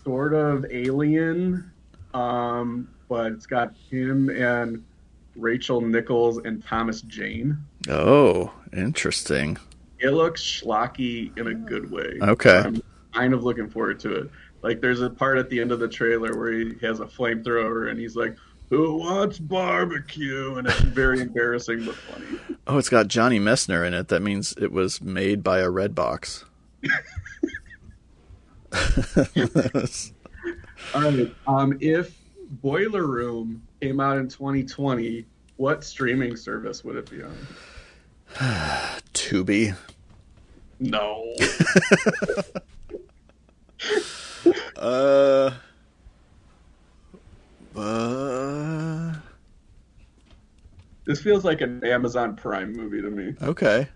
sort 0.05 0.35
of 0.35 0.67
alien, 0.71 1.71
um, 2.13 2.89
but 3.09 3.33
it's 3.33 3.47
got 3.47 3.75
him 3.91 4.31
and 4.31 4.85
Rachel 5.37 5.81
Nichols 5.81 6.39
and 6.39 6.65
Thomas 6.65 7.03
Jane. 7.03 7.59
Oh, 7.89 8.53
interesting. 8.73 9.57
It 10.01 10.11
looks 10.11 10.43
schlocky 10.43 11.37
in 11.39 11.49
a 11.49 11.55
good 11.55 11.91
way. 11.91 12.19
Okay. 12.21 12.59
I'm 12.59 12.83
kind 13.13 13.35
of 13.35 13.45
looking 13.45 13.69
forward 13.69 14.01
to 14.01 14.15
it. 14.15 14.31
Like, 14.63 14.81
there's 14.81 15.01
a 15.01 15.11
part 15.11 15.39
at 15.39 15.51
the 15.51 15.61
end 15.61 15.73
of 15.73 15.81
the 15.81 15.89
trailer 15.89 16.37
where 16.37 16.53
he 16.53 16.75
has 16.83 17.01
a 17.01 17.07
flamethrower 17.07 17.91
and 17.91 17.99
he's 17.99 18.17
like, 18.17 18.37
"Who 18.71 18.97
wants 18.97 19.39
barbecue?" 19.39 20.57
And 20.57 20.67
it's 20.67 20.81
very 20.81 21.21
embarrassing 21.21 21.85
but 21.85 21.95
funny. 21.95 22.59
Oh, 22.67 22.79
it's 22.79 22.89
got 22.89 23.09
Johnny 23.09 23.39
Messner 23.39 23.87
in 23.87 23.95
it. 23.95 24.09
That 24.09 24.23
means 24.23 24.55
it 24.61 24.73
was 24.73 25.01
made 25.01 25.45
by 25.45 25.61
a 25.61 25.71
red 25.71 25.95
box. 25.95 26.45
All 30.95 31.03
right. 31.03 31.35
Um, 31.47 31.79
if 31.81 32.18
Boiler 32.49 33.07
Room 33.07 33.63
came 33.81 34.01
out 34.01 34.19
in 34.19 34.29
2020, 34.29 35.27
what 35.57 35.85
streaming 35.85 36.37
service 36.37 36.85
would 36.85 36.97
it 36.97 37.11
be 37.11 37.23
on? 37.23 37.37
Tubi. 39.15 39.75
No. 40.81 41.35
Uh. 44.77 45.51
Uh. 47.77 49.15
this 51.05 51.21
feels 51.21 51.45
like 51.45 51.61
an 51.61 51.85
Amazon 51.85 52.37
Prime 52.37 52.73
movie 52.73 53.03
to 53.03 53.11
me. 53.11 53.35
Okay. 53.43 53.89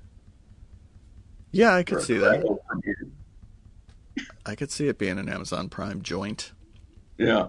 Yeah, 1.53 1.75
I 1.75 1.83
could 1.85 2.03
see 2.03 2.19
that. 2.19 2.59
I 4.45 4.55
could 4.55 4.71
see 4.71 4.89
it 4.89 4.99
being 4.99 5.19
an 5.19 5.29
Amazon 5.29 5.69
Prime 5.69 6.03
joint. 6.03 6.53
Yeah. 7.19 7.49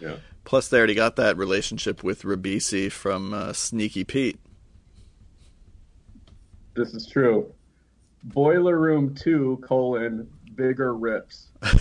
Yeah. 0.00 0.16
Plus, 0.44 0.68
they 0.68 0.78
already 0.78 0.94
got 0.94 1.16
that 1.16 1.36
relationship 1.36 2.02
with 2.02 2.22
Ribisi 2.22 2.90
from 2.90 3.32
uh, 3.32 3.52
Sneaky 3.52 4.04
Pete. 4.04 4.38
This 6.74 6.94
is 6.94 7.06
true. 7.06 7.52
Boiler 8.24 8.78
Room 8.78 9.14
2, 9.14 9.62
colon, 9.66 10.28
bigger 10.54 10.94
rips. 10.94 11.48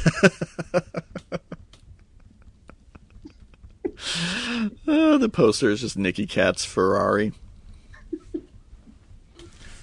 Uh, 4.88 5.18
the 5.18 5.30
poster 5.30 5.70
is 5.70 5.82
just 5.82 5.98
Nicky 5.98 6.26
Katt's 6.26 6.66
Ferrari. 6.66 7.34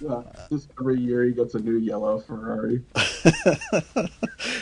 Yeah, 0.00 0.22
just 0.50 0.70
every 0.78 1.00
year 1.00 1.24
he 1.24 1.32
gets 1.32 1.54
a 1.54 1.58
new 1.58 1.78
yellow 1.78 2.20
Ferrari. 2.20 2.84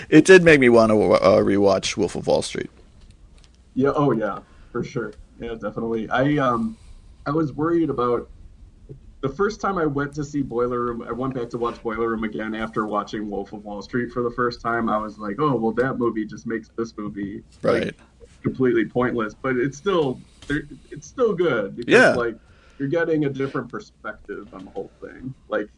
it 0.09 0.25
did 0.25 0.43
make 0.43 0.61
me 0.61 0.69
want 0.69 0.91
to 0.93 1.13
uh, 1.13 1.41
rewatch 1.41 1.97
Wolf 1.97 2.15
of 2.17 2.27
Wall 2.27 2.43
Street. 2.43 2.71
Yeah, 3.77 3.93
oh 3.95 4.13
yeah, 4.13 4.41
for 4.73 4.83
sure. 4.83 5.13
Yeah, 5.39 5.55
definitely. 5.55 6.09
I 6.09 6.37
um 6.39 6.79
I 7.27 7.31
was 7.31 7.53
worried 7.53 7.91
about 7.91 8.31
the 9.23 9.29
first 9.29 9.61
time 9.61 9.77
I 9.77 9.85
went 9.87 10.15
to 10.15 10.25
see 10.25 10.43
Boiler 10.43 10.81
Room, 10.81 11.03
I 11.03 11.13
went 11.13 11.35
back 11.35 11.51
to 11.51 11.59
watch 11.59 11.83
Boiler 11.83 12.11
Room 12.11 12.25
again 12.25 12.55
after 12.55 12.87
watching 12.87 13.29
Wolf 13.29 13.53
of 13.53 13.63
Wall 13.65 13.83
Street 13.83 14.11
for 14.13 14.23
the 14.23 14.31
first 14.31 14.63
time. 14.63 14.89
I 14.89 14.97
was 14.99 15.19
like, 15.19 15.37
oh 15.39 15.55
well, 15.57 15.73
that 15.75 15.99
movie 15.99 16.25
just 16.25 16.47
makes 16.47 16.71
this 16.79 16.95
movie 16.97 17.45
like, 17.63 17.83
Right. 17.83 17.95
completely 18.43 18.87
pointless, 18.87 19.35
but 19.43 19.57
it's 19.57 19.77
still 19.77 20.23
it's 20.49 21.07
still 21.09 21.35
good 21.35 21.77
because 21.77 21.93
Yeah. 21.93 22.15
like 22.15 22.37
you're 22.79 22.89
getting 22.89 23.27
a 23.27 23.31
different 23.31 23.71
perspective 23.71 24.47
on 24.55 24.65
the 24.65 24.71
whole 24.71 24.93
thing. 25.03 25.35
Like 25.49 25.69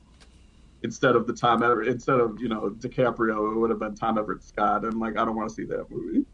instead 0.82 1.16
of 1.16 1.26
the 1.26 1.32
Tom 1.32 1.64
Everett, 1.64 1.88
instead 1.88 2.20
of 2.20 2.40
you 2.40 2.48
know 2.48 2.70
DiCaprio, 2.78 3.52
it 3.52 3.58
would 3.58 3.70
have 3.70 3.80
been 3.80 3.96
Tom 3.96 4.18
Everett 4.18 4.44
Scott, 4.44 4.84
and 4.84 5.00
like 5.00 5.18
I 5.18 5.24
don't 5.24 5.34
want 5.36 5.48
to 5.48 5.54
see 5.54 5.64
that 5.64 5.86
movie. 5.90 6.24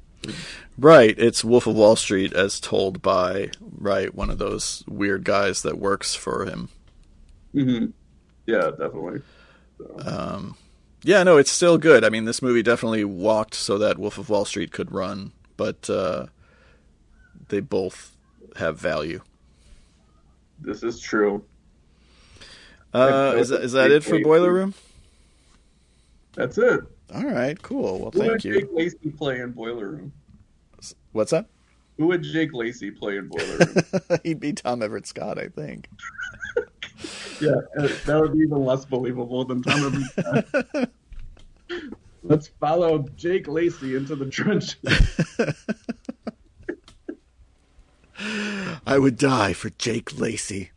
Right. 0.78 1.14
It's 1.18 1.44
Wolf 1.44 1.66
of 1.66 1.76
Wall 1.76 1.96
Street 1.96 2.32
as 2.32 2.60
told 2.60 3.02
by, 3.02 3.51
right, 3.78 4.14
one 4.14 4.30
of 4.30 4.38
those 4.38 4.82
weird 4.88 5.24
guys 5.24 5.62
that 5.62 5.78
works 5.78 6.14
for 6.14 6.44
him. 6.44 6.68
hmm 7.52 7.86
Yeah, 8.46 8.70
definitely. 8.70 9.22
So. 9.78 9.96
Um, 10.05 10.56
yeah, 11.02 11.22
no, 11.22 11.36
it's 11.36 11.51
still 11.51 11.78
good. 11.78 12.05
I 12.05 12.09
mean, 12.09 12.24
this 12.24 12.42
movie 12.42 12.62
definitely 12.62 13.05
walked 13.05 13.55
so 13.55 13.78
that 13.78 13.98
Wolf 13.98 14.18
of 14.18 14.30
Wall 14.30 14.44
Street 14.44 14.72
could 14.72 14.90
run, 14.92 15.32
but 15.56 15.88
uh, 15.90 16.26
they 17.48 17.60
both 17.60 18.16
have 18.56 18.78
value. 18.78 19.20
This 20.60 20.82
is 20.82 20.98
true. 20.98 21.44
Uh, 22.92 23.34
is 23.36 23.48
that, 23.48 23.62
is 23.62 23.72
that 23.72 23.90
it 23.90 24.05
for 24.05 24.20
Boiler 24.20 24.52
Room? 24.52 24.74
That's 26.34 26.59
it. 26.59 26.80
All 27.12 27.24
right, 27.24 27.60
cool. 27.62 27.98
Well, 28.01 28.10
thank 28.10 28.14
you. 28.14 28.20
Who 28.22 28.28
would 28.31 28.40
thank 28.40 28.43
Jake 28.43 28.70
you. 28.70 28.76
Lacey 28.76 29.10
play 29.10 29.40
in 29.40 29.52
Boiler 29.52 29.89
Room? 29.90 30.12
What's 31.12 31.31
that? 31.31 31.47
Who 31.98 32.09
would 32.09 32.22
Jake 32.22 32.52
Lacy 32.52 32.90
play 32.90 33.18
in 33.18 33.28
Boiler 33.28 33.59
Room? 33.59 34.18
He'd 34.24 34.40
be 34.40 34.52
Tom 34.52 34.82
Everett 34.82 35.06
Scott, 35.06 35.39
I 35.39 35.48
think. 35.48 35.89
yeah, 37.40 37.55
uh, 37.78 37.89
that 38.06 38.18
would 38.20 38.32
be 38.32 38.40
even 38.40 38.64
less 38.64 38.85
believable 38.85 39.44
than 39.44 39.62
Tom 39.62 40.05
Everett. 40.16 40.48
Scott. 40.48 40.90
Let's 42.22 42.48
follow 42.48 43.05
Jake 43.16 43.47
Lacy 43.48 43.97
into 43.97 44.16
the 44.16 44.26
trenches. 44.26 44.76
I 48.86 48.98
would 48.98 49.18
die 49.18 49.52
for 49.52 49.70
Jake 49.70 50.18
Lacy. 50.18 50.70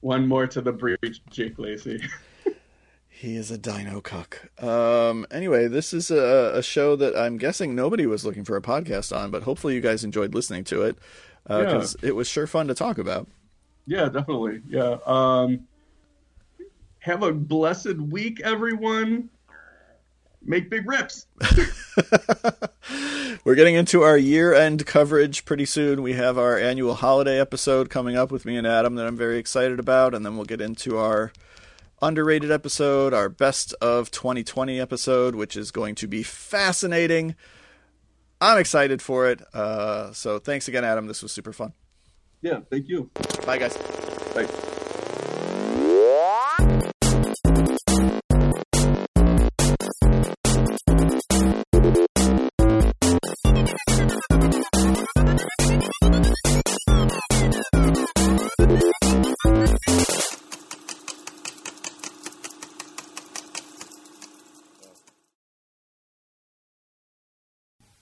One 0.00 0.26
more 0.26 0.46
to 0.46 0.60
the 0.60 0.72
breach, 0.72 1.20
Jake 1.30 1.58
Lacy. 1.58 2.02
He 3.22 3.36
is 3.36 3.52
a 3.52 3.56
dino 3.56 4.00
cuck. 4.00 4.50
Um, 4.60 5.28
anyway, 5.30 5.68
this 5.68 5.94
is 5.94 6.10
a, 6.10 6.54
a 6.56 6.60
show 6.60 6.96
that 6.96 7.16
I'm 7.16 7.38
guessing 7.38 7.72
nobody 7.72 8.04
was 8.04 8.24
looking 8.24 8.42
for 8.42 8.56
a 8.56 8.60
podcast 8.60 9.16
on, 9.16 9.30
but 9.30 9.44
hopefully 9.44 9.76
you 9.76 9.80
guys 9.80 10.02
enjoyed 10.02 10.34
listening 10.34 10.64
to 10.64 10.82
it 10.82 10.98
because 11.46 11.94
it 12.02 12.16
was 12.16 12.26
sure 12.26 12.48
fun 12.48 12.66
to 12.66 12.74
talk 12.74 12.98
about. 12.98 13.28
Yeah, 13.86 14.08
definitely. 14.08 14.62
Yeah. 14.66 14.96
Um, 15.06 15.68
have 16.98 17.22
a 17.22 17.30
blessed 17.30 17.94
week, 17.94 18.40
everyone. 18.40 19.30
make 20.44 20.68
big 20.68 20.88
rips. 20.88 21.28
We're 23.44 23.54
getting 23.54 23.76
into 23.76 24.02
our 24.02 24.18
year 24.18 24.52
end 24.52 24.84
coverage 24.84 25.44
pretty 25.44 25.66
soon. 25.66 26.02
We 26.02 26.14
have 26.14 26.38
our 26.38 26.58
annual 26.58 26.94
holiday 26.94 27.38
episode 27.38 27.88
coming 27.88 28.16
up 28.16 28.32
with 28.32 28.44
me 28.44 28.56
and 28.56 28.66
Adam 28.66 28.96
that 28.96 29.06
I'm 29.06 29.16
very 29.16 29.38
excited 29.38 29.78
about, 29.78 30.12
and 30.12 30.26
then 30.26 30.34
we'll 30.34 30.44
get 30.44 30.60
into 30.60 30.98
our 30.98 31.30
underrated 32.02 32.50
episode, 32.50 33.14
our 33.14 33.28
best 33.28 33.72
of 33.80 34.10
2020 34.10 34.80
episode, 34.80 35.34
which 35.34 35.56
is 35.56 35.70
going 35.70 35.94
to 35.94 36.08
be 36.08 36.22
fascinating. 36.22 37.36
I'm 38.40 38.58
excited 38.58 39.00
for 39.00 39.28
it. 39.28 39.40
Uh, 39.54 40.12
so 40.12 40.40
thanks 40.40 40.66
again, 40.66 40.84
Adam. 40.84 41.06
This 41.06 41.22
was 41.22 41.30
super 41.32 41.52
fun. 41.52 41.72
Yeah, 42.42 42.60
thank 42.70 42.88
you. 42.88 43.08
Bye, 43.46 43.58
guys. 43.58 43.76
Bye. 44.34 44.48